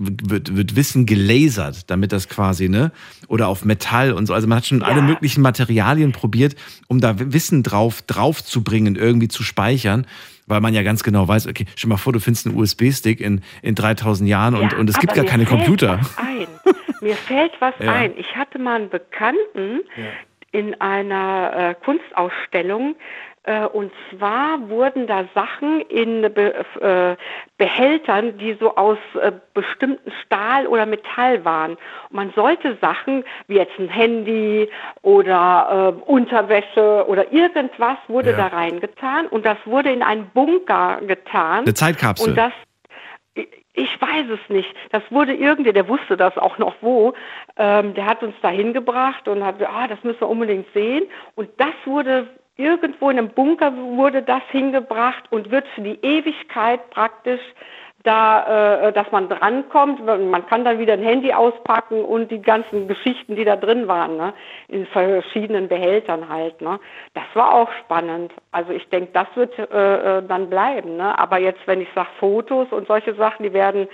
wird 0.56 0.74
Wissen 0.74 1.06
gelasert, 1.06 1.90
damit 1.90 2.12
das 2.12 2.28
quasi, 2.28 2.68
ne? 2.68 2.92
Oder 3.28 3.48
auf 3.48 3.64
Metall 3.64 4.12
und 4.12 4.26
so. 4.26 4.34
Also 4.34 4.48
man 4.48 4.58
hat 4.58 4.66
schon 4.66 4.80
ja. 4.80 4.86
alle 4.86 5.02
möglichen 5.02 5.42
Materialien 5.42 6.12
probiert, 6.12 6.56
um 6.88 7.00
da 7.00 7.14
Wissen 7.18 7.62
drauf, 7.62 8.02
drauf 8.02 8.42
zu 8.44 8.64
bringen, 8.64 8.96
irgendwie 8.96 9.28
zu 9.28 9.42
speichern 9.42 10.06
weil 10.46 10.60
man 10.60 10.74
ja 10.74 10.82
ganz 10.82 11.02
genau 11.02 11.26
weiß, 11.26 11.46
okay, 11.48 11.66
stell 11.76 11.88
mal 11.88 11.96
vor, 11.96 12.12
du 12.12 12.20
findest 12.20 12.46
einen 12.46 12.56
USB-Stick 12.56 13.20
in, 13.20 13.42
in 13.62 13.74
3000 13.74 14.28
Jahren 14.28 14.54
und, 14.54 14.72
ja, 14.72 14.78
und 14.78 14.88
es 14.88 14.98
gibt 14.98 15.14
gar 15.14 15.24
keine 15.24 15.44
Computer. 15.44 16.00
Ein. 16.16 16.46
Mir 17.00 17.14
fällt 17.14 17.52
was 17.60 17.74
ja. 17.78 17.92
ein. 17.92 18.12
Ich 18.16 18.36
hatte 18.36 18.58
mal 18.58 18.76
einen 18.76 18.90
Bekannten 18.90 19.80
ja. 19.96 20.04
in 20.52 20.80
einer 20.80 21.52
äh, 21.70 21.74
Kunstausstellung, 21.84 22.94
äh, 22.94 22.96
und 23.72 23.92
zwar 24.10 24.68
wurden 24.68 25.06
da 25.06 25.24
Sachen 25.34 25.80
in 25.82 26.24
äh, 26.24 27.16
Behältern, 27.58 28.38
die 28.38 28.56
so 28.58 28.74
aus 28.74 28.98
äh, 29.20 29.32
bestimmten 29.54 30.10
Stahl 30.24 30.66
oder 30.66 30.84
Metall 30.84 31.44
waren. 31.44 31.72
Und 31.72 32.12
man 32.12 32.32
sollte 32.34 32.76
Sachen 32.80 33.24
wie 33.46 33.54
jetzt 33.54 33.78
ein 33.78 33.88
Handy 33.88 34.68
oder 35.02 35.94
äh, 35.96 36.10
Unterwäsche 36.10 37.04
oder 37.06 37.32
irgendwas 37.32 37.98
wurde 38.08 38.32
ja. 38.32 38.36
da 38.36 38.46
reingetan 38.48 39.26
und 39.28 39.46
das 39.46 39.58
wurde 39.64 39.92
in 39.92 40.02
einen 40.02 40.28
Bunker 40.34 41.00
getan. 41.06 41.60
Eine 41.60 41.74
Zeitkapsel. 41.74 42.30
Und 42.30 42.36
das 42.36 42.52
ich 43.76 44.00
weiß 44.00 44.26
es 44.30 44.40
nicht. 44.48 44.74
Das 44.90 45.02
wurde 45.10 45.34
irgendwie, 45.34 45.72
der 45.72 45.86
wusste 45.86 46.16
das 46.16 46.36
auch 46.38 46.56
noch 46.56 46.74
wo. 46.80 47.12
Ähm, 47.58 47.92
der 47.92 48.06
hat 48.06 48.22
uns 48.22 48.34
da 48.40 48.48
hingebracht 48.48 49.28
und 49.28 49.44
hat, 49.44 49.56
ah, 49.62 49.86
das 49.86 50.02
müssen 50.02 50.20
wir 50.20 50.28
unbedingt 50.28 50.66
sehen. 50.72 51.04
Und 51.34 51.50
das 51.58 51.74
wurde 51.84 52.26
irgendwo 52.56 53.10
in 53.10 53.18
einem 53.18 53.30
Bunker 53.30 53.72
wurde 53.76 54.22
das 54.22 54.42
hingebracht 54.50 55.24
und 55.30 55.50
wird 55.50 55.66
für 55.74 55.82
die 55.82 55.98
Ewigkeit 56.02 56.90
praktisch 56.90 57.40
da, 58.06 58.86
äh, 58.86 58.92
dass 58.92 59.10
man 59.10 59.28
drankommt. 59.28 60.04
Man 60.04 60.46
kann 60.46 60.64
dann 60.64 60.78
wieder 60.78 60.92
ein 60.92 61.02
Handy 61.02 61.32
auspacken 61.32 62.04
und 62.04 62.30
die 62.30 62.40
ganzen 62.40 62.86
Geschichten, 62.86 63.34
die 63.34 63.44
da 63.44 63.56
drin 63.56 63.88
waren, 63.88 64.16
ne? 64.16 64.32
in 64.68 64.86
verschiedenen 64.86 65.68
Behältern 65.68 66.28
halt. 66.28 66.60
Ne? 66.60 66.78
Das 67.14 67.24
war 67.34 67.52
auch 67.52 67.70
spannend. 67.84 68.32
Also 68.52 68.72
ich 68.72 68.88
denke, 68.90 69.10
das 69.12 69.26
wird 69.34 69.58
äh, 69.58 70.18
äh, 70.18 70.22
dann 70.26 70.48
bleiben. 70.48 70.96
Ne? 70.96 71.18
Aber 71.18 71.38
jetzt, 71.38 71.60
wenn 71.66 71.80
ich 71.80 71.88
sage 71.94 72.08
Fotos 72.20 72.68
und 72.70 72.86
solche 72.86 73.14
Sachen, 73.14 73.42
die 73.42 73.52
werden 73.52 73.88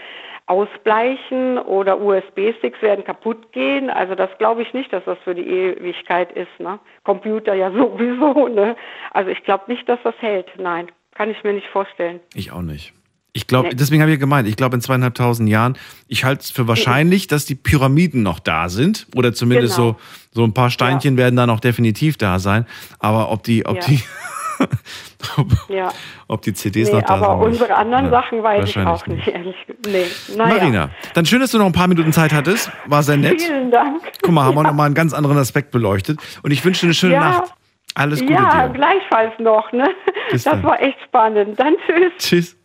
ausbleichen 0.53 1.59
oder 1.59 1.99
USB-Sticks 1.99 2.83
werden 2.83 3.05
kaputt 3.05 3.53
gehen. 3.53 3.89
Also 3.89 4.15
das 4.15 4.29
glaube 4.37 4.63
ich 4.63 4.75
nicht, 4.75 4.93
dass 4.93 5.03
das 5.07 5.17
für 5.25 5.35
die 5.35 5.49
Ewigkeit 5.49 6.31
ist. 6.33 6.61
Ne? 6.61 6.79
Computer 7.05 7.55
ja 7.55 7.71
sowieso. 7.73 8.49
Ne? 8.49 8.77
Also 9.13 9.31
ich 9.31 9.43
glaube 9.45 9.65
nicht, 9.69 9.89
dass 9.89 9.99
das 10.05 10.15
hält. 10.19 10.47
Nein, 10.59 10.89
kann 11.15 11.31
ich 11.31 11.43
mir 11.43 11.55
nicht 11.55 11.69
vorstellen. 11.69 12.21
Ich 12.35 12.53
auch 12.53 12.61
nicht. 12.61 12.93
Ich 13.33 13.47
glaube, 13.47 13.69
nee. 13.69 13.75
deswegen 13.75 14.03
habe 14.03 14.13
ich 14.13 14.21
gemeint, 14.21 14.47
ich 14.47 14.57
glaube 14.57 14.75
in 14.75 14.83
zweieinhalbtausend 14.83 15.49
Jahren, 15.49 15.79
ich 16.07 16.25
halte 16.25 16.43
es 16.43 16.51
für 16.51 16.69
wahrscheinlich, 16.69 17.29
dass 17.29 17.47
die 17.47 17.55
Pyramiden 17.55 18.23
noch 18.23 18.39
da 18.39 18.69
sind. 18.69 19.07
Oder 19.15 19.33
zumindest 19.33 19.77
genau. 19.77 19.93
so, 19.93 20.43
so 20.43 20.45
ein 20.45 20.53
paar 20.53 20.69
Steinchen 20.69 21.15
ja. 21.15 21.25
werden 21.25 21.37
dann 21.37 21.49
auch 21.49 21.61
definitiv 21.61 22.19
da 22.19 22.39
sein. 22.39 22.67
Aber 22.99 23.33
ob 23.33 23.43
die, 23.43 23.65
ob 23.65 23.77
ja. 23.77 23.87
die, 23.87 24.03
ob, 25.37 25.47
ja. 25.69 25.91
ob, 26.29 26.43
die 26.43 26.53
CDs 26.53 26.89
nee, 26.89 26.95
noch 26.95 27.03
da 27.03 27.15
aber 27.15 27.21
sind. 27.21 27.31
Aber 27.31 27.45
unsere 27.45 27.75
anderen 27.75 28.11
Sachen 28.11 28.43
weiß 28.43 28.69
ich 28.69 28.79
auch 28.79 29.07
nicht, 29.07 29.27
ehrlich 29.29 29.57
nee. 29.87 30.07
naja. 30.37 30.55
Marina, 30.55 30.91
dann 31.15 31.27
schön, 31.27 31.41
dass 31.41 31.51
du 31.51 31.59
noch 31.59 31.67
ein 31.67 31.73
paar 31.73 31.89
Minuten 31.89 32.13
Zeit 32.13 32.33
hattest. 32.33 32.71
War 32.87 33.03
sehr 33.03 33.17
nett. 33.17 33.41
Vielen 33.41 33.71
Dank. 33.71 34.03
Guck 34.23 34.33
mal, 34.33 34.45
haben 34.45 34.55
wir 34.55 34.63
nochmal 34.63 34.87
einen 34.87 34.95
ganz 34.95 35.13
anderen 35.15 35.39
Aspekt 35.39 35.71
beleuchtet. 35.71 36.19
Und 36.43 36.51
ich 36.51 36.65
wünsche 36.65 36.83
dir 36.83 36.87
eine 36.89 36.95
schöne 36.95 37.19
Nacht. 37.19 37.55
Alles 37.95 38.21
Gute 38.21 38.33
ja, 38.33 38.69
dir. 38.69 38.73
gleichfalls 38.73 39.33
noch. 39.39 39.71
Ne? 39.73 39.89
Das 40.31 40.45
dann. 40.45 40.63
war 40.63 40.81
echt 40.81 40.99
spannend. 41.05 41.59
Dann 41.59 41.75
tschüss. 41.87 42.13
Tschüss. 42.19 42.62